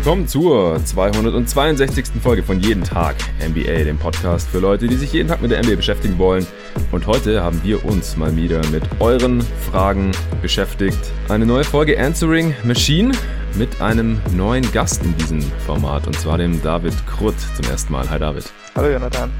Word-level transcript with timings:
Willkommen 0.00 0.26
zur 0.26 0.82
262. 0.82 2.22
Folge 2.22 2.42
von 2.42 2.58
Jeden 2.58 2.82
Tag 2.82 3.16
NBA, 3.38 3.84
dem 3.84 3.98
Podcast 3.98 4.48
für 4.48 4.58
Leute, 4.58 4.88
die 4.88 4.96
sich 4.96 5.12
jeden 5.12 5.28
Tag 5.28 5.42
mit 5.42 5.50
der 5.50 5.62
NBA 5.62 5.76
beschäftigen 5.76 6.16
wollen. 6.16 6.46
Und 6.90 7.06
heute 7.06 7.42
haben 7.42 7.60
wir 7.64 7.84
uns 7.84 8.16
mal 8.16 8.34
wieder 8.34 8.66
mit 8.68 8.82
euren 8.98 9.42
Fragen 9.70 10.12
beschäftigt. 10.40 10.98
Eine 11.28 11.44
neue 11.44 11.64
Folge 11.64 12.00
Answering 12.00 12.54
Machine 12.64 13.12
mit 13.56 13.82
einem 13.82 14.22
neuen 14.34 14.72
Gast 14.72 15.04
in 15.04 15.14
diesem 15.18 15.42
Format 15.66 16.06
und 16.06 16.18
zwar 16.18 16.38
dem 16.38 16.62
David 16.62 16.94
Krutt 17.06 17.38
zum 17.54 17.70
ersten 17.70 17.92
Mal. 17.92 18.08
Hi 18.08 18.18
David. 18.18 18.50
Hallo 18.74 18.88
Jonathan. 18.88 19.30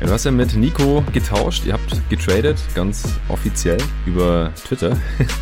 Ja, 0.00 0.08
du 0.08 0.12
hast 0.12 0.24
ja 0.24 0.30
mit 0.30 0.54
Nico 0.54 1.02
getauscht, 1.14 1.64
ihr 1.64 1.72
habt 1.72 2.10
getradet, 2.10 2.58
ganz 2.74 3.18
offiziell 3.30 3.78
über 4.04 4.52
Twitter. 4.66 4.94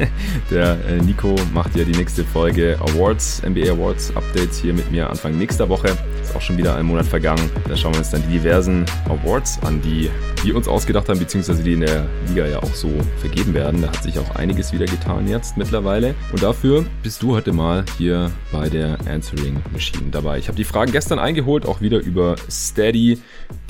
Der 0.50 0.78
äh, 0.86 0.98
Nico 0.98 1.34
macht 1.52 1.74
ja 1.74 1.82
die 1.82 1.96
nächste 1.96 2.22
Folge 2.22 2.78
Awards, 2.80 3.42
NBA 3.42 3.72
Awards 3.72 4.14
Updates 4.14 4.60
hier 4.60 4.72
mit 4.72 4.88
mir 4.92 5.10
Anfang 5.10 5.36
nächster 5.36 5.68
Woche. 5.68 5.88
Ist 6.22 6.36
auch 6.36 6.40
schon 6.40 6.56
wieder 6.56 6.76
ein 6.76 6.86
Monat 6.86 7.04
vergangen. 7.04 7.50
Da 7.68 7.76
schauen 7.76 7.94
wir 7.94 7.98
uns 7.98 8.10
dann 8.10 8.22
die 8.28 8.38
diversen 8.38 8.84
Awards 9.06 9.58
an, 9.62 9.82
die 9.82 10.08
wir 10.44 10.54
uns 10.54 10.68
ausgedacht 10.68 11.08
haben, 11.08 11.18
beziehungsweise 11.18 11.64
die 11.64 11.72
in 11.72 11.80
der 11.80 12.06
Liga 12.28 12.46
ja 12.46 12.62
auch 12.62 12.74
so 12.74 12.90
vergeben 13.18 13.54
werden. 13.54 13.82
Da 13.82 13.88
hat 13.88 14.04
sich 14.04 14.18
auch 14.20 14.36
einiges 14.36 14.72
wieder 14.72 14.86
getan 14.86 15.26
jetzt 15.26 15.56
mittlerweile. 15.56 16.14
Und 16.30 16.44
dafür 16.44 16.86
bist 17.02 17.22
du 17.22 17.34
heute 17.34 17.52
mal 17.52 17.84
hier 17.98 18.30
bei 18.52 18.68
der 18.68 18.98
Answering 19.08 19.60
Machine 19.72 20.10
dabei. 20.12 20.38
Ich 20.38 20.46
habe 20.46 20.56
die 20.56 20.64
Fragen 20.64 20.92
gestern 20.92 21.18
eingeholt, 21.18 21.66
auch 21.66 21.80
wieder 21.80 21.98
über 21.98 22.36
Steady, 22.48 23.18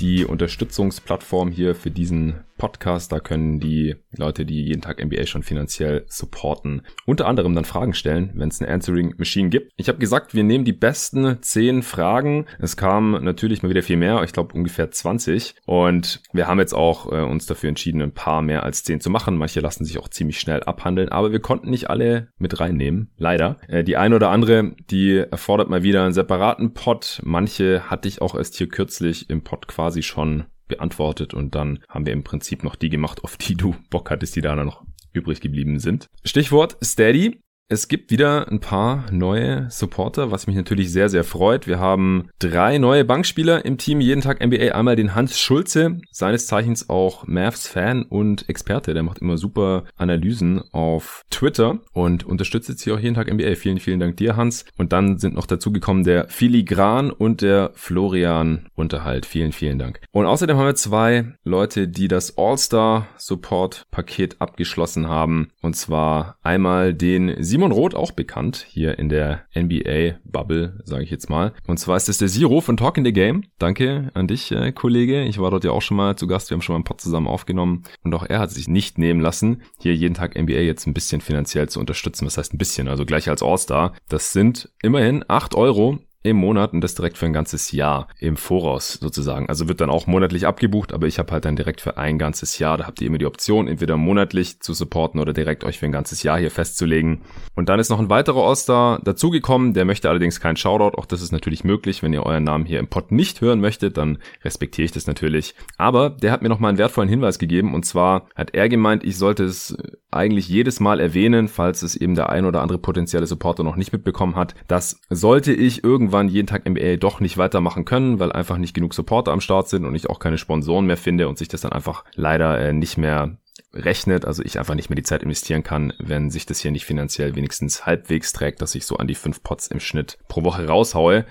die 0.00 0.26
Unterstützungsplattform 0.75 1.50
hier 1.50 1.75
für 1.75 1.91
diesen 1.91 2.44
Podcast. 2.56 3.12
Da 3.12 3.20
können 3.20 3.61
die 3.61 3.97
Leute, 4.17 4.44
die 4.44 4.64
jeden 4.64 4.83
Tag 4.83 5.05
NBA 5.05 5.27
schon 5.27 5.42
finanziell 5.42 6.05
supporten, 6.08 6.83
unter 7.06 7.27
anderem 7.27 7.55
dann 7.55 7.64
Fragen 7.64 7.94
stellen, 7.94 8.33
wenn 8.34 8.48
es 8.48 8.61
eine 8.61 8.72
Answering 8.72 9.14
Machine 9.19 9.50
gibt. 9.50 9.72
Ich 9.77 9.89
habe 9.89 9.98
gesagt, 9.98 10.34
wir 10.34 10.44
nehmen 10.44 10.64
die 10.64 10.72
besten 10.72 11.39
10 11.41 11.83
Fragen. 11.83 12.47
Es 12.58 12.77
kam 12.77 13.12
natürlich 13.25 13.62
mal 13.62 13.70
wieder 13.70 13.83
viel 13.83 13.97
mehr, 13.97 14.22
ich 14.22 14.33
glaube 14.33 14.55
ungefähr 14.55 14.91
20. 14.91 15.56
Und 15.66 16.22
wir 16.33 16.47
haben 16.47 16.58
jetzt 16.58 16.75
auch 16.75 17.11
äh, 17.11 17.22
uns 17.22 17.47
dafür 17.47 17.69
entschieden, 17.69 18.03
ein 18.03 18.14
paar 18.14 18.42
mehr 18.42 18.62
als 18.62 18.84
10 18.84 19.00
zu 19.00 19.11
machen. 19.11 19.36
Manche 19.36 19.61
lassen 19.61 19.84
sich 19.84 19.98
auch 19.98 20.09
ziemlich 20.09 20.38
schnell 20.38 20.62
abhandeln, 20.62 21.09
aber 21.09 21.33
wir 21.33 21.41
konnten 21.41 21.70
nicht 21.70 21.91
alle 21.91 22.28
mit 22.38 22.59
reinnehmen, 22.61 23.11
leider. 23.16 23.59
Äh, 23.69 23.84
die 23.84 23.97
eine 23.97 24.16
oder 24.16 24.31
andere, 24.31 24.72
die 24.91 25.16
erfordert 25.19 25.70
mal 25.70 25.83
wieder 25.83 26.05
einen 26.05 26.14
separaten 26.14 26.72
Pod. 26.72 27.20
Manche 27.25 27.91
hatte 27.91 28.09
ich 28.09 28.22
auch 28.22 28.34
erst 28.34 28.56
hier 28.56 28.69
kürzlich 28.69 29.31
im 29.31 29.42
Pod 29.42 29.66
quasi 29.66 30.03
schon 30.03 30.44
beantwortet 30.68 31.34
und 31.34 31.54
dann 31.54 31.80
haben 31.88 32.06
wir 32.06 32.12
im 32.12 32.24
Prinzip 32.24 32.64
noch 32.64 32.76
die 32.76 32.90
gemacht, 32.90 33.24
auf 33.24 33.36
die 33.36 33.54
du 33.54 33.76
Bock 33.90 34.10
hattest, 34.10 34.36
die 34.36 34.40
da 34.40 34.54
noch 34.56 34.84
übrig 35.12 35.40
geblieben 35.40 35.78
sind. 35.78 36.08
Stichwort 36.24 36.76
Steady. 36.82 37.41
Es 37.66 37.88
gibt 37.88 38.10
wieder 38.10 38.52
ein 38.52 38.60
paar 38.60 39.10
neue 39.10 39.70
Supporter, 39.70 40.30
was 40.30 40.47
mich 40.47 40.54
natürlich 40.54 40.92
sehr, 40.92 41.08
sehr 41.08 41.25
freut. 41.25 41.66
Wir 41.66 41.78
haben 41.78 42.28
drei 42.38 42.76
neue 42.76 43.06
Bankspieler 43.06 43.64
im 43.64 43.78
Team, 43.78 44.02
jeden 44.02 44.20
Tag 44.20 44.44
NBA. 44.44 44.75
Einmal 44.75 44.97
den 44.97 45.14
Hans 45.14 45.41
Schulze, 45.41 45.98
seines 46.10 46.47
Zeichens 46.47 46.91
auch 46.91 47.26
Mavs-Fan 47.26 48.03
und 48.03 48.50
Experte. 48.50 48.92
Der 48.92 49.03
macht 49.03 49.20
immer 49.20 49.38
super 49.38 49.84
Analysen 49.97 50.60
auf 50.72 51.22
Twitter 51.30 51.78
und 51.94 52.26
unterstützt 52.26 52.69
jetzt 52.69 52.82
hier 52.82 52.97
auch 52.97 52.98
jeden 52.98 53.14
Tag 53.14 53.32
NBA. 53.32 53.54
Vielen, 53.54 53.80
vielen 53.80 53.98
Dank 53.98 54.19
dir, 54.19 54.36
Hans. 54.36 54.66
Und 54.76 54.92
dann 54.92 55.16
sind 55.16 55.34
noch 55.34 55.47
dazu 55.47 55.72
gekommen 55.72 56.04
der 56.04 56.28
Filigran 56.28 57.10
und 57.10 57.41
der 57.41 57.70
Florian 57.76 58.69
Unterhalt. 58.74 59.24
Vielen, 59.24 59.53
vielen 59.53 59.78
Dank. 59.78 60.00
Und 60.12 60.26
außerdem 60.26 60.58
haben 60.58 60.66
wir 60.66 60.74
zwei 60.74 61.32
Leute, 61.44 61.88
die 61.88 62.08
das 62.08 62.36
All-Star-Support-Paket 62.36 64.42
abgeschlossen 64.42 65.08
haben. 65.08 65.48
Und 65.62 65.76
zwar 65.76 66.36
einmal 66.42 66.92
den 66.92 67.42
Simon 67.54 67.70
Roth, 67.70 67.94
auch 67.94 68.10
bekannt 68.10 68.66
hier 68.69 68.98
in 68.98 69.09
der 69.09 69.44
NBA-Bubble, 69.54 70.81
sage 70.82 71.04
ich 71.04 71.10
jetzt 71.10 71.31
mal. 71.31 71.53
Und 71.69 71.78
zwar 71.78 71.97
ist 71.97 72.09
es 72.09 72.19
der 72.19 72.26
Zero 72.26 72.60
von 72.60 72.76
Talk 72.76 72.98
in 72.98 73.04
the 73.04 73.12
Game. 73.12 73.44
Danke 73.60 74.10
an 74.12 74.26
dich, 74.26 74.50
äh, 74.50 74.72
Kollege. 74.72 75.22
Ich 75.22 75.38
war 75.38 75.53
dort 75.53 75.62
ja 75.62 75.70
auch 75.70 75.81
schon 75.81 75.97
mal 75.97 76.16
zu 76.16 76.26
Gast. 76.26 76.50
Wir 76.50 76.56
haben 76.56 76.62
schon 76.62 76.72
mal 76.72 76.78
einen 76.78 76.84
Pod 76.84 77.00
zusammen 77.00 77.28
aufgenommen. 77.28 77.84
Und 78.03 78.12
auch 78.12 78.26
er 78.28 78.41
hat 78.41 78.50
sich 78.50 78.66
nicht 78.66 78.98
nehmen 78.98 79.20
lassen, 79.20 79.62
hier 79.78 79.94
jeden 79.94 80.15
Tag 80.15 80.34
NBA 80.37 80.62
jetzt 80.62 80.88
ein 80.88 80.94
bisschen 80.94 81.20
finanziell 81.20 81.69
zu 81.69 81.78
unterstützen. 81.78 82.26
Was 82.26 82.38
heißt 82.38 82.53
ein 82.53 82.59
bisschen? 82.59 82.88
Also 82.88 83.06
gleich 83.06 83.28
als 83.28 83.41
All-Star. 83.41 83.94
Das 84.09 84.32
sind 84.32 84.71
immerhin 84.82 85.25
acht 85.28 85.54
Euro 85.54 86.00
im 86.24 86.38
Monat 86.38 86.72
und 86.72 86.80
das 86.80 86.94
direkt 86.94 87.18
für 87.18 87.26
ein 87.26 87.34
ganzes 87.34 87.70
Jahr 87.70 88.08
im 88.18 88.36
Voraus 88.36 88.94
sozusagen. 88.94 89.48
Also 89.48 89.68
wird 89.68 89.82
dann 89.82 89.90
auch 89.90 90.06
monatlich 90.06 90.46
abgebucht, 90.46 90.94
aber 90.94 91.06
ich 91.06 91.18
habe 91.18 91.30
halt 91.30 91.44
dann 91.44 91.54
direkt 91.54 91.82
für 91.82 91.98
ein 91.98 92.18
ganzes 92.18 92.58
Jahr, 92.58 92.78
da 92.78 92.86
habt 92.86 93.00
ihr 93.00 93.08
immer 93.08 93.18
die 93.18 93.26
Option, 93.26 93.68
entweder 93.68 93.98
monatlich 93.98 94.60
zu 94.60 94.72
supporten 94.72 95.20
oder 95.20 95.34
direkt 95.34 95.64
euch 95.64 95.78
für 95.78 95.84
ein 95.84 95.92
ganzes 95.92 96.22
Jahr 96.22 96.38
hier 96.38 96.50
festzulegen. 96.50 97.20
Und 97.54 97.68
dann 97.68 97.78
ist 97.78 97.90
noch 97.90 98.00
ein 98.00 98.08
weiterer 98.08 98.42
All-Star 98.42 99.00
dazugekommen, 99.04 99.74
der 99.74 99.84
möchte 99.84 100.08
allerdings 100.08 100.40
keinen 100.40 100.56
Shoutout, 100.56 100.96
auch 100.96 101.06
das 101.06 101.20
ist 101.20 101.30
natürlich 101.30 101.62
möglich, 101.62 102.02
wenn 102.02 102.14
ihr 102.14 102.24
euren 102.24 102.44
Namen 102.44 102.64
hier 102.64 102.78
im 102.78 102.88
Pod 102.88 103.12
nicht 103.12 103.42
hören 103.42 103.60
möchtet, 103.60 103.98
dann 103.98 104.18
respektiere 104.42 104.86
ich 104.86 104.92
das 104.92 105.06
natürlich. 105.06 105.54
Aber 105.76 106.08
der 106.08 106.32
hat 106.32 106.41
mir 106.41 106.48
noch 106.48 106.58
mal 106.58 106.70
einen 106.70 106.78
wertvollen 106.78 107.10
Hinweis 107.10 107.38
gegeben 107.38 107.74
und 107.74 107.84
zwar 107.84 108.28
hat 108.34 108.54
er 108.54 108.70
gemeint, 108.70 109.04
ich 109.04 109.18
sollte 109.18 109.44
es 109.44 109.76
eigentlich 110.10 110.48
jedes 110.48 110.80
Mal 110.80 111.00
erwähnen, 111.00 111.48
falls 111.48 111.82
es 111.82 111.96
eben 111.96 112.14
der 112.14 112.30
ein 112.30 112.46
oder 112.46 112.62
andere 112.62 112.78
potenzielle 112.78 113.26
Supporter 113.26 113.64
noch 113.64 113.76
nicht 113.76 113.92
mitbekommen 113.92 114.36
hat, 114.36 114.54
dass 114.68 115.00
sollte 115.10 115.52
ich 115.52 115.84
irgendwann 115.84 116.13
irgendwann 116.14 116.28
jeden 116.28 116.47
Tag 116.47 116.69
NBA 116.69 116.97
doch 116.97 117.20
nicht 117.20 117.38
weitermachen 117.38 117.84
können, 117.84 118.19
weil 118.19 118.32
einfach 118.32 118.56
nicht 118.56 118.75
genug 118.75 118.94
Supporter 118.94 119.32
am 119.32 119.41
Start 119.41 119.69
sind 119.69 119.84
und 119.84 119.94
ich 119.94 120.08
auch 120.08 120.19
keine 120.19 120.38
Sponsoren 120.38 120.86
mehr 120.86 120.97
finde 120.97 121.28
und 121.28 121.38
sich 121.38 121.48
das 121.48 121.62
dann 121.62 121.72
einfach 121.72 122.04
leider 122.14 122.58
äh, 122.58 122.72
nicht 122.72 122.97
mehr 122.97 123.36
rechnet, 123.72 124.24
also 124.24 124.42
ich 124.44 124.58
einfach 124.58 124.76
nicht 124.76 124.88
mehr 124.88 124.97
die 124.97 125.03
Zeit 125.03 125.24
investieren 125.24 125.64
kann, 125.64 125.92
wenn 125.98 126.30
sich 126.30 126.47
das 126.47 126.60
hier 126.60 126.70
nicht 126.70 126.84
finanziell 126.84 127.34
wenigstens 127.34 127.86
halbwegs 127.86 128.32
trägt, 128.32 128.62
dass 128.62 128.74
ich 128.76 128.86
so 128.86 128.97
an 128.98 129.08
die 129.08 129.16
fünf 129.16 129.42
Pots 129.42 129.66
im 129.66 129.80
Schnitt 129.80 130.19
pro 130.28 130.44
Woche 130.44 130.66
raushaue. 130.66 131.24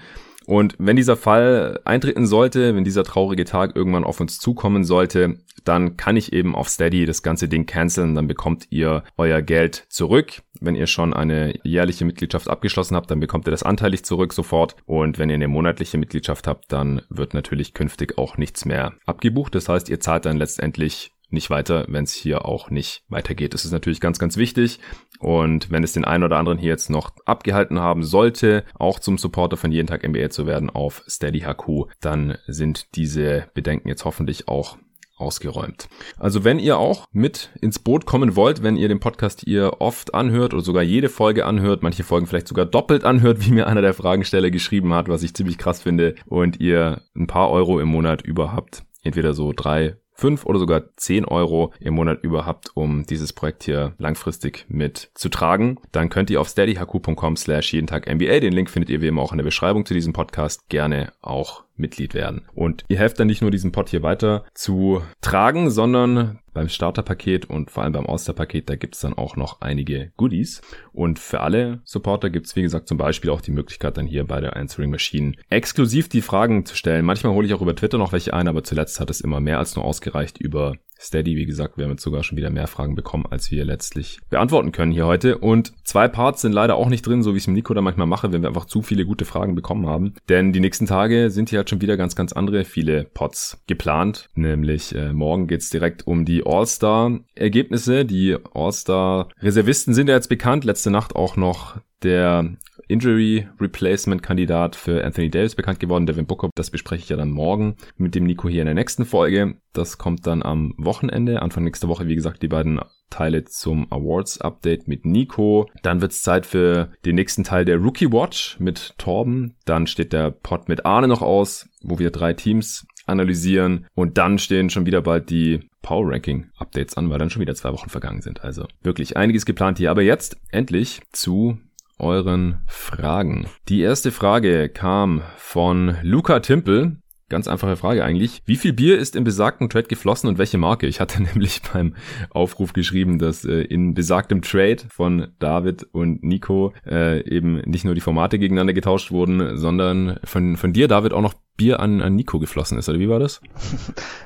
Und 0.46 0.76
wenn 0.78 0.96
dieser 0.96 1.16
Fall 1.16 1.80
eintreten 1.86 2.26
sollte, 2.26 2.76
wenn 2.76 2.84
dieser 2.84 3.04
traurige 3.04 3.46
Tag 3.46 3.76
irgendwann 3.76 4.04
auf 4.04 4.20
uns 4.20 4.40
zukommen 4.40 4.84
sollte, 4.84 5.40
dann 5.64 5.98
kann 5.98 6.18
ich 6.18 6.34
eben 6.34 6.56
auf 6.56 6.70
Steady 6.70 7.06
das 7.06 7.24
ganze 7.24 7.48
Ding 7.48 7.66
canceln, 7.66 8.16
dann 8.16 8.28
bekommt 8.28 8.68
ihr 8.70 9.04
euer 9.18 9.42
Geld 9.42 9.86
zurück. 9.90 10.42
Wenn 10.60 10.76
ihr 10.76 10.88
schon 10.88 11.14
eine 11.14 11.54
jährliche 11.64 12.06
Mitgliedschaft 12.06 12.50
abgeschlossen 12.50 12.96
habt, 12.96 13.10
dann 13.12 13.20
bekommt 13.20 13.48
ihr 13.48 13.52
das 13.52 13.64
anteilig 13.64 14.04
zurück 14.04 14.34
sofort. 14.34 14.76
Und 14.86 15.18
wenn 15.18 15.30
ihr 15.30 15.36
eine 15.36 15.48
monatliche 15.48 15.98
Mitgliedschaft 15.98 16.48
habt, 16.48 16.72
dann 16.72 17.02
wird 17.10 17.34
natürlich 17.34 17.74
künftig 17.74 18.18
auch 18.18 18.38
nichts 18.38 18.66
mehr 18.66 18.94
abgebucht. 19.06 19.56
Das 19.56 19.70
heißt, 19.70 19.90
ihr 19.90 20.00
zahlt 20.00 20.26
dann 20.26 20.38
letztendlich 20.38 21.13
nicht 21.34 21.50
weiter, 21.50 21.86
wenn 21.90 22.04
es 22.04 22.14
hier 22.14 22.46
auch 22.46 22.70
nicht 22.70 23.04
weitergeht. 23.10 23.54
Das 23.54 23.66
ist 23.66 23.72
natürlich 23.72 24.00
ganz, 24.00 24.20
ganz 24.20 24.38
wichtig. 24.38 24.80
Und 25.20 25.72
wenn 25.72 25.84
es 25.84 25.94
den 25.94 26.06
einen 26.06 26.24
oder 26.24 26.38
anderen 26.38 26.58
hier 26.58 26.70
jetzt 26.70 26.90
noch 26.90 27.12
abgehalten 27.26 27.80
haben 27.80 28.04
sollte, 28.04 28.64
auch 28.76 29.00
zum 29.00 29.18
Supporter 29.18 29.58
von 29.58 29.72
jeden 29.72 29.88
Tag 29.88 30.08
NBA 30.08 30.30
zu 30.30 30.46
werden 30.46 30.70
auf 30.70 31.04
Steady 31.08 31.42
HQ, 31.42 31.92
dann 32.02 32.38
sind 32.48 32.96
diese 32.96 33.48
Bedenken 33.54 33.90
jetzt 33.90 34.06
hoffentlich 34.06 34.48
auch 34.48 34.78
ausgeräumt. 35.16 35.88
Also 36.18 36.44
wenn 36.44 36.60
ihr 36.60 36.78
auch 36.78 37.06
mit 37.12 37.52
ins 37.62 37.80
Boot 37.80 38.06
kommen 38.06 38.36
wollt, 38.36 38.64
wenn 38.64 38.76
ihr 38.76 38.88
den 38.88 39.00
Podcast 39.00 39.46
ihr 39.46 39.80
oft 39.80 40.14
anhört 40.14 40.54
oder 40.54 40.64
sogar 40.64 40.84
jede 40.84 41.10
Folge 41.10 41.46
anhört, 41.46 41.84
manche 41.84 42.04
Folgen 42.04 42.28
vielleicht 42.28 42.48
sogar 42.48 42.66
doppelt 42.66 43.04
anhört, 43.04 43.46
wie 43.46 43.52
mir 43.52 43.68
einer 43.68 43.82
der 43.82 43.94
Fragensteller 43.94 44.52
geschrieben 44.52 44.94
hat, 44.94 45.08
was 45.08 45.24
ich 45.24 45.34
ziemlich 45.34 45.58
krass 45.58 45.82
finde, 45.82 46.16
und 46.26 46.60
ihr 46.60 47.02
ein 47.16 47.28
paar 47.28 47.52
Euro 47.52 47.80
im 47.80 47.90
Monat 47.90 48.22
über 48.22 48.52
habt, 48.52 48.84
entweder 49.04 49.34
so 49.34 49.54
drei, 49.56 49.98
5 50.16 50.46
oder 50.46 50.60
sogar 50.60 50.84
10 50.96 51.26
Euro 51.26 51.74
im 51.80 51.96
Monat 51.96 52.24
über 52.24 52.46
habt, 52.46 52.76
um 52.76 53.06
dieses 53.06 53.34
Projekt 53.34 53.64
hier 53.64 53.94
langfristig 53.98 54.66
mit 54.68 55.12
zu 55.14 55.30
tragen, 55.30 55.80
dann 55.92 56.10
könnt 56.10 56.30
ihr 56.30 56.42
auf 56.42 56.50
steadyhq.com 56.50 57.36
slash 57.36 57.74
jeden 57.74 57.88
Tag 57.88 58.12
NBA, 58.14 58.40
den 58.40 58.54
Link 58.54 58.70
findet 58.70 58.90
ihr 58.90 59.02
wie 59.02 59.08
immer 59.08 59.22
auch 59.22 59.32
in 59.32 59.38
der 59.38 59.46
Beschreibung 59.46 59.86
zu 59.86 59.94
diesem 59.94 60.14
Podcast, 60.14 60.70
gerne 60.70 61.12
auch 61.22 61.64
Mitglied 61.76 62.14
werden. 62.14 62.46
Und 62.54 62.84
ihr 62.88 62.98
helft 62.98 63.20
dann 63.20 63.28
nicht 63.28 63.42
nur 63.42 63.52
diesen 63.52 63.72
Pod 63.72 63.90
hier 63.90 64.04
weiter 64.04 64.46
zu 64.54 65.02
tragen, 65.22 65.70
sondern 65.70 66.40
beim 66.54 66.70
Starterpaket 66.70 67.50
und 67.50 67.72
vor 67.72 67.84
allem 67.84 67.94
beim 67.94 68.06
All-Star-Paket, 68.06 68.70
da 68.70 68.76
gibt's 68.76 69.00
dann 69.02 69.14
auch 69.14 69.36
noch 69.36 69.62
einige 69.62 70.12
Goodies. 70.18 70.62
Und 70.92 71.20
für 71.20 71.42
alle 71.42 71.82
Supporter 71.84 72.30
gibt's 72.30 72.56
wie 72.56 72.62
gesagt, 72.62 72.88
zum 72.88 72.98
Beispiel 72.98 73.32
auch 73.32 73.42
die 73.42 73.52
Möglichkeit, 73.52 73.98
dann 73.98 74.08
hier 74.08 74.26
bei 74.26 74.42
der 74.42 74.56
Answering 74.56 74.92
Machine 74.92 75.34
exklusiv 75.50 76.10
die 76.10 76.22
Fragen 76.22 76.66
zu 76.66 76.76
stellen. 76.76 77.06
Manchmal 77.06 77.34
hole 77.34 77.48
ich 77.48 77.54
auch 77.54 77.62
über 77.62 77.76
Twitter 77.76 77.98
noch 77.98 78.14
welche 78.14 78.34
ein, 78.34 78.48
aber 78.48 78.64
zuletzt 78.64 79.00
hat 79.00 79.10
es 79.10 79.22
immer 79.22 79.40
mehr 79.40 79.60
als 79.60 79.76
nur 79.76 79.86
ausgereicht 79.86 80.38
über 80.38 80.76
Steady, 81.00 81.36
wie 81.36 81.46
gesagt, 81.46 81.78
wir 81.78 81.86
haben 81.86 81.92
jetzt 81.92 82.04
sogar 82.04 82.24
schon 82.24 82.38
wieder 82.38 82.50
mehr 82.50 82.68
Fragen 82.68 82.96
bekommen, 82.96 83.26
als 83.30 83.52
wir 83.52 83.66
letztlich 83.66 84.20
beantworten 84.30 84.72
können 84.72 84.92
hier 84.92 85.06
heute. 85.06 85.38
Und 85.38 85.74
zwei 85.84 86.08
Parts 86.08 86.42
sind 86.42 86.54
leider 86.54 86.76
auch 86.76 86.90
nicht 86.90 87.06
drin, 87.06 87.24
so 87.24 87.34
wie 87.34 87.38
ich 87.38 87.44
es 87.44 87.48
mit 87.48 87.56
Nico 87.56 87.74
da 87.74 87.82
manchmal 87.82 88.08
mache, 88.08 88.32
wenn 88.32 88.42
wir 88.42 88.50
einfach 88.50 88.66
zu 88.66 88.82
viele 88.82 89.06
gute 89.06 89.26
Fragen 89.26 89.56
bekommen 89.56 89.88
haben. 89.88 90.14
Denn 90.30 90.54
die 90.54 90.60
nächsten 90.60 90.86
Tage 90.86 91.30
sind 91.30 91.50
hier 91.50 91.60
halt 91.60 91.70
schon 91.70 91.82
wieder 91.82 91.98
ganz, 91.98 92.16
ganz 92.16 92.34
andere 92.34 92.64
viele 92.64 93.04
Pots 93.04 93.62
geplant. 93.68 94.30
Nämlich 94.36 94.96
äh, 94.96 95.14
morgen 95.14 95.48
geht's 95.48 95.70
direkt 95.70 96.08
um 96.08 96.26
die 96.26 96.46
All-Star-Ergebnisse. 96.46 98.06
Die 98.06 98.38
All-Star-Reservisten 98.54 99.94
sind 99.94 100.10
ja 100.10 100.16
jetzt 100.16 100.30
bekannt. 100.30 100.64
Letzte 100.64 100.92
Nacht 100.92 101.16
auch 101.16 101.36
noch 101.36 101.78
der 102.04 102.56
Injury 102.88 103.48
Replacement 103.60 104.22
Kandidat 104.22 104.76
für 104.76 105.04
Anthony 105.04 105.30
Davis 105.30 105.56
bekannt 105.56 105.80
geworden, 105.80 106.06
Devin 106.06 106.26
Booker. 106.26 106.50
Das 106.56 106.70
bespreche 106.70 107.04
ich 107.04 107.10
ja 107.10 107.18
dann 107.18 107.32
morgen 107.32 107.76
mit 107.98 108.16
dem 108.16 108.26
Nico 108.26 108.50
hier 108.50 108.62
in 108.62 108.68
der 108.68 108.76
nächsten 108.76 109.06
Folge. 109.06 109.56
Das 109.74 109.98
kommt 109.98 110.28
dann 110.28 110.44
am 110.44 110.74
Wochenende, 110.78 111.42
Anfang 111.42 111.64
nächster 111.64 111.88
Woche, 111.88 112.08
wie 112.08 112.16
gesagt, 112.16 112.44
die 112.44 112.48
beiden 112.48 112.80
Teile 113.10 113.44
zum 113.46 113.92
Awards 113.92 114.42
Update 114.42 114.88
mit 114.88 115.06
Nico. 115.06 115.70
Dann 115.82 116.02
wird's 116.02 116.22
Zeit 116.22 116.46
für 116.46 116.92
den 117.06 117.16
nächsten 117.16 117.44
Teil 117.44 117.66
der 117.66 117.78
Rookie 117.78 118.12
Watch 118.12 118.60
mit 118.60 118.96
Torben. 118.98 119.56
Dann 119.66 119.88
steht 119.88 120.14
der 120.14 120.32
Pod 120.32 120.68
mit 120.68 120.86
Arne 120.86 121.08
noch 121.08 121.22
aus, 121.22 121.70
wo 121.82 122.00
wir 122.00 122.12
drei 122.12 122.34
Teams 122.34 122.86
analysieren 123.06 123.86
und 123.96 124.18
dann 124.18 124.40
stehen 124.40 124.70
schon 124.70 124.86
wieder 124.86 125.02
bald 125.02 125.30
die 125.30 125.60
Power 125.82 126.12
Ranking 126.12 126.50
Updates 126.58 126.96
an, 126.96 127.10
weil 127.10 127.20
dann 127.20 127.30
schon 127.30 127.42
wieder 127.42 127.56
zwei 127.56 127.74
Wochen 127.74 127.90
vergangen 127.90 128.22
sind. 128.22 128.44
Also 128.44 128.66
wirklich 128.82 129.18
einiges 129.18 129.46
geplant 129.46 129.78
hier. 129.78 129.92
Aber 129.92 130.02
jetzt 130.02 130.38
endlich 130.52 131.02
zu 131.12 131.58
euren 132.04 132.62
Fragen. 132.68 133.48
Die 133.70 133.82
erste 133.82 134.12
Frage 134.12 134.70
kam 134.70 135.22
von 135.38 135.96
Luca 136.04 136.40
Timpel. 136.40 136.98
Ganz 137.30 137.48
einfache 137.48 137.78
Frage 137.78 138.04
eigentlich. 138.04 138.44
Wie 138.46 138.58
viel 138.58 138.74
Bier 138.74 139.00
ist 139.00 139.16
im 139.16 139.24
besagten 139.24 139.70
Trade 139.70 139.88
geflossen 139.88 140.28
und 140.28 140.38
welche 140.38 140.58
Marke? 140.58 140.86
Ich 140.86 141.00
hatte 141.00 141.24
nämlich 141.24 141.62
beim 141.74 141.96
Aufruf 142.30 142.74
geschrieben, 142.74 143.18
dass 143.18 143.46
äh, 143.46 143.62
in 143.62 143.94
besagtem 143.94 144.42
Trade 144.42 144.84
von 144.90 145.30
David 145.40 145.88
und 145.94 146.24
Nico 146.24 146.74
äh, 146.86 147.28
eben 147.28 147.62
nicht 147.66 147.86
nur 147.86 147.96
die 147.96 148.02
Formate 148.02 148.38
gegeneinander 148.38 148.74
getauscht 148.74 149.12
wurden, 149.12 149.58
sondern 149.58 150.20
von, 150.24 150.58
von 150.58 150.74
dir, 150.74 150.88
David, 150.88 151.14
auch 151.14 151.22
noch 151.22 151.34
Bier 151.56 151.80
an, 151.80 152.02
an 152.02 152.16
Nico 152.16 152.40
geflossen 152.40 152.80
ist, 152.80 152.90
oder 152.90 153.00
wie 153.00 153.10
war 153.10 153.20
das? 153.20 153.42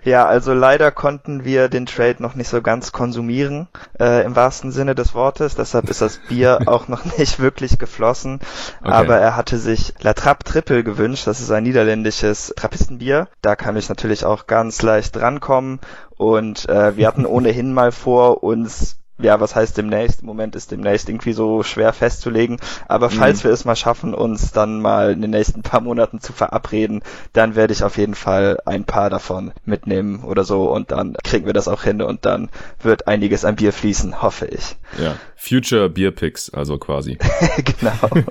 Ja, 0.04 0.26
also 0.26 0.54
leider 0.54 0.92
konnten 0.92 1.44
wir 1.44 1.68
den 1.68 1.86
Trade 1.86 2.18
noch 2.20 2.34
nicht 2.34 2.48
so 2.48 2.62
ganz 2.62 2.94
konsumieren, 2.94 3.68
äh, 4.00 4.24
im 4.24 4.38
wahrsten 4.38 4.72
Sinne 4.72 4.96
des 4.96 5.14
Wortes. 5.14 5.56
Deshalb 5.56 5.90
ist 5.90 6.02
das 6.02 6.22
Bier 6.30 6.62
auch 6.68 6.88
noch 6.88 7.04
nicht 7.18 7.40
wirklich 7.42 7.78
geflossen. 7.78 8.40
Okay. 8.80 8.90
Aber 8.90 9.18
er 9.18 9.36
hatte 9.36 9.58
sich 9.58 9.94
La 10.00 10.14
Trappe 10.14 10.46
Triple 10.46 10.86
gewünscht. 10.86 11.28
Das 11.28 11.42
ist 11.42 11.52
ein 11.52 11.64
niederländisches 11.64 12.54
Trappistenbier. 12.56 13.28
Da 13.42 13.58
kann 13.58 13.76
ich 13.76 13.90
natürlich 13.90 14.24
auch 14.24 14.48
ganz 14.48 14.82
leicht 14.82 15.18
drankommen. 15.18 15.82
Und 16.16 16.70
äh, 16.70 16.96
wir 16.96 17.06
hatten 17.06 17.26
ohnehin 17.26 17.74
mal 17.74 17.92
vor, 17.92 18.44
uns 18.44 18.98
ja, 19.20 19.40
was 19.40 19.56
heißt 19.56 19.78
demnächst? 19.78 20.22
Im 20.22 20.28
Moment 20.28 20.56
ist 20.56 20.72
demnächst 20.72 21.10
irgendwie 21.10 21.34
so 21.34 21.64
schwer 21.64 21.94
festzulegen. 21.94 22.58
Aber 22.88 23.10
falls 23.10 23.40
mhm. 23.40 23.48
wir 23.48 23.52
es 23.52 23.66
mal 23.66 23.76
schaffen, 23.76 24.14
uns 24.14 24.52
dann 24.52 24.80
mal 24.82 25.12
in 25.12 25.22
den 25.22 25.32
nächsten 25.32 25.64
paar 25.64 25.82
Monaten 25.82 26.20
zu 26.20 26.34
verabreden, 26.34 27.02
dann 27.34 27.56
werde 27.56 27.74
ich 27.74 27.84
auf 27.84 27.98
jeden 27.98 28.16
Fall 28.16 28.60
ein 28.66 28.86
paar 28.86 29.10
davon 29.10 29.52
mitnehmen 29.66 30.24
oder 30.24 30.44
so 30.44 30.72
und 30.72 30.92
dann 30.92 31.16
kriegen 31.24 31.46
wir 31.46 31.54
das 31.54 31.68
auch 31.68 31.84
hin 31.84 32.02
und 32.02 32.26
dann 32.26 32.50
wird 32.82 33.08
einiges 33.08 33.46
an 33.46 33.56
Bier 33.56 33.74
fließen, 33.74 34.22
hoffe 34.22 34.46
ich. 34.46 34.76
Ja, 35.02 35.16
Future 35.36 35.90
Beer 35.90 36.12
Picks, 36.12 36.50
also 36.50 36.78
quasi. 36.78 37.18
genau. 37.80 38.26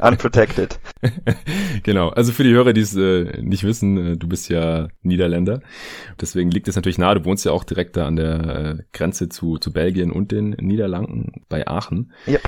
Unprotected. 0.00 0.78
genau. 1.82 2.10
Also 2.10 2.32
für 2.32 2.44
die 2.44 2.52
Hörer, 2.52 2.72
die 2.72 2.82
es 2.82 2.96
äh, 2.96 3.42
nicht 3.42 3.64
wissen, 3.64 4.12
äh, 4.12 4.16
du 4.16 4.28
bist 4.28 4.48
ja 4.48 4.88
Niederländer. 5.02 5.60
Deswegen 6.20 6.50
liegt 6.50 6.68
es 6.68 6.76
natürlich 6.76 6.98
nahe. 6.98 7.16
Du 7.16 7.24
wohnst 7.24 7.44
ja 7.44 7.52
auch 7.52 7.64
direkt 7.64 7.96
da 7.96 8.06
an 8.06 8.16
der 8.16 8.34
äh, 8.34 8.82
Grenze 8.92 9.28
zu, 9.28 9.58
zu 9.58 9.72
Belgien 9.72 10.12
und 10.16 10.32
den 10.32 10.50
Niederlanden 10.50 11.44
bei 11.48 11.66
Aachen. 11.66 12.12
Ja. 12.26 12.40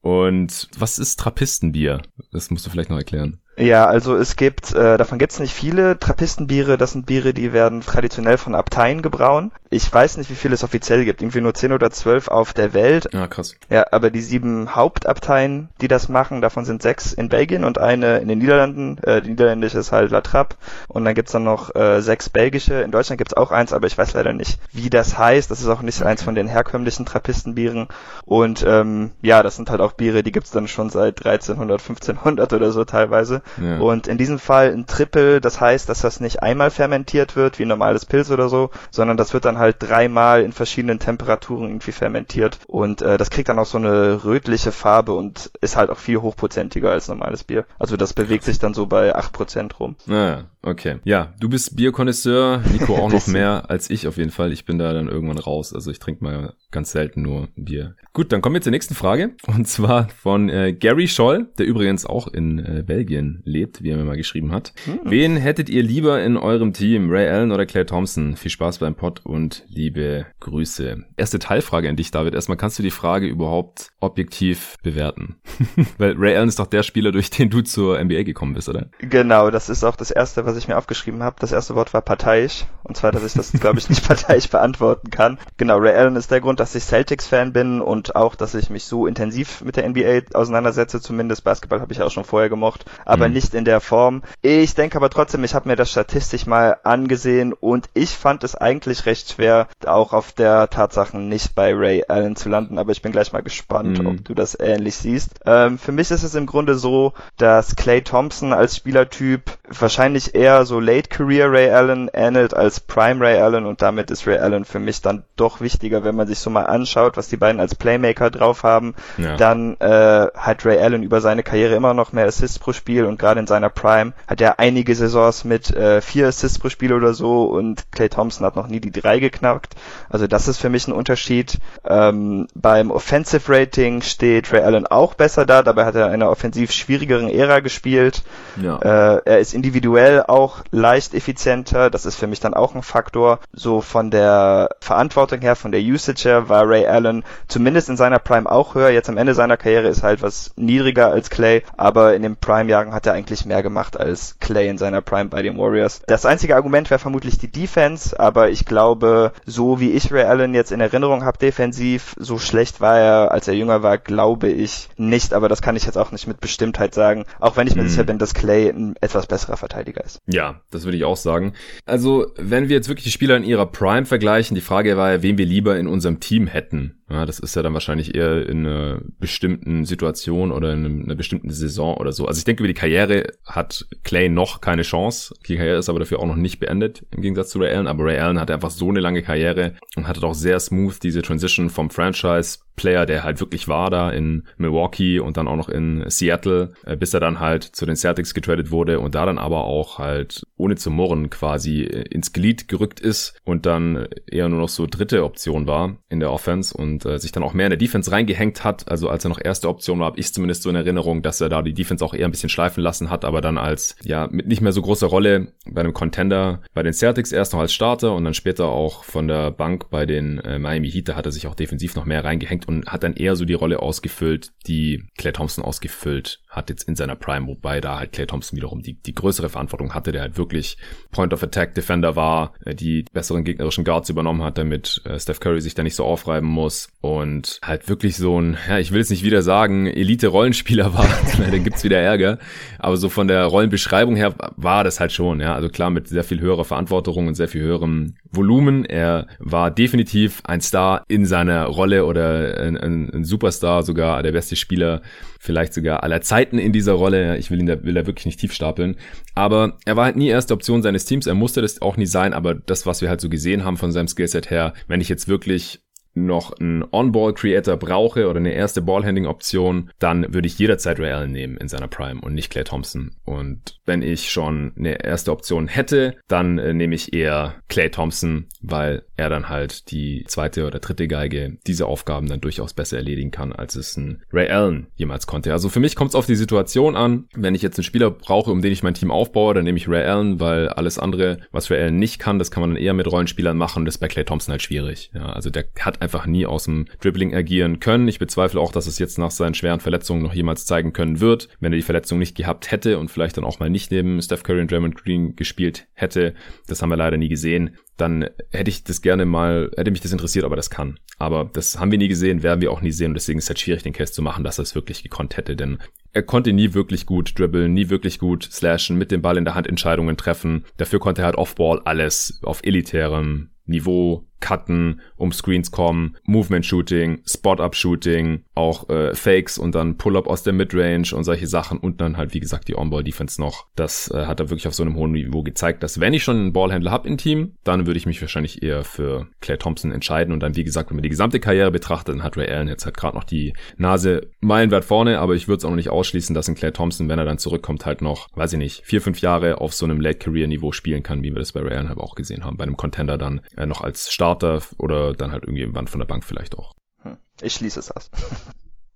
Und 0.00 0.68
was 0.76 0.98
ist 0.98 1.18
Trappistenbier? 1.20 2.02
Das 2.32 2.50
musst 2.50 2.66
du 2.66 2.70
vielleicht 2.70 2.90
noch 2.90 2.98
erklären. 2.98 3.40
Ja, 3.56 3.86
also 3.86 4.16
es 4.16 4.36
gibt, 4.36 4.74
äh, 4.74 4.96
davon 4.96 5.18
gibt 5.18 5.32
es 5.32 5.38
nicht 5.38 5.52
viele 5.52 5.98
Trappistenbiere. 5.98 6.78
Das 6.78 6.92
sind 6.92 7.04
Biere, 7.04 7.34
die 7.34 7.52
werden 7.52 7.82
traditionell 7.82 8.38
von 8.38 8.54
Abteien 8.54 9.02
gebrauen. 9.02 9.52
Ich 9.68 9.92
weiß 9.92 10.16
nicht, 10.16 10.30
wie 10.30 10.34
viele 10.34 10.54
es 10.54 10.64
offiziell 10.64 11.04
gibt. 11.04 11.20
Irgendwie 11.20 11.40
nur 11.40 11.52
10 11.52 11.72
oder 11.72 11.90
12 11.90 12.28
auf 12.28 12.54
der 12.54 12.72
Welt. 12.72 13.08
Ja, 13.12 13.26
krass. 13.26 13.54
Ja, 13.68 13.86
aber 13.90 14.10
die 14.10 14.22
sieben 14.22 14.74
Hauptabteien, 14.74 15.68
die 15.80 15.88
das 15.88 16.08
machen, 16.08 16.40
davon 16.40 16.64
sind 16.64 16.82
sechs 16.82 17.12
in 17.12 17.28
Belgien 17.28 17.64
und 17.64 17.78
eine 17.78 18.18
in 18.18 18.28
den 18.28 18.38
Niederlanden. 18.38 18.98
Äh, 19.02 19.20
die 19.20 19.30
niederländische 19.30 19.78
ist 19.78 19.92
halt 19.92 20.10
La 20.10 20.22
Trappe. 20.22 20.56
Und 20.88 21.04
dann 21.04 21.14
gibt's 21.14 21.32
dann 21.32 21.44
noch 21.44 21.74
äh, 21.74 22.00
sechs 22.00 22.30
belgische. 22.30 22.80
In 22.80 22.90
Deutschland 22.90 23.18
gibt's 23.18 23.34
auch 23.34 23.50
eins, 23.50 23.74
aber 23.74 23.86
ich 23.86 23.98
weiß 23.98 24.14
leider 24.14 24.32
nicht, 24.32 24.58
wie 24.72 24.88
das 24.88 25.18
heißt. 25.18 25.50
Das 25.50 25.60
ist 25.60 25.68
auch 25.68 25.82
nicht 25.82 26.00
okay. 26.00 26.10
eins 26.10 26.22
von 26.22 26.34
den 26.34 26.48
herkömmlichen 26.48 27.04
Trappistenbieren. 27.04 27.88
Und 28.24 28.64
ähm, 28.66 29.10
ja, 29.20 29.42
das 29.42 29.56
sind 29.56 29.68
halt 29.68 29.82
auch 29.82 29.92
Biere, 29.92 30.22
die 30.22 30.32
gibt's 30.32 30.50
dann 30.50 30.68
schon 30.68 30.88
seit 30.88 31.24
1300, 31.24 31.80
1500 31.80 32.52
oder 32.54 32.72
so 32.72 32.84
teilweise. 32.84 33.42
Ja. 33.60 33.78
Und 33.78 34.06
in 34.06 34.18
diesem 34.18 34.38
Fall 34.38 34.72
ein 34.72 34.86
Triple, 34.86 35.40
das 35.40 35.60
heißt, 35.60 35.88
dass 35.88 36.00
das 36.00 36.20
nicht 36.20 36.42
einmal 36.42 36.70
fermentiert 36.70 37.36
wird, 37.36 37.58
wie 37.58 37.64
ein 37.64 37.68
normales 37.68 38.06
Pilz 38.06 38.30
oder 38.30 38.48
so, 38.48 38.70
sondern 38.90 39.16
das 39.16 39.34
wird 39.34 39.44
dann 39.44 39.58
halt 39.58 39.76
dreimal 39.78 40.42
in 40.42 40.52
verschiedenen 40.52 40.98
Temperaturen 40.98 41.68
irgendwie 41.68 41.92
fermentiert. 41.92 42.58
Und 42.66 43.02
äh, 43.02 43.18
das 43.18 43.30
kriegt 43.30 43.48
dann 43.48 43.58
auch 43.58 43.66
so 43.66 43.78
eine 43.78 44.24
rötliche 44.24 44.72
Farbe 44.72 45.12
und 45.12 45.50
ist 45.60 45.76
halt 45.76 45.90
auch 45.90 45.98
viel 45.98 46.18
hochprozentiger 46.18 46.90
als 46.90 47.08
normales 47.08 47.44
Bier. 47.44 47.64
Also 47.78 47.96
das 47.96 48.12
bewegt 48.12 48.44
sich 48.44 48.58
dann 48.58 48.74
so 48.74 48.86
bei 48.86 49.16
8% 49.16 49.76
rum. 49.78 49.96
Naja, 50.06 50.44
okay. 50.62 50.98
Ja, 51.04 51.32
du 51.40 51.48
bist 51.48 51.76
Bierkonnoisseur, 51.76 52.62
Nico 52.72 52.96
auch 52.96 53.12
noch 53.12 53.26
mehr 53.26 53.70
als 53.70 53.90
ich 53.90 54.06
auf 54.06 54.16
jeden 54.16 54.30
Fall. 54.30 54.52
Ich 54.52 54.64
bin 54.64 54.78
da 54.78 54.92
dann 54.92 55.08
irgendwann 55.08 55.38
raus. 55.38 55.74
Also 55.74 55.90
ich 55.90 55.98
trinke 55.98 56.24
mal 56.24 56.54
ganz 56.70 56.92
selten 56.92 57.22
nur 57.22 57.48
Bier. 57.56 57.94
Gut, 58.12 58.32
dann 58.32 58.42
kommen 58.42 58.54
wir 58.54 58.62
zur 58.62 58.72
nächsten 58.72 58.94
Frage. 58.94 59.32
Und 59.46 59.68
zwar 59.68 60.08
von 60.08 60.48
äh, 60.48 60.72
Gary 60.72 61.08
Scholl, 61.08 61.48
der 61.58 61.66
übrigens 61.66 62.06
auch 62.06 62.28
in 62.28 62.58
äh, 62.58 62.82
Belgien 62.82 63.31
lebt, 63.44 63.82
wie 63.82 63.90
er 63.90 63.96
mir 63.96 64.04
mal 64.04 64.16
geschrieben 64.16 64.52
hat. 64.52 64.72
Hm. 64.84 65.00
Wen 65.04 65.36
hättet 65.36 65.68
ihr 65.68 65.82
lieber 65.82 66.22
in 66.22 66.36
eurem 66.36 66.72
Team? 66.72 67.10
Ray 67.10 67.28
Allen 67.28 67.52
oder 67.52 67.66
Claire 67.66 67.86
Thompson? 67.86 68.36
Viel 68.36 68.50
Spaß 68.50 68.78
beim 68.78 68.94
Pod 68.94 69.20
und 69.24 69.64
liebe 69.68 70.26
Grüße. 70.40 71.04
Erste 71.16 71.38
Teilfrage 71.38 71.88
an 71.88 71.96
dich, 71.96 72.10
David. 72.10 72.34
Erstmal 72.34 72.56
kannst 72.56 72.78
du 72.78 72.82
die 72.82 72.90
Frage 72.90 73.26
überhaupt 73.26 73.88
objektiv 74.00 74.76
bewerten? 74.82 75.36
Weil 75.98 76.14
Ray 76.16 76.36
Allen 76.36 76.48
ist 76.48 76.58
doch 76.58 76.66
der 76.66 76.82
Spieler, 76.82 77.12
durch 77.12 77.30
den 77.30 77.50
du 77.50 77.62
zur 77.62 78.02
NBA 78.02 78.22
gekommen 78.22 78.54
bist, 78.54 78.68
oder? 78.68 78.86
Genau, 78.98 79.50
das 79.50 79.68
ist 79.68 79.84
auch 79.84 79.96
das 79.96 80.10
Erste, 80.10 80.44
was 80.46 80.56
ich 80.56 80.68
mir 80.68 80.76
aufgeschrieben 80.76 81.22
habe. 81.22 81.36
Das 81.40 81.52
erste 81.52 81.74
Wort 81.74 81.94
war 81.94 82.02
parteiisch. 82.02 82.64
Und 82.82 82.96
zwar, 82.96 83.12
dass 83.12 83.24
ich 83.24 83.32
das, 83.34 83.52
glaube 83.52 83.78
ich, 83.78 83.88
nicht 83.88 84.06
parteiisch 84.06 84.48
beantworten 84.48 85.10
kann. 85.10 85.38
Genau, 85.56 85.78
Ray 85.78 85.94
Allen 85.94 86.16
ist 86.16 86.30
der 86.30 86.40
Grund, 86.40 86.60
dass 86.60 86.74
ich 86.74 86.84
Celtics-Fan 86.84 87.52
bin 87.52 87.80
und 87.80 88.16
auch, 88.16 88.34
dass 88.34 88.54
ich 88.54 88.70
mich 88.70 88.84
so 88.84 89.06
intensiv 89.06 89.62
mit 89.62 89.76
der 89.76 89.88
NBA 89.88 90.36
auseinandersetze. 90.36 91.00
Zumindest 91.00 91.44
Basketball 91.44 91.80
habe 91.80 91.92
ich 91.92 92.02
auch 92.02 92.10
schon 92.10 92.24
vorher 92.24 92.48
gemocht. 92.48 92.84
Aber 93.04 93.21
mhm. 93.28 93.34
nicht 93.34 93.54
in 93.54 93.64
der 93.64 93.80
Form. 93.80 94.22
Ich 94.40 94.74
denke 94.74 94.96
aber 94.96 95.10
trotzdem, 95.10 95.44
ich 95.44 95.54
habe 95.54 95.68
mir 95.68 95.76
das 95.76 95.90
statistisch 95.90 96.46
mal 96.46 96.76
angesehen 96.82 97.52
und 97.52 97.88
ich 97.94 98.10
fand 98.10 98.44
es 98.44 98.54
eigentlich 98.54 99.06
recht 99.06 99.32
schwer, 99.32 99.68
auch 99.86 100.12
auf 100.12 100.32
der 100.32 100.70
Tatsachen 100.70 101.28
nicht 101.28 101.54
bei 101.54 101.74
Ray 101.74 102.04
Allen 102.08 102.36
zu 102.36 102.48
landen. 102.48 102.78
Aber 102.78 102.92
ich 102.92 103.02
bin 103.02 103.12
gleich 103.12 103.32
mal 103.32 103.42
gespannt, 103.42 103.98
mhm. 103.98 104.06
ob 104.06 104.24
du 104.24 104.34
das 104.34 104.58
ähnlich 104.58 104.96
siehst. 104.96 105.40
Ähm, 105.46 105.78
für 105.78 105.92
mich 105.92 106.10
ist 106.10 106.22
es 106.22 106.34
im 106.34 106.46
Grunde 106.46 106.74
so, 106.74 107.12
dass 107.36 107.76
Clay 107.76 108.02
Thompson 108.02 108.52
als 108.52 108.76
Spielertyp 108.76 109.42
wahrscheinlich 109.68 110.34
eher 110.34 110.64
so 110.64 110.80
Late 110.80 111.08
Career 111.08 111.50
Ray 111.50 111.70
Allen 111.70 112.10
ähnelt 112.12 112.54
als 112.54 112.80
Prime 112.80 113.24
Ray 113.24 113.38
Allen 113.38 113.66
und 113.66 113.82
damit 113.82 114.10
ist 114.10 114.26
Ray 114.26 114.38
Allen 114.38 114.64
für 114.64 114.78
mich 114.78 115.00
dann 115.02 115.24
doch 115.36 115.60
wichtiger, 115.60 116.04
wenn 116.04 116.16
man 116.16 116.26
sich 116.26 116.38
so 116.38 116.50
mal 116.50 116.64
anschaut, 116.64 117.16
was 117.16 117.28
die 117.28 117.36
beiden 117.36 117.60
als 117.60 117.74
Playmaker 117.74 118.30
drauf 118.30 118.62
haben. 118.62 118.94
Ja. 119.16 119.36
Dann 119.36 119.76
äh, 119.80 120.26
hat 120.34 120.64
Ray 120.64 120.78
Allen 120.78 121.02
über 121.02 121.20
seine 121.20 121.42
Karriere 121.42 121.74
immer 121.74 121.94
noch 121.94 122.12
mehr 122.12 122.26
Assists 122.26 122.58
pro 122.58 122.72
Spiel 122.72 123.04
und 123.12 123.18
gerade 123.18 123.40
in 123.40 123.46
seiner 123.46 123.68
Prime 123.68 124.12
hat 124.26 124.40
er 124.40 124.58
einige 124.58 124.94
Saisons 124.94 125.44
mit 125.44 125.70
äh, 125.70 126.00
vier 126.00 126.26
Assists 126.26 126.58
pro 126.58 126.68
Spiel 126.68 126.92
oder 126.92 127.14
so 127.14 127.44
und 127.44 127.92
Clay 127.92 128.08
Thompson 128.08 128.46
hat 128.46 128.56
noch 128.56 128.68
nie 128.68 128.80
die 128.80 128.90
drei 128.90 129.18
geknackt. 129.18 129.74
Also 130.08 130.26
das 130.26 130.48
ist 130.48 130.58
für 130.58 130.70
mich 130.70 130.88
ein 130.88 130.92
Unterschied. 130.92 131.58
Ähm, 131.84 132.48
beim 132.54 132.90
Offensive 132.90 133.52
Rating 133.52 134.02
steht 134.02 134.52
Ray 134.52 134.62
Allen 134.62 134.86
auch 134.86 135.14
besser 135.14 135.46
da, 135.46 135.62
dabei 135.62 135.84
hat 135.84 135.94
er 135.94 136.06
in 136.06 136.14
einer 136.14 136.30
offensiv 136.30 136.72
schwierigeren 136.72 137.28
Ära 137.28 137.60
gespielt. 137.60 138.22
Ja. 138.60 138.78
Äh, 138.78 139.22
er 139.24 139.38
ist 139.38 139.54
individuell 139.54 140.22
auch 140.22 140.62
leicht 140.70 141.14
effizienter, 141.14 141.90
das 141.90 142.06
ist 142.06 142.16
für 142.16 142.26
mich 142.26 142.40
dann 142.40 142.54
auch 142.54 142.74
ein 142.74 142.82
Faktor. 142.82 143.40
So 143.52 143.80
von 143.82 144.10
der 144.10 144.70
Verantwortung 144.80 145.40
her, 145.40 145.54
von 145.54 145.72
der 145.72 145.80
Usage 145.80 146.28
her 146.28 146.48
war 146.48 146.68
Ray 146.68 146.86
Allen 146.86 147.24
zumindest 147.48 147.88
in 147.88 147.96
seiner 147.96 148.18
Prime 148.18 148.50
auch 148.50 148.74
höher. 148.74 148.90
Jetzt 148.90 149.08
am 149.08 149.18
Ende 149.18 149.34
seiner 149.34 149.56
Karriere 149.56 149.88
ist 149.88 150.02
halt 150.02 150.22
was 150.22 150.52
niedriger 150.56 151.10
als 151.10 151.28
Clay, 151.28 151.62
aber 151.76 152.14
in 152.14 152.22
den 152.22 152.36
Prime-Jahren 152.36 152.92
hat 152.92 153.01
hat 153.02 153.06
er 153.06 153.14
eigentlich 153.14 153.44
mehr 153.44 153.64
gemacht 153.64 153.98
als 153.98 154.36
Clay 154.38 154.68
in 154.68 154.78
seiner 154.78 155.00
Prime 155.00 155.28
bei 155.28 155.42
den 155.42 155.58
Warriors. 155.58 156.02
Das 156.06 156.24
einzige 156.24 156.54
Argument 156.54 156.88
wäre 156.88 157.00
vermutlich 157.00 157.36
die 157.36 157.50
Defense, 157.50 158.18
aber 158.18 158.50
ich 158.50 158.64
glaube, 158.64 159.32
so 159.44 159.80
wie 159.80 159.90
ich 159.90 160.12
Ray 160.12 160.22
Allen 160.22 160.54
jetzt 160.54 160.70
in 160.70 160.80
Erinnerung 160.80 161.24
habe 161.24 161.36
defensiv, 161.36 162.14
so 162.16 162.38
schlecht 162.38 162.80
war 162.80 162.96
er, 162.96 163.32
als 163.32 163.48
er 163.48 163.54
jünger 163.54 163.82
war, 163.82 163.98
glaube 163.98 164.48
ich 164.48 164.88
nicht, 164.96 165.34
aber 165.34 165.48
das 165.48 165.62
kann 165.62 165.74
ich 165.74 165.84
jetzt 165.84 165.98
auch 165.98 166.12
nicht 166.12 166.28
mit 166.28 166.40
Bestimmtheit 166.40 166.94
sagen, 166.94 167.24
auch 167.40 167.56
wenn 167.56 167.66
ich 167.66 167.74
mir 167.74 167.82
hm. 167.82 167.88
sicher 167.88 168.04
bin, 168.04 168.18
dass 168.18 168.34
Clay 168.34 168.68
ein 168.68 168.94
etwas 169.00 169.26
besserer 169.26 169.56
Verteidiger 169.56 170.04
ist. 170.04 170.20
Ja, 170.28 170.60
das 170.70 170.84
würde 170.84 170.96
ich 170.96 171.04
auch 171.04 171.16
sagen. 171.16 171.54
Also, 171.86 172.26
wenn 172.36 172.68
wir 172.68 172.76
jetzt 172.76 172.88
wirklich 172.88 173.04
die 173.04 173.10
Spieler 173.10 173.36
in 173.36 173.42
ihrer 173.42 173.66
Prime 173.66 174.06
vergleichen, 174.06 174.54
die 174.54 174.60
Frage 174.60 174.96
war 174.96 175.10
ja, 175.10 175.22
wen 175.22 175.38
wir 175.38 175.46
lieber 175.46 175.76
in 175.76 175.88
unserem 175.88 176.20
Team 176.20 176.46
hätten. 176.46 177.01
Ja, 177.12 177.26
das 177.26 177.38
ist 177.38 177.54
ja 177.54 177.62
dann 177.62 177.74
wahrscheinlich 177.74 178.14
eher 178.14 178.48
in 178.48 178.66
einer 178.66 179.02
bestimmten 179.18 179.84
Situation 179.84 180.50
oder 180.50 180.72
in 180.72 181.04
einer 181.04 181.14
bestimmten 181.14 181.50
Saison 181.50 181.98
oder 181.98 182.10
so. 182.12 182.26
Also 182.26 182.38
ich 182.38 182.44
denke, 182.44 182.62
über 182.62 182.68
die 182.68 182.74
Karriere 182.74 183.24
hat 183.44 183.86
Clay 184.02 184.30
noch 184.30 184.62
keine 184.62 184.80
Chance. 184.80 185.34
Die 185.46 185.56
Karriere 185.56 185.78
ist 185.78 185.90
aber 185.90 185.98
dafür 185.98 186.20
auch 186.20 186.26
noch 186.26 186.36
nicht 186.36 186.58
beendet, 186.58 187.04
im 187.10 187.20
Gegensatz 187.20 187.50
zu 187.50 187.58
Ray 187.58 187.74
Allen. 187.74 187.86
Aber 187.86 188.04
Ray 188.04 188.18
Allen 188.18 188.40
hatte 188.40 188.54
einfach 188.54 188.70
so 188.70 188.88
eine 188.88 189.00
lange 189.00 189.22
Karriere 189.22 189.74
und 189.94 190.08
hatte 190.08 190.26
auch 190.26 190.34
sehr 190.34 190.58
smooth 190.58 191.02
diese 191.02 191.20
Transition 191.20 191.68
vom 191.68 191.90
Franchise 191.90 192.60
Player, 192.76 193.06
der 193.06 193.24
halt 193.24 193.40
wirklich 193.40 193.68
war 193.68 193.90
da 193.90 194.10
in 194.10 194.44
Milwaukee 194.56 195.20
und 195.20 195.36
dann 195.36 195.48
auch 195.48 195.56
noch 195.56 195.68
in 195.68 196.04
Seattle, 196.08 196.72
äh, 196.84 196.96
bis 196.96 197.14
er 197.14 197.20
dann 197.20 197.40
halt 197.40 197.64
zu 197.64 197.86
den 197.86 197.96
Celtics 197.96 198.34
getradet 198.34 198.70
wurde 198.70 199.00
und 199.00 199.14
da 199.14 199.26
dann 199.26 199.38
aber 199.38 199.64
auch 199.64 199.98
halt 199.98 200.42
ohne 200.56 200.76
zu 200.76 200.90
murren 200.90 201.30
quasi 201.30 201.82
äh, 201.82 202.02
ins 202.10 202.32
Glied 202.32 202.68
gerückt 202.68 203.00
ist 203.00 203.40
und 203.44 203.66
dann 203.66 204.06
eher 204.26 204.48
nur 204.48 204.60
noch 204.60 204.68
so 204.68 204.86
dritte 204.86 205.24
Option 205.24 205.66
war 205.66 205.96
in 206.08 206.20
der 206.20 206.32
Offense 206.32 206.76
und 206.76 207.04
äh, 207.04 207.18
sich 207.18 207.32
dann 207.32 207.42
auch 207.42 207.54
mehr 207.54 207.66
in 207.66 207.70
der 207.70 207.78
Defense 207.78 208.10
reingehängt 208.10 208.64
hat. 208.64 208.88
Also 208.88 209.08
als 209.08 209.24
er 209.24 209.28
noch 209.28 209.40
erste 209.42 209.68
Option 209.68 210.00
war, 210.00 210.06
habe 210.06 210.20
ich 210.20 210.32
zumindest 210.32 210.62
so 210.62 210.70
in 210.70 210.76
Erinnerung, 210.76 211.22
dass 211.22 211.40
er 211.40 211.48
da 211.48 211.62
die 211.62 211.74
Defense 211.74 212.04
auch 212.04 212.14
eher 212.14 212.26
ein 212.26 212.30
bisschen 212.30 212.48
schleifen 212.48 212.82
lassen 212.82 213.10
hat, 213.10 213.24
aber 213.24 213.40
dann 213.40 213.58
als 213.58 213.96
ja 214.02 214.28
mit 214.30 214.46
nicht 214.46 214.60
mehr 214.60 214.72
so 214.72 214.82
großer 214.82 215.06
Rolle 215.06 215.52
bei 215.66 215.80
einem 215.80 215.92
Contender 215.92 216.62
bei 216.74 216.82
den 216.82 216.92
Celtics 216.92 217.32
erst 217.32 217.52
noch 217.52 217.60
als 217.60 217.72
Starter 217.72 218.14
und 218.14 218.24
dann 218.24 218.34
später 218.34 218.66
auch 218.66 219.04
von 219.04 219.28
der 219.28 219.50
Bank 219.50 219.90
bei 219.90 220.06
den 220.06 220.38
äh, 220.38 220.58
Miami 220.58 220.90
Heat, 220.90 221.08
da 221.08 221.16
hat 221.16 221.26
er 221.26 221.32
sich 221.32 221.46
auch 221.46 221.54
defensiv 221.54 221.94
noch 221.94 222.04
mehr 222.04 222.24
reingehängt 222.24 222.61
und 222.66 222.86
hat 222.86 223.02
dann 223.02 223.14
eher 223.14 223.36
so 223.36 223.44
die 223.44 223.54
Rolle 223.54 223.80
ausgefüllt, 223.80 224.52
die 224.66 225.04
Clay 225.16 225.32
Thompson 225.32 225.64
ausgefüllt 225.64 226.40
hat 226.52 226.68
jetzt 226.68 226.86
in 226.86 226.96
seiner 226.96 227.16
Prime, 227.16 227.46
wobei 227.46 227.80
da 227.80 227.98
halt 227.98 228.12
Clay 228.12 228.26
Thompson 228.26 228.56
wiederum 228.56 228.82
die, 228.82 228.92
die 228.92 229.14
größere 229.14 229.48
Verantwortung 229.48 229.94
hatte, 229.94 230.12
der 230.12 230.20
halt 230.20 230.36
wirklich 230.36 230.76
Point 231.10 231.32
of 231.32 231.42
Attack 231.42 231.74
Defender 231.74 232.14
war, 232.14 232.52
äh, 232.64 232.74
die 232.74 233.06
besseren 233.12 233.42
gegnerischen 233.42 233.84
Guards 233.84 234.10
übernommen 234.10 234.42
hat, 234.42 234.58
damit 234.58 235.00
äh, 235.04 235.18
Steph 235.18 235.40
Curry 235.40 235.62
sich 235.62 235.74
da 235.74 235.82
nicht 235.82 235.96
so 235.96 236.04
aufreiben 236.04 236.48
muss 236.48 236.90
und 237.00 237.58
halt 237.64 237.88
wirklich 237.88 238.16
so 238.16 238.38
ein, 238.38 238.58
ja, 238.68 238.78
ich 238.78 238.92
will 238.92 239.00
es 239.00 239.08
nicht 239.08 239.24
wieder 239.24 239.42
sagen, 239.42 239.86
Elite-Rollenspieler 239.86 240.92
war, 240.94 241.08
dann 241.38 241.64
gibt's 241.64 241.84
wieder 241.84 241.98
Ärger, 241.98 242.38
aber 242.78 242.98
so 242.98 243.08
von 243.08 243.28
der 243.28 243.46
Rollenbeschreibung 243.46 244.14
her 244.14 244.34
war 244.56 244.84
das 244.84 245.00
halt 245.00 245.12
schon, 245.12 245.40
ja, 245.40 245.54
also 245.54 245.70
klar 245.70 245.88
mit 245.88 246.06
sehr 246.08 246.24
viel 246.24 246.40
höherer 246.40 246.66
Verantwortung 246.66 247.28
und 247.28 247.34
sehr 247.34 247.48
viel 247.48 247.62
höherem 247.62 248.14
Volumen. 248.30 248.84
Er 248.84 249.26
war 249.38 249.70
definitiv 249.70 250.42
ein 250.44 250.60
Star 250.60 251.04
in 251.08 251.24
seiner 251.24 251.66
Rolle 251.66 252.04
oder 252.04 252.58
ein, 252.60 252.76
ein, 252.76 253.10
ein 253.10 253.24
Superstar, 253.24 253.82
sogar 253.82 254.22
der 254.22 254.32
beste 254.32 254.56
Spieler 254.56 255.02
vielleicht 255.42 255.74
sogar 255.74 256.04
aller 256.04 256.20
Zeiten 256.20 256.56
in 256.56 256.72
dieser 256.72 256.92
Rolle. 256.92 257.36
Ich 257.36 257.50
will 257.50 257.58
ihn 257.58 257.66
da, 257.66 257.82
will 257.82 257.94
da 257.94 258.06
wirklich 258.06 258.26
nicht 258.26 258.38
tief 258.38 258.52
stapeln. 258.52 258.94
Aber 259.34 259.76
er 259.84 259.96
war 259.96 260.04
halt 260.04 260.14
nie 260.14 260.28
erste 260.28 260.54
Option 260.54 260.82
seines 260.82 261.04
Teams. 261.04 261.26
Er 261.26 261.34
musste 261.34 261.60
das 261.60 261.82
auch 261.82 261.96
nie 261.96 262.06
sein. 262.06 262.32
Aber 262.32 262.54
das, 262.54 262.86
was 262.86 263.02
wir 263.02 263.08
halt 263.08 263.20
so 263.20 263.28
gesehen 263.28 263.64
haben 263.64 263.76
von 263.76 263.90
seinem 263.90 264.06
Skillset 264.06 264.50
her, 264.50 264.72
wenn 264.86 265.00
ich 265.00 265.08
jetzt 265.08 265.26
wirklich 265.26 265.80
noch 266.14 266.52
einen 266.58 266.84
On-Ball-Creator 266.90 267.76
brauche 267.76 268.28
oder 268.28 268.38
eine 268.38 268.52
erste 268.52 268.82
Ballhandling-Option, 268.82 269.90
dann 269.98 270.32
würde 270.32 270.46
ich 270.46 270.58
jederzeit 270.58 270.98
Ray 270.98 271.12
Allen 271.12 271.32
nehmen 271.32 271.56
in 271.56 271.68
seiner 271.68 271.88
Prime 271.88 272.20
und 272.20 272.34
nicht 272.34 272.50
Clay 272.50 272.64
Thompson. 272.64 273.12
Und 273.24 273.80
wenn 273.86 274.02
ich 274.02 274.30
schon 274.30 274.72
eine 274.76 275.04
erste 275.04 275.32
Option 275.32 275.68
hätte, 275.68 276.16
dann 276.28 276.58
äh, 276.58 276.74
nehme 276.74 276.94
ich 276.94 277.12
eher 277.12 277.54
Clay 277.68 277.90
Thompson, 277.90 278.46
weil 278.60 279.04
er 279.16 279.30
dann 279.30 279.48
halt 279.48 279.90
die 279.90 280.24
zweite 280.26 280.66
oder 280.66 280.78
dritte 280.78 281.08
Geige 281.08 281.58
diese 281.66 281.86
Aufgaben 281.86 282.28
dann 282.28 282.40
durchaus 282.40 282.74
besser 282.74 282.98
erledigen 282.98 283.30
kann, 283.30 283.52
als 283.52 283.74
es 283.76 283.96
ein 283.96 284.22
Ray 284.32 284.48
Allen 284.48 284.88
jemals 284.96 285.26
konnte. 285.26 285.52
Also 285.52 285.68
für 285.68 285.80
mich 285.80 285.96
kommt 285.96 286.10
es 286.10 286.14
auf 286.14 286.26
die 286.26 286.36
Situation 286.36 286.96
an. 286.96 287.26
Wenn 287.34 287.54
ich 287.54 287.62
jetzt 287.62 287.78
einen 287.78 287.84
Spieler 287.84 288.10
brauche, 288.10 288.50
um 288.50 288.62
den 288.62 288.72
ich 288.72 288.82
mein 288.82 288.94
Team 288.94 289.10
aufbaue, 289.10 289.54
dann 289.54 289.64
nehme 289.64 289.78
ich 289.78 289.88
Ray 289.88 290.04
Allen, 290.04 290.40
weil 290.40 290.68
alles 290.68 290.98
andere, 290.98 291.38
was 291.52 291.70
Ray 291.70 291.80
Allen 291.80 291.98
nicht 291.98 292.18
kann, 292.18 292.38
das 292.38 292.50
kann 292.50 292.60
man 292.60 292.70
dann 292.70 292.82
eher 292.82 292.94
mit 292.94 293.10
Rollenspielern 293.10 293.56
machen. 293.56 293.84
Das 293.84 293.94
ist 293.94 294.00
bei 294.00 294.08
Clay 294.08 294.24
Thompson 294.24 294.52
halt 294.52 294.62
schwierig. 294.62 295.10
Ja, 295.14 295.26
also 295.26 295.48
der 295.48 295.64
hat 295.80 296.01
einfach 296.02 296.26
nie 296.26 296.44
aus 296.44 296.64
dem 296.64 296.86
Dribbling 297.00 297.34
agieren 297.34 297.80
können. 297.80 298.08
Ich 298.08 298.18
bezweifle 298.18 298.60
auch, 298.60 298.72
dass 298.72 298.86
es 298.86 298.98
jetzt 298.98 299.18
nach 299.18 299.30
seinen 299.30 299.54
schweren 299.54 299.80
Verletzungen 299.80 300.22
noch 300.22 300.34
jemals 300.34 300.66
zeigen 300.66 300.92
können 300.92 301.20
wird. 301.20 301.48
Wenn 301.60 301.72
er 301.72 301.76
die 301.76 301.82
Verletzung 301.82 302.18
nicht 302.18 302.36
gehabt 302.36 302.70
hätte 302.70 302.98
und 302.98 303.10
vielleicht 303.10 303.36
dann 303.36 303.44
auch 303.44 303.60
mal 303.60 303.70
nicht 303.70 303.90
neben 303.90 304.20
Steph 304.20 304.42
Curry 304.42 304.60
und 304.60 304.70
Draymond 304.70 304.96
Green 304.96 305.36
gespielt 305.36 305.86
hätte, 305.94 306.34
das 306.66 306.82
haben 306.82 306.90
wir 306.90 306.96
leider 306.96 307.16
nie 307.16 307.28
gesehen, 307.28 307.76
dann 307.96 308.28
hätte 308.50 308.70
ich 308.70 308.84
das 308.84 309.02
gerne 309.02 309.24
mal, 309.24 309.70
hätte 309.76 309.90
mich 309.90 310.00
das 310.00 310.12
interessiert, 310.12 310.44
aber 310.44 310.56
das 310.56 310.70
kann. 310.70 310.98
Aber 311.18 311.48
das 311.52 311.78
haben 311.78 311.90
wir 311.90 311.98
nie 311.98 312.08
gesehen, 312.08 312.42
werden 312.42 312.60
wir 312.60 312.72
auch 312.72 312.80
nie 312.80 312.90
sehen 312.90 313.08
und 313.08 313.14
deswegen 313.14 313.38
ist 313.38 313.44
es 313.44 313.50
halt 313.50 313.60
schwierig, 313.60 313.82
den 313.82 313.92
Case 313.92 314.12
zu 314.12 314.22
machen, 314.22 314.44
dass 314.44 314.58
er 314.58 314.62
es 314.62 314.74
wirklich 314.74 315.02
gekonnt 315.02 315.36
hätte, 315.36 315.54
denn 315.54 315.78
er 316.12 316.22
konnte 316.22 316.52
nie 316.52 316.74
wirklich 316.74 317.06
gut 317.06 317.38
dribbeln, 317.38 317.72
nie 317.72 317.88
wirklich 317.88 318.18
gut 318.18 318.44
slashen, 318.44 318.98
mit 318.98 319.10
dem 319.10 319.22
Ball 319.22 319.36
in 319.36 319.44
der 319.44 319.54
Hand 319.54 319.66
Entscheidungen 319.66 320.16
treffen. 320.16 320.64
Dafür 320.76 320.98
konnte 320.98 321.22
er 321.22 321.26
halt 321.26 321.36
Offball 321.36 321.80
alles 321.84 322.40
auf 322.42 322.60
elitärem 322.64 323.50
Niveau 323.64 324.26
cutten, 324.42 325.00
um 325.16 325.32
Screens 325.32 325.70
kommen, 325.70 326.16
Movement 326.24 326.66
Shooting, 326.66 327.22
Spot-Up 327.26 327.74
Shooting, 327.74 328.44
auch 328.54 328.90
äh, 328.90 329.14
Fakes 329.14 329.56
und 329.56 329.74
dann 329.74 329.96
Pull-Up 329.96 330.26
aus 330.26 330.42
der 330.42 330.52
Midrange 330.52 331.14
und 331.14 331.24
solche 331.24 331.46
Sachen 331.46 331.78
und 331.78 332.02
dann 332.02 332.18
halt 332.18 332.34
wie 332.34 332.40
gesagt 332.40 332.68
die 332.68 332.76
On-Ball 332.76 333.04
Defense 333.04 333.40
noch. 333.40 333.66
Das 333.76 334.10
äh, 334.10 334.26
hat 334.26 334.40
er 334.40 334.50
wirklich 334.50 334.68
auf 334.68 334.74
so 334.74 334.82
einem 334.82 334.96
hohen 334.96 335.12
Niveau 335.12 335.42
gezeigt, 335.42 335.82
dass 335.82 336.00
wenn 336.00 336.12
ich 336.12 336.24
schon 336.24 336.36
einen 336.36 336.52
Ballhändler 336.52 336.90
habe 336.90 337.08
im 337.08 337.16
Team, 337.16 337.52
dann 337.64 337.86
würde 337.86 337.98
ich 337.98 338.06
mich 338.06 338.20
wahrscheinlich 338.20 338.62
eher 338.62 338.84
für 338.84 339.28
Clay 339.40 339.56
Thompson 339.56 339.92
entscheiden 339.92 340.34
und 340.34 340.40
dann 340.40 340.56
wie 340.56 340.64
gesagt, 340.64 340.90
wenn 340.90 340.96
man 340.96 341.02
die 341.02 341.08
gesamte 341.08 341.40
Karriere 341.40 341.70
betrachtet, 341.70 342.16
dann 342.16 342.22
hat 342.22 342.36
Ray 342.36 342.50
Allen 342.50 342.68
jetzt 342.68 342.84
halt 342.84 342.96
gerade 342.96 343.16
noch 343.16 343.24
die 343.24 343.54
Nase 343.76 344.28
meilenweit 344.40 344.84
vorne, 344.84 345.20
aber 345.20 345.34
ich 345.34 345.48
würde 345.48 345.58
es 345.58 345.64
auch 345.64 345.70
noch 345.70 345.76
nicht 345.76 345.90
ausschließen, 345.90 346.34
dass 346.34 346.48
ein 346.48 346.56
Clay 346.56 346.72
Thompson, 346.72 347.08
wenn 347.08 347.18
er 347.18 347.24
dann 347.24 347.38
zurückkommt, 347.38 347.86
halt 347.86 348.02
noch, 348.02 348.28
weiß 348.34 348.54
ich 348.54 348.58
nicht, 348.58 348.82
vier, 348.84 349.00
fünf 349.00 349.20
Jahre 349.20 349.60
auf 349.60 349.72
so 349.72 349.84
einem 349.84 350.00
Late-Career-Niveau 350.00 350.72
spielen 350.72 351.02
kann, 351.02 351.22
wie 351.22 351.32
wir 351.32 351.38
das 351.38 351.52
bei 351.52 351.60
Ray 351.60 351.76
Allen 351.76 351.88
halt 351.88 351.98
auch 351.98 352.14
gesehen 352.14 352.44
haben, 352.44 352.56
bei 352.56 352.64
einem 352.64 352.76
Contender 352.76 353.18
dann 353.18 353.40
äh, 353.56 353.66
noch 353.66 353.80
als 353.80 354.12
Starter 354.32 354.62
oder 354.78 355.12
dann 355.12 355.32
halt 355.32 355.44
irgendjemand 355.44 355.90
von 355.90 356.00
der 356.00 356.06
Bank 356.06 356.24
vielleicht 356.24 356.58
auch. 356.58 356.72
Hm. 357.02 357.16
Ich 357.40 357.54
schließe 357.54 357.80
es 357.80 357.90
aus. 357.90 358.10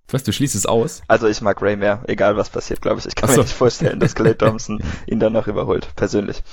Was, 0.09 0.23
du 0.23 0.31
schließt 0.31 0.55
es 0.55 0.65
aus? 0.65 1.01
Also 1.09 1.27
ich 1.27 1.41
mag 1.41 1.61
Ray 1.61 1.75
mehr, 1.75 2.01
egal 2.07 2.37
was 2.37 2.49
passiert, 2.49 2.81
glaube 2.81 2.99
ich. 2.99 3.05
Ich 3.07 3.15
kann 3.15 3.29
so. 3.29 3.35
mir 3.35 3.43
nicht 3.43 3.53
vorstellen, 3.53 3.99
dass 3.99 4.15
Clay 4.15 4.35
Thompson 4.37 4.81
ihn 5.05 5.19
dann 5.19 5.33
noch 5.33 5.47
überholt, 5.47 5.89
persönlich. 5.97 6.43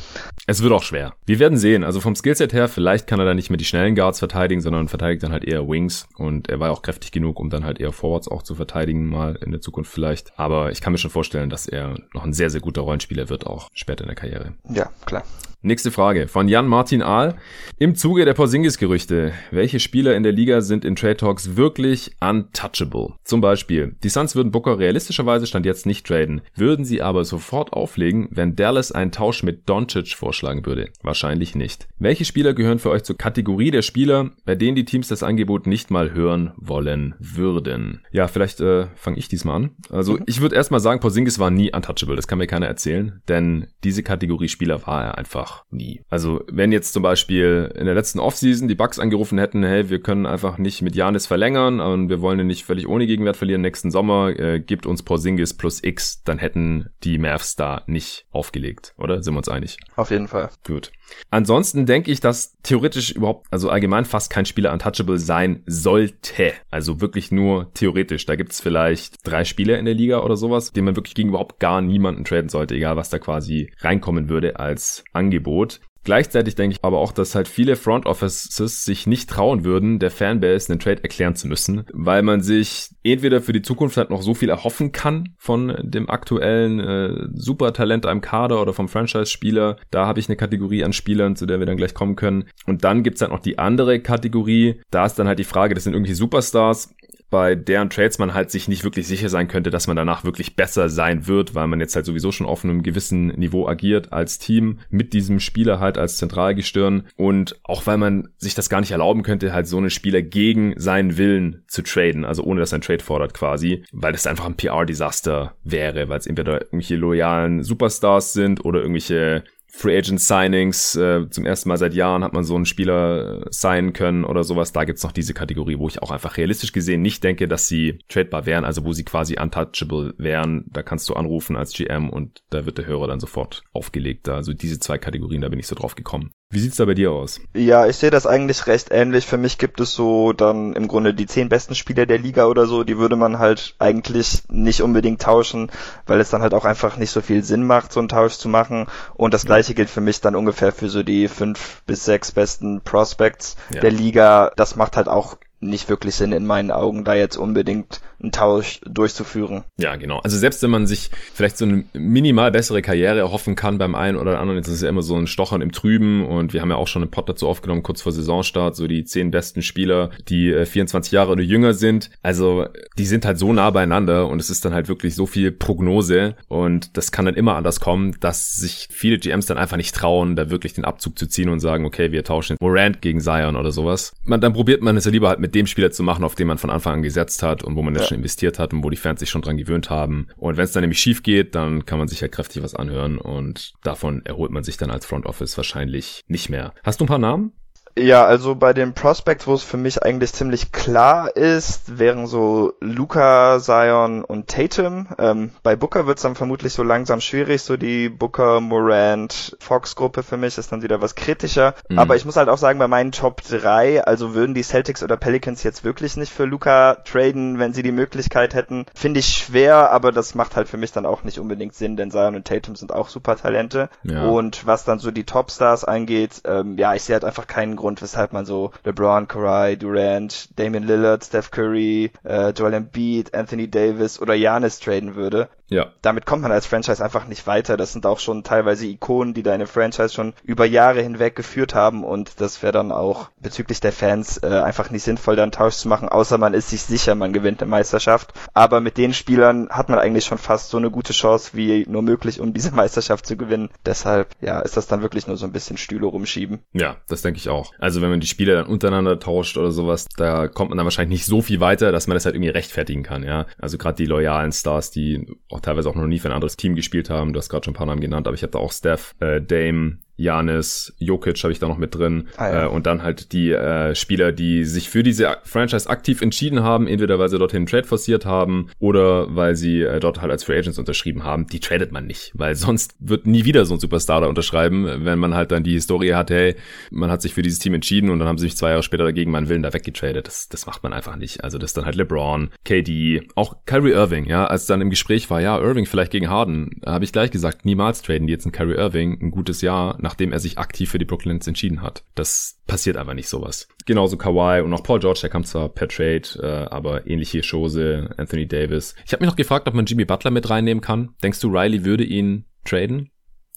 Es 0.49 0.61
wird 0.61 0.73
auch 0.73 0.83
schwer. 0.83 1.15
Wir 1.25 1.39
werden 1.39 1.57
sehen. 1.57 1.85
Also 1.85 2.01
vom 2.01 2.17
Skillset 2.17 2.53
her, 2.53 2.67
vielleicht 2.67 3.07
kann 3.07 3.21
er 3.21 3.27
dann 3.27 3.37
nicht 3.37 3.51
mehr 3.51 3.57
die 3.57 3.65
schnellen 3.65 3.95
Guards 3.95 4.19
verteidigen, 4.19 4.61
sondern 4.61 4.89
verteidigt 4.89 5.23
dann 5.23 5.31
halt 5.31 5.45
eher 5.45 5.69
Wings. 5.69 6.09
Und 6.17 6.49
er 6.49 6.59
war 6.59 6.73
auch 6.73 6.83
kräftig 6.83 7.13
genug, 7.13 7.39
um 7.39 7.49
dann 7.49 7.63
halt 7.63 7.79
eher 7.79 7.93
Forwards 7.93 8.27
auch 8.27 8.43
zu 8.43 8.57
verteidigen, 8.57 9.07
mal 9.07 9.37
in 9.37 9.53
der 9.53 9.61
Zukunft 9.61 9.93
vielleicht. 9.93 10.37
Aber 10.37 10.73
ich 10.73 10.81
kann 10.81 10.93
mir 10.93 10.99
schon 10.99 11.13
vorstellen, 11.13 11.49
dass 11.49 11.69
er 11.69 11.95
noch 12.13 12.25
ein 12.25 12.33
sehr, 12.33 12.51
sehr 12.51 12.61
guter 12.61 12.83
Rollenspieler 12.83 13.29
wird, 13.29 13.47
auch 13.47 13.69
später 13.73 14.03
in 14.03 14.09
der 14.09 14.17
Karriere. 14.17 14.55
Ja, 14.69 14.91
klar. 15.07 15.23
Nächste 15.67 15.91
Frage 15.91 16.29
von 16.29 16.47
Jan 16.47 16.69
Martin 16.69 17.01
Ahl. 17.01 17.37
Im 17.79 17.95
Zuge 17.95 18.27
der 18.27 18.35
Porzingis-Gerüchte, 18.35 19.33
welche 19.51 19.81
Spieler 19.81 20.15
in 20.15 20.23
der 20.23 20.33
Liga 20.33 20.61
sind 20.61 20.85
in 20.85 20.95
Trade 20.95 21.17
Talks 21.17 21.57
wirklich 21.57 22.11
untouchable? 22.21 23.15
Zum 23.25 23.41
Beispiel, 23.41 23.97
die 24.03 24.11
Suns 24.11 24.37
würden 24.37 24.53
Booker 24.53 24.79
realistischerweise 24.79 25.47
Stand 25.47 25.65
jetzt 25.65 25.87
nicht 25.87 26.07
traden, 26.07 26.43
würden 26.55 26.85
sie 26.85 27.01
aber 27.01 27.25
sofort 27.25 27.73
auflegen, 27.73 28.29
wenn 28.31 28.57
Dallas 28.57 28.93
einen 28.93 29.11
Tausch 29.11 29.43
mit 29.43 29.67
Doncic 29.67 30.09
vorschlagen 30.09 30.67
würde. 30.67 30.91
Wahrscheinlich 31.03 31.55
nicht. 31.55 31.89
Welche 31.99 32.27
Spieler 32.27 32.53
gehören 32.53 32.79
für 32.79 32.91
euch 32.91 33.05
zur 33.05 33.17
Kategorie 33.17 33.71
der 33.71 33.81
Spieler, 33.81 34.33
bei 34.45 34.57
denen 34.57 34.77
die 34.77 34.85
Teams 34.85 35.09
das 35.09 35.23
Angebot 35.23 35.67
nicht 35.67 35.91
mal 35.91 36.13
hören 36.13 36.53
wollen 36.59 37.15
würden? 37.19 38.03
Ja, 38.13 38.29
vielleicht 38.29 38.61
äh, 38.61 38.89
fange 38.97 39.17
ich 39.17 39.29
diesmal 39.29 39.57
an. 39.57 39.71
Also 39.89 40.19
mhm. 40.19 40.25
ich 40.27 40.43
würde 40.43 40.57
erstmal 40.57 40.81
sagen, 40.81 41.01
Porzingis 41.01 41.39
war 41.39 41.51
nie 41.51 41.73
untouchable, 41.73 42.17
das 42.17 42.29
kann 42.29 42.37
mir 42.37 42.47
keiner 42.47 42.67
erzählen, 42.67 43.23
denn 43.29 43.69
diese 43.83 44.03
Kategorie 44.03 44.49
Spieler 44.49 44.87
war 44.87 45.05
er 45.05 45.17
einfach 45.17 45.54
nie. 45.71 46.03
Also 46.09 46.43
wenn 46.51 46.73
jetzt 46.73 46.93
zum 46.93 47.03
Beispiel 47.03 47.73
in 47.77 47.87
der 47.87 47.95
letzten 47.95 48.21
Offseason 48.21 48.69
die 48.69 48.75
Bucks 48.75 48.99
angerufen 48.99 49.39
hätten, 49.39 49.63
hey, 49.63 49.91
wir 49.91 50.01
können 50.01 50.27
einfach 50.27 50.59
nicht 50.59 50.83
mit 50.83 50.95
Janis 50.95 51.27
verlängern 51.27 51.81
und 51.81 52.09
wir 52.09 52.21
wollen 52.21 52.41
ihn 52.41 52.47
nicht 52.47 52.65
völlig 52.65 52.89
ohne 52.89 53.07
Gegenwert 53.07 53.37
verlieren 53.37 53.61
nächsten 53.61 53.91
Sommer, 53.91 54.39
äh, 54.39 54.61
gibt 54.61 54.87
uns 54.87 55.03
Porzingis 55.03 55.55
plus 55.55 55.83
X, 55.83 56.23
dann 56.23 56.39
hätten 56.39 56.91
die 57.03 57.19
Mavs 57.19 57.57
da 57.57 57.83
nicht 57.87 58.27
aufgelegt, 58.31 58.95
oder? 58.99 59.23
Sind 59.23 59.35
wir 59.35 59.39
uns 59.39 59.49
einig? 59.49 59.79
Auf 59.97 60.11
jeden 60.11 60.29
Fall. 60.29 60.51
Gut. 60.67 60.93
Ansonsten 61.31 61.87
denke 61.87 62.11
ich, 62.11 62.21
dass 62.21 62.57
theoretisch 62.63 63.13
überhaupt, 63.13 63.47
also 63.51 63.69
allgemein 63.69 64.05
fast 64.05 64.31
kein 64.31 64.47
Spieler 64.47 64.73
untouchable 64.73 65.19
sein 65.19 65.63
sollte. 65.67 66.53
Also 66.71 67.01
wirklich 67.01 67.33
nur 67.33 67.73
theoretisch. 67.75 68.27
Da 68.27 68.37
gibt 68.37 68.53
es 68.53 68.61
vielleicht 68.61 69.27
drei 69.27 69.45
Spieler 69.45 69.79
in 69.79 69.85
der 69.85 69.95
Liga 69.95 70.21
oder 70.21 70.37
sowas, 70.37 70.73
denen 70.73 70.87
man 70.87 70.97
wirklich 70.97 71.15
gegen 71.15 71.31
überhaupt 71.31 71.61
gar 71.61 71.81
niemanden 71.81 72.25
traden 72.25 72.49
sollte, 72.49 72.75
egal 72.75 72.97
was 72.97 73.11
da 73.11 73.19
quasi 73.19 73.73
reinkommen 73.81 74.29
würde 74.29 74.59
als 74.59 75.05
Angebot. 75.13 75.81
Gleichzeitig 76.05 76.55
denke 76.55 76.77
ich 76.77 76.85
aber 76.85 76.99
auch, 76.99 77.13
dass 77.13 77.35
halt 77.35 77.49
viele 77.49 77.77
Front 77.77 78.07
Offices 78.07 78.85
sich 78.85 79.07
nicht 79.07 79.31
trauen 79.31 79.65
würden, 79.65 79.99
der 79.99 80.11
Fanbase 80.11 80.71
einen 80.71 80.79
Trade 80.79 81.03
erklären 81.03 81.35
zu 81.35 81.49
müssen, 81.49 81.85
weil 81.93 82.23
man 82.23 82.43
sich 82.43 82.91
entweder 83.03 83.41
für 83.41 83.53
die 83.53 83.63
Zukunft 83.63 83.97
halt 83.97 84.11
noch 84.11 84.23
so 84.23 84.35
viel 84.35 84.51
erhoffen 84.51 84.93
kann 84.93 85.35
von 85.39 85.75
dem 85.83 86.11
aktuellen 86.11 86.81
äh, 86.81 87.27
Supertalent 87.35 88.07
am 88.07 88.21
Kader 88.21 88.61
oder 88.61 88.75
vom 88.75 88.89
Franchise-Spieler. 88.89 89.77
Da 89.91 90.07
habe 90.07 90.21
ich 90.21 90.29
eine 90.29 90.37
Kategorie 90.37 90.85
an 90.85 90.93
Spielern, 90.93 91.37
zu 91.37 91.47
der 91.47 91.59
wir 91.59 91.67
dann 91.67 91.77
gleich 91.77 91.95
kommen 91.95 92.17
können. 92.17 92.45
Und 92.67 92.85
dann 92.85 93.03
gibt's 93.03 93.23
halt 93.23 93.33
noch 93.33 93.41
die 93.41 93.59
andere 93.59 94.01
Kategorie. 94.01 94.81
Da 94.91 95.07
ist 95.07 95.19
dann 95.19 95.27
halt 95.27 95.39
die 95.39 95.45
Frage, 95.45 95.75
das 95.75 95.85
sind 95.85 95.95
irgendwelche 95.95 96.17
Superstars 96.17 96.95
bei 97.31 97.55
deren 97.55 97.91
Trades 97.91 98.19
man 98.19 98.35
halt 98.35 98.51
sich 98.51 98.69
nicht 98.69 98.85
wirklich 98.85 99.07
sicher 99.07 99.29
sein 99.29 99.49
könnte, 99.49 99.71
dass 99.71 99.87
man 99.87 99.97
danach 99.97 100.25
wirklich 100.25 100.57
besser 100.57 100.89
sein 100.89 101.27
wird, 101.27 101.55
weil 101.55 101.67
man 101.67 101.81
jetzt 101.81 101.97
halt 101.97 102.07
sowieso 102.07 102.33
schon 102.33 102.47
auf 102.47 102.65
einem 102.65 102.83
gewissen 102.83 103.29
Niveau 103.29 103.67
agiert 103.67 104.13
als 104.13 104.39
Team 104.39 104.79
mit 104.91 105.13
diesem 105.13 105.41
Spieler 105.41 105.81
halt 105.81 105.99
als 105.99 106.17
Zentralgestirn. 106.17 107.09
Und 107.17 107.59
auch 107.65 107.87
weil 107.87 107.99
man 107.99 108.29
sich 108.39 108.55
das 108.55 108.69
gar 108.69 108.81
nicht 108.81 108.93
erlauben 108.93 109.23
könnte, 109.23 109.53
halt 109.53 109.67
so 109.67 109.79
einen 109.79 109.91
Spieler 109.91 110.23
gegen 110.23 110.75
seinen 110.77 111.17
Willen 111.17 111.65
zu 111.67 111.83
traden, 111.83 112.25
also 112.25 112.45
ohne 112.45 112.61
dass 112.61 112.73
ein 112.73 112.83
Trade 112.83 113.03
fordert 113.03 113.35
quasi, 113.35 113.85
weil 113.93 114.13
das 114.13 114.27
einfach 114.27 114.47
ein 114.47 114.57
PR-Desaster 114.57 115.55
wäre, 115.65 116.09
weil 116.09 116.19
es 116.19 116.27
entweder 116.27 116.63
irgendwelche 116.63 116.97
loyalen 116.97 117.63
Superstars 117.63 118.33
sind 118.33 118.65
oder 118.65 118.81
irgendwelche 118.81 119.45
Free 119.77 119.99
Agent 119.99 120.21
Signings. 120.21 120.95
Äh, 120.95 121.29
zum 121.31 121.45
ersten 121.45 121.69
Mal 121.69 121.77
seit 121.77 121.95
Jahren 121.95 122.23
hat 122.23 122.33
man 122.33 122.45
so 122.45 122.55
einen 122.55 122.65
Spieler 122.65 123.43
äh, 123.43 123.47
signen 123.51 123.93
können 123.93 124.25
oder 124.25 124.45
sowas. 124.45 124.73
Da 124.73 124.85
gibt's 124.85 125.03
noch 125.03 125.11
diese 125.11 125.35
Kategorie, 125.35 125.79
wo 125.79 125.89
ich 125.89 126.01
auch 126.01 126.13
einfach 126.13 126.37
realistisch 126.37 126.73
gesehen 126.73 127.03
nicht 127.03 127.25
denke, 127.25 127.49
dass 127.49 127.67
sie 127.67 127.99
tradebar 128.09 128.47
wären, 128.47 128.65
also 128.65 128.85
wo 128.85 128.93
sie 128.93 129.05
quasi 129.05 129.37
untouchable 129.37 130.15
wären. 130.17 130.65
Da 130.71 130.85
kannst 130.85 131.09
du 131.09 131.15
anrufen 131.15 131.57
als 131.57 131.73
GM 131.73 132.09
und 132.09 132.45
da 132.51 132.67
wird 132.67 132.79
der 132.79 132.87
Hörer 132.87 133.09
dann 133.09 133.19
sofort 133.19 133.65
aufgelegt. 133.73 134.29
Also 134.29 134.53
diese 134.53 134.79
zwei 134.79 134.97
Kategorien, 134.97 135.43
da 135.43 135.49
bin 135.49 135.59
ich 135.59 135.67
so 135.67 135.75
drauf 135.75 135.97
gekommen. 135.97 136.31
Wie 136.55 136.61
sieht's 136.61 136.77
da 136.77 136.85
bei 136.85 136.95
dir 136.95 137.11
aus? 137.11 137.41
Ja, 137.53 137.89
ich 137.89 137.97
sehe 137.97 138.13
das 138.13 138.29
eigentlich 138.29 138.69
recht 138.69 138.93
ähnlich. 138.93 139.27
Für 139.27 139.39
mich 139.39 139.59
gibt 139.59 139.81
es 139.81 139.93
so 139.93 140.33
dann 140.33 140.75
im 140.75 140.87
Grunde 140.87 141.13
die 141.13 141.27
zehn 141.27 141.49
besten 141.49 141.75
Spieler 141.75 142.07
der 142.07 142.19
Liga 142.19 142.47
oder 142.47 142.67
so, 142.67 142.85
die 142.85 142.97
würde 142.97 143.17
man 143.17 143.41
halt 143.41 143.75
eigentlich 143.81 144.45
nicht 144.49 144.81
unbedingt 144.81 145.21
tauschen, 145.21 145.73
weil 146.07 146.21
es 146.21 146.31
dann 146.31 146.43
halt 146.43 146.55
auch 146.55 146.65
einfach 146.65 146.97
nicht 146.97 147.11
so 147.11 147.23
viel 147.23 147.43
Sinn 147.43 147.67
macht, 147.67 147.93
so 147.93 147.99
einen 147.99 148.09
Tausch 148.09 148.35
zu 148.35 148.49
machen. 148.49 148.87
Und 149.15 149.35
das 149.35 149.47
gleiche 149.47 149.75
gilt 149.75 149.91
für 149.91 150.01
mich 150.01 150.21
dann 150.21 150.37
ungefähr 150.37 150.71
für 150.71 150.89
so 150.89 151.03
die 151.03 151.27
fünf 151.27 151.83
bis 151.89 152.05
sechs 152.05 152.31
besten 152.31 152.83
Prospects 152.83 153.57
ja. 153.71 153.81
der 153.81 153.91
Liga. 153.91 154.53
Das 154.55 154.77
macht 154.77 154.97
halt 154.97 155.09
auch 155.09 155.37
nicht 155.69 155.89
wirklich 155.89 156.15
Sinn 156.15 156.33
in 156.33 156.47
meinen 156.47 156.71
Augen, 156.71 157.05
da 157.05 157.15
jetzt 157.15 157.37
unbedingt 157.37 158.01
einen 158.21 158.33
Tausch 158.33 158.81
durchzuführen. 158.87 159.65
Ja, 159.79 159.97
genau. 159.97 160.19
Also 160.21 160.39
selbst 160.39 160.63
wenn 160.63 160.71
man 160.71 160.87
sich 160.87 161.11
vielleicht 161.33 161.59
so 161.59 161.65
eine 161.65 161.85
minimal 161.93 162.51
bessere 162.51 162.83
Karriere 162.83 163.19
erhoffen 163.19 163.55
kann 163.55 163.79
beim 163.79 163.95
einen 163.95 164.17
oder 164.17 164.41
anderen, 164.41 164.59
jetzt 164.59 164.69
ist 164.69 164.77
es 164.77 164.83
ja 164.83 164.89
immer 164.89 165.03
so 165.03 165.17
ein 165.17 165.27
Stochern 165.27 165.61
im 165.61 165.73
Trüben 165.73 166.27
und 166.27 166.53
wir 166.53 166.61
haben 166.61 166.71
ja 166.71 166.77
auch 166.77 166.89
schon 166.89 167.03
einen 167.03 167.11
Pod 167.11 167.29
dazu 167.29 167.49
aufgenommen, 167.49 167.83
kurz 167.83 168.03
vor 168.03 168.13
Saisonstart, 168.13 168.77
so 168.77 168.87
die 168.87 169.05
zehn 169.05 169.31
besten 169.31 169.63
Spieler, 169.63 170.11
die 170.29 170.65
24 170.65 171.13
äh, 171.13 171.17
Jahre 171.17 171.33
oder 171.33 171.43
jünger 171.43 171.75
sind. 171.75 172.11
Also 172.23 172.67
die 172.99 173.07
sind 173.07 173.25
halt 173.27 173.39
so 173.39 173.53
nah 173.53 173.71
beieinander 173.71 174.29
und 174.29 174.41
es 174.41 174.51
ist 174.51 174.65
dann 174.65 174.75
halt 174.75 174.89
wirklich 174.89 175.15
so 175.15 175.27
viel 175.27 175.53
Prognose 175.53 176.37
und 176.49 176.97
das 176.97 177.13
kann 177.13 177.27
dann 177.27 177.35
immer 177.35 177.57
anders 177.57 177.81
kommen, 177.81 178.17
dass 178.21 178.57
sich 178.57 178.89
viele 178.91 179.19
GMs 179.19 179.47
dann 179.47 179.59
einfach 179.59 179.77
nicht 179.77 179.95
trauen, 179.95 180.37
da 180.37 180.51
wirklich 180.51 180.73
den 180.73 180.85
Abzug 180.85 181.19
zu 181.19 181.27
ziehen 181.27 181.49
und 181.49 181.61
sagen, 181.61 181.85
okay, 181.85 182.13
wir 182.13 182.25
tauschen 182.25 182.57
Morant 182.61 183.03
gegen 183.03 183.21
Zion 183.21 183.57
oder 183.57 183.73
sowas. 183.73 184.13
Man, 184.25 184.41
dann 184.41 184.53
probiert 184.53 184.83
man 184.83 184.97
es 184.97 185.05
ja 185.05 185.11
lieber 185.11 185.29
halt 185.29 185.41
mit 185.41 185.54
dem 185.55 185.67
Spieler 185.67 185.91
zu 185.91 186.03
machen, 186.03 186.25
auf 186.25 186.35
den 186.35 186.47
man 186.47 186.59
von 186.59 186.71
Anfang 186.71 186.95
an 186.95 187.03
gesetzt 187.03 187.43
hat 187.43 187.63
und 187.63 187.77
wo 187.77 187.83
man 187.83 187.95
ja. 187.95 188.03
schon 188.03 188.19
investiert 188.19 188.59
hat 188.59 188.73
und 188.73 188.85
wo 188.85 188.91
die 188.91 188.97
Fans 188.97 189.21
sich 189.21 189.31
schon 189.31 189.43
dran 189.43 189.57
gewöhnt 189.57 189.91
haben. 189.91 190.29
Und 190.37 190.57
wenn 190.57 190.65
es 190.65 190.73
dann 190.73 190.83
nämlich 190.83 191.01
schief 191.01 191.23
geht, 191.23 191.55
dann 191.55 191.87
kann 191.87 191.99
man 191.99 192.09
sich 192.09 192.21
ja 192.21 192.29
kräftig 192.29 192.63
was 192.63 192.75
anhören 192.75 193.19
und 193.19 193.75
davon 193.83 194.25
erholt 194.25 194.51
man 194.51 194.65
sich 194.65 194.77
dann 194.77 194.91
als 194.91 195.07
Front 195.07 195.27
Office 195.27 195.57
wahrscheinlich 195.57 196.23
nicht 196.27 196.51
mehr. 196.51 196.75
Hast 196.83 197.01
du 197.01 197.05
ein 197.05 197.09
paar 197.09 197.19
Namen? 197.19 197.53
Ja, 197.97 198.25
also 198.25 198.57
bei 198.57 198.73
den 198.73 198.93
Prospects, 198.93 199.47
wo 199.47 199.55
es 199.55 199.63
für 199.63 199.77
mich 199.77 200.03
eigentlich 200.03 200.33
ziemlich 200.33 200.73
klar 200.73 201.37
ist, 201.37 201.99
wären 201.99 202.27
so 202.27 202.75
Luca, 202.81 203.61
Zion 203.61 204.25
und 204.25 204.49
Tatum. 204.49 205.07
Ähm, 205.19 205.53
bei 205.63 205.77
Booker 205.77 206.07
wird 206.07 206.19
es 206.19 206.23
dann 206.23 206.35
vermutlich 206.35 206.73
so 206.73 206.83
langsam 206.83 207.21
schwierig, 207.21 207.63
so 207.63 207.77
die 207.77 208.09
Booker, 208.09 208.61
Morant, 208.61 209.57
Fox-Gruppe 209.61 210.25
für 210.25 210.37
mich 210.37 210.59
ist 210.59 210.73
dann 210.73 210.83
wieder 210.83 211.01
was 211.01 211.15
kritischer. 211.15 211.75
Mhm. 211.89 212.01
Aber 212.01 212.17
ich 212.17 212.25
muss 212.25 212.37
halt 212.37 212.49
auch 212.49 212.59
sagen, 212.59 212.81
bei 212.81 212.89
meinen 212.89 213.13
Top 213.13 213.43
3, 213.43 214.05
also 214.05 214.35
würden 214.35 214.55
die 214.55 214.65
Celtics 214.65 215.05
oder 215.05 215.17
Pelicans 215.17 215.63
jetzt 215.63 215.85
wirklich 215.85 216.17
nicht 216.17 216.33
für 216.33 216.47
Luca 216.47 216.97
traden, 217.05 217.61
wenn 217.61 217.75
sie 217.75 217.85
die 217.85 217.93
Möglichkeit 217.93 218.55
hätten, 218.55 218.87
finde 218.95 219.21
ich 219.21 219.29
schwer, 219.29 219.93
aber 219.93 220.11
das 220.11 220.35
macht 220.35 220.57
halt 220.57 220.69
für 220.69 220.79
mich 220.79 220.91
dann 220.91 221.07
auch 221.07 221.23
nicht 221.23 221.39
unbedingt 221.39 221.75
Sinn, 221.75 221.97
denn 221.97 222.11
Zion 222.11 222.35
und 222.35 222.45
Tatum 222.45 222.75
sind 222.75 222.93
auch 222.93 223.09
super 223.09 223.37
Talente. 223.37 223.89
Ja. 224.03 224.25
Und 224.25 224.67
was 224.67 224.85
dann 224.85 224.99
so 224.99 225.13
die 225.13 225.25
Topstars 225.25 225.85
angeht, 225.85 226.43
ähm, 226.45 226.77
ja, 226.77 226.95
ich 226.95 227.05
sehe 227.05 227.15
halt 227.15 227.25
einfach 227.25 227.47
keinen 227.47 227.77
Grund, 227.85 228.01
weshalb 228.01 228.33
man 228.33 228.47
so 228.47 228.71
LeBron, 228.87 229.27
Kawhi, 229.27 229.77
Durant, 229.77 230.49
Damian 230.57 230.87
Lillard, 230.87 231.23
Steph 231.23 231.51
Curry, 231.51 232.11
äh, 232.25 232.49
Joel 232.53 232.73
Embiid, 232.73 233.35
Anthony 233.35 233.69
Davis 233.69 234.19
oder 234.23 234.35
Giannis 234.35 234.81
traden 234.81 235.17
würde. 235.17 235.51
Ja. 235.69 235.93
Damit 236.03 236.27
kommt 236.27 236.43
man 236.43 236.53
als 236.53 236.67
Franchise 236.67 237.03
einfach 237.03 237.27
nicht 237.27 237.47
weiter. 237.47 237.77
Das 237.77 237.93
sind 237.93 238.07
auch 238.07 238.19
schon 238.19 238.45
teilweise 238.45 238.87
Ikonen, 238.87 239.35
die 239.35 239.43
deine 239.43 239.67
Franchise 239.67 240.11
schon 240.11 240.35
über 240.43 240.67
Jahre 240.67 241.01
hinweg 241.01 241.37
geführt 241.37 241.75
haben 241.75 242.05
und 242.05 242.41
das 242.41 242.63
wäre 242.63 242.73
dann 242.73 242.93
auch 242.93 243.31
bezüglich 243.41 243.81
der 243.81 243.93
Fans 243.93 244.39
äh, 244.43 244.47
einfach 244.47 244.91
nicht 244.91 245.03
sinnvoll, 245.03 245.37
da 245.37 245.43
einen 245.43 245.53
Tausch 245.53 245.77
zu 245.77 245.89
machen, 245.89 246.09
außer 246.09 246.39
man 246.39 246.55
ist 246.55 246.71
sich 246.71 246.83
sicher, 246.83 247.15
man 247.15 247.33
gewinnt 247.33 247.63
eine 247.63 247.71
Meisterschaft. 247.71 248.33
Aber 248.53 248.81
mit 248.81 248.99
den 248.99 249.15
Spielern 249.15 249.69
hat 249.71 249.89
man 249.89 249.99
eigentlich 249.99 250.25
schon 250.25 250.39
fast 250.39 250.71
so 250.71 250.77
eine 250.77 250.91
gute 250.91 251.13
Chance 251.13 251.51
wie 251.55 251.87
nur 251.89 252.03
möglich, 252.03 252.41
um 252.41 252.53
diese 252.53 252.71
Meisterschaft 252.75 253.27
zu 253.27 253.37
gewinnen. 253.37 253.71
Deshalb, 253.87 254.29
ja, 254.41 254.61
ist 254.61 254.77
das 254.77 254.87
dann 254.87 255.03
wirklich 255.03 255.27
nur 255.27 255.37
so 255.37 255.47
ein 255.47 255.53
bisschen 255.53 255.77
Stühle 255.77 256.07
rumschieben. 256.07 256.61
Ja, 256.73 256.97
das 257.09 257.23
denke 257.23 257.39
ich 257.39 257.49
auch. 257.49 257.73
Also 257.79 258.03
wenn 258.03 258.11
man 258.11 258.21
die 258.21 258.27
Spieler 258.27 258.55
dann 258.55 258.67
untereinander 258.67 259.19
tauscht 259.19 259.57
oder 259.57 259.73
sowas, 259.73 260.07
da 260.17 260.49
kommt 260.49 260.71
man 260.71 260.77
dann 260.77 260.87
wahrscheinlich 260.87 261.21
nicht 261.21 261.27
so 261.27 261.43
viel 261.43 261.61
weiter, 261.61 261.93
dass 261.93 262.07
man 262.07 262.15
das 262.15 262.25
halt 262.25 262.35
irgendwie 262.35 262.51
rechtfertigen 262.51 263.03
kann, 263.03 263.23
ja. 263.23 263.47
Also 263.59 263.79
gerade 263.79 263.97
die 263.97 264.07
loyalen 264.07 264.53
Stars, 264.53 264.91
die 264.91 265.27
auch 265.51 265.61
teilweise 265.65 265.89
auch 265.89 265.95
noch 265.95 266.07
nie 266.07 266.19
für 266.19 266.29
ein 266.29 266.35
anderes 266.35 266.57
Team 266.57 266.75
gespielt 266.75 267.11
haben. 267.11 267.33
Du 267.33 267.39
hast 267.39 267.49
gerade 267.49 267.65
schon 267.65 267.73
ein 267.73 267.77
paar 267.77 267.87
Namen 267.87 268.01
genannt, 268.01 268.27
aber 268.27 268.35
ich 268.35 268.43
habe 268.43 268.53
da 268.53 268.59
auch 268.59 268.73
Steph, 268.73 269.15
äh, 269.21 269.41
Dame, 269.41 269.99
Janis, 270.17 270.95
Jokic 270.99 271.43
habe 271.43 271.53
ich 271.53 271.59
da 271.59 271.69
noch 271.69 271.79
mit 271.79 271.95
drin 271.95 272.29
ah, 272.37 272.49
ja. 272.49 272.65
äh, 272.65 272.69
und 272.69 272.87
dann 272.87 273.03
halt 273.03 273.33
die 273.33 273.51
äh, 273.51 273.95
Spieler, 273.95 274.33
die 274.33 274.65
sich 274.65 274.89
für 274.89 275.03
diese 275.03 275.37
Franchise 275.43 275.89
aktiv 275.89 276.23
entschieden 276.23 276.63
haben, 276.63 276.87
entweder 276.87 277.19
weil 277.19 277.29
sie 277.29 277.39
dorthin 277.39 277.59
einen 277.59 277.67
Trade 277.67 277.87
forciert 277.87 278.25
haben 278.25 278.71
oder 278.79 279.35
weil 279.35 279.57
sie 279.57 279.83
äh, 279.83 280.01
dort 280.01 280.21
halt 280.21 280.31
als 280.31 280.45
Free 280.45 280.59
Agents 280.59 280.79
unterschrieben 280.79 281.25
haben, 281.25 281.47
die 281.47 281.61
tradet 281.61 281.93
man 281.93 282.07
nicht, 282.07 282.33
weil 282.35 282.55
sonst 282.55 282.95
wird 283.01 283.27
nie 283.27 283.45
wieder 283.45 283.65
so 283.65 283.75
ein 283.75 283.81
Superstar 283.81 284.21
da 284.21 284.27
unterschreiben, 284.29 285.05
wenn 285.05 285.19
man 285.19 285.35
halt 285.35 285.51
dann 285.51 285.65
die 285.65 285.73
Historie 285.73 286.15
hat, 286.15 286.31
hey, 286.31 286.55
man 286.91 287.11
hat 287.11 287.23
sich 287.23 287.35
für 287.35 287.43
dieses 287.43 287.59
Team 287.59 287.75
entschieden 287.75 288.11
und 288.11 288.19
dann 288.19 288.29
haben 288.29 288.39
sie 288.39 288.47
sich 288.47 288.57
zwei 288.57 288.71
Jahre 288.71 288.83
später 288.83 289.05
dagegen 289.05 289.31
meinen 289.31 289.49
Willen 289.49 289.63
da 289.63 289.73
weggetradet. 289.73 290.27
Das, 290.27 290.49
das 290.49 290.67
macht 290.67 290.83
man 290.83 290.93
einfach 290.93 291.17
nicht. 291.17 291.43
Also 291.43 291.59
das 291.59 291.71
ist 291.71 291.77
dann 291.77 291.87
halt 291.87 291.97
LeBron, 291.97 292.51
KD, 292.65 293.23
auch 293.35 293.57
Kyrie 293.67 293.93
Irving, 293.93 294.27
ja, 294.27 294.47
als 294.47 294.67
dann 294.67 294.81
im 294.81 294.91
Gespräch 294.91 295.29
war, 295.31 295.41
ja, 295.41 295.59
Irving 295.59 295.87
vielleicht 295.87 296.13
gegen 296.13 296.31
Harden, 296.31 296.81
habe 296.87 297.05
ich 297.05 297.13
gleich 297.13 297.31
gesagt, 297.31 297.65
niemals 297.65 298.03
traden 298.03 298.27
die 298.27 298.33
jetzt 298.33 298.45
einen 298.45 298.53
Kyrie 298.53 298.75
Irving 298.75 299.19
ein 299.21 299.31
gutes 299.31 299.61
Jahr 299.61 299.99
nachdem 300.05 300.33
er 300.33 300.39
sich 300.39 300.59
aktiv 300.59 300.91
für 300.91 300.99
die 300.99 301.05
Brooklyn 301.05 301.35
Nets 301.35 301.49
entschieden 301.49 301.83
hat. 301.83 302.05
Das 302.15 302.61
passiert 302.67 302.97
einfach 302.97 303.15
nicht 303.15 303.29
sowas. 303.29 303.67
Genauso 303.87 304.17
Kawhi 304.17 304.61
und 304.61 304.73
auch 304.73 304.83
Paul 304.83 305.01
George, 305.01 305.21
der 305.23 305.31
kam 305.31 305.45
zwar 305.45 305.69
per 305.71 305.89
Trade, 305.89 306.29
äh, 306.41 306.73
aber 306.73 307.07
ähnliche 307.09 307.41
Chose, 307.41 308.11
Anthony 308.17 308.47
Davis. 308.47 308.95
Ich 309.05 309.13
habe 309.13 309.23
mich 309.23 309.31
noch 309.31 309.37
gefragt, 309.37 309.67
ob 309.67 309.75
man 309.75 309.87
Jimmy 309.87 310.05
Butler 310.05 310.31
mit 310.31 310.49
reinnehmen 310.49 310.83
kann. 310.83 311.15
Denkst 311.23 311.41
du, 311.41 311.49
Riley 311.49 311.85
würde 311.85 312.05
ihn 312.05 312.45
traden? 312.65 313.11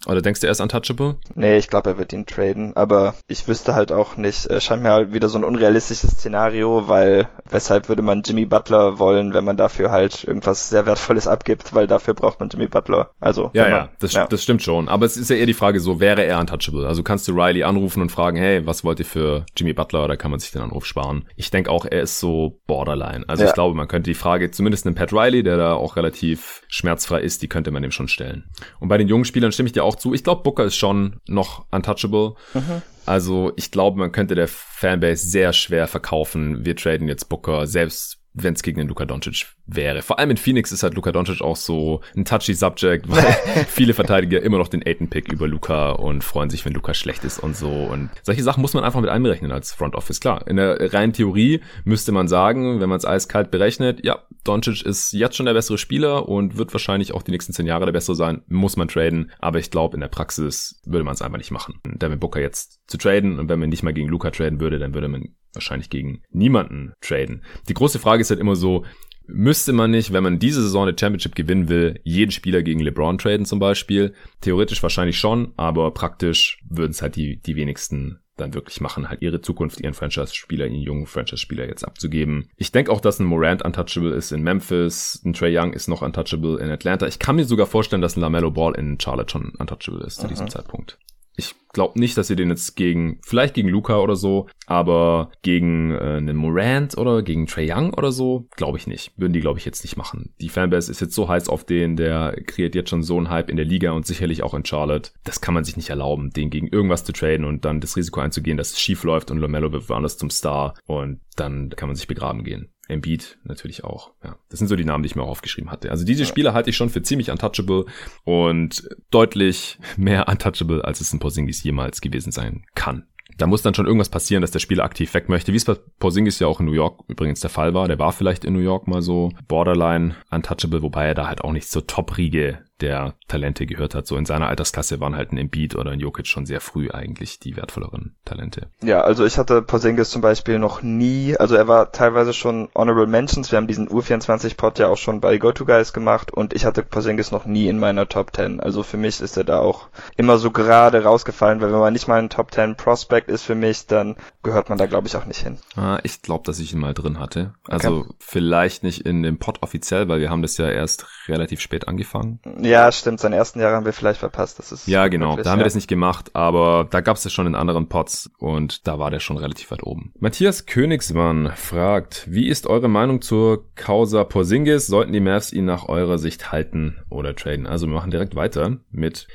Oder 0.05 0.21
denkst 0.21 0.41
du, 0.41 0.47
er 0.47 0.51
ist 0.51 0.61
untouchable? 0.61 1.15
Nee, 1.33 1.57
ich 1.57 1.69
glaube, 1.69 1.89
er 1.91 1.97
wird 1.97 2.13
ihn 2.13 2.25
traden, 2.25 2.75
aber 2.77 3.15
ich 3.27 3.47
wüsste 3.47 3.73
halt 3.73 3.91
auch 3.91 4.15
nicht, 4.15 4.45
es 4.45 4.63
scheint 4.63 4.83
mir 4.83 4.91
halt 4.91 5.11
wieder 5.11 5.27
so 5.27 5.39
ein 5.39 5.43
unrealistisches 5.43 6.11
Szenario, 6.11 6.87
weil 6.87 7.27
weshalb 7.49 7.89
würde 7.89 8.03
man 8.03 8.21
Jimmy 8.21 8.45
Butler 8.45 8.99
wollen, 8.99 9.33
wenn 9.33 9.43
man 9.43 9.57
dafür 9.57 9.91
halt 9.91 10.23
irgendwas 10.23 10.69
sehr 10.69 10.85
Wertvolles 10.85 11.27
abgibt, 11.27 11.73
weil 11.73 11.87
dafür 11.87 12.13
braucht 12.13 12.39
man 12.39 12.49
Jimmy 12.49 12.67
Butler. 12.67 13.09
Also, 13.19 13.49
ja, 13.53 13.67
ja, 13.67 13.89
das, 13.99 14.13
ja. 14.13 14.27
das 14.27 14.43
stimmt 14.43 14.61
schon. 14.61 14.87
Aber 14.87 15.05
es 15.05 15.17
ist 15.17 15.29
ja 15.29 15.35
eher 15.35 15.47
die 15.47 15.53
Frage 15.53 15.79
so, 15.79 15.99
wäre 15.99 16.23
er 16.23 16.39
untouchable? 16.39 16.87
Also 16.87 17.01
kannst 17.01 17.27
du 17.27 17.33
Riley 17.33 17.63
anrufen 17.63 18.01
und 18.01 18.11
fragen, 18.11 18.37
hey, 18.37 18.65
was 18.65 18.83
wollt 18.83 18.99
ihr 18.99 19.05
für 19.05 19.45
Jimmy 19.57 19.73
Butler 19.73 20.03
oder 20.03 20.15
kann 20.15 20.29
man 20.29 20.39
sich 20.39 20.51
den 20.51 20.61
Anruf 20.61 20.85
sparen? 20.85 21.25
Ich 21.35 21.49
denke 21.49 21.71
auch, 21.71 21.85
er 21.85 22.03
ist 22.03 22.19
so 22.19 22.61
borderline. 22.67 23.25
Also 23.27 23.43
ja. 23.43 23.49
ich 23.49 23.55
glaube, 23.55 23.75
man 23.75 23.87
könnte 23.87 24.11
die 24.11 24.15
Frage, 24.15 24.51
zumindest 24.51 24.85
einen 24.85 24.95
Pat 24.95 25.11
Riley, 25.11 25.41
der 25.41 25.57
da 25.57 25.73
auch 25.73 25.95
relativ 25.95 26.61
schmerzfrei 26.67 27.21
ist, 27.21 27.41
die 27.41 27.47
könnte 27.47 27.71
man 27.71 27.81
dem 27.81 27.91
schon 27.91 28.07
stellen. 28.07 28.45
Und 28.79 28.89
bei 28.89 28.97
den 28.97 29.07
jungen 29.07 29.25
Spielern 29.25 29.51
stimme 29.51 29.67
ich 29.67 29.73
dir 29.73 29.83
auch 29.83 29.86
zu. 29.95 30.13
Ich 30.13 30.23
glaube, 30.23 30.43
Booker 30.43 30.65
ist 30.65 30.75
schon 30.75 31.19
noch 31.27 31.65
untouchable. 31.71 32.35
Mhm. 32.53 32.81
Also 33.05 33.53
ich 33.55 33.71
glaube, 33.71 33.99
man 33.99 34.11
könnte 34.11 34.35
der 34.35 34.47
Fanbase 34.47 35.27
sehr 35.27 35.53
schwer 35.53 35.87
verkaufen. 35.87 36.65
Wir 36.65 36.75
traden 36.75 37.07
jetzt 37.07 37.29
Booker, 37.29 37.65
selbst 37.65 38.19
wenn 38.33 38.53
es 38.53 38.63
gegen 38.63 38.79
den 38.79 38.87
Luka 38.87 39.05
Doncic 39.05 39.56
wäre. 39.67 40.01
Vor 40.01 40.17
allem 40.17 40.31
in 40.31 40.37
Phoenix 40.37 40.71
ist 40.71 40.83
halt 40.83 40.95
Luka 40.95 41.11
Doncic 41.11 41.41
auch 41.41 41.57
so 41.57 42.01
ein 42.15 42.25
touchy 42.25 42.53
Subject, 42.53 43.09
weil 43.09 43.23
viele 43.67 43.93
Verteidiger 43.93 44.41
immer 44.41 44.57
noch 44.57 44.69
den 44.69 44.85
Aiden-Pick 44.85 45.31
über 45.31 45.47
Luka 45.47 45.91
und 45.91 46.23
freuen 46.23 46.49
sich, 46.49 46.65
wenn 46.65 46.73
Luka 46.73 46.93
schlecht 46.93 47.23
ist 47.23 47.39
und 47.39 47.55
so. 47.55 47.69
Und 47.69 48.09
solche 48.23 48.43
Sachen 48.43 48.61
muss 48.61 48.73
man 48.73 48.83
einfach 48.83 49.01
mit 49.01 49.09
einberechnen 49.09 49.51
als 49.51 49.73
Front 49.73 49.95
Office. 49.95 50.19
Klar, 50.19 50.47
in 50.47 50.55
der 50.55 50.93
reinen 50.93 51.13
Theorie 51.13 51.61
müsste 51.83 52.11
man 52.11 52.27
sagen, 52.27 52.79
wenn 52.79 52.89
man 52.89 52.97
es 52.97 53.05
eiskalt 53.05 53.51
berechnet, 53.51 54.03
ja, 54.03 54.23
Doncic 54.43 54.83
ist 54.83 55.11
jetzt 55.11 55.35
schon 55.35 55.45
der 55.45 55.53
bessere 55.53 55.77
Spieler 55.77 56.29
und 56.29 56.57
wird 56.57 56.73
wahrscheinlich 56.73 57.13
auch 57.13 57.21
die 57.21 57.31
nächsten 57.31 57.51
zehn 57.53 57.65
Jahre 57.65 57.85
der 57.85 57.91
bessere 57.91 58.15
sein, 58.15 58.43
muss 58.47 58.77
man 58.77 58.87
traden. 58.87 59.31
Aber 59.39 59.59
ich 59.59 59.69
glaube, 59.69 59.97
in 59.97 60.01
der 60.01 60.07
Praxis 60.07 60.81
würde 60.85 61.03
man 61.03 61.13
es 61.13 61.21
einfach 61.21 61.37
nicht 61.37 61.51
machen. 61.51 61.81
Devin 61.85 62.19
Booker 62.19 62.39
jetzt 62.39 62.79
zu 62.87 62.97
traden 62.97 63.39
und 63.39 63.49
wenn 63.49 63.59
man 63.59 63.69
nicht 63.69 63.83
mal 63.83 63.93
gegen 63.93 64.07
Luca 64.07 64.31
traden 64.31 64.61
würde, 64.61 64.79
dann 64.79 64.93
würde 64.93 65.09
man 65.09 65.35
wahrscheinlich 65.53 65.89
gegen 65.89 66.21
niemanden 66.29 66.93
traden. 67.01 67.43
Die 67.67 67.73
große 67.73 67.99
Frage 67.99 68.21
ist 68.21 68.29
halt 68.29 68.39
immer 68.39 68.55
so, 68.55 68.85
müsste 69.27 69.73
man 69.73 69.91
nicht, 69.91 70.13
wenn 70.13 70.23
man 70.23 70.39
diese 70.39 70.61
Saison 70.61 70.87
eine 70.87 70.97
Championship 70.97 71.35
gewinnen 71.35 71.69
will, 71.69 71.99
jeden 72.03 72.31
Spieler 72.31 72.63
gegen 72.63 72.79
LeBron 72.79 73.17
traden 73.17 73.45
zum 73.45 73.59
Beispiel? 73.59 74.13
Theoretisch 74.41 74.81
wahrscheinlich 74.83 75.19
schon, 75.19 75.53
aber 75.57 75.91
praktisch 75.91 76.59
würden 76.69 76.91
es 76.91 77.01
halt 77.01 77.15
die, 77.15 77.41
die 77.41 77.55
wenigsten 77.55 78.19
dann 78.37 78.53
wirklich 78.53 78.81
machen, 78.81 79.09
halt 79.09 79.21
ihre 79.21 79.41
Zukunft, 79.41 79.81
ihren 79.81 79.93
Franchise-Spieler, 79.93 80.67
ihren 80.67 80.81
jungen 80.81 81.07
Franchise-Spieler 81.07 81.67
jetzt 81.67 81.83
abzugeben. 81.83 82.49
Ich 82.55 82.71
denke 82.71 82.91
auch, 82.91 83.01
dass 83.01 83.19
ein 83.19 83.25
Morant 83.25 83.63
untouchable 83.63 84.13
ist 84.13 84.31
in 84.31 84.43
Memphis, 84.43 85.21
ein 85.25 85.33
Trey 85.33 85.57
Young 85.57 85.73
ist 85.73 85.87
noch 85.87 86.01
untouchable 86.01 86.59
in 86.59 86.69
Atlanta. 86.69 87.07
Ich 87.07 87.19
kann 87.19 87.35
mir 87.35 87.45
sogar 87.45 87.65
vorstellen, 87.65 88.01
dass 88.01 88.15
ein 88.15 88.21
LaMelo 88.21 88.51
Ball 88.51 88.75
in 88.75 88.99
Charlotte 88.99 89.31
schon 89.31 89.53
untouchable 89.57 90.05
ist 90.05 90.19
Aha. 90.19 90.23
zu 90.23 90.27
diesem 90.27 90.49
Zeitpunkt. 90.49 90.99
Ich 91.39 91.55
glaube 91.71 91.99
nicht, 91.99 92.17
dass 92.17 92.27
sie 92.27 92.35
den 92.35 92.49
jetzt 92.49 92.75
gegen, 92.75 93.19
vielleicht 93.23 93.53
gegen 93.53 93.69
Luca 93.69 93.99
oder 93.99 94.15
so, 94.15 94.47
aber 94.65 95.29
gegen 95.43 95.91
äh, 95.91 96.17
einen 96.17 96.35
Morant 96.35 96.97
oder 96.97 97.21
gegen 97.21 97.45
Trey 97.45 97.71
Young 97.71 97.93
oder 97.93 98.11
so, 98.11 98.47
glaube 98.55 98.79
ich 98.79 98.87
nicht. 98.87 99.11
Würden 99.17 99.33
die, 99.33 99.39
glaube 99.39 99.59
ich, 99.59 99.65
jetzt 99.65 99.83
nicht 99.83 99.95
machen. 99.95 100.33
Die 100.41 100.49
Fanbase 100.49 100.91
ist 100.91 100.99
jetzt 100.99 101.13
so 101.13 101.29
heiß 101.29 101.47
auf 101.47 101.63
den, 101.63 101.95
der 101.95 102.35
kreiert 102.47 102.73
jetzt 102.73 102.89
schon 102.89 103.03
so 103.03 103.17
einen 103.17 103.29
Hype 103.29 103.51
in 103.51 103.57
der 103.57 103.65
Liga 103.65 103.91
und 103.91 104.07
sicherlich 104.07 104.41
auch 104.41 104.55
in 104.55 104.65
Charlotte. 104.65 105.11
Das 105.23 105.39
kann 105.39 105.53
man 105.53 105.63
sich 105.63 105.77
nicht 105.77 105.91
erlauben, 105.91 106.31
den 106.31 106.49
gegen 106.49 106.67
irgendwas 106.67 107.03
zu 107.03 107.13
traden 107.13 107.45
und 107.45 107.63
dann 107.63 107.79
das 107.79 107.95
Risiko 107.95 108.19
einzugehen, 108.19 108.57
dass 108.57 108.71
es 108.71 108.81
schief 108.81 109.03
läuft 109.03 109.29
und 109.29 109.37
Lomello 109.37 109.71
wird 109.71 109.87
woanders 109.87 110.17
zum 110.17 110.31
Star 110.31 110.73
und 110.87 111.19
dann 111.35 111.69
kann 111.69 111.87
man 111.87 111.95
sich 111.95 112.07
begraben 112.07 112.43
gehen. 112.43 112.71
Embiid 112.87 113.37
natürlich 113.43 113.83
auch. 113.83 114.11
Ja, 114.23 114.37
das 114.49 114.59
sind 114.59 114.67
so 114.67 114.75
die 114.75 114.85
Namen, 114.85 115.03
die 115.03 115.07
ich 115.07 115.15
mir 115.15 115.23
auch 115.23 115.29
aufgeschrieben 115.29 115.71
hatte. 115.71 115.91
Also 115.91 116.05
diese 116.05 116.25
Spieler 116.25 116.53
halte 116.53 116.69
ich 116.69 116.77
schon 116.77 116.89
für 116.89 117.01
ziemlich 117.01 117.31
untouchable 117.31 117.85
und 118.23 118.87
deutlich 119.11 119.79
mehr 119.97 120.27
untouchable, 120.27 120.83
als 120.83 121.01
es 121.01 121.13
in 121.13 121.19
Porzingis 121.19 121.63
jemals 121.63 122.01
gewesen 122.01 122.31
sein 122.31 122.65
kann. 122.75 123.05
Da 123.37 123.45
muss 123.45 123.61
dann 123.61 123.75
schon 123.75 123.85
irgendwas 123.85 124.09
passieren, 124.09 124.41
dass 124.41 124.51
der 124.51 124.59
Spieler 124.59 124.83
aktiv 124.83 125.13
weg 125.13 125.29
möchte, 125.29 125.53
wie 125.53 125.57
es 125.57 125.65
bei 125.65 125.75
Porzingis 125.99 126.39
ja 126.39 126.47
auch 126.47 126.59
in 126.59 126.65
New 126.65 126.71
York 126.71 127.03
übrigens 127.07 127.39
der 127.39 127.51
Fall 127.51 127.73
war. 127.75 127.87
Der 127.87 127.99
war 127.99 128.11
vielleicht 128.11 128.43
in 128.45 128.53
New 128.53 128.59
York 128.59 128.87
mal 128.87 129.03
so 129.03 129.31
borderline 129.47 130.15
untouchable, 130.31 130.81
wobei 130.81 131.05
er 131.05 131.13
da 131.13 131.27
halt 131.27 131.41
auch 131.41 131.51
nicht 131.51 131.69
zur 131.69 131.85
Top-Riege 131.85 132.63
der 132.81 133.15
Talente 133.27 133.65
gehört 133.65 133.95
hat. 133.95 134.07
So 134.07 134.17
in 134.17 134.25
seiner 134.25 134.47
Altersklasse 134.47 134.99
waren 134.99 135.15
halt 135.15 135.31
ein 135.31 135.37
Embiid 135.37 135.75
oder 135.75 135.91
ein 135.91 135.99
Jokic 135.99 136.27
schon 136.27 136.45
sehr 136.45 136.61
früh 136.61 136.89
eigentlich 136.91 137.39
die 137.39 137.55
wertvolleren 137.55 138.15
Talente. 138.25 138.67
Ja, 138.81 139.01
also 139.01 139.25
ich 139.25 139.37
hatte 139.37 139.61
Porzingis 139.61 140.09
zum 140.09 140.21
Beispiel 140.21 140.59
noch 140.59 140.81
nie, 140.81 141.35
also 141.37 141.55
er 141.55 141.67
war 141.67 141.91
teilweise 141.91 142.33
schon 142.33 142.69
Honorable 142.75 143.07
Mentions. 143.07 143.51
Wir 143.51 143.57
haben 143.57 143.67
diesen 143.67 143.89
U24-Pod 143.89 144.79
ja 144.79 144.87
auch 144.87 144.97
schon 144.97 145.21
bei 145.21 145.37
GoToGuys 145.37 145.93
gemacht 145.93 146.31
und 146.31 146.53
ich 146.53 146.65
hatte 146.65 146.83
Porzingis 146.83 147.31
noch 147.31 147.45
nie 147.45 147.67
in 147.67 147.79
meiner 147.79 148.07
Top 148.07 148.35
10. 148.35 148.59
Also 148.59 148.83
für 148.83 148.97
mich 148.97 149.21
ist 149.21 149.37
er 149.37 149.43
da 149.43 149.59
auch 149.59 149.87
immer 150.15 150.37
so 150.37 150.51
gerade 150.51 151.03
rausgefallen, 151.03 151.61
weil 151.61 151.71
wenn 151.71 151.79
man 151.79 151.93
nicht 151.93 152.07
mal 152.07 152.19
ein 152.19 152.29
Top 152.29 152.53
10 152.53 152.75
Prospect 152.75 153.29
ist 153.29 153.43
für 153.43 153.55
mich, 153.55 153.87
dann 153.87 154.15
gehört 154.43 154.69
man 154.69 154.77
da 154.77 154.85
glaube 154.85 155.07
ich 155.07 155.15
auch 155.15 155.25
nicht 155.25 155.41
hin. 155.41 155.57
Ah, 155.75 155.99
ich 156.03 156.21
glaube, 156.21 156.43
dass 156.45 156.59
ich 156.59 156.73
ihn 156.73 156.79
mal 156.79 156.93
drin 156.93 157.19
hatte. 157.19 157.53
Also 157.67 157.99
okay. 157.99 158.13
vielleicht 158.19 158.83
nicht 158.83 159.05
in 159.05 159.23
dem 159.23 159.39
Pod 159.39 159.61
offiziell, 159.61 160.07
weil 160.07 160.19
wir 160.19 160.29
haben 160.29 160.41
das 160.41 160.57
ja 160.57 160.69
erst 160.69 161.05
relativ 161.29 161.59
spät 161.61 161.87
angefangen. 161.87 162.39
Ja, 162.61 162.91
stimmt. 162.91 163.19
Seinen 163.19 163.33
ersten 163.33 163.59
Jahr 163.59 163.73
haben 163.73 163.85
wir 163.85 163.93
vielleicht 163.93 164.19
verpasst. 164.19 164.59
Das 164.59 164.71
ist 164.71 164.87
ja, 164.87 165.07
genau. 165.07 165.31
Wirklich, 165.31 165.45
da 165.45 165.51
haben 165.51 165.59
ja. 165.59 165.63
wir 165.63 165.67
das 165.67 165.75
nicht 165.75 165.87
gemacht, 165.87 166.31
aber 166.33 166.87
da 166.89 167.01
gab 167.01 167.17
es 167.17 167.23
ja 167.23 167.29
schon 167.29 167.47
in 167.47 167.55
anderen 167.55 167.87
Pots 167.87 168.29
und 168.37 168.87
da 168.87 168.99
war 168.99 169.11
der 169.11 169.19
schon 169.19 169.37
relativ 169.37 169.71
weit 169.71 169.83
oben. 169.83 170.13
Matthias 170.19 170.65
Königsmann 170.65 171.51
fragt, 171.55 172.27
wie 172.29 172.47
ist 172.47 172.67
eure 172.67 172.87
Meinung 172.87 173.21
zur 173.21 173.65
Causa 173.75 174.23
Porzingis? 174.23 174.87
Sollten 174.87 175.13
die 175.13 175.19
Mavs 175.19 175.51
ihn 175.51 175.65
nach 175.65 175.87
eurer 175.87 176.17
Sicht 176.17 176.51
halten 176.51 176.97
oder 177.09 177.35
traden? 177.35 177.67
Also 177.67 177.87
wir 177.87 177.93
machen 177.93 178.11
direkt 178.11 178.35
weiter 178.35 178.77
mit 178.91 179.27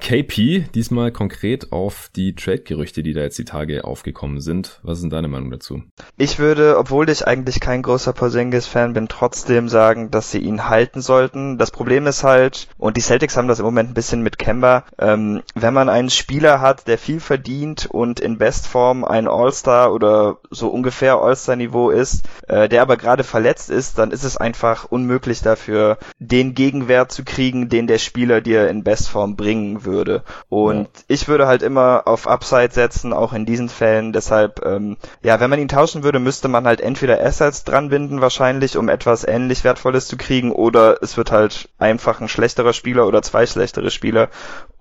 KP, 0.00 0.64
diesmal 0.74 1.12
konkret 1.12 1.72
auf 1.72 2.10
die 2.16 2.34
Trade-Gerüchte, 2.34 3.02
die 3.02 3.12
da 3.12 3.20
jetzt 3.20 3.38
die 3.38 3.44
Tage 3.44 3.84
aufgekommen 3.84 4.40
sind. 4.40 4.80
Was 4.82 4.98
ist 4.98 5.02
denn 5.02 5.10
deine 5.10 5.28
Meinung 5.28 5.50
dazu? 5.50 5.82
Ich 6.16 6.38
würde, 6.38 6.78
obwohl 6.78 7.08
ich 7.10 7.26
eigentlich 7.26 7.60
kein 7.60 7.82
großer 7.82 8.12
Porzingis-Fan 8.14 8.94
bin, 8.94 9.08
trotzdem 9.08 9.68
sagen, 9.68 10.10
dass 10.10 10.30
sie 10.30 10.38
ihn 10.38 10.68
halten 10.68 11.02
sollten. 11.02 11.58
Das 11.58 11.70
Problem 11.70 12.06
ist 12.06 12.24
halt, 12.24 12.68
und 12.78 12.96
die 12.96 13.02
Celtics 13.02 13.36
haben 13.36 13.46
das 13.46 13.58
im 13.58 13.66
Moment 13.66 13.90
ein 13.90 13.94
bisschen 13.94 14.22
mit 14.22 14.38
Kemba, 14.38 14.84
ähm, 14.98 15.42
wenn 15.54 15.74
man 15.74 15.90
einen 15.90 16.10
Spieler 16.10 16.60
hat, 16.60 16.88
der 16.88 16.96
viel 16.96 17.20
verdient 17.20 17.86
und 17.86 18.20
in 18.20 18.38
Bestform 18.38 19.04
ein 19.04 19.28
All-Star 19.28 19.92
oder 19.92 20.38
so 20.50 20.68
ungefähr 20.68 21.16
All-Star-Niveau 21.16 21.90
ist, 21.90 22.24
äh, 22.48 22.68
der 22.68 22.82
aber 22.82 22.96
gerade 22.96 23.22
verletzt 23.22 23.70
ist, 23.70 23.98
dann 23.98 24.10
ist 24.10 24.24
es 24.24 24.38
einfach 24.38 24.86
unmöglich 24.86 25.42
dafür, 25.42 25.98
den 26.18 26.54
Gegenwert 26.54 27.12
zu 27.12 27.22
kriegen, 27.22 27.68
den 27.68 27.86
der 27.86 27.98
Spieler 27.98 28.40
dir 28.40 28.68
in 28.68 28.82
Bestform 28.82 29.36
bringen 29.36 29.84
würde 29.84 29.89
würde. 29.90 30.22
Und 30.48 30.82
ja. 30.82 31.04
ich 31.08 31.28
würde 31.28 31.46
halt 31.46 31.62
immer 31.62 32.02
auf 32.06 32.26
Upside 32.26 32.72
setzen, 32.72 33.12
auch 33.12 33.32
in 33.32 33.46
diesen 33.46 33.68
Fällen. 33.68 34.12
Deshalb, 34.12 34.64
ähm, 34.64 34.96
ja, 35.22 35.40
wenn 35.40 35.50
man 35.50 35.58
ihn 35.58 35.68
tauschen 35.68 36.02
würde, 36.02 36.18
müsste 36.18 36.48
man 36.48 36.66
halt 36.66 36.80
entweder 36.80 37.20
Assets 37.24 37.64
dran 37.64 37.88
binden 37.88 38.20
wahrscheinlich, 38.20 38.76
um 38.76 38.88
etwas 38.88 39.24
ähnlich 39.24 39.64
Wertvolles 39.64 40.06
zu 40.08 40.16
kriegen, 40.16 40.52
oder 40.52 41.02
es 41.02 41.16
wird 41.16 41.32
halt 41.32 41.68
einfach 41.78 42.20
ein 42.20 42.28
schlechterer 42.28 42.72
Spieler 42.72 43.06
oder 43.06 43.22
zwei 43.22 43.46
schlechtere 43.46 43.90
Spieler. 43.90 44.28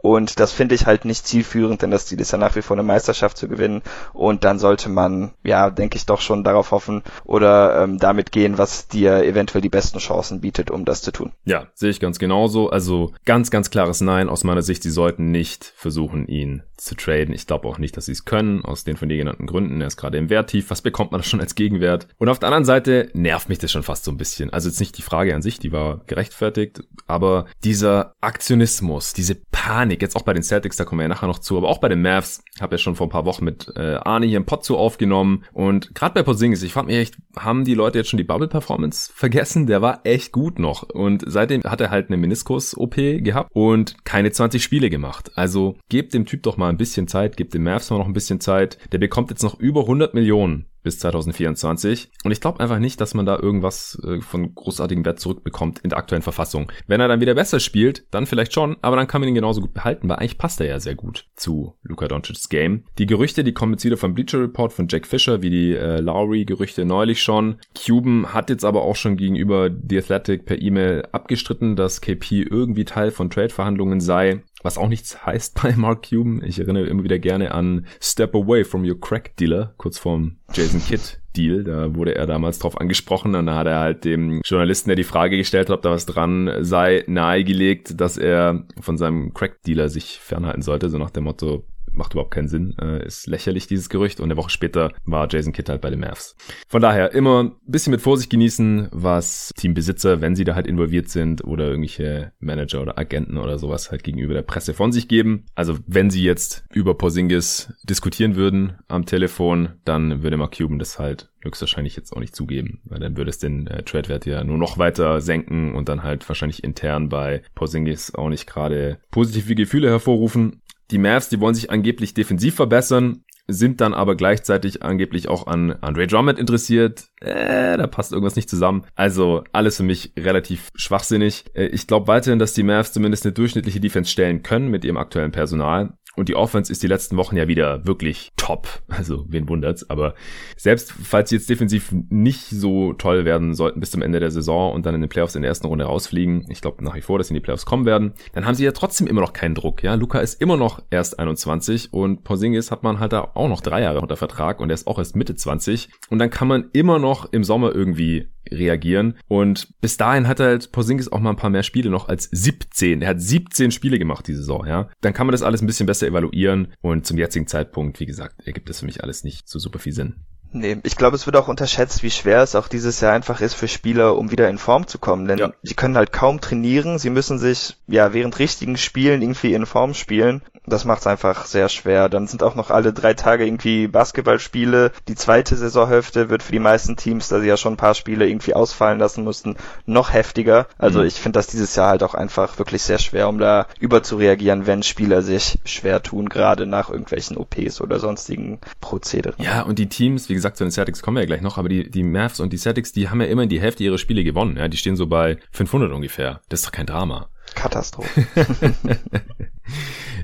Und 0.02 0.40
das 0.40 0.52
finde 0.52 0.76
ich 0.76 0.86
halt 0.86 1.06
nicht 1.06 1.28
zielführend, 1.28 1.82
denn 1.82 1.92
das 1.92 2.06
Ziel 2.06 2.20
ist 2.20 2.32
ja 2.32 2.38
nach 2.38 2.56
wie 2.56 2.62
vor 2.62 2.76
eine 2.76 2.84
Meisterschaft 2.84 3.38
zu 3.38 3.48
gewinnen. 3.48 3.82
Und 4.14 4.44
dann 4.44 4.60
sollte 4.60 4.90
man, 4.90 5.34
ja, 5.44 5.70
denke 5.70 5.98
ich 5.98 6.06
doch 6.06 6.22
schon 6.22 6.44
darauf 6.44 6.72
hoffen 6.72 7.04
oder 7.26 7.84
ähm, 7.84 8.00
damit 8.00 8.32
gehen, 8.32 8.58
was 8.58 8.88
dir 8.88 9.24
eventuell 9.24 9.62
die 9.62 9.70
besten 9.70 10.00
Chancen 10.00 10.42
bietet, 10.42 10.72
um 10.72 10.86
das 10.86 11.02
zu 11.02 11.12
tun. 11.12 11.32
Ja, 11.46 11.68
sehe 11.74 11.90
ich 11.90 12.00
ganz 12.00 12.20
genauso. 12.20 12.70
Also 12.70 13.14
ganz, 13.26 13.52
ganz 13.52 13.70
klares 13.70 14.02
Nein 14.02 14.30
aus 14.30 14.44
meiner 14.44 14.62
Sicht. 14.62 14.84
Sie 14.84 14.92
sollten 14.92 15.32
nicht 15.32 15.74
versuchen, 15.76 16.28
ihn 16.28 16.64
zu 16.80 16.96
traden. 16.96 17.34
Ich 17.34 17.46
glaube 17.46 17.68
auch 17.68 17.78
nicht, 17.78 17.98
dass 17.98 18.06
sie 18.06 18.14
es 18.14 18.26
können, 18.26 18.64
aus 18.64 18.84
den 18.84 18.98
von 18.98 19.10
dir 19.10 19.18
genannten 19.18 19.48
Gründen. 19.48 19.82
Er 19.82 19.88
ist 19.88 19.98
gerade 19.98 20.18
im 20.18 20.30
Wert 20.30 20.50
tief. 20.50 20.70
Was 20.70 20.82
bekommt 20.82 21.12
man 21.12 21.22
da 21.22 21.28
schon 21.28 21.42
als 21.42 21.56
Gegenwert? 21.56 22.08
Und 22.18 22.30
auf 22.30 22.40
der 22.40 22.48
anderen 22.48 22.66
Seite 22.66 23.10
nervt 23.14 23.50
mich 23.50 23.60
das 23.60 23.72
schon 23.72 23.84
fast 23.84 24.06
so 24.06 24.12
ein 24.12 24.18
bisschen. 24.18 24.52
Also 24.52 24.70
jetzt 24.70 24.80
nicht 24.80 24.98
die 24.98 25.02
Frage 25.02 25.36
an 25.36 25.42
sich, 25.42 25.60
die 25.60 25.72
war 25.72 26.02
gerechtfertigt, 26.08 26.84
aber 27.08 27.46
dieser 27.64 28.16
Aktionismus, 28.22 29.14
diese 29.14 29.36
Panik, 29.36 29.89
jetzt 29.98 30.16
auch 30.16 30.22
bei 30.22 30.34
den 30.34 30.44
Celtics, 30.44 30.78
da 30.78 30.86
kommen 30.86 31.00
wir 31.00 31.04
ja 31.04 31.10
nachher 31.10 31.28
noch 31.28 31.40
zu, 31.40 31.58
aber 31.58 31.70
auch 31.70 31.80
bei 31.80 31.90
den 31.90 32.02
Mavs, 32.02 32.44
habe 32.62 32.76
ja 32.76 32.78
schon 32.78 32.96
vor 32.96 33.08
ein 33.08 33.12
paar 33.12 33.26
Wochen 33.26 33.46
mit 33.46 33.72
äh, 33.76 33.96
Arne 33.96 34.26
hier 34.26 34.38
im 34.38 34.46
Pod 34.46 34.64
zu 34.64 34.78
aufgenommen 34.78 35.44
und 35.54 35.96
gerade 35.96 36.14
bei 36.14 36.24
Porzingis, 36.24 36.64
ich 36.64 36.74
fand 36.74 36.88
mir 36.88 37.00
echt, 37.00 37.18
haben 37.38 37.66
die 37.66 37.74
Leute 37.74 37.98
jetzt 37.98 38.10
schon 38.10 38.18
die 38.18 38.24
Bubble-Performance 38.24 39.12
vergessen? 39.14 39.68
Der 39.68 39.82
war 39.82 40.02
echt 40.04 40.32
gut 40.32 40.60
noch 40.60 40.84
und 40.84 41.24
seitdem 41.26 41.64
hat 41.64 41.82
er 41.82 41.92
halt 41.92 42.10
eine 42.10 42.18
Meniskus-OP 42.18 42.96
gehabt 42.96 43.50
und 43.54 44.06
keine 44.06 44.32
20 44.32 44.64
Spiele 44.64 44.90
gemacht. 44.90 45.32
Also 45.36 45.76
gebt 45.90 46.14
dem 46.14 46.26
Typ 46.26 46.44
doch 46.44 46.58
mal 46.58 46.70
ein 46.70 46.78
bisschen 46.78 47.08
Zeit, 47.08 47.38
gebt 47.38 47.54
dem 47.54 47.64
Mavs 47.64 47.90
mal 47.90 47.98
noch 47.98 48.08
ein 48.08 48.14
bisschen 48.14 48.40
Zeit. 48.40 48.78
Der 48.92 48.98
bekommt 48.98 49.30
jetzt 49.30 49.44
noch 49.44 49.60
über 49.60 49.82
100 49.82 50.14
Millionen 50.14 50.66
bis 50.84 51.00
2024. 51.00 52.12
Und 52.24 52.32
ich 52.32 52.42
glaube 52.42 52.60
einfach 52.60 52.80
nicht, 52.80 53.02
dass 53.02 53.14
man 53.14 53.26
da 53.26 53.38
irgendwas 53.38 54.00
äh, 54.04 54.22
von 54.22 54.54
großartigem 54.54 55.06
Wert 55.06 55.20
zurückbekommt 55.20 55.80
in 55.80 55.90
der 55.90 55.98
aktuellen 55.98 56.22
Verfassung. 56.22 56.72
Wenn 56.88 57.02
er 57.02 57.08
dann 57.08 57.22
wieder 57.22 57.36
besser 57.36 57.60
spielt, 57.60 58.06
dann 58.12 58.26
vielleicht 58.26 58.54
schon, 58.54 58.78
aber 58.82 58.96
dann 58.96 59.08
kann 59.08 59.22
man 59.22 59.30
ihn 59.30 59.36
genauso 59.36 59.62
gut 59.62 59.74
behalten, 59.74 60.10
weil 60.10 60.18
eigentlich 60.18 60.38
passt 60.38 60.62
er 60.62 60.68
ja 60.68 60.80
sehr 60.80 60.96
gut 60.96 61.26
zu 61.36 61.76
Luka 61.84 62.08
Doncic's 62.08 62.50
Game. 62.50 62.84
Die 62.98 63.06
Gerüchte, 63.06 63.44
die 63.44 63.54
kommen 63.54 63.74
jetzt 63.74 63.86
wieder 63.86 63.98
vom 63.98 64.14
Bleacher 64.14 64.40
Report 64.42 64.74
von 64.74 64.88
Jack 64.88 65.08
Fisher, 65.08 65.42
wie 65.42 65.50
die 65.50 65.76
äh, 65.76 66.00
Lowry-Gerüchte 66.00 66.86
neulich 66.86 67.22
schon. 67.22 67.58
Cuban 67.76 68.34
hat 68.34 68.50
jetzt 68.50 68.66
aber 68.66 68.84
auch 68.84 68.96
schon 68.96 69.18
gegenüber 69.18 69.70
The 69.70 69.98
Athletic 69.98 70.46
per 70.46 70.62
E-Mail 70.62 71.08
abgestritten, 71.12 71.76
dass 71.76 72.02
KP 72.02 72.44
irgendwie 72.50 72.86
Teil 72.86 73.12
von 73.12 73.30
Trade-Verhandlungen 73.30 74.00
sei. 74.00 74.44
Was 74.62 74.78
auch 74.78 74.88
nichts 74.88 75.26
heißt 75.26 75.60
bei 75.62 75.76
Mark 75.76 76.10
Cuban. 76.10 76.44
Ich 76.44 76.60
erinnere 76.60 76.88
immer 76.88 77.04
wieder 77.04 77.20
gerne 77.20 77.54
an 77.54 77.86
Step 78.02 78.36
Away 78.36 78.64
from 78.64 78.84
Your 78.84 79.00
Crack 79.00 79.36
Dealer, 79.38 79.74
kurz 79.78 79.98
vorm 79.98 80.38
Jason 80.54 80.82
Kidd 80.82 81.20
Deal. 81.36 81.64
Da 81.64 81.96
wurde 81.96 82.16
er 82.16 82.26
damals 82.26 82.60
drauf 82.60 82.80
angesprochen 82.80 83.36
und 83.36 83.46
da 83.46 83.56
hat 83.56 83.68
er 83.68 83.80
halt 83.80 84.06
dem 84.06 84.42
Journalisten, 84.44 84.90
der 84.90 84.96
die 84.96 85.04
Frage 85.04 85.38
gestellt 85.38 85.70
hat, 85.70 85.76
ob 85.78 85.82
da 85.82 85.92
was 85.92 86.06
dran 86.06 86.52
sei, 86.62 87.04
nahegelegt, 87.08 88.00
dass 88.00 88.18
er 88.18 88.66
von 88.82 88.98
seinem 88.98 89.34
Crack 89.34 89.62
Dealer 89.64 89.90
sich 89.90 90.20
fernhalten 90.20 90.62
sollte, 90.62 90.90
so 90.90 90.98
nach 90.98 91.12
dem 91.12 91.26
Motto, 91.26 91.66
macht 91.92 92.14
überhaupt 92.14 92.34
keinen 92.34 92.48
Sinn, 92.48 92.76
äh, 92.82 93.06
ist 93.06 93.28
lächerlich 93.28 93.68
dieses 93.68 93.90
Gerücht 93.90 94.20
und 94.20 94.26
eine 94.26 94.38
Woche 94.38 94.50
später 94.50 94.92
war 95.06 95.28
Jason 95.30 95.54
Kidd 95.54 95.70
halt 95.70 95.82
bei 95.82 95.90
den 95.90 96.00
Mavs. 96.00 96.36
Von 96.68 96.82
daher 96.82 97.14
immer 97.14 97.44
ein 97.44 97.52
bisschen 97.66 97.92
mit 97.92 98.02
Vorsicht 98.02 98.30
genießen, 98.30 98.90
was 98.92 99.52
Teambesitzer, 99.56 100.22
wenn 100.22 100.36
sie 100.36 100.44
da 100.44 100.56
halt 100.56 100.68
involviert 100.68 101.10
sind 101.10 101.44
oder 101.44 101.68
irgendwelche 101.68 102.32
Manager 102.40 102.82
oder 102.82 102.98
Agenten 102.98 103.38
oder 103.38 103.58
sowas 103.58 103.92
halt 103.92 104.04
gegenüber 104.04 104.34
der 104.34 104.42
Presse 104.42 104.74
von 104.74 104.92
sich 104.92 105.08
geben. 105.08 105.46
Also 105.56 105.78
wenn 105.88 106.10
sie 106.10 106.24
jetzt 106.24 106.66
über 106.74 106.96
Porzingis 106.96 107.74
diskutieren 107.84 108.36
würden 108.36 108.78
am 108.88 109.06
Telefon, 109.06 109.70
dann 109.86 110.24
würde 110.24 110.38
Mark 110.38 110.58
Cuban 110.58 110.80
das 110.80 111.00
halt 111.00 111.30
höchstwahrscheinlich 111.42 111.96
jetzt 111.96 112.14
auch 112.14 112.20
nicht 112.20 112.36
zugeben, 112.36 112.82
weil 112.84 113.00
dann 113.00 113.18
würde 113.18 113.30
es 113.30 113.38
den 113.38 113.68
äh, 113.68 113.84
Trade-Wert 113.84 114.26
ja 114.26 114.44
nur 114.44 114.58
noch 114.58 114.78
weiter 114.78 115.22
senken 115.22 115.74
und 115.74 115.90
dann 115.90 116.04
halt 116.04 116.28
wahrscheinlich 116.28 116.64
intern 116.64 117.10
bei 117.10 117.42
Porzingis 117.56 118.14
auch 118.16 118.30
nicht 118.30 118.48
gerade 118.48 119.00
positive 119.12 119.56
Gefühle 119.56 119.90
hervorrufen. 119.90 120.62
Die 120.92 120.98
Mavs, 120.98 121.30
die 121.30 121.40
wollen 121.40 121.56
sich 121.56 121.70
angeblich 121.70 122.14
defensiv 122.14 122.56
verbessern. 122.56 123.24
sind 123.52 123.82
dann 123.82 123.96
aber 123.96 124.16
gleichzeitig 124.16 124.84
angeblich 124.84 125.28
auch 125.28 125.48
an 125.48 125.72
Andre 125.82 126.06
Drummond 126.06 126.38
interessiert. 126.38 127.08
Äh, 127.20 127.78
da 127.78 127.88
passt 127.88 128.12
irgendwas 128.12 128.36
nicht 128.36 128.48
zusammen. 128.50 128.86
Also 128.96 129.44
alles 129.54 129.78
für 129.78 129.84
mich 129.84 130.14
relativ 130.18 130.70
schwachsinnig. 130.76 131.46
Äh, 131.56 131.66
ich 131.68 131.88
glaube 131.88 132.08
weiterhin, 132.08 132.38
dass 132.38 132.54
die 132.54 132.62
Mavs 132.62 132.94
zumindest 132.94 133.26
eine 133.26 133.34
durchschnittliche 133.34 133.80
Defense 133.80 134.12
stellen 134.12 134.44
können 134.44 134.70
mit 134.70 134.86
ihrem 134.86 134.98
aktuellen 134.98 135.32
Personal. 135.32 135.94
Und 136.16 136.28
die 136.28 136.36
Offense 136.36 136.72
ist 136.72 136.84
die 136.84 136.88
letzten 136.88 137.18
Wochen 137.18 137.38
ja 137.38 137.48
wieder 137.48 137.86
wirklich 137.86 138.32
top. 138.36 138.68
Also, 138.88 139.26
wen 139.30 139.48
wundert's? 139.48 139.90
Aber 139.90 140.16
selbst 140.58 140.92
falls 140.92 141.30
sie 141.30 141.38
jetzt 141.38 141.50
defensiv 141.50 141.94
nicht 142.10 142.50
so 142.50 142.94
toll 142.94 143.24
werden 143.24 143.54
sollten 143.54 143.80
bis 143.80 143.92
zum 143.92 144.02
Ende 144.02 144.20
der 144.20 144.32
Saison 144.32 144.74
und 144.74 144.86
dann 144.86 144.96
in 144.96 145.02
den 145.02 145.10
Playoffs 145.10 145.36
in 145.36 145.44
der 145.44 145.50
ersten 145.50 145.68
Runde 145.68 145.86
rausfliegen, 145.86 146.46
ich 146.50 146.62
glaube 146.62 146.84
nach 146.84 146.96
wie 146.96 147.02
vor, 147.02 147.18
dass 147.18 147.28
sie 147.28 147.34
in 147.34 147.36
die 147.36 147.42
Playoffs 147.42 147.66
kommen 147.66 147.86
werden, 147.86 148.14
dann 148.34 148.46
haben 148.46 148.56
sie 148.56 148.66
ja 148.66 148.72
trotzdem 148.72 149.08
immer 149.08 149.22
noch 149.22 149.34
keinen 149.34 149.56
Druck. 149.56 149.84
Ja, 149.84 149.94
Luca 149.94 150.20
ist 150.20 150.42
immer 150.42 150.58
noch 150.58 150.82
erst 150.90 151.20
21 151.20 151.94
und 151.94 152.24
Porzingis 152.24 152.72
hat 152.72 152.84
man 152.84 153.00
halt 153.00 153.14
da 153.14 153.32
auch 153.36 153.48
noch 153.48 153.62
drei 153.62 153.82
Jahre 153.82 154.02
unter 154.02 154.18
Vertrag 154.18 154.60
und 154.60 154.70
er 154.70 154.74
ist 154.74 154.88
auch 154.88 154.98
erst 154.98 155.16
Mitte 155.16 155.36
20. 155.36 155.90
Und 156.10 156.20
dann 156.20 156.30
kann 156.30 156.48
man 156.48 156.70
immer 156.74 157.00
noch 157.00 157.32
im 157.32 157.44
Sommer 157.44 157.74
irgendwie 157.74 158.28
reagieren. 158.50 159.16
Und 159.28 159.70
bis 159.82 159.98
dahin 159.98 160.28
hat 160.28 160.40
halt 160.40 160.72
Porzingis 160.72 161.12
auch 161.12 161.20
mal 161.20 161.32
ein 161.32 161.36
paar 161.36 161.50
mehr 161.50 161.64
Spiele 161.64 161.90
noch 161.90 162.08
als 162.10 162.30
17. 162.32 163.02
Er 163.02 163.10
hat 163.10 163.22
17 163.22 163.72
Spiele 163.72 164.00
gemacht 164.00 164.28
diese 164.28 164.40
Saison, 164.40 164.66
ja. 164.66 164.90
Dann 165.02 165.14
kann 165.14 165.28
man 165.28 165.32
das 165.32 165.44
alles 165.44 165.62
ein 165.62 165.68
bisschen 165.68 165.88
besser 165.88 166.08
evaluieren. 166.08 166.74
Und 166.82 167.06
zum 167.06 167.18
jetzigen 167.18 167.48
Zeitpunkt, 167.48 168.00
wie 168.00 168.06
gesagt, 168.06 168.48
ergibt 168.48 168.70
es 168.70 168.80
für 168.80 168.86
mich 168.86 169.04
alles 169.04 169.24
nicht 169.24 169.48
so 169.48 169.60
super 169.60 169.80
viel 169.80 169.94
Sinn. 169.94 170.16
Nee, 170.52 170.78
ich 170.84 170.96
glaube, 170.96 171.16
es 171.16 171.28
wird 171.28 171.36
auch 171.36 171.48
unterschätzt, 171.48 172.02
wie 172.02 172.10
schwer 172.10 172.42
es 172.42 172.56
auch 172.56 172.68
dieses 172.68 173.02
Jahr 173.02 173.14
einfach 173.14 173.40
ist 173.40 173.54
für 173.54 173.68
Spieler, 173.68 174.18
um 174.18 174.32
wieder 174.32 174.50
in 174.50 174.58
Form 174.58 174.88
zu 174.88 174.98
kommen. 174.98 175.28
Denn 175.28 175.38
ja. 175.38 175.54
sie 175.62 175.76
können 175.76 175.96
halt 175.96 176.12
kaum 176.12 176.42
trainieren. 176.42 176.98
Sie 176.98 177.12
müssen 177.12 177.38
sich 177.38 177.78
ja 177.88 178.14
während 178.14 178.40
richtigen 178.40 178.78
Spielen 178.78 179.22
irgendwie 179.22 179.54
in 179.54 179.68
Form 179.68 179.94
spielen. 179.94 180.42
Das 180.70 180.86
macht 180.86 181.02
es 181.02 181.08
einfach 181.08 181.46
sehr 181.46 181.70
schwer. 181.70 182.10
Dann 182.10 182.28
sind 182.28 182.44
auch 182.44 182.56
noch 182.56 182.70
alle 182.70 182.94
drei 182.94 183.14
Tage 183.14 183.46
irgendwie 183.46 183.88
Basketballspiele. 183.88 184.92
Die 185.08 185.16
zweite 185.16 185.56
Saisonhälfte 185.56 186.30
wird 186.30 186.44
für 186.44 186.52
die 186.52 186.60
meisten 186.60 186.96
Teams, 186.96 187.28
da 187.28 187.40
sie 187.40 187.48
ja 187.48 187.58
schon 187.58 187.74
ein 187.74 187.78
paar 187.78 187.96
Spiele 187.96 188.28
irgendwie 188.28 188.54
ausfallen 188.54 189.00
lassen 189.00 189.24
mussten, 189.24 189.56
noch 189.86 190.14
heftiger. 190.14 190.68
Also 190.78 191.00
mhm. 191.00 191.06
ich 191.06 191.16
finde 191.16 191.40
das 191.40 191.48
dieses 191.48 191.76
Jahr 191.76 191.90
halt 191.90 192.04
auch 192.04 192.14
einfach 192.14 192.58
wirklich 192.60 192.84
sehr 192.84 193.00
schwer, 193.00 193.28
um 193.30 193.40
da 193.40 193.68
überzureagieren, 193.80 194.68
wenn 194.68 194.84
Spieler 194.84 195.22
sich 195.22 195.60
schwer 195.66 196.02
tun, 196.04 196.30
gerade 196.30 196.66
nach 196.66 196.90
irgendwelchen 196.90 197.38
OPs 197.38 197.82
oder 197.82 198.00
sonstigen 198.00 198.60
Prozederen. 198.82 199.44
Ja, 199.44 199.64
und 199.64 199.80
die 199.80 199.90
Teams, 199.90 200.30
wie 200.30 200.34
gesagt, 200.34 200.58
zu 200.58 200.64
den 200.64 200.72
Celtics 200.72 201.02
kommen 201.02 201.18
wir 201.18 201.22
ja 201.22 201.28
gleich 201.28 201.42
noch, 201.42 201.58
aber 201.58 201.70
die, 201.70 201.90
die 201.90 202.04
Mavs 202.04 202.40
und 202.40 202.54
die 202.54 202.58
Celtics, 202.58 202.92
die 202.92 203.10
haben 203.10 203.22
ja 203.22 203.28
immer 203.28 203.44
in 203.44 203.50
die 203.50 203.62
Hälfte 203.62 203.84
ihrer 203.84 203.98
Spiele 203.98 204.24
gewonnen. 204.24 204.58
Ja, 204.58 204.68
die 204.68 204.78
stehen 204.78 204.96
so 204.96 205.08
bei 205.08 205.38
500 205.52 205.92
ungefähr. 205.92 206.42
Das 206.50 206.62
ist 206.62 206.68
doch 206.68 206.72
kein 206.72 206.86
Drama. 206.86 207.30
Katastrophe. 207.56 208.26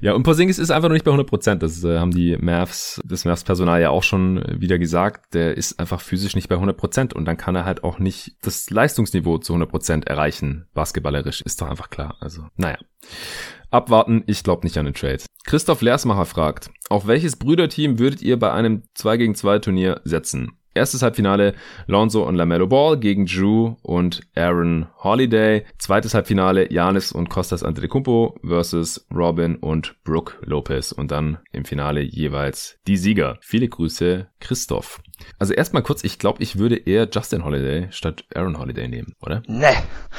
ja, 0.02 0.14
und 0.14 0.24
Porzingis 0.24 0.60
ist 0.60 0.72
einfach 0.72 0.90
noch 0.90 0.94
nicht 0.94 1.06
bei 1.06 1.12
100 1.12 1.28
Prozent. 1.28 1.64
Das 1.64 1.84
äh, 1.84 2.00
haben 2.00 2.12
die 2.12 2.38
Mavs, 2.38 3.02
das 3.06 3.26
Mavs-Personal 3.26 3.82
ja 3.82 3.90
auch 3.90 4.04
schon 4.04 4.44
wieder 4.60 4.78
gesagt. 4.78 5.34
Der 5.34 5.56
ist 5.56 5.80
einfach 5.80 6.02
physisch 6.02 6.36
nicht 6.36 6.50
bei 6.50 6.56
100 6.56 6.78
Prozent 6.78 7.14
und 7.14 7.26
dann 7.26 7.38
kann 7.38 7.56
er 7.56 7.66
halt 7.66 7.84
auch 7.84 8.00
nicht 8.00 8.38
das 8.42 8.70
Leistungsniveau 8.70 9.38
zu 9.38 9.54
100 9.54 9.70
Prozent 9.70 10.08
erreichen. 10.08 10.68
Basketballerisch 10.74 11.42
ist 11.42 11.62
doch 11.62 11.70
einfach 11.70 11.90
klar. 11.90 12.16
Also, 12.20 12.48
naja. 12.56 12.78
Abwarten, 13.72 14.24
ich 14.28 14.44
glaube 14.44 14.66
nicht 14.66 14.78
an 14.78 14.86
den 14.86 14.94
Trade. 14.94 15.24
Christoph 15.44 15.82
Lersmacher 15.82 16.26
fragt, 16.26 16.72
auf 16.90 17.08
welches 17.08 17.36
Brüderteam 17.36 18.00
würdet 18.00 18.22
ihr 18.22 18.40
bei 18.40 18.52
einem 18.52 18.84
2 18.94 19.18
gegen 19.18 19.36
2 19.36 19.60
Turnier 19.60 20.02
setzen? 20.04 20.58
Erstes 20.76 21.02
Halbfinale 21.02 21.56
Lonzo 21.88 22.28
und 22.28 22.36
LaMelo 22.36 22.68
Ball 22.68 23.00
gegen 23.00 23.26
Drew 23.26 23.76
und 23.82 24.22
Aaron 24.36 24.88
Holiday. 25.02 25.64
Zweites 25.78 26.14
Halbfinale 26.14 26.72
Janis 26.72 27.14
und 27.14 27.30
Costas 27.30 27.64
Antetokounmpo 27.64 28.38
versus 28.46 29.08
Robin 29.14 29.56
und 29.56 29.96
Brooke 30.04 30.34
Lopez. 30.42 30.92
Und 30.92 31.12
dann 31.12 31.38
im 31.54 31.64
Finale 31.64 32.02
jeweils 32.02 32.78
die 32.88 32.98
Sieger. 32.98 33.38
Viele 33.40 33.70
Grüße, 33.70 34.28
Christoph. 34.42 35.02
Also 35.40 35.54
erstmal 35.54 35.84
kurz, 35.84 36.04
ich 36.04 36.20
glaube, 36.20 36.42
ich 36.42 36.58
würde 36.58 36.76
eher 36.76 37.08
Justin 37.12 37.44
Holiday 37.44 37.88
statt 37.92 38.24
Aaron 38.34 38.60
Holiday 38.60 38.88
nehmen, 38.88 39.14
oder? 39.22 39.44
Nee. 39.48 39.68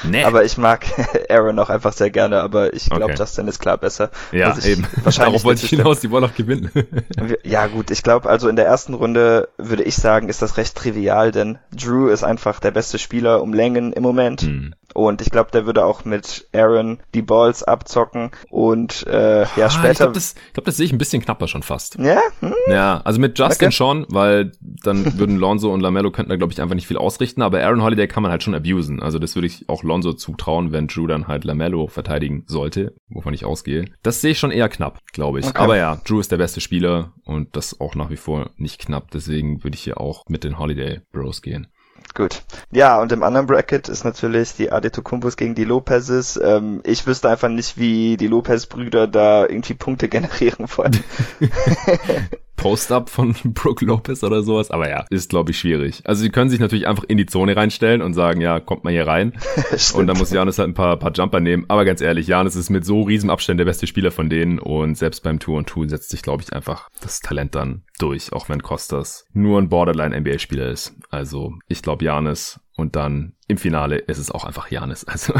nee. 0.04 0.24
Aber 0.24 0.44
ich 0.44 0.58
mag 0.58 0.86
Aaron 1.28 1.58
auch 1.58 1.70
einfach 1.70 1.92
sehr 1.92 2.10
gerne, 2.10 2.40
aber 2.40 2.72
ich 2.74 2.86
glaube, 2.86 3.04
okay. 3.04 3.14
Justin 3.18 3.48
ist 3.48 3.58
klar 3.58 3.78
besser. 3.78 4.10
Ja, 4.32 4.50
also 4.50 4.68
eben. 4.68 4.82
Wahrscheinlich 5.02 5.16
Darauf 5.16 5.44
wollte 5.44 5.64
ich 5.64 5.70
hinaus, 5.70 6.00
die 6.00 6.10
wollen 6.10 6.24
auch 6.24 6.34
gewinnen. 6.34 6.70
ja, 7.44 7.66
gut, 7.66 7.90
ich 7.90 8.02
glaube, 8.02 8.28
also 8.28 8.48
in 8.48 8.56
der 8.56 8.66
ersten 8.66 8.94
Runde 8.94 9.48
würde 9.58 9.82
ich 9.82 9.96
sagen, 9.96 10.28
ist 10.28 10.42
das 10.42 10.56
recht 10.56 10.74
trivial, 10.76 11.32
denn 11.32 11.58
Drew 11.72 12.08
ist 12.08 12.24
einfach 12.24 12.60
der 12.60 12.70
beste 12.70 12.98
Spieler 12.98 13.42
um 13.42 13.52
Längen 13.52 13.92
im 13.92 14.02
Moment. 14.02 14.42
Hm. 14.42 14.74
Und 14.96 15.20
ich 15.20 15.28
glaube, 15.28 15.50
der 15.50 15.66
würde 15.66 15.84
auch 15.84 16.06
mit 16.06 16.48
Aaron 16.54 17.00
die 17.12 17.20
Balls 17.20 17.62
abzocken 17.62 18.30
und 18.48 19.06
äh, 19.06 19.42
ja, 19.42 19.66
ah, 19.66 19.70
später. 19.70 19.90
Ich 19.90 19.98
glaube, 19.98 20.12
das, 20.14 20.34
glaub, 20.54 20.64
das 20.64 20.78
sehe 20.78 20.86
ich 20.86 20.92
ein 20.92 20.96
bisschen 20.96 21.20
knapper 21.20 21.48
schon 21.48 21.62
fast. 21.62 21.98
Ja? 21.98 22.18
Hm? 22.40 22.54
Ja, 22.68 23.02
also 23.04 23.20
mit 23.20 23.38
Justin 23.38 23.66
okay. 23.66 23.76
schon, 23.76 24.06
weil 24.08 24.52
dann 24.62 25.18
würden 25.18 25.36
Lonzo 25.36 25.70
und 25.70 25.80
Lamello 25.80 26.10
könnten 26.10 26.30
da, 26.30 26.36
glaube 26.36 26.54
ich, 26.54 26.62
einfach 26.62 26.74
nicht 26.74 26.86
viel 26.86 26.96
ausrichten, 26.96 27.42
aber 27.42 27.62
Aaron 27.62 27.82
Holiday 27.82 28.08
kann 28.08 28.22
man 28.22 28.32
halt 28.32 28.42
schon 28.42 28.54
abusen. 28.54 29.02
Also 29.02 29.18
das 29.18 29.34
würde 29.34 29.48
ich 29.48 29.68
auch 29.68 29.82
Lonzo 29.82 30.14
zutrauen, 30.14 30.72
wenn 30.72 30.86
Drew 30.86 31.06
dann 31.06 31.28
halt 31.28 31.44
Lamello 31.44 31.88
verteidigen 31.88 32.44
sollte, 32.46 32.94
wovon 33.10 33.34
ich 33.34 33.44
ausgehe. 33.44 33.84
Das 34.02 34.22
sehe 34.22 34.30
ich 34.30 34.38
schon 34.38 34.50
eher 34.50 34.70
knapp, 34.70 35.00
glaube 35.12 35.40
ich. 35.40 35.46
Okay. 35.46 35.58
Aber 35.58 35.76
ja, 35.76 36.00
Drew 36.06 36.20
ist 36.20 36.32
der 36.32 36.38
beste 36.38 36.62
Spieler 36.62 37.12
und 37.26 37.54
das 37.54 37.82
auch 37.82 37.96
nach 37.96 38.08
wie 38.08 38.16
vor 38.16 38.48
nicht 38.56 38.78
knapp. 38.78 39.10
Deswegen 39.10 39.62
würde 39.62 39.74
ich 39.74 39.82
hier 39.82 40.00
auch 40.00 40.22
mit 40.26 40.42
den 40.42 40.58
Holiday 40.58 41.02
Bros 41.12 41.42
gehen. 41.42 41.66
Gut. 42.14 42.42
Ja, 42.70 43.00
und 43.00 43.12
im 43.12 43.22
anderen 43.22 43.46
Bracket 43.46 43.88
ist 43.88 44.04
natürlich 44.04 44.54
die 44.54 44.72
Adetokumbus 44.72 45.36
gegen 45.36 45.54
die 45.54 45.64
Lopezes. 45.64 46.40
Ähm, 46.42 46.80
ich 46.84 47.06
wüsste 47.06 47.28
einfach 47.28 47.48
nicht, 47.48 47.76
wie 47.78 48.16
die 48.16 48.28
Lopez-Brüder 48.28 49.06
da 49.06 49.42
irgendwie 49.42 49.74
Punkte 49.74 50.08
generieren 50.08 50.66
wollen. 50.76 51.02
Post-Up 52.56 53.10
von 53.10 53.34
Brooke 53.44 53.84
Lopez 53.84 54.22
oder 54.24 54.42
sowas. 54.42 54.70
Aber 54.70 54.88
ja, 54.88 55.04
ist, 55.10 55.30
glaube 55.30 55.50
ich, 55.50 55.58
schwierig. 55.58 56.02
Also 56.04 56.22
sie 56.22 56.30
können 56.30 56.50
sich 56.50 56.60
natürlich 56.60 56.86
einfach 56.86 57.04
in 57.04 57.16
die 57.16 57.26
Zone 57.26 57.56
reinstellen 57.56 58.02
und 58.02 58.14
sagen, 58.14 58.40
ja, 58.40 58.60
kommt 58.60 58.84
mal 58.84 58.92
hier 58.92 59.06
rein. 59.06 59.32
und 59.94 60.06
dann 60.06 60.16
muss 60.18 60.30
Janis 60.30 60.58
halt 60.58 60.70
ein 60.70 60.74
paar, 60.74 60.96
paar 60.96 61.12
Jumper 61.12 61.40
nehmen. 61.40 61.64
Aber 61.68 61.84
ganz 61.84 62.00
ehrlich, 62.00 62.26
Janis 62.26 62.56
ist 62.56 62.70
mit 62.70 62.84
so 62.84 63.02
riesen 63.02 63.30
Abständen 63.30 63.58
der 63.58 63.64
beste 63.66 63.86
Spieler 63.86 64.10
von 64.10 64.28
denen. 64.28 64.58
Und 64.58 64.96
selbst 64.96 65.22
beim 65.22 65.38
Tour 65.38 65.58
und 65.58 65.68
Tour 65.68 65.88
setzt 65.88 66.10
sich, 66.10 66.22
glaube 66.22 66.42
ich, 66.42 66.52
einfach 66.52 66.88
das 67.00 67.20
Talent 67.20 67.54
dann 67.54 67.82
durch, 67.98 68.32
auch 68.32 68.48
wenn 68.48 68.62
Costas 68.62 69.26
nur 69.32 69.60
ein 69.60 69.68
Borderline-NBA-Spieler 69.68 70.68
ist. 70.68 70.94
Also 71.10 71.54
ich 71.68 71.82
glaube, 71.82 72.04
Janis 72.04 72.60
und 72.76 72.94
dann 72.94 73.32
im 73.48 73.58
Finale 73.58 73.96
ist 73.96 74.18
es 74.18 74.30
auch 74.30 74.44
einfach 74.44 74.70
Janis. 74.70 75.04
Also 75.16 75.32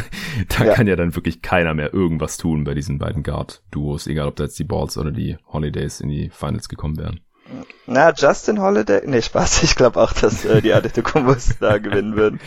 da 0.49 0.64
ja. 0.64 0.75
kann 0.75 0.87
ja 0.87 0.96
dann 0.96 1.14
wirklich 1.14 1.42
keiner 1.42 1.75
mehr 1.75 1.92
irgendwas 1.92 2.38
tun 2.38 2.64
bei 2.64 2.75
diesen 2.75 2.99
beiden 2.99 3.22
Guard-Duos, 3.22 4.07
egal 4.07 4.29
ob 4.29 4.37
da 4.37 4.44
jetzt 4.44 4.59
die 4.59 4.64
Balls 4.64 4.96
oder 4.96 5.11
die 5.11 5.37
Holidays 5.53 6.01
in 6.01 6.09
die 6.09 6.31
Finals 6.31 6.68
gekommen 6.68 6.96
wären. 6.96 7.20
Na, 7.87 8.12
Justin 8.12 8.61
Holiday? 8.61 9.03
Nee, 9.07 9.22
Spaß. 9.22 9.62
Ich 9.62 9.77
glaube 9.77 10.01
auch, 10.01 10.12
dass 10.12 10.44
äh, 10.44 10.62
die 10.62 10.72
Antetokounmpos 10.72 11.59
da 11.61 11.79
gewinnen 11.79 12.16
würden. 12.16 12.40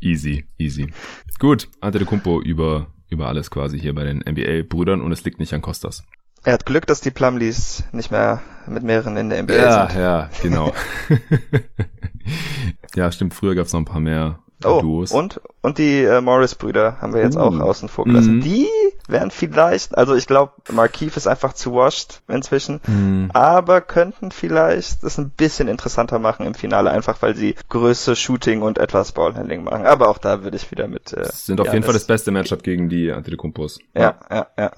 easy, 0.00 0.46
easy. 0.58 0.92
Gut, 1.38 1.68
Antetokounmpo 1.80 2.40
über, 2.40 2.88
über 3.08 3.28
alles 3.28 3.50
quasi 3.50 3.78
hier 3.78 3.94
bei 3.94 4.04
den 4.04 4.18
NBA-Brüdern 4.18 5.00
und 5.00 5.12
es 5.12 5.24
liegt 5.24 5.38
nicht 5.38 5.52
an 5.52 5.62
Costas. 5.62 6.04
Er 6.46 6.52
hat 6.52 6.64
Glück, 6.64 6.86
dass 6.86 7.00
die 7.00 7.10
Plumleys 7.10 7.84
nicht 7.92 8.12
mehr 8.12 8.40
mit 8.68 8.84
mehreren 8.84 9.16
in 9.16 9.30
der 9.30 9.42
NBA 9.42 9.54
ja, 9.54 9.88
sind. 9.88 9.98
Ja, 9.98 10.02
ja, 10.02 10.30
genau. 10.42 10.72
ja, 12.94 13.10
stimmt. 13.10 13.34
Früher 13.34 13.54
gab 13.54 13.66
es 13.66 13.72
noch 13.72 13.80
ein 13.80 13.84
paar 13.84 14.00
mehr 14.00 14.38
oh, 14.64 14.80
Duos. 14.80 15.12
Und, 15.12 15.40
und 15.62 15.78
die 15.78 16.02
äh, 16.02 16.20
Morris-Brüder 16.20 17.00
haben 17.00 17.14
wir 17.14 17.22
jetzt 17.22 17.36
uh. 17.36 17.40
auch 17.40 17.58
außen 17.58 17.88
vor 17.88 18.04
gelassen. 18.04 18.36
Mhm. 18.36 18.40
Die 18.42 18.68
wären 19.08 19.30
vielleicht, 19.30 19.96
also 19.96 20.14
ich 20.14 20.26
glaube, 20.26 20.52
Markeith 20.72 21.16
ist 21.16 21.26
einfach 21.26 21.52
zu 21.52 21.74
washed 21.74 22.22
inzwischen, 22.28 22.80
mhm. 22.86 23.30
aber 23.32 23.80
könnten 23.80 24.30
vielleicht 24.30 25.02
das 25.04 25.18
ein 25.18 25.30
bisschen 25.30 25.68
interessanter 25.68 26.18
machen 26.18 26.46
im 26.46 26.54
Finale, 26.54 26.90
einfach 26.90 27.22
weil 27.22 27.36
sie 27.36 27.54
Größe, 27.68 28.16
Shooting 28.16 28.62
und 28.62 28.78
etwas 28.78 29.12
Ballhandling 29.12 29.64
machen. 29.64 29.86
Aber 29.86 30.08
auch 30.08 30.18
da 30.18 30.42
würde 30.42 30.56
ich 30.56 30.70
wieder 30.70 30.88
mit. 30.88 31.12
Äh, 31.12 31.26
sind 31.32 31.60
auf 31.60 31.72
jeden 31.72 31.84
Fall 31.84 31.94
das 31.94 32.06
beste 32.06 32.30
Matchup 32.30 32.62
gegen 32.62 32.88
die 32.88 33.12
Antetokounmpos. 33.12 33.78
Ja, 33.94 34.18
ja, 34.30 34.36
ja. 34.36 34.46
ja. 34.58 34.70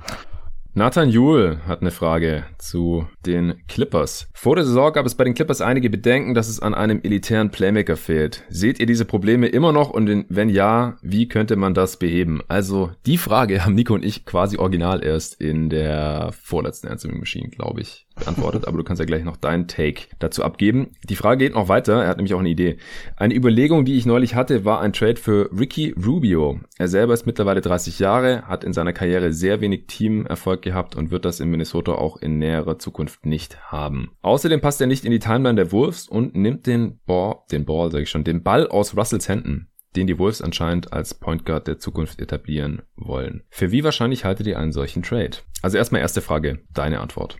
Nathan 0.74 1.08
Juhl 1.08 1.58
hat 1.66 1.80
eine 1.80 1.90
Frage 1.90 2.44
zu 2.58 3.08
den 3.26 3.54
Clippers. 3.68 4.28
Vor 4.34 4.54
der 4.54 4.64
Saison 4.64 4.92
gab 4.92 5.06
es 5.06 5.14
bei 5.14 5.24
den 5.24 5.34
Clippers 5.34 5.60
einige 5.60 5.90
Bedenken, 5.90 6.34
dass 6.34 6.48
es 6.48 6.60
an 6.60 6.74
einem 6.74 7.00
elitären 7.02 7.50
Playmaker 7.50 7.96
fehlt. 7.96 8.44
Seht 8.48 8.78
ihr 8.78 8.86
diese 8.86 9.04
Probleme 9.04 9.48
immer 9.48 9.72
noch 9.72 9.90
und 9.90 10.26
wenn 10.28 10.48
ja, 10.48 10.96
wie 11.02 11.26
könnte 11.26 11.56
man 11.56 11.74
das 11.74 11.98
beheben? 11.98 12.42
Also 12.48 12.92
die 13.06 13.18
Frage 13.18 13.64
haben 13.64 13.74
Nico 13.74 13.94
und 13.94 14.04
ich 14.04 14.24
quasi 14.24 14.58
original 14.58 15.02
erst 15.02 15.40
in 15.40 15.70
der 15.70 16.32
vorletzten 16.32 16.88
Answering 16.88 17.18
Machine, 17.18 17.48
glaube 17.48 17.80
ich, 17.80 18.06
beantwortet, 18.18 18.66
aber 18.66 18.78
du 18.78 18.84
kannst 18.84 19.00
ja 19.00 19.06
gleich 19.06 19.24
noch 19.24 19.36
deinen 19.36 19.68
Take 19.68 20.02
dazu 20.18 20.42
abgeben. 20.42 20.90
Die 21.08 21.16
Frage 21.16 21.44
geht 21.44 21.54
noch 21.54 21.68
weiter, 21.68 22.02
er 22.02 22.08
hat 22.08 22.16
nämlich 22.16 22.34
auch 22.34 22.40
eine 22.40 22.48
Idee. 22.48 22.78
Eine 23.16 23.34
Überlegung, 23.34 23.84
die 23.84 23.96
ich 23.96 24.06
neulich 24.06 24.34
hatte, 24.34 24.64
war 24.64 24.80
ein 24.80 24.92
Trade 24.92 25.16
für 25.16 25.50
Ricky 25.56 25.94
Rubio. 26.04 26.60
Er 26.78 26.88
selber 26.88 27.14
ist 27.14 27.26
mittlerweile 27.26 27.60
30 27.60 27.98
Jahre, 27.98 28.42
hat 28.42 28.64
in 28.64 28.72
seiner 28.72 28.92
Karriere 28.92 29.32
sehr 29.32 29.60
wenig 29.60 29.86
Teamerfolg 29.86 30.62
gehabt 30.62 30.96
und 30.96 31.10
wird 31.10 31.24
das 31.24 31.40
in 31.40 31.50
Minnesota 31.50 31.92
auch 31.92 32.16
in 32.16 32.38
näherer 32.38 32.78
Zukunft 32.78 33.26
nicht 33.26 33.70
haben. 33.70 34.10
Außerdem 34.22 34.60
passt 34.60 34.80
er 34.80 34.86
nicht 34.86 35.04
in 35.04 35.10
die 35.10 35.18
Timeline 35.18 35.56
der 35.56 35.72
Wolves 35.72 36.08
und 36.08 36.34
nimmt 36.36 36.66
den 36.66 37.00
Ball, 37.06 37.36
den 37.50 37.64
Ball, 37.64 37.90
sag 37.90 38.02
ich 38.02 38.10
schon, 38.10 38.24
den 38.24 38.42
Ball 38.42 38.68
aus 38.68 38.96
Russells 38.96 39.28
Händen 39.28 39.68
den 39.96 40.06
die 40.06 40.18
Wolves 40.18 40.42
anscheinend 40.42 40.92
als 40.92 41.14
Point 41.14 41.44
Guard 41.44 41.66
der 41.66 41.78
Zukunft 41.78 42.20
etablieren 42.20 42.82
wollen. 42.94 43.42
Für 43.48 43.72
wie 43.72 43.84
wahrscheinlich 43.84 44.24
haltet 44.24 44.46
ihr 44.46 44.58
einen 44.58 44.70
solchen 44.70 45.02
Trade? 45.02 45.38
Also 45.62 45.78
erstmal 45.78 46.02
erste 46.02 46.20
Frage, 46.20 46.60
deine 46.72 47.00
Antwort 47.00 47.38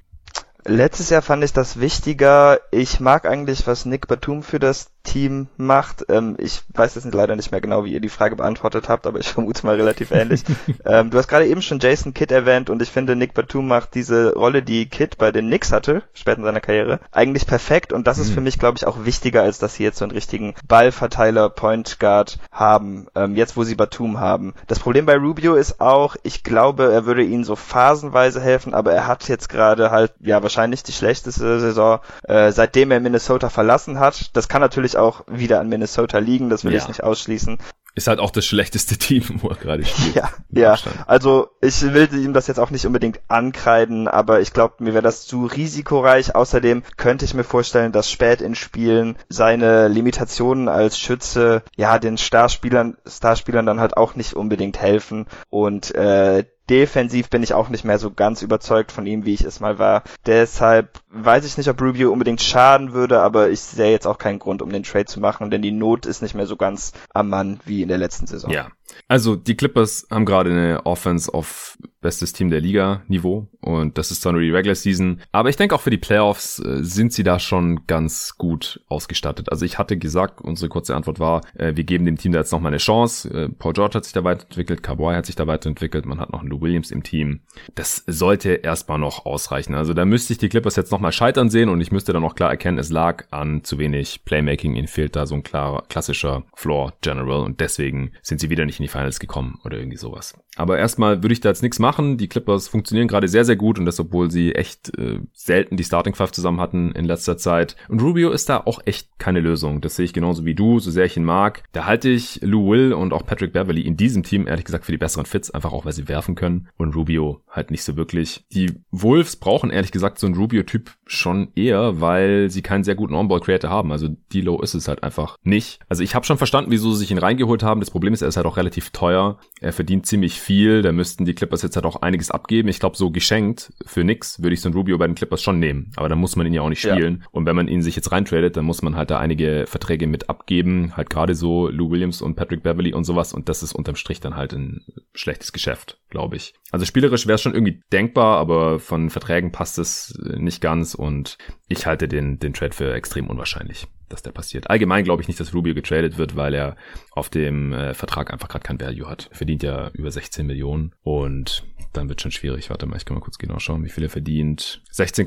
Letztes 0.69 1.09
Jahr 1.09 1.23
fand 1.23 1.43
ich 1.43 1.55
das 1.55 1.81
wichtiger. 1.81 2.61
Ich 2.71 3.01
mag 3.01 3.25
eigentlich, 3.25 3.67
was 3.67 3.87
Nick 3.87 4.07
Batum 4.07 4.43
für 4.43 4.59
das 4.59 4.91
Team 5.09 5.49
macht. 5.57 6.05
Ähm, 6.09 6.37
ich 6.39 6.63
weiß 6.75 6.95
jetzt 6.95 7.13
leider 7.15 7.35
nicht 7.35 7.51
mehr 7.51 7.61
genau, 7.61 7.85
wie 7.85 7.93
ihr 7.93 8.01
die 8.01 8.11
Frage 8.11 8.37
beantwortet 8.37 8.89
habt, 8.89 9.07
aber 9.07 9.19
ich 9.19 9.29
vermute 9.33 9.65
mal 9.65 9.77
relativ 9.77 10.11
ähnlich. 10.11 10.45
ähm, 10.85 11.11
du 11.11 11.19
hast 11.19 11.29
gerade 11.29 11.47
eben 11.47 11.63
schon 11.63 11.79
Jason 11.79 12.13
Kidd 12.13 12.33
erwähnt 12.33 12.69
und 12.69 12.83
ich 12.83 12.91
finde, 12.91 13.17
Nick 13.17 13.33
Batum 13.33 13.67
macht 13.69 13.95
diese 13.95 14.35
Rolle, 14.35 14.63
die 14.63 14.87
Kidd 14.87 15.17
bei 15.17 15.33
den 15.33 15.47
Knicks 15.47 15.73
hatte, 15.73 16.03
später 16.13 16.39
in 16.39 16.45
seiner 16.45 16.61
Karriere, 16.61 17.01
eigentlich 17.11 17.47
perfekt 17.47 17.93
und 17.93 18.07
das 18.07 18.19
ist 18.19 18.31
mhm. 18.31 18.35
für 18.35 18.41
mich, 18.43 18.59
glaube 18.59 18.77
ich, 18.77 18.87
auch 18.87 19.05
wichtiger, 19.05 19.43
als 19.43 19.59
dass 19.59 19.75
sie 19.75 19.85
jetzt 19.85 19.99
so 19.99 20.05
einen 20.05 20.13
richtigen 20.13 20.55
Ballverteiler, 20.67 21.49
Point 21.49 21.99
Guard 21.99 22.39
haben, 22.53 23.07
ähm, 23.15 23.35
jetzt 23.35 23.57
wo 23.57 23.65
sie 23.65 23.75
Batum 23.75 24.21
haben. 24.21 24.55
Das 24.67 24.79
Problem 24.79 25.07
bei 25.07 25.17
Rubio 25.17 25.55
ist 25.55 25.81
auch, 25.81 26.17
ich 26.23 26.45
glaube, 26.45 26.93
er 26.93 27.07
würde 27.07 27.23
ihnen 27.23 27.45
so 27.45 27.57
phasenweise 27.57 28.41
helfen, 28.41 28.75
aber 28.75 28.93
er 28.93 29.07
hat 29.07 29.27
jetzt 29.29 29.49
gerade 29.49 29.91
halt, 29.91 30.13
ja, 30.21 30.43
wahrscheinlich 30.43 30.83
die 30.83 30.93
schlechteste 30.93 31.61
Saison, 31.61 32.01
äh, 32.25 32.53
seitdem 32.53 32.91
er 32.91 33.01
Minnesota 33.01 33.49
verlassen 33.49 33.99
hat. 33.99 34.37
Das 34.37 34.49
kann 34.49 34.61
natürlich 34.61 34.98
auch 34.99 35.25
wieder 35.27 35.61
an 35.61 35.69
Minnesota 35.69 36.19
liegen, 36.19 36.51
das 36.51 36.65
will 36.65 36.73
ja. 36.73 36.79
ich 36.79 36.89
nicht 36.89 37.03
ausschließen. 37.03 37.59
Ist 37.95 38.07
halt 38.07 38.21
auch 38.21 38.31
das 38.31 38.47
schlechteste 38.47 38.97
Team, 38.99 39.25
wo 39.43 39.49
er 39.49 39.57
gerade 39.57 39.85
spielt. 39.85 40.15
Ja, 40.15 40.31
ja. 40.51 40.79
Also 41.07 41.49
ich 41.61 41.83
will 41.83 42.09
ihm 42.15 42.33
das 42.33 42.47
jetzt 42.47 42.61
auch 42.61 42.71
nicht 42.71 42.87
unbedingt 42.87 43.21
ankreiden, 43.27 44.07
aber 44.07 44.41
ich 44.41 44.53
glaube, 44.53 44.75
mir 44.79 44.93
wäre 44.93 45.03
das 45.03 45.27
zu 45.27 45.47
risikoreich. 45.47 46.35
Außerdem 46.35 46.85
könnte 46.97 47.25
ich 47.25 47.35
mir 47.35 47.43
vorstellen, 47.43 47.91
dass 47.91 48.09
spät 48.09 48.41
in 48.41 48.55
Spielen 48.55 49.17
seine 49.29 49.89
Limitationen 49.89 50.69
als 50.69 50.97
Schütze 50.99 51.63
ja 51.77 51.99
den 51.99 52.19
Starspielern, 52.19 52.99
Starspielern 53.05 53.67
dann 53.67 53.81
halt 53.81 53.97
auch 53.97 54.15
nicht 54.15 54.35
unbedingt 54.35 54.79
helfen. 54.79 55.27
Und 55.51 55.93
äh, 55.97 56.45
defensiv 56.71 57.31
bin 57.31 57.43
ich 57.43 57.55
auch 57.55 57.69
nicht 57.69 57.85
mehr 57.85 57.99
so 57.99 58.11
ganz 58.11 58.43
überzeugt 58.43 58.93
von 58.93 59.07
ihm, 59.07 59.25
wie 59.25 59.35
ich 59.35 59.45
es 59.45 59.61
mal 59.61 59.79
war. 59.79 60.03
Deshalb 60.27 61.01
weiß 61.11 61.45
ich 61.45 61.57
nicht, 61.57 61.69
ob 61.69 61.81
Rubio 61.81 62.13
unbedingt 62.13 62.43
schaden 62.43 62.93
würde, 62.93 63.21
aber 63.21 63.51
ich 63.51 63.61
sehe 63.61 63.91
jetzt 63.91 64.07
auch 64.07 64.19
keinen 64.19 64.39
Grund, 64.39 64.63
um 64.63 64.71
den 64.71 64.83
Trade 64.83 65.07
zu 65.07 65.21
machen, 65.21 65.51
denn 65.51 65.63
die 65.63 65.73
Not 65.73 66.07
ist 66.07 66.23
nicht 66.23 66.35
mehr 66.35 66.47
so 66.47 66.57
ganz 66.57 66.93
am 67.13 67.29
Mann 67.29 67.61
wie 67.65 67.83
in 67.83 67.89
der 67.89 67.99
letzten 67.99 68.27
Saison. 68.27 68.51
Ja, 68.51 68.69
also 69.07 69.37
die 69.37 69.57
Clippers 69.57 70.07
haben 70.11 70.25
gerade 70.25 70.51
eine 70.51 70.87
Offense 70.87 71.33
auf 71.33 71.79
bestes 72.01 72.33
Team 72.33 72.51
der 72.51 72.61
Liga 72.61 73.03
Niveau 73.09 73.49
und 73.61 73.99
das 73.99 74.11
ist 74.11 74.23
zwar 74.23 74.33
nur 74.33 74.43
die 74.43 74.51
Regular 74.51 74.75
Season, 74.75 75.21
aber 75.33 75.49
ich 75.49 75.57
denke 75.57 75.75
auch 75.75 75.81
für 75.81 75.91
die 75.91 75.99
Playoffs 75.99 76.59
äh, 76.61 76.83
sind 76.83 77.13
sie 77.13 77.25
da 77.25 77.39
schon 77.39 77.87
ganz 77.87 78.37
gut 78.39 78.81
ausgestattet. 78.89 79.51
Also 79.51 79.65
ich 79.65 79.79
hatte 79.79 79.97
gesagt, 79.97 80.41
unsere 80.41 80.69
kurze 80.69 80.95
Antwort 80.95 81.19
war, 81.19 81.43
äh, 81.55 81.75
wir 81.75 81.85
geben 81.85 82.05
dem 82.05 82.17
Team 82.17 82.33
da 82.33 82.39
jetzt 82.39 82.53
noch 82.53 82.61
mal 82.61 82.69
eine 82.69 82.79
Chance. 82.79 83.29
Äh, 83.31 83.49
Paul 83.49 83.73
George 83.73 83.95
hat 83.95 84.05
sich 84.05 84.13
da 84.13 84.25
weiterentwickelt, 84.25 84.83
Kawhi 84.83 85.15
hat 85.15 85.27
sich 85.27 85.35
da 85.35 85.47
weiterentwickelt, 85.47 86.07
man 86.07 86.21
hat 86.21 86.33
noch 86.33 86.41
einen 86.41 86.51
Lou 86.51 86.61
Williams 86.61 86.91
im 86.91 87.03
Team. 87.03 87.41
Das 87.75 88.05
sollte 88.07 88.51
erstmal 88.53 88.99
noch 88.99 89.27
ausreichen. 89.27 89.75
Also 89.75 89.93
da 89.93 90.05
müsste 90.05 90.33
ich 90.33 90.39
die 90.39 90.49
Clippers 90.49 90.77
jetzt 90.77 90.93
noch 90.93 91.01
mal 91.01 91.13
scheitern 91.13 91.51
sehen 91.51 91.69
und 91.69 91.81
ich 91.81 91.91
müsste 91.91 92.13
dann 92.13 92.25
auch 92.25 92.35
klar 92.35 92.51
erkennen, 92.51 92.79
es 92.79 92.91
lag 92.91 93.25
an 93.31 93.65
zu 93.65 93.79
wenig 93.79 94.25
Playmaking. 94.25 94.87
Fehlt 94.87 95.17
da 95.17 95.27
so 95.27 95.35
ein 95.35 95.43
klarer 95.43 95.83
klassischer 95.89 96.45
Floor 96.55 96.95
General 97.01 97.41
und 97.41 97.61
deswegen 97.61 98.13
sind 98.23 98.41
sie 98.41 98.51
wieder 98.51 98.65
nicht 98.65 98.79
in 98.79 98.85
die 98.85 98.88
Finals 98.89 99.21
gekommen 99.21 99.59
oder 99.65 99.79
irgendwie 99.79 99.97
sowas. 99.97 100.35
Aber 100.57 100.79
erstmal 100.79 101.23
würde 101.23 101.33
ich 101.33 101.41
da 101.41 101.49
jetzt 101.49 101.63
nichts 101.63 101.79
machen. 101.79 102.19
Die 102.19 102.29
Clippers 102.29 102.69
funktionieren 102.69 103.09
gerade 103.09 103.29
sehr, 103.29 103.45
sehr 103.45 103.57
gut 103.57 103.79
und 103.79 103.87
das, 103.87 104.01
obwohl 104.01 104.31
sie 104.31 104.55
echt 104.55 104.97
äh, 104.99 105.21
selten 105.33 105.77
die 105.77 105.85
Starting 105.85 106.15
Five 106.15 106.33
zusammen 106.33 106.61
hatten 106.61 106.93
in 106.93 107.05
letzter 107.05 107.37
Zeit. 107.37 107.77
Und 107.89 108.03
Rubio 108.03 108.31
ist 108.31 108.49
da 108.49 108.59
auch 108.59 108.81
echt 108.85 109.19
keine 109.19 109.41
Lösung. 109.41 109.81
Das 109.81 109.97
sehe 109.97 110.05
ich 110.05 110.13
genauso 110.13 110.45
wie 110.45 110.55
du, 110.55 110.79
so 110.79 110.91
sehr 110.91 111.05
ich 111.05 111.17
ihn 111.17 111.25
mag. 111.25 111.63
Da 111.73 111.87
halte 111.87 112.09
ich 112.09 112.41
Lou 112.43 112.71
Will 112.71 112.93
und 112.93 113.13
auch 113.13 113.25
Patrick 113.25 113.53
Beverly 113.53 113.83
in 113.83 113.97
diesem 113.97 114.23
Team 114.23 114.47
ehrlich 114.47 114.65
gesagt 114.65 114.85
für 114.85 114.93
die 114.93 114.99
besseren 114.99 115.27
Fits, 115.27 115.51
einfach 115.51 115.73
auch 115.73 115.85
weil 115.85 115.93
sie 115.93 116.09
werfen 116.09 116.35
können. 116.35 116.69
Und 116.77 116.95
Rubio 116.97 117.43
halt 117.49 117.71
nicht 117.71 117.85
so 117.85 117.97
wirklich. 117.97 118.45
Die 118.53 118.73
Wolves 118.91 119.37
brauchen 119.37 119.71
ehrlich 119.71 119.93
gesagt 119.93 120.19
so 120.19 120.27
einen 120.27 120.37
Rubio-Typ 120.37 120.91
schon 121.07 121.49
eher, 121.55 122.01
weil 122.01 122.51
sie 122.51 122.63
keinen 122.63 122.85
sehr 122.85 122.95
guten 122.95 123.15
On-Ball-Creator 123.15 123.71
haben. 123.71 123.93
Also 123.93 124.09
D-Low 124.33 124.61
ist 124.61 124.75
es 124.75 124.89
halt 124.89 125.03
einfach 125.03 125.37
nicht. 125.43 125.81
Also 125.89 126.03
ich 126.03 126.15
habe 126.15 126.27
schon 126.27 126.39
verstanden, 126.39 126.71
wieso 126.71 126.93
sie 126.93 126.99
sich 126.99 127.11
ihn 127.11 127.19
reingeholt 127.19 127.63
haben. 127.63 127.81
Das 127.81 127.91
Problem 127.91 128.13
ist, 128.13 128.23
er 128.23 128.29
ist 128.29 128.37
halt 128.37 128.47
auch 128.47 128.57
relativ 128.57 128.68
teuer. 128.71 129.39
Er 129.61 129.73
verdient 129.73 130.07
ziemlich 130.07 130.41
viel. 130.41 130.83
Da 130.83 130.93
müssten 130.93 131.25
die 131.25 131.35
Clippers 131.35 131.63
jetzt 131.63 131.77
halt 131.77 131.87
auch 131.87 132.03
einiges 132.03 132.31
abgeben. 132.31 132.69
Ich 132.69 132.81
glaube, 132.81 132.97
so 132.97 133.11
geschenkt 133.11 133.73
für 133.87 134.05
nix 134.05 134.43
würde 134.43 134.55
ich 134.55 134.61
so 134.61 134.69
ein 134.69 134.75
Rubio 134.75 134.99
bei 134.99 135.07
den 135.07 135.15
Clippers 135.15 135.43
schon 135.43 135.59
nehmen. 135.59 135.91
Aber 135.97 136.09
dann 136.09 136.19
muss 136.19 136.37
man 136.37 136.47
ihn 136.47 136.55
ja 136.55 136.63
auch 136.63 136.69
nicht 136.69 136.81
spielen. 136.81 137.19
Ja. 137.21 137.29
Und 137.33 137.47
wenn 137.47 137.57
man 137.57 137.69
ihn 137.69 137.83
sich 137.83 137.97
jetzt 137.97 138.13
reintradet, 138.13 138.57
dann 138.57 138.65
muss 138.65 138.83
man 138.83 138.97
halt 138.97 139.11
da 139.11 139.19
einige 139.19 139.65
Verträge 139.67 140.07
mit 140.07 140.29
abgeben. 140.29 140.97
Halt 140.97 141.11
gerade 141.11 141.35
so 141.35 141.69
Lou 141.69 141.91
Williams 141.91 142.23
und 142.23 142.37
Patrick 142.37 142.63
Beverly 142.63 142.95
und 142.95 143.05
sowas. 143.05 143.33
Und 143.33 143.49
das 143.49 143.63
ist 143.63 143.75
unterm 143.75 143.97
Strich 143.97 144.21
dann 144.21 144.37
halt 144.37 144.53
ein 144.53 144.85
schlechtes 145.15 145.53
Geschäft, 145.53 146.01
glaube 146.11 146.37
ich. 146.37 146.55
Also 146.71 146.87
spielerisch 146.87 147.27
wäre 147.27 147.37
es 147.37 147.43
schon 147.43 147.55
irgendwie 147.55 147.81
denkbar, 147.93 148.39
aber 148.39 148.79
von 148.79 149.11
Verträgen 149.11 149.53
passt 149.53 149.79
es 149.79 150.19
nicht 150.23 150.61
ganz 150.61 150.95
und 150.95 151.39
ich 151.69 151.87
halte 151.87 152.09
den, 152.09 152.39
den 152.39 152.53
Trade 152.53 152.75
für 152.75 152.95
extrem 152.95 153.29
unwahrscheinlich 153.29 153.89
dass 154.09 154.23
der 154.23 154.33
passiert. 154.33 154.71
Allgemein 154.71 155.05
glaube 155.05 155.23
ich 155.23 155.29
nicht, 155.29 155.41
dass 155.41 155.55
Rubio 155.55 155.75
getradet 155.75 156.19
wird, 156.19 156.37
weil 156.37 156.55
er 156.55 156.77
auf 157.13 157.29
dem 157.29 157.73
äh, 157.73 157.95
Vertrag 157.95 158.33
einfach 158.33 158.49
gerade 158.49 158.65
kein 158.65 158.81
Value 158.81 159.09
hat. 159.09 159.29
Er 159.31 159.37
verdient 159.37 159.63
ja 159.63 159.91
über 159.95 160.11
16 160.11 160.47
Millionen 160.47 160.93
und 161.03 161.65
dann 161.93 162.09
wird 162.09 162.21
schon 162.21 162.31
schwierig. 162.31 162.71
Warte 162.71 162.87
mal, 162.87 162.97
ich 162.97 163.05
kann 163.05 163.17
mal 163.17 163.23
kurz 163.23 163.39
genau 163.39 163.59
schauen, 163.59 163.85
wie 163.85 163.89
viel 163.89 164.05
er 164.05 164.11
verdient. 164.11 164.83
16, 164.91 165.27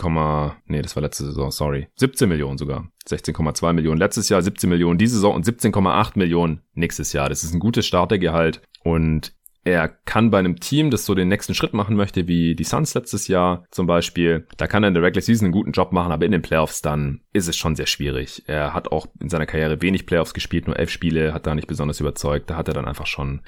nee, 0.67 0.82
das 0.82 0.96
war 0.96 1.04
letzte 1.04 1.26
Saison, 1.26 1.52
sorry. 1.52 1.88
17 1.96 2.30
Millionen 2.30 2.58
sogar. 2.58 2.88
16,2 3.08 3.74
Millionen 3.74 3.98
letztes 3.98 4.30
Jahr, 4.30 4.41
17 4.41 4.70
Millionen 4.70 5.00
diese 5.00 5.15
Saison 5.15 5.34
und 5.34 5.46
17,8 5.46 6.12
Millionen 6.17 6.62
nächstes 6.74 7.13
Jahr. 7.13 7.30
Das 7.30 7.44
ist 7.44 7.54
ein 7.54 7.60
gutes 7.60 7.86
Startergehalt 7.86 8.62
und 8.84 9.34
er 9.63 9.88
kann 9.89 10.32
bei 10.32 10.39
einem 10.39 10.60
Team, 10.60 10.89
das 10.89 11.06
so 11.06 11.13
den 11.13 11.28
nächsten 11.28 11.54
Schritt 11.54 11.74
machen 11.74 11.95
möchte, 11.95 12.28
wie 12.28 12.56
die 12.56 12.63
Suns 12.63 12.93
letztes 12.93 13.28
Jahr 13.28 13.65
zum 13.69 13.86
Beispiel, 13.86 14.47
da 14.58 14.67
kann 14.67 14.84
er 14.84 14.88
in 14.88 14.95
der 14.95 15.04
Regular 15.04 15.21
Season 15.21 15.45
einen 15.45 15.54
guten 15.54 15.71
Job 15.71 15.91
machen, 15.91 16.12
aber 16.12 16.26
in 16.26 16.32
den 16.32 16.41
Playoffs 16.41 16.82
dann 16.82 17.21
ist 17.32 17.47
es 17.47 17.56
schon 17.56 17.76
sehr 17.76 17.86
schwierig. 17.86 18.43
Er 18.47 18.74
hat 18.74 18.91
auch 18.91 19.08
in 19.19 19.30
seiner 19.30 19.45
Karriere 19.45 19.82
wenig 19.82 20.06
Playoffs 20.06 20.34
gespielt, 20.34 20.67
nur 20.67 20.80
elf 20.80 20.89
Spiele, 20.89 21.34
hat 21.34 21.45
da 21.45 21.54
nicht 21.54 21.67
besonders 21.67 22.00
überzeugt. 22.00 22.50
Da 22.50 22.56
hat 22.56 22.67
er 22.67 22.74
dann 22.74 22.88
einfach 22.88 23.06
schon 23.06 23.41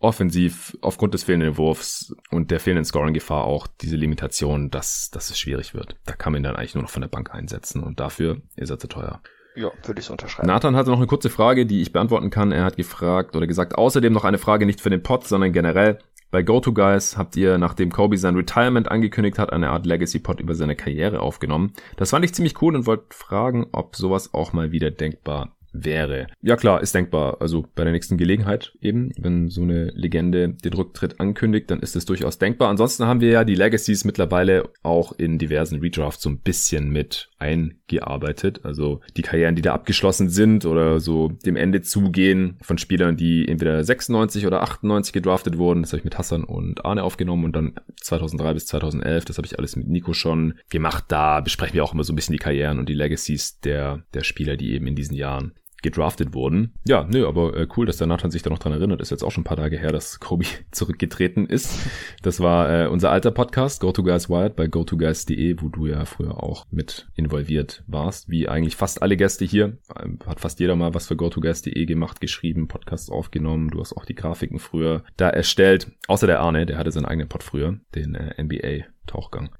offensiv 0.00 0.76
aufgrund 0.82 1.14
des 1.14 1.24
fehlenden 1.24 1.56
Wurfs 1.56 2.14
und 2.30 2.50
der 2.50 2.60
fehlenden 2.60 2.84
Scoring-Gefahr 2.84 3.44
auch 3.44 3.66
diese 3.66 3.96
Limitation, 3.96 4.70
dass, 4.70 5.08
dass 5.10 5.30
es 5.30 5.38
schwierig 5.38 5.72
wird. 5.72 5.96
Da 6.04 6.12
kann 6.12 6.32
man 6.32 6.40
ihn 6.40 6.44
dann 6.44 6.56
eigentlich 6.56 6.74
nur 6.74 6.82
noch 6.82 6.90
von 6.90 7.00
der 7.00 7.08
Bank 7.08 7.32
einsetzen 7.32 7.82
und 7.82 8.00
dafür 8.00 8.42
ist 8.56 8.68
er 8.68 8.78
zu 8.78 8.86
teuer. 8.86 9.22
Ja, 9.56 9.70
würde 9.84 10.00
ich 10.00 10.06
so 10.06 10.12
unterschreiben. 10.12 10.48
Nathan 10.48 10.74
hatte 10.76 10.90
noch 10.90 10.98
eine 10.98 11.06
kurze 11.06 11.30
Frage, 11.30 11.66
die 11.66 11.80
ich 11.80 11.92
beantworten 11.92 12.30
kann. 12.30 12.52
Er 12.52 12.64
hat 12.64 12.76
gefragt 12.76 13.36
oder 13.36 13.46
gesagt, 13.46 13.76
außerdem 13.76 14.12
noch 14.12 14.24
eine 14.24 14.38
Frage 14.38 14.66
nicht 14.66 14.80
für 14.80 14.90
den 14.90 15.02
Pod, 15.02 15.26
sondern 15.26 15.52
generell. 15.52 15.98
Bei 16.30 16.42
GoToGuys 16.42 17.16
habt 17.16 17.36
ihr, 17.36 17.58
nachdem 17.58 17.92
Kobe 17.92 18.18
sein 18.18 18.34
Retirement 18.34 18.90
angekündigt 18.90 19.38
hat, 19.38 19.52
eine 19.52 19.70
Art 19.70 19.86
Legacy-Pod 19.86 20.40
über 20.40 20.56
seine 20.56 20.74
Karriere 20.74 21.20
aufgenommen. 21.20 21.72
Das 21.96 22.10
fand 22.10 22.24
ich 22.24 22.34
ziemlich 22.34 22.60
cool 22.60 22.74
und 22.74 22.86
wollte 22.86 23.04
fragen, 23.10 23.68
ob 23.70 23.94
sowas 23.94 24.34
auch 24.34 24.52
mal 24.52 24.72
wieder 24.72 24.90
denkbar 24.90 25.54
wäre. 25.74 26.28
Ja 26.40 26.56
klar, 26.56 26.80
ist 26.80 26.94
denkbar. 26.94 27.38
Also 27.40 27.66
bei 27.74 27.84
der 27.84 27.92
nächsten 27.92 28.16
Gelegenheit 28.16 28.72
eben, 28.80 29.10
wenn 29.18 29.48
so 29.48 29.62
eine 29.62 29.90
Legende 29.94 30.54
den 30.54 30.72
Rücktritt 30.72 31.20
ankündigt, 31.20 31.70
dann 31.70 31.80
ist 31.80 31.96
es 31.96 32.04
durchaus 32.04 32.38
denkbar. 32.38 32.70
Ansonsten 32.70 33.06
haben 33.06 33.20
wir 33.20 33.30
ja 33.30 33.44
die 33.44 33.56
Legacies 33.56 34.04
mittlerweile 34.04 34.70
auch 34.82 35.12
in 35.12 35.38
diversen 35.38 35.80
Redrafts 35.80 36.22
so 36.22 36.30
ein 36.30 36.38
bisschen 36.38 36.90
mit 36.90 37.28
eingearbeitet. 37.38 38.60
Also 38.64 39.00
die 39.16 39.22
Karrieren, 39.22 39.56
die 39.56 39.62
da 39.62 39.74
abgeschlossen 39.74 40.30
sind 40.30 40.64
oder 40.64 41.00
so 41.00 41.28
dem 41.28 41.56
Ende 41.56 41.82
zugehen 41.82 42.56
von 42.62 42.78
Spielern, 42.78 43.16
die 43.16 43.46
entweder 43.46 43.82
96 43.82 44.46
oder 44.46 44.62
98 44.62 45.12
gedraftet 45.12 45.58
wurden. 45.58 45.82
Das 45.82 45.92
habe 45.92 45.98
ich 45.98 46.04
mit 46.04 46.16
Hassan 46.16 46.44
und 46.44 46.84
Arne 46.84 47.02
aufgenommen 47.02 47.44
und 47.44 47.56
dann 47.56 47.74
2003 48.00 48.54
bis 48.54 48.66
2011. 48.66 49.24
Das 49.24 49.36
habe 49.36 49.46
ich 49.46 49.58
alles 49.58 49.76
mit 49.76 49.88
Nico 49.88 50.14
schon 50.14 50.54
gemacht. 50.70 51.04
Da 51.08 51.40
besprechen 51.40 51.74
wir 51.74 51.84
auch 51.84 51.92
immer 51.92 52.04
so 52.04 52.12
ein 52.12 52.16
bisschen 52.16 52.32
die 52.32 52.38
Karrieren 52.38 52.78
und 52.78 52.88
die 52.88 52.94
Legacies 52.94 53.60
der, 53.60 54.04
der 54.14 54.24
Spieler, 54.24 54.56
die 54.56 54.72
eben 54.72 54.86
in 54.86 54.96
diesen 54.96 55.16
Jahren 55.16 55.52
gedraftet 55.84 56.34
wurden. 56.34 56.72
Ja, 56.84 57.06
nö, 57.08 57.28
aber 57.28 57.56
äh, 57.56 57.68
cool, 57.76 57.86
dass 57.86 57.98
der 57.98 58.08
Nathan 58.08 58.32
sich 58.32 58.42
da 58.42 58.50
noch 58.50 58.58
dran 58.58 58.72
erinnert. 58.72 59.00
Ist 59.00 59.10
jetzt 59.10 59.22
auch 59.22 59.30
schon 59.30 59.42
ein 59.42 59.44
paar 59.44 59.56
Tage 59.56 59.78
her, 59.78 59.92
dass 59.92 60.18
Kobe 60.18 60.46
zurückgetreten 60.72 61.46
ist. 61.46 61.78
Das 62.22 62.40
war 62.40 62.84
äh, 62.84 62.88
unser 62.88 63.12
alter 63.12 63.30
Podcast, 63.30 63.80
Go 63.80 63.92
to 63.92 64.02
Guys 64.02 64.28
Wired 64.28 64.56
bei 64.56 64.66
gotoguys.de, 64.66 65.56
wo 65.60 65.68
du 65.68 65.86
ja 65.86 66.04
früher 66.06 66.42
auch 66.42 66.66
mit 66.70 67.06
involviert 67.14 67.84
warst, 67.86 68.28
wie 68.28 68.48
eigentlich 68.48 68.74
fast 68.74 69.02
alle 69.02 69.16
Gäste 69.16 69.44
hier. 69.44 69.78
Hat 70.26 70.40
fast 70.40 70.58
jeder 70.58 70.74
mal 70.74 70.94
was 70.94 71.06
für 71.06 71.16
gotoguys.de 71.16 71.84
gemacht, 71.86 72.20
geschrieben, 72.20 72.66
Podcasts 72.66 73.10
aufgenommen. 73.10 73.68
Du 73.68 73.80
hast 73.80 73.92
auch 73.96 74.06
die 74.06 74.14
Grafiken 74.14 74.58
früher 74.58 75.04
da 75.16 75.28
erstellt. 75.28 75.92
Außer 76.08 76.26
der 76.26 76.40
Arne, 76.40 76.66
der 76.66 76.78
hatte 76.78 76.90
seinen 76.90 77.04
eigenen 77.04 77.28
Pod 77.28 77.42
früher, 77.42 77.78
den 77.94 78.14
äh, 78.14 78.42
NBA 78.42 78.86
Tauchgang. 79.06 79.50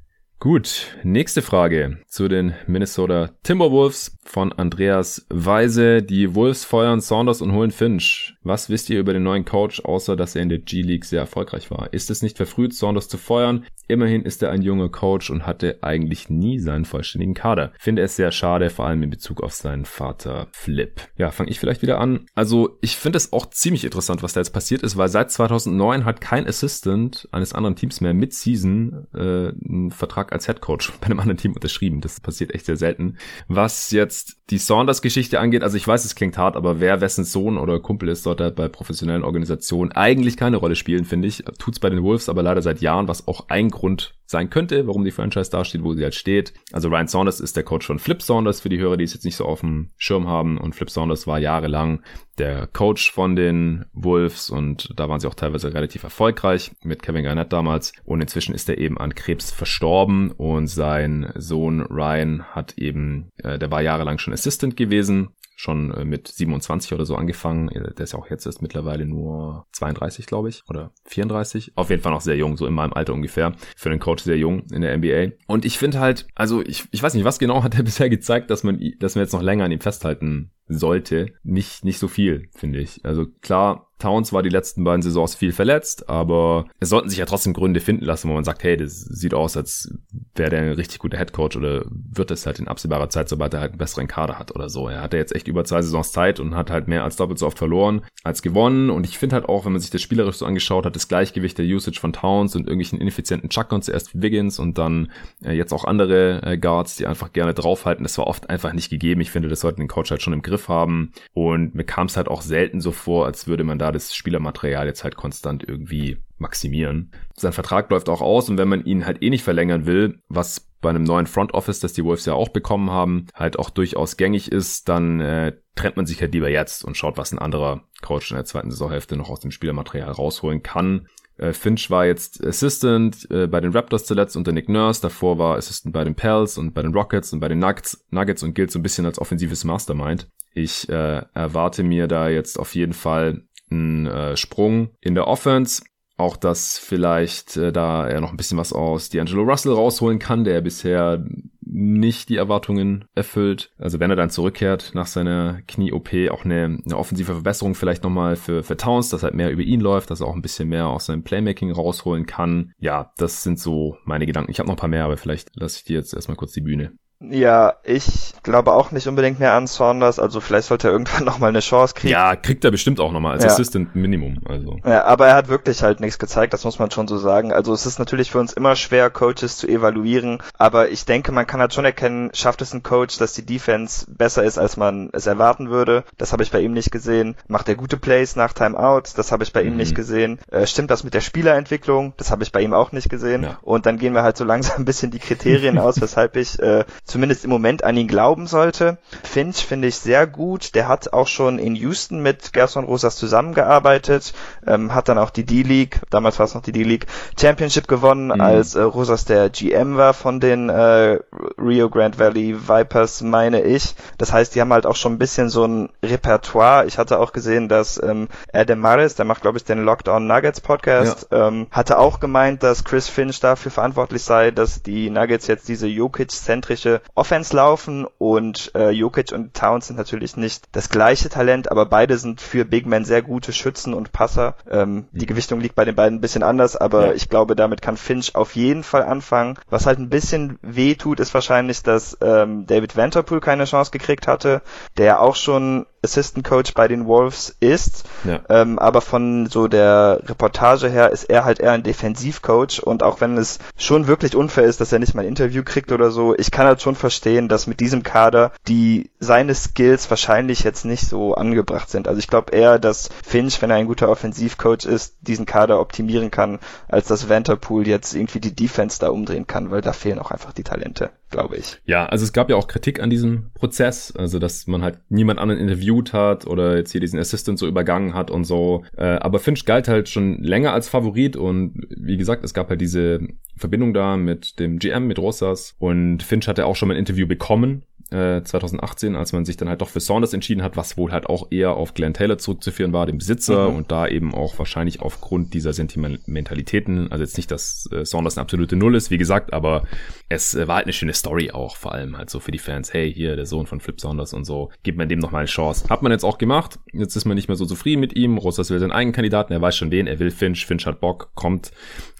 Gut, 0.40 0.98
nächste 1.02 1.40
Frage 1.40 1.98
zu 2.06 2.28
den 2.28 2.54
Minnesota 2.66 3.30
Timberwolves 3.44 4.18
von 4.24 4.52
Andreas 4.52 5.26
Weise. 5.30 6.02
Die 6.02 6.34
Wolves 6.34 6.64
feuern 6.64 7.00
Saunders 7.00 7.40
und 7.40 7.52
holen 7.52 7.70
Finch. 7.70 8.36
Was 8.42 8.68
wisst 8.68 8.90
ihr 8.90 9.00
über 9.00 9.14
den 9.14 9.22
neuen 9.22 9.44
Coach, 9.44 9.80
außer 9.80 10.16
dass 10.16 10.34
er 10.36 10.42
in 10.42 10.50
der 10.50 10.58
G-League 10.58 11.04
sehr 11.04 11.20
erfolgreich 11.20 11.70
war? 11.70 11.92
Ist 11.92 12.10
es 12.10 12.20
nicht 12.20 12.36
verfrüht, 12.36 12.74
Saunders 12.74 13.08
zu 13.08 13.16
feuern? 13.16 13.64
Immerhin 13.86 14.22
ist 14.22 14.42
er 14.42 14.50
ein 14.50 14.62
junger 14.62 14.88
Coach 14.88 15.30
und 15.30 15.46
hatte 15.46 15.78
eigentlich 15.82 16.30
nie 16.30 16.58
seinen 16.58 16.84
vollständigen 16.84 17.34
Kader. 17.34 17.72
Finde 17.78 18.02
es 18.02 18.16
sehr 18.16 18.32
schade, 18.32 18.70
vor 18.70 18.86
allem 18.86 19.02
in 19.02 19.10
Bezug 19.10 19.42
auf 19.42 19.52
seinen 19.52 19.84
Vater 19.84 20.48
Flip. 20.52 21.00
Ja, 21.16 21.30
fange 21.30 21.50
ich 21.50 21.60
vielleicht 21.60 21.82
wieder 21.82 22.00
an. 22.00 22.26
Also 22.34 22.78
ich 22.80 22.96
finde 22.96 23.18
es 23.18 23.32
auch 23.32 23.46
ziemlich 23.46 23.84
interessant, 23.84 24.22
was 24.22 24.32
da 24.32 24.40
jetzt 24.40 24.52
passiert 24.52 24.82
ist, 24.82 24.96
weil 24.96 25.08
seit 25.08 25.30
2009 25.30 26.04
hat 26.04 26.20
kein 26.20 26.46
Assistant 26.46 27.28
eines 27.32 27.52
anderen 27.52 27.76
Teams 27.76 28.00
mehr 28.00 28.14
mit 28.14 28.32
Season 28.32 29.06
äh, 29.14 29.52
einen 29.68 29.90
Vertrag 29.90 30.23
Tag 30.24 30.32
als 30.32 30.46
Head 30.46 30.60
Coach 30.60 30.92
bei 31.00 31.06
einem 31.06 31.20
anderen 31.20 31.38
Team 31.38 31.52
unterschrieben. 31.52 32.00
Das 32.00 32.20
passiert 32.20 32.54
echt 32.54 32.66
sehr 32.66 32.76
selten. 32.76 33.16
Was 33.48 33.90
jetzt 33.90 34.36
die 34.50 34.58
Saunders-Geschichte 34.58 35.40
angeht, 35.40 35.62
also 35.62 35.76
ich 35.76 35.86
weiß, 35.86 36.04
es 36.04 36.14
klingt 36.14 36.36
hart, 36.36 36.56
aber 36.56 36.80
wer 36.80 37.00
wessen 37.00 37.24
Sohn 37.24 37.58
oder 37.58 37.80
Kumpel 37.80 38.08
ist, 38.08 38.22
sollte 38.22 38.50
bei 38.50 38.68
professionellen 38.68 39.24
Organisationen 39.24 39.92
eigentlich 39.92 40.36
keine 40.36 40.56
Rolle 40.56 40.76
spielen, 40.76 41.04
finde 41.04 41.28
ich. 41.28 41.44
Tut's 41.58 41.78
bei 41.78 41.90
den 41.90 42.02
Wolves 42.02 42.28
aber 42.28 42.42
leider 42.42 42.62
seit 42.62 42.80
Jahren, 42.80 43.08
was 43.08 43.26
auch 43.28 43.48
ein 43.48 43.70
Grund 43.70 44.14
sein 44.26 44.50
könnte, 44.50 44.86
warum 44.86 45.04
die 45.04 45.10
Franchise 45.10 45.50
da 45.50 45.64
steht, 45.64 45.84
wo 45.84 45.92
sie 45.92 46.02
halt 46.02 46.14
steht. 46.14 46.54
Also 46.72 46.88
Ryan 46.88 47.08
Saunders 47.08 47.40
ist 47.40 47.56
der 47.56 47.62
Coach 47.62 47.86
von 47.86 47.98
Flip 47.98 48.20
Saunders, 48.22 48.60
für 48.60 48.70
die 48.70 48.78
Hörer, 48.78 48.96
die 48.96 49.04
es 49.04 49.14
jetzt 49.14 49.24
nicht 49.24 49.36
so 49.36 49.44
auf 49.44 49.60
dem 49.60 49.90
Schirm 49.96 50.28
haben. 50.28 50.58
Und 50.58 50.74
Flip 50.74 50.90
Saunders 50.90 51.26
war 51.26 51.38
jahrelang 51.38 52.02
der 52.38 52.66
Coach 52.66 53.12
von 53.12 53.36
den 53.36 53.84
Wolves 53.92 54.50
und 54.50 54.88
da 54.96 55.08
waren 55.08 55.20
sie 55.20 55.28
auch 55.28 55.34
teilweise 55.34 55.72
relativ 55.72 56.02
erfolgreich 56.02 56.72
mit 56.82 57.02
Kevin 57.02 57.24
Garnett 57.24 57.52
damals. 57.52 57.92
Und 58.04 58.20
inzwischen 58.20 58.54
ist 58.54 58.68
er 58.68 58.78
eben 58.78 58.98
an 58.98 59.14
Krebs 59.14 59.50
verstorben 59.50 60.30
und 60.32 60.66
sein 60.66 61.32
Sohn 61.36 61.82
Ryan 61.82 62.44
hat 62.44 62.78
eben, 62.78 63.30
äh, 63.38 63.58
der 63.58 63.70
war 63.70 63.82
jahrelang 63.82 64.18
schon 64.18 64.32
Assistant 64.32 64.76
gewesen 64.76 65.30
schon 65.56 65.92
äh, 65.92 66.04
mit 66.04 66.28
27 66.28 66.92
oder 66.92 67.06
so 67.06 67.16
angefangen. 67.16 67.68
Der 67.68 68.04
ist 68.04 68.12
ja 68.12 68.18
auch 68.18 68.30
jetzt 68.30 68.46
erst 68.46 68.62
mittlerweile 68.62 69.06
nur 69.06 69.66
32, 69.72 70.26
glaube 70.26 70.48
ich, 70.48 70.62
oder 70.68 70.92
34. 71.06 71.72
Auf 71.76 71.90
jeden 71.90 72.02
Fall 72.02 72.12
noch 72.12 72.20
sehr 72.20 72.36
jung, 72.36 72.56
so 72.56 72.66
in 72.66 72.74
meinem 72.74 72.92
Alter 72.92 73.14
ungefähr. 73.14 73.54
Für 73.76 73.90
einen 73.90 74.00
Coach 74.00 74.24
sehr 74.24 74.36
jung 74.36 74.64
in 74.72 74.82
der 74.82 74.96
NBA. 74.96 75.36
Und 75.46 75.64
ich 75.64 75.78
finde 75.78 76.00
halt, 76.00 76.26
also 76.34 76.62
ich, 76.62 76.84
ich 76.90 77.02
weiß 77.02 77.14
nicht, 77.14 77.24
was 77.24 77.38
genau 77.38 77.62
hat 77.62 77.76
er 77.76 77.82
bisher 77.82 78.10
gezeigt, 78.10 78.50
dass 78.50 78.64
man, 78.64 78.80
dass 78.98 79.14
wir 79.14 79.22
jetzt 79.22 79.32
noch 79.32 79.42
länger 79.42 79.64
an 79.64 79.72
ihm 79.72 79.80
festhalten 79.80 80.50
sollte. 80.68 81.32
Nicht, 81.42 81.84
nicht 81.84 81.98
so 81.98 82.08
viel, 82.08 82.48
finde 82.54 82.80
ich. 82.80 83.04
Also 83.04 83.26
klar, 83.42 83.88
Towns 83.98 84.32
war 84.32 84.42
die 84.42 84.50
letzten 84.50 84.84
beiden 84.84 85.02
Saisons 85.02 85.34
viel 85.34 85.52
verletzt, 85.52 86.08
aber 86.08 86.66
es 86.80 86.88
sollten 86.88 87.08
sich 87.08 87.18
ja 87.18 87.26
trotzdem 87.26 87.52
Gründe 87.52 87.80
finden 87.80 88.04
lassen, 88.04 88.28
wo 88.28 88.34
man 88.34 88.44
sagt, 88.44 88.64
hey, 88.64 88.76
das 88.76 89.00
sieht 89.00 89.34
aus, 89.34 89.56
als 89.56 89.94
wäre 90.34 90.50
der 90.50 90.62
ein 90.62 90.72
richtig 90.72 90.98
guter 90.98 91.16
Headcoach 91.16 91.56
oder 91.56 91.84
wird 91.88 92.30
es 92.30 92.44
halt 92.44 92.58
in 92.58 92.68
absehbarer 92.68 93.08
Zeit, 93.08 93.28
sobald 93.28 93.54
er 93.54 93.60
halt 93.60 93.72
einen 93.72 93.78
besseren 93.78 94.08
Kader 94.08 94.38
hat 94.38 94.54
oder 94.54 94.68
so. 94.68 94.88
Er 94.88 95.00
hatte 95.00 95.16
jetzt 95.16 95.34
echt 95.34 95.48
über 95.48 95.64
zwei 95.64 95.80
Saisons 95.80 96.12
Zeit 96.12 96.40
und 96.40 96.56
hat 96.56 96.70
halt 96.70 96.88
mehr 96.88 97.04
als 97.04 97.16
doppelt 97.16 97.38
so 97.38 97.46
oft 97.46 97.56
verloren 97.56 98.02
als 98.24 98.42
gewonnen. 98.42 98.90
Und 98.90 99.06
ich 99.06 99.16
finde 99.16 99.36
halt 99.36 99.48
auch, 99.48 99.64
wenn 99.64 99.72
man 99.72 99.80
sich 99.80 99.90
das 99.90 100.02
spielerisch 100.02 100.36
so 100.36 100.46
angeschaut 100.46 100.86
hat, 100.86 100.96
das 100.96 101.08
Gleichgewicht 101.08 101.56
der 101.56 101.66
Usage 101.66 102.00
von 102.00 102.12
Towns 102.12 102.56
und 102.56 102.66
irgendwelchen 102.66 103.00
ineffizienten 103.00 103.48
Chuckern, 103.48 103.80
zuerst 103.80 104.20
Wiggins 104.20 104.58
und 104.58 104.76
dann 104.76 105.12
äh, 105.44 105.52
jetzt 105.52 105.72
auch 105.72 105.84
andere 105.84 106.42
äh, 106.42 106.58
Guards, 106.58 106.96
die 106.96 107.06
einfach 107.06 107.32
gerne 107.32 107.54
draufhalten, 107.54 108.02
das 108.02 108.18
war 108.18 108.26
oft 108.26 108.50
einfach 108.50 108.72
nicht 108.72 108.90
gegeben. 108.90 109.20
Ich 109.20 109.30
finde, 109.30 109.48
das 109.48 109.60
sollten 109.60 109.80
den 109.80 109.88
Coach 109.88 110.10
halt 110.10 110.20
schon 110.20 110.32
im 110.32 110.42
Griff 110.42 110.53
haben. 110.68 111.12
Und 111.32 111.74
mir 111.74 111.84
kam 111.84 112.06
es 112.06 112.16
halt 112.16 112.28
auch 112.28 112.42
selten 112.42 112.80
so 112.80 112.92
vor, 112.92 113.26
als 113.26 113.46
würde 113.46 113.64
man 113.64 113.78
da 113.78 113.92
das 113.92 114.14
Spielermaterial 114.14 114.86
jetzt 114.86 115.04
halt 115.04 115.16
konstant 115.16 115.66
irgendwie 115.66 116.18
maximieren. 116.38 117.12
Sein 117.34 117.52
Vertrag 117.52 117.90
läuft 117.90 118.08
auch 118.08 118.20
aus 118.20 118.48
und 118.48 118.58
wenn 118.58 118.68
man 118.68 118.84
ihn 118.84 119.06
halt 119.06 119.22
eh 119.22 119.30
nicht 119.30 119.44
verlängern 119.44 119.86
will, 119.86 120.20
was 120.28 120.70
bei 120.80 120.90
einem 120.90 121.04
neuen 121.04 121.26
Front 121.26 121.54
Office, 121.54 121.80
das 121.80 121.94
die 121.94 122.04
Wolves 122.04 122.26
ja 122.26 122.34
auch 122.34 122.50
bekommen 122.50 122.90
haben, 122.90 123.26
halt 123.34 123.58
auch 123.58 123.70
durchaus 123.70 124.18
gängig 124.18 124.52
ist, 124.52 124.88
dann 124.90 125.20
äh, 125.20 125.56
trennt 125.76 125.96
man 125.96 126.04
sich 126.04 126.20
halt 126.20 126.34
lieber 126.34 126.50
jetzt 126.50 126.84
und 126.84 126.96
schaut, 126.96 127.16
was 127.16 127.32
ein 127.32 127.38
anderer 127.38 127.84
Coach 128.02 128.30
in 128.30 128.36
der 128.36 128.44
zweiten 128.44 128.70
Saisonhälfte 128.70 129.16
noch 129.16 129.30
aus 129.30 129.40
dem 129.40 129.50
Spielermaterial 129.50 130.10
rausholen 130.10 130.62
kann. 130.62 131.08
Äh, 131.36 131.52
Finch 131.52 131.90
war 131.90 132.06
jetzt 132.06 132.44
Assistant 132.44 133.28
äh, 133.30 133.46
bei 133.46 133.60
den 133.60 133.72
Raptors 133.72 134.04
zuletzt 134.04 134.36
unter 134.36 134.52
Nick 134.52 134.68
Nurse. 134.68 135.02
Davor 135.02 135.38
war 135.38 135.56
Assistant 135.56 135.92
bei 135.92 136.04
den 136.04 136.14
Pels 136.14 136.58
und 136.58 136.74
bei 136.74 136.82
den 136.82 136.94
Rockets 136.94 137.32
und 137.32 137.40
bei 137.40 137.48
den 137.48 137.58
Nuggets, 137.58 138.04
Nuggets 138.10 138.42
und 138.42 138.54
gilt 138.54 138.70
so 138.70 138.78
ein 138.78 138.82
bisschen 138.82 139.06
als 139.06 139.18
offensives 139.18 139.64
Mastermind. 139.64 140.28
Ich 140.54 140.88
äh, 140.88 141.22
erwarte 141.34 141.82
mir 141.82 142.06
da 142.06 142.28
jetzt 142.28 142.58
auf 142.58 142.74
jeden 142.74 142.92
Fall 142.92 143.42
einen 143.70 144.06
äh, 144.06 144.36
Sprung 144.36 144.90
in 145.00 145.14
der 145.14 145.26
Offense. 145.26 145.82
Auch 146.16 146.36
dass 146.36 146.78
vielleicht 146.78 147.56
äh, 147.56 147.72
da 147.72 148.06
er 148.06 148.20
noch 148.20 148.30
ein 148.30 148.36
bisschen 148.36 148.58
was 148.58 148.72
aus 148.72 149.10
D'Angelo 149.10 149.42
Russell 149.42 149.72
rausholen 149.72 150.18
kann, 150.18 150.44
der 150.44 150.60
bisher 150.60 151.24
nicht 151.66 152.28
die 152.28 152.36
Erwartungen 152.36 153.06
erfüllt. 153.14 153.72
Also 153.78 153.98
wenn 153.98 154.10
er 154.10 154.16
dann 154.16 154.30
zurückkehrt 154.30 154.92
nach 154.94 155.06
seiner 155.06 155.62
Knie-OP, 155.66 156.30
auch 156.30 156.44
eine, 156.44 156.78
eine 156.84 156.96
offensive 156.96 157.32
Verbesserung 157.32 157.74
vielleicht 157.74 158.04
nochmal 158.04 158.36
für, 158.36 158.62
für 158.62 158.76
Towns, 158.76 159.08
dass 159.08 159.24
halt 159.24 159.34
mehr 159.34 159.50
über 159.50 159.62
ihn 159.62 159.80
läuft, 159.80 160.10
dass 160.10 160.20
er 160.20 160.28
auch 160.28 160.36
ein 160.36 160.42
bisschen 160.42 160.68
mehr 160.68 160.86
aus 160.86 161.06
seinem 161.06 161.24
Playmaking 161.24 161.72
rausholen 161.72 162.26
kann. 162.26 162.72
Ja, 162.78 163.12
das 163.16 163.42
sind 163.42 163.58
so 163.58 163.96
meine 164.04 164.26
Gedanken. 164.26 164.52
Ich 164.52 164.60
habe 164.60 164.68
noch 164.68 164.76
ein 164.76 164.80
paar 164.80 164.88
mehr, 164.88 165.04
aber 165.04 165.16
vielleicht 165.16 165.50
lasse 165.56 165.78
ich 165.78 165.84
dir 165.84 165.96
jetzt 165.96 166.14
erstmal 166.14 166.36
kurz 166.36 166.52
die 166.52 166.60
Bühne. 166.60 166.92
Ja, 167.30 167.74
ich 167.82 168.34
glaube 168.42 168.72
auch 168.72 168.90
nicht 168.90 169.06
unbedingt 169.06 169.40
mehr 169.40 169.54
an 169.54 169.66
Saunders, 169.66 170.18
also 170.18 170.40
vielleicht 170.40 170.68
sollte 170.68 170.88
er 170.88 170.92
irgendwann 170.92 171.24
nochmal 171.24 171.50
eine 171.50 171.60
Chance 171.60 171.94
kriegen. 171.94 172.12
Ja, 172.12 172.36
kriegt 172.36 172.64
er 172.64 172.70
bestimmt 172.70 173.00
auch 173.00 173.12
nochmal 173.12 173.32
als 173.32 173.44
ja. 173.44 173.50
Assistant 173.50 173.94
Minimum. 173.94 174.38
Also. 174.46 174.78
Ja, 174.84 175.04
aber 175.04 175.28
er 175.28 175.34
hat 175.34 175.48
wirklich 175.48 175.82
halt 175.82 176.00
nichts 176.00 176.18
gezeigt, 176.18 176.52
das 176.52 176.64
muss 176.64 176.78
man 176.78 176.90
schon 176.90 177.08
so 177.08 177.18
sagen. 177.18 177.52
Also 177.52 177.72
es 177.72 177.86
ist 177.86 177.98
natürlich 177.98 178.30
für 178.30 178.38
uns 178.40 178.52
immer 178.52 178.76
schwer, 178.76 179.10
Coaches 179.10 179.56
zu 179.56 179.66
evaluieren, 179.66 180.42
aber 180.58 180.90
ich 180.90 181.04
denke, 181.04 181.32
man 181.32 181.46
kann 181.46 181.60
halt 181.60 181.74
schon 181.74 181.84
erkennen, 181.84 182.30
schafft 182.34 182.62
es 182.62 182.72
ein 182.74 182.82
Coach, 182.82 183.18
dass 183.18 183.32
die 183.32 183.46
Defense 183.46 184.06
besser 184.08 184.44
ist, 184.44 184.58
als 184.58 184.76
man 184.76 185.10
es 185.12 185.26
erwarten 185.26 185.70
würde. 185.70 186.04
Das 186.18 186.32
habe 186.32 186.42
ich 186.42 186.50
bei 186.50 186.60
ihm 186.60 186.72
nicht 186.72 186.90
gesehen. 186.90 187.36
Macht 187.48 187.68
er 187.68 187.74
gute 187.74 187.96
Plays 187.96 188.36
nach 188.36 188.52
Timeouts? 188.52 189.14
Das 189.14 189.32
habe 189.32 189.44
ich 189.44 189.52
bei 189.52 189.62
mhm. 189.62 189.70
ihm 189.70 189.76
nicht 189.76 189.94
gesehen. 189.94 190.38
Äh, 190.50 190.66
stimmt 190.66 190.90
das 190.90 191.04
mit 191.04 191.14
der 191.14 191.20
Spielerentwicklung? 191.20 192.12
Das 192.16 192.30
habe 192.30 192.42
ich 192.42 192.52
bei 192.52 192.60
ihm 192.60 192.74
auch 192.74 192.92
nicht 192.92 193.08
gesehen. 193.08 193.42
Ja. 193.44 193.58
Und 193.62 193.86
dann 193.86 193.98
gehen 193.98 194.14
wir 194.14 194.22
halt 194.22 194.36
so 194.36 194.44
langsam 194.44 194.82
ein 194.82 194.84
bisschen 194.84 195.10
die 195.10 195.18
Kriterien 195.18 195.78
aus, 195.78 196.00
weshalb 196.00 196.36
ich 196.36 196.58
äh, 196.60 196.84
zumindest 197.14 197.44
im 197.44 197.50
Moment 197.50 197.84
an 197.84 197.96
ihn 197.96 198.08
glauben 198.08 198.48
sollte. 198.48 198.98
Finch 199.22 199.64
finde 199.64 199.86
ich 199.86 199.94
sehr 199.94 200.26
gut. 200.26 200.74
Der 200.74 200.88
hat 200.88 201.12
auch 201.12 201.28
schon 201.28 201.60
in 201.60 201.76
Houston 201.76 202.20
mit 202.20 202.52
Gerson 202.52 202.82
Rosas 202.82 203.14
zusammengearbeitet, 203.14 204.34
ähm, 204.66 204.92
hat 204.92 205.08
dann 205.08 205.18
auch 205.18 205.30
die 205.30 205.44
D-League, 205.44 206.00
damals 206.10 206.40
war 206.40 206.46
es 206.46 206.54
noch 206.54 206.62
die 206.62 206.72
D-League, 206.72 207.06
Championship 207.40 207.86
gewonnen, 207.86 208.32
mhm. 208.34 208.40
als 208.40 208.74
äh, 208.74 208.82
Rosas 208.82 209.26
der 209.26 209.48
GM 209.48 209.96
war 209.96 210.12
von 210.12 210.40
den 210.40 210.68
äh, 210.68 211.20
Rio 211.56 211.88
Grande 211.88 212.18
Valley 212.18 212.56
Vipers, 212.68 213.22
meine 213.22 213.62
ich. 213.62 213.94
Das 214.18 214.32
heißt, 214.32 214.56
die 214.56 214.60
haben 214.60 214.72
halt 214.72 214.84
auch 214.84 214.96
schon 214.96 215.12
ein 215.12 215.18
bisschen 215.18 215.50
so 215.50 215.64
ein 215.66 215.90
Repertoire. 216.02 216.84
Ich 216.86 216.98
hatte 216.98 217.20
auch 217.20 217.32
gesehen, 217.32 217.68
dass 217.68 218.02
ähm, 218.02 218.26
Adam 218.52 218.80
Maris, 218.80 219.14
der 219.14 219.24
macht 219.24 219.42
glaube 219.42 219.58
ich 219.58 219.64
den 219.64 219.84
Lockdown 219.84 220.26
Nuggets 220.26 220.60
Podcast, 220.60 221.28
ja. 221.30 221.46
ähm, 221.46 221.68
hatte 221.70 221.96
auch 222.00 222.18
gemeint, 222.18 222.64
dass 222.64 222.82
Chris 222.82 223.08
Finch 223.08 223.38
dafür 223.38 223.70
verantwortlich 223.70 224.24
sei, 224.24 224.50
dass 224.50 224.82
die 224.82 225.10
Nuggets 225.10 225.46
jetzt 225.46 225.68
diese 225.68 225.86
Jokic-zentrische 225.86 227.03
Offense 227.14 227.54
laufen 227.54 228.06
und 228.18 228.72
äh, 228.74 228.90
Jokic 228.90 229.32
und 229.32 229.54
Towns 229.54 229.86
sind 229.86 229.96
natürlich 229.96 230.36
nicht 230.36 230.64
das 230.72 230.88
gleiche 230.88 231.28
Talent, 231.28 231.70
aber 231.70 231.86
beide 231.86 232.18
sind 232.18 232.40
für 232.40 232.64
Big 232.64 232.86
Men 232.86 233.04
sehr 233.04 233.22
gute 233.22 233.52
Schützen 233.52 233.94
und 233.94 234.12
Passer. 234.12 234.56
Ähm, 234.70 235.06
die 235.12 235.26
Gewichtung 235.26 235.60
liegt 235.60 235.74
bei 235.74 235.84
den 235.84 235.94
beiden 235.94 236.18
ein 236.18 236.20
bisschen 236.20 236.42
anders, 236.42 236.76
aber 236.76 237.08
ja. 237.08 237.12
ich 237.12 237.28
glaube, 237.28 237.56
damit 237.56 237.82
kann 237.82 237.96
Finch 237.96 238.34
auf 238.34 238.56
jeden 238.56 238.82
Fall 238.82 239.02
anfangen. 239.02 239.58
Was 239.70 239.86
halt 239.86 239.98
ein 239.98 240.08
bisschen 240.08 240.58
weh 240.62 240.94
tut, 240.94 241.20
ist 241.20 241.34
wahrscheinlich, 241.34 241.82
dass 241.82 242.16
ähm, 242.20 242.66
David 242.66 242.96
Vanterpool 242.96 243.40
keine 243.40 243.64
Chance 243.64 243.90
gekriegt 243.90 244.26
hatte, 244.26 244.62
der 244.96 245.20
auch 245.20 245.36
schon 245.36 245.86
Assistant 246.04 246.46
Coach 246.46 246.74
bei 246.74 246.88
den 246.88 247.06
Wolves 247.06 247.56
ist. 247.60 248.04
Ja. 248.24 248.40
Ähm, 248.48 248.78
aber 248.78 249.00
von 249.00 249.46
so 249.46 249.68
der 249.68 250.20
Reportage 250.26 250.88
her 250.88 251.10
ist 251.10 251.24
er 251.24 251.44
halt 251.44 251.60
eher 251.60 251.72
ein 251.72 251.82
Defensivcoach 251.82 252.82
und 252.82 253.02
auch 253.02 253.20
wenn 253.20 253.36
es 253.36 253.58
schon 253.76 254.06
wirklich 254.06 254.36
unfair 254.36 254.64
ist, 254.64 254.80
dass 254.80 254.92
er 254.92 254.98
nicht 254.98 255.14
mal 255.14 255.22
ein 255.22 255.28
Interview 255.28 255.62
kriegt 255.64 255.92
oder 255.92 256.10
so, 256.10 256.34
ich 256.36 256.50
kann 256.50 256.66
halt 256.66 256.82
schon 256.82 256.94
verstehen, 256.94 257.48
dass 257.48 257.66
mit 257.66 257.80
diesem 257.80 258.02
Kader 258.02 258.52
die 258.68 259.10
seine 259.18 259.54
Skills 259.54 260.10
wahrscheinlich 260.10 260.62
jetzt 260.62 260.84
nicht 260.84 261.06
so 261.08 261.34
angebracht 261.34 261.90
sind. 261.90 262.08
Also 262.08 262.18
ich 262.18 262.28
glaube 262.28 262.52
eher, 262.52 262.78
dass 262.78 263.08
Finch, 263.26 263.60
wenn 263.62 263.70
er 263.70 263.76
ein 263.76 263.86
guter 263.86 264.08
Offensivcoach 264.08 264.84
ist, 264.84 265.16
diesen 265.22 265.46
Kader 265.46 265.80
optimieren 265.80 266.30
kann, 266.30 266.58
als 266.88 267.08
dass 267.08 267.28
Vanterpool 267.28 267.86
jetzt 267.86 268.14
irgendwie 268.14 268.40
die 268.40 268.54
Defense 268.54 268.98
da 269.00 269.08
umdrehen 269.08 269.46
kann, 269.46 269.70
weil 269.70 269.80
da 269.80 269.92
fehlen 269.92 270.18
auch 270.18 270.30
einfach 270.30 270.52
die 270.52 270.64
Talente, 270.64 271.10
glaube 271.34 271.56
ich. 271.56 271.80
Ja, 271.84 272.06
also 272.06 272.24
es 272.24 272.32
gab 272.32 272.48
ja 272.48 272.56
auch 272.56 272.68
Kritik 272.68 273.02
an 273.02 273.10
diesem 273.10 273.50
Prozess, 273.54 274.14
also 274.16 274.38
dass 274.38 274.66
man 274.66 274.82
halt 274.82 274.98
niemand 275.08 275.40
anderen 275.40 275.60
interviewt 275.60 276.12
hat 276.12 276.46
oder 276.46 276.76
jetzt 276.76 276.92
hier 276.92 277.00
diesen 277.00 277.18
Assistant 277.18 277.58
so 277.58 277.66
übergangen 277.66 278.14
hat 278.14 278.30
und 278.30 278.44
so. 278.44 278.84
Äh, 278.96 279.04
aber 279.04 279.40
Finch 279.40 279.64
galt 279.64 279.88
halt 279.88 280.08
schon 280.08 280.42
länger 280.42 280.72
als 280.72 280.88
Favorit 280.88 281.36
und 281.36 281.86
wie 281.90 282.16
gesagt, 282.16 282.44
es 282.44 282.54
gab 282.54 282.70
halt 282.70 282.80
diese 282.80 283.20
Verbindung 283.56 283.92
da 283.94 284.16
mit 284.16 284.60
dem 284.60 284.78
GM, 284.78 285.06
mit 285.06 285.18
Rosas 285.18 285.74
und 285.78 286.22
Finch 286.22 286.46
hatte 286.46 286.66
auch 286.66 286.76
schon 286.76 286.88
mal 286.88 286.94
ein 286.94 287.00
Interview 287.00 287.26
bekommen 287.26 287.82
2018, 288.10 289.14
äh, 289.14 289.18
als 289.18 289.32
man 289.32 289.44
sich 289.44 289.56
dann 289.56 289.68
halt 289.68 289.80
doch 289.80 289.88
für 289.88 290.00
Saunders 290.00 290.32
entschieden 290.32 290.62
hat, 290.62 290.76
was 290.76 290.96
wohl 290.96 291.10
halt 291.10 291.26
auch 291.26 291.50
eher 291.50 291.74
auf 291.74 291.94
Glenn 291.94 292.14
Taylor 292.14 292.38
zurückzuführen 292.38 292.92
war, 292.92 293.06
dem 293.06 293.18
Besitzer 293.18 293.70
mhm. 293.70 293.76
und 293.76 293.92
da 293.92 294.06
eben 294.06 294.34
auch 294.34 294.58
wahrscheinlich 294.58 295.00
aufgrund 295.00 295.54
dieser 295.54 295.72
Sentimentalitäten, 295.72 297.10
also 297.10 297.24
jetzt 297.24 297.36
nicht, 297.36 297.50
dass 297.50 297.88
äh, 297.92 298.04
Saunders 298.04 298.36
eine 298.36 298.42
absolute 298.42 298.76
Null 298.76 298.94
ist, 298.94 299.10
wie 299.10 299.18
gesagt, 299.18 299.52
aber 299.52 299.84
es 300.28 300.54
äh, 300.54 300.66
war 300.68 300.76
halt 300.76 300.86
eine 300.86 300.92
schöne 300.92 301.12
Story 301.12 301.50
auch, 301.50 301.76
vor 301.76 301.92
allem 301.92 302.16
halt 302.16 302.30
so 302.30 302.40
für 302.40 302.50
die 302.50 302.58
Fans, 302.58 302.92
hey, 302.92 303.12
hier 303.12 303.36
der 303.36 303.46
Sohn 303.46 303.66
von 303.66 303.80
Flip 303.80 304.00
Saunders 304.00 304.32
und 304.32 304.44
so, 304.44 304.70
gibt 304.82 304.98
man 304.98 305.08
dem 305.08 305.18
noch 305.18 305.30
mal 305.30 305.38
eine 305.38 305.46
Chance. 305.46 305.88
Hat 305.88 306.02
man 306.02 306.12
jetzt 306.12 306.24
auch 306.24 306.38
gemacht, 306.38 306.78
jetzt 306.92 307.16
ist 307.16 307.24
man 307.24 307.34
nicht 307.34 307.48
mehr 307.48 307.56
so 307.56 307.66
zufrieden 307.66 308.00
mit 308.00 308.16
ihm, 308.16 308.38
Rosas 308.38 308.70
will 308.70 308.78
seinen 308.78 308.92
eigenen 308.92 309.14
Kandidaten, 309.14 309.52
er 309.52 309.60
weiß 309.60 309.76
schon 309.76 309.90
wen, 309.90 310.06
er 310.06 310.18
will 310.18 310.30
Finch, 310.30 310.66
Finch 310.66 310.86
hat 310.86 311.00
Bock, 311.00 311.30
kommt 311.34 311.72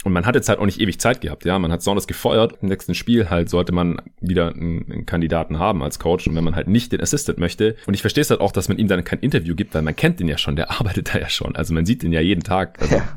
und 0.04 0.12
man 0.12 0.26
hat 0.26 0.34
jetzt 0.34 0.48
halt 0.50 0.58
auch 0.58 0.66
nicht 0.66 0.80
ewig 0.80 1.00
Zeit 1.00 1.22
gehabt, 1.22 1.44
ja. 1.46 1.58
Man 1.58 1.72
hat 1.72 1.82
Saunders 1.82 2.06
gefeuert. 2.06 2.58
Im 2.60 2.68
nächsten 2.68 2.94
Spiel 2.94 3.30
halt 3.30 3.48
sollte 3.48 3.72
man 3.72 4.02
wieder 4.20 4.52
einen, 4.52 4.90
einen, 4.90 5.06
Kandidaten 5.06 5.58
haben 5.58 5.82
als 5.82 5.98
Coach. 5.98 6.26
Und 6.26 6.36
wenn 6.36 6.44
man 6.44 6.54
halt 6.54 6.68
nicht 6.68 6.92
den 6.92 7.00
Assistant 7.00 7.38
möchte, 7.38 7.76
und 7.86 7.94
ich 7.94 8.02
verstehe 8.02 8.20
es 8.20 8.30
halt 8.30 8.40
auch, 8.40 8.52
dass 8.52 8.68
man 8.68 8.76
ihm 8.76 8.86
dann 8.86 9.02
kein 9.02 9.20
Interview 9.20 9.54
gibt, 9.54 9.74
weil 9.74 9.82
man 9.82 9.96
kennt 9.96 10.20
den 10.20 10.28
ja 10.28 10.36
schon, 10.36 10.56
der 10.56 10.70
arbeitet 10.78 11.14
da 11.14 11.18
ja 11.18 11.28
schon. 11.28 11.56
Also 11.56 11.72
man 11.72 11.86
sieht 11.86 12.02
den 12.02 12.12
ja 12.12 12.20
jeden 12.20 12.42
Tag. 12.42 12.80
Also, 12.82 12.96
ja. 12.96 13.16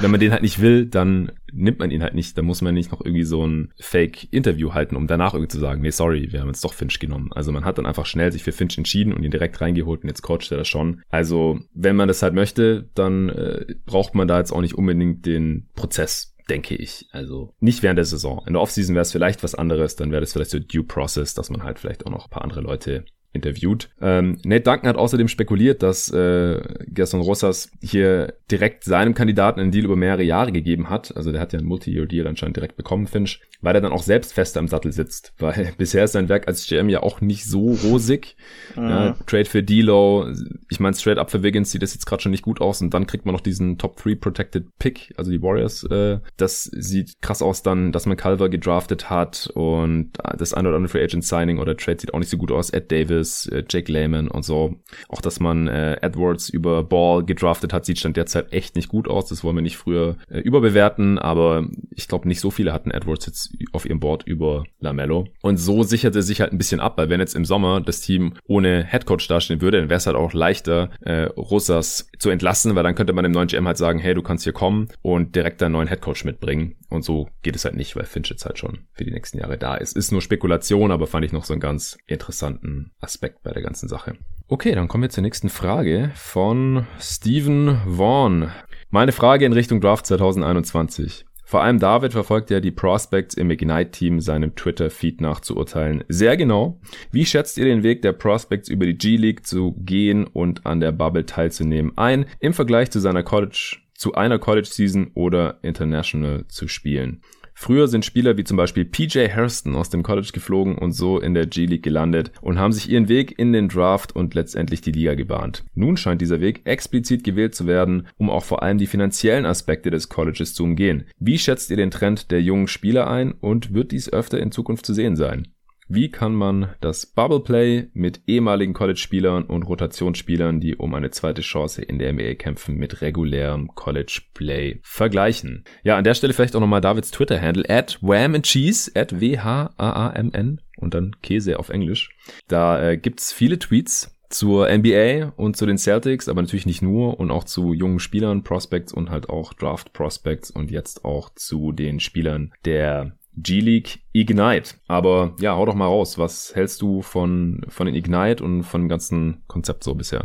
Wenn 0.00 0.10
man 0.10 0.20
den 0.20 0.32
halt 0.32 0.42
nicht 0.42 0.60
will, 0.60 0.86
dann 0.86 1.32
nimmt 1.52 1.78
man 1.78 1.90
ihn 1.90 2.02
halt 2.02 2.14
nicht. 2.14 2.36
Dann 2.36 2.44
muss 2.44 2.62
man 2.62 2.74
nicht 2.74 2.92
noch 2.92 3.04
irgendwie 3.04 3.24
so 3.24 3.46
ein 3.46 3.72
Fake-Interview 3.78 4.74
halten, 4.74 4.96
um 4.96 5.06
danach 5.06 5.34
irgendwie 5.34 5.52
zu 5.52 5.60
sagen, 5.60 5.82
nee, 5.82 5.90
sorry, 5.90 6.32
wir 6.32 6.40
haben 6.40 6.48
jetzt 6.48 6.64
doch 6.64 6.74
Finch 6.74 6.98
genommen. 6.98 7.30
Also 7.32 7.52
man 7.52 7.64
hat 7.64 7.78
dann 7.78 7.86
einfach 7.86 8.06
schnell 8.06 8.32
sich 8.32 8.42
für 8.42 8.52
Finch 8.52 8.76
entschieden 8.76 9.12
und 9.12 9.22
ihn 9.22 9.30
direkt 9.30 9.60
reingeholt 9.60 10.02
und 10.02 10.08
jetzt 10.08 10.22
coacht 10.22 10.50
er 10.50 10.58
das 10.58 10.68
schon. 10.68 11.02
Also 11.08 11.60
wenn 11.74 11.96
man 11.96 12.08
das 12.08 12.22
halt 12.22 12.34
möchte, 12.34 12.88
dann 12.94 13.28
äh, 13.28 13.74
braucht 13.86 14.14
man 14.14 14.28
da 14.28 14.38
jetzt 14.38 14.52
auch 14.52 14.60
nicht 14.60 14.74
unbedingt 14.74 15.26
den 15.26 15.68
Prozess 15.74 16.34
denke 16.48 16.74
ich. 16.74 17.08
Also 17.10 17.54
nicht 17.60 17.82
während 17.82 17.96
der 17.96 18.04
Saison. 18.04 18.42
In 18.46 18.52
der 18.52 18.62
Offseason 18.62 18.94
wäre 18.94 19.02
es 19.02 19.12
vielleicht 19.12 19.42
was 19.42 19.54
anderes, 19.54 19.96
dann 19.96 20.10
wäre 20.10 20.20
das 20.20 20.32
vielleicht 20.32 20.50
so 20.50 20.58
Due 20.58 20.84
Process, 20.84 21.34
dass 21.34 21.50
man 21.50 21.62
halt 21.62 21.78
vielleicht 21.78 22.06
auch 22.06 22.10
noch 22.10 22.26
ein 22.26 22.30
paar 22.30 22.42
andere 22.42 22.60
Leute 22.60 23.04
interviewt. 23.34 23.90
Ähm, 24.00 24.38
Nate 24.44 24.62
Duncan 24.62 24.88
hat 24.88 24.96
außerdem 24.96 25.28
spekuliert, 25.28 25.82
dass 25.82 26.10
äh, 26.10 26.62
Gerson 26.86 27.20
Rosas 27.20 27.70
hier 27.82 28.34
direkt 28.50 28.84
seinem 28.84 29.14
Kandidaten 29.14 29.60
einen 29.60 29.72
Deal 29.72 29.84
über 29.84 29.96
mehrere 29.96 30.22
Jahre 30.22 30.52
gegeben 30.52 30.88
hat. 30.88 31.14
Also 31.16 31.32
der 31.32 31.40
hat 31.40 31.52
ja 31.52 31.58
einen 31.58 31.68
Multi-Year-Deal 31.68 32.26
anscheinend 32.26 32.56
direkt 32.56 32.76
bekommen, 32.76 33.06
Finch, 33.06 33.40
weil 33.60 33.74
er 33.74 33.80
dann 33.80 33.92
auch 33.92 34.02
selbst 34.02 34.32
fester 34.32 34.60
im 34.60 34.68
Sattel 34.68 34.92
sitzt. 34.92 35.34
Weil 35.38 35.72
bisher 35.78 36.04
ist 36.04 36.12
sein 36.12 36.28
Werk 36.28 36.46
als 36.46 36.66
GM 36.66 36.88
ja 36.88 37.02
auch 37.02 37.20
nicht 37.20 37.44
so 37.44 37.72
rosig. 37.84 38.36
Mhm. 38.76 38.88
Ja, 38.88 39.16
Trade 39.26 39.46
für 39.46 39.58
D'Lo, 39.58 40.32
ich 40.70 40.78
meine 40.78 40.94
straight 40.94 41.18
up 41.18 41.30
für 41.30 41.42
Wiggins 41.42 41.72
sieht 41.72 41.82
das 41.82 41.92
jetzt 41.92 42.06
gerade 42.06 42.22
schon 42.22 42.32
nicht 42.32 42.44
gut 42.44 42.60
aus 42.60 42.80
und 42.80 42.94
dann 42.94 43.06
kriegt 43.06 43.26
man 43.26 43.34
noch 43.34 43.40
diesen 43.40 43.78
Top 43.78 43.96
3 44.00 44.14
Protected 44.14 44.78
Pick, 44.78 45.12
also 45.16 45.32
die 45.32 45.42
Warriors. 45.42 45.82
Äh, 45.84 46.20
das 46.36 46.64
sieht 46.64 47.20
krass 47.20 47.42
aus 47.42 47.62
dann, 47.64 47.90
dass 47.90 48.06
man 48.06 48.16
Culver 48.16 48.48
gedraftet 48.48 49.10
hat 49.10 49.50
und 49.54 50.12
das 50.38 50.54
eine 50.54 50.68
oder 50.68 50.76
andere 50.76 50.90
Free 50.90 51.02
Agent 51.02 51.24
Signing 51.24 51.58
oder 51.58 51.76
Trade 51.76 51.98
sieht 52.00 52.14
auch 52.14 52.20
nicht 52.20 52.30
so 52.30 52.36
gut 52.36 52.52
aus. 52.52 52.70
Ed 52.70 52.92
Davis 52.92 53.23
Davis, 53.24 53.46
äh, 53.46 53.64
Jake 53.68 53.90
Lehman 53.90 54.28
und 54.28 54.44
so. 54.44 54.76
Auch, 55.08 55.20
dass 55.20 55.40
man 55.40 55.68
äh, 55.68 55.96
Edwards 56.02 56.48
über 56.48 56.84
Ball 56.84 57.24
gedraftet 57.24 57.72
hat, 57.72 57.84
sieht 57.84 57.98
stand 57.98 58.16
derzeit 58.16 58.52
echt 58.52 58.76
nicht 58.76 58.88
gut 58.88 59.08
aus. 59.08 59.28
Das 59.28 59.42
wollen 59.42 59.56
wir 59.56 59.62
nicht 59.62 59.76
früher 59.76 60.16
äh, 60.28 60.40
überbewerten, 60.40 61.18
aber 61.18 61.68
ich 61.90 62.08
glaube, 62.08 62.28
nicht 62.28 62.40
so 62.40 62.50
viele 62.50 62.72
hatten 62.72 62.90
Edwards 62.90 63.26
jetzt 63.26 63.56
auf 63.72 63.86
ihrem 63.86 64.00
Board 64.00 64.24
über 64.26 64.64
Lamello. 64.80 65.26
Und 65.42 65.56
so 65.56 65.82
sicherte 65.82 66.22
sich 66.22 66.40
halt 66.40 66.52
ein 66.52 66.58
bisschen 66.58 66.80
ab, 66.80 66.98
weil 66.98 67.08
wenn 67.08 67.20
jetzt 67.20 67.34
im 67.34 67.44
Sommer 67.44 67.80
das 67.80 68.00
Team 68.00 68.34
ohne 68.46 68.84
Headcoach 68.84 69.26
dastehen 69.28 69.60
würde, 69.60 69.78
dann 69.78 69.88
wäre 69.88 69.98
es 69.98 70.06
halt 70.06 70.16
auch 70.16 70.32
leichter, 70.32 70.90
äh, 71.00 71.24
Rosas 71.36 72.08
zu 72.18 72.30
entlassen, 72.30 72.74
weil 72.74 72.82
dann 72.82 72.94
könnte 72.94 73.12
man 73.12 73.24
dem 73.24 73.32
neuen 73.32 73.48
GM 73.48 73.66
halt 73.66 73.78
sagen, 73.78 73.98
hey, 73.98 74.14
du 74.14 74.22
kannst 74.22 74.44
hier 74.44 74.52
kommen 74.52 74.88
und 75.02 75.34
direkt 75.34 75.62
einen 75.62 75.72
neuen 75.72 75.88
Headcoach 75.88 76.24
mitbringen. 76.24 76.74
Und 76.90 77.04
so 77.04 77.28
geht 77.42 77.56
es 77.56 77.64
halt 77.64 77.76
nicht, 77.76 77.96
weil 77.96 78.04
Finch 78.04 78.30
jetzt 78.30 78.44
halt 78.44 78.58
schon 78.58 78.86
für 78.92 79.04
die 79.04 79.12
nächsten 79.12 79.38
Jahre 79.38 79.58
da 79.58 79.74
ist. 79.74 79.96
Ist 79.96 80.12
nur 80.12 80.22
Spekulation, 80.22 80.90
aber 80.90 81.06
fand 81.06 81.24
ich 81.24 81.32
noch 81.32 81.44
so 81.44 81.52
einen 81.52 81.60
ganz 81.60 81.96
interessanten 82.06 82.92
Aspekt 83.00 83.42
bei 83.42 83.52
der 83.52 83.62
ganzen 83.62 83.88
Sache. 83.88 84.16
Okay, 84.48 84.74
dann 84.74 84.88
kommen 84.88 85.02
wir 85.02 85.10
zur 85.10 85.22
nächsten 85.22 85.48
Frage 85.48 86.10
von 86.14 86.86
Steven 87.00 87.80
Vaughn. 87.86 88.50
Meine 88.90 89.12
Frage 89.12 89.44
in 89.44 89.52
Richtung 89.52 89.80
Draft 89.80 90.06
2021. 90.06 91.24
Vor 91.46 91.62
allem 91.62 91.78
David 91.78 92.12
verfolgt 92.12 92.50
ja 92.50 92.58
die 92.60 92.70
Prospects 92.70 93.34
im 93.34 93.50
Ignite-Team 93.50 94.20
seinem 94.20 94.56
Twitter-Feed 94.56 95.20
nachzuurteilen. 95.20 96.02
Sehr 96.08 96.36
genau. 96.36 96.80
Wie 97.12 97.26
schätzt 97.26 97.58
ihr 97.58 97.66
den 97.66 97.82
Weg 97.82 98.02
der 98.02 98.12
Prospects 98.12 98.68
über 98.68 98.86
die 98.86 98.96
G-League 98.96 99.46
zu 99.46 99.74
gehen 99.78 100.26
und 100.26 100.64
an 100.64 100.80
der 100.80 100.92
Bubble 100.92 101.26
teilzunehmen 101.26 101.92
ein, 101.96 102.26
im 102.40 102.54
Vergleich 102.54 102.90
zu 102.90 102.98
seiner 102.98 103.22
College, 103.22 103.76
zu 103.94 104.14
einer 104.14 104.38
College-Season 104.38 105.10
oder 105.14 105.58
International 105.62 106.46
zu 106.48 106.68
spielen? 106.68 107.22
Früher 107.56 107.86
sind 107.86 108.04
Spieler 108.04 108.36
wie 108.36 108.44
zum 108.44 108.56
Beispiel 108.56 108.84
PJ 108.84 109.28
Hairston 109.28 109.76
aus 109.76 109.88
dem 109.88 110.02
College 110.02 110.30
geflogen 110.32 110.76
und 110.76 110.92
so 110.92 111.20
in 111.20 111.34
der 111.34 111.46
G-League 111.46 111.84
gelandet 111.84 112.32
und 112.42 112.58
haben 112.58 112.72
sich 112.72 112.90
ihren 112.90 113.08
Weg 113.08 113.38
in 113.38 113.52
den 113.52 113.68
Draft 113.68 114.14
und 114.14 114.34
letztendlich 114.34 114.80
die 114.80 114.90
Liga 114.90 115.14
gebahnt. 115.14 115.64
Nun 115.74 115.96
scheint 115.96 116.20
dieser 116.20 116.40
Weg 116.40 116.62
explizit 116.64 117.22
gewählt 117.22 117.54
zu 117.54 117.66
werden, 117.66 118.08
um 118.16 118.28
auch 118.28 118.44
vor 118.44 118.62
allem 118.64 118.78
die 118.78 118.88
finanziellen 118.88 119.46
Aspekte 119.46 119.90
des 119.90 120.08
Colleges 120.08 120.54
zu 120.54 120.64
umgehen. 120.64 121.04
Wie 121.20 121.38
schätzt 121.38 121.70
ihr 121.70 121.76
den 121.76 121.92
Trend 121.92 122.32
der 122.32 122.42
jungen 122.42 122.66
Spieler 122.66 123.08
ein 123.08 123.32
und 123.32 123.72
wird 123.72 123.92
dies 123.92 124.12
öfter 124.12 124.40
in 124.40 124.50
Zukunft 124.50 124.84
zu 124.84 124.92
sehen 124.92 125.14
sein? 125.14 125.53
Wie 125.88 126.10
kann 126.10 126.34
man 126.34 126.74
das 126.80 127.06
Bubble 127.06 127.40
Play 127.40 127.88
mit 127.92 128.22
ehemaligen 128.26 128.72
College-Spielern 128.72 129.44
und 129.44 129.64
Rotationsspielern, 129.64 130.60
die 130.60 130.76
um 130.76 130.94
eine 130.94 131.10
zweite 131.10 131.42
Chance 131.42 131.82
in 131.82 131.98
der 131.98 132.12
NBA 132.12 132.34
kämpfen, 132.34 132.76
mit 132.76 133.02
regulärem 133.02 133.74
College 133.74 134.22
Play 134.32 134.80
vergleichen? 134.82 135.64
Ja, 135.82 135.96
an 135.96 136.04
der 136.04 136.14
Stelle 136.14 136.32
vielleicht 136.32 136.56
auch 136.56 136.60
nochmal 136.60 136.80
Davids 136.80 137.10
Twitter-Handle 137.10 137.68
at 137.68 137.98
Wham 138.00 138.34
and 138.34 138.46
Cheese 138.46 138.90
at 138.94 139.20
W-H-A-A-M-N 139.20 140.60
und 140.78 140.94
dann 140.94 141.16
Käse 141.22 141.58
auf 141.58 141.68
Englisch. 141.68 142.16
Da 142.48 142.82
äh, 142.82 142.96
gibt's 142.96 143.32
viele 143.32 143.58
Tweets 143.58 144.14
zur 144.30 144.68
NBA 144.68 145.32
und 145.36 145.56
zu 145.56 145.66
den 145.66 145.78
Celtics, 145.78 146.28
aber 146.28 146.42
natürlich 146.42 146.66
nicht 146.66 146.82
nur 146.82 147.20
und 147.20 147.30
auch 147.30 147.44
zu 147.44 147.72
jungen 147.72 148.00
Spielern, 148.00 148.42
Prospects 148.42 148.92
und 148.92 149.10
halt 149.10 149.28
auch 149.28 149.52
Draft 149.52 149.92
Prospects 149.92 150.50
und 150.50 150.70
jetzt 150.70 151.04
auch 151.04 151.30
zu 151.34 151.72
den 151.72 152.00
Spielern 152.00 152.52
der 152.64 153.16
G-League 153.36 154.00
Ignite. 154.12 154.74
Aber 154.86 155.34
ja, 155.40 155.56
hau 155.56 155.66
doch 155.66 155.74
mal 155.74 155.86
raus. 155.86 156.18
Was 156.18 156.54
hältst 156.54 156.82
du 156.82 157.02
von, 157.02 157.62
von 157.68 157.86
den 157.86 157.94
Ignite 157.94 158.42
und 158.42 158.62
von 158.62 158.82
dem 158.82 158.88
ganzen 158.88 159.42
Konzept 159.46 159.84
so 159.84 159.94
bisher? 159.94 160.24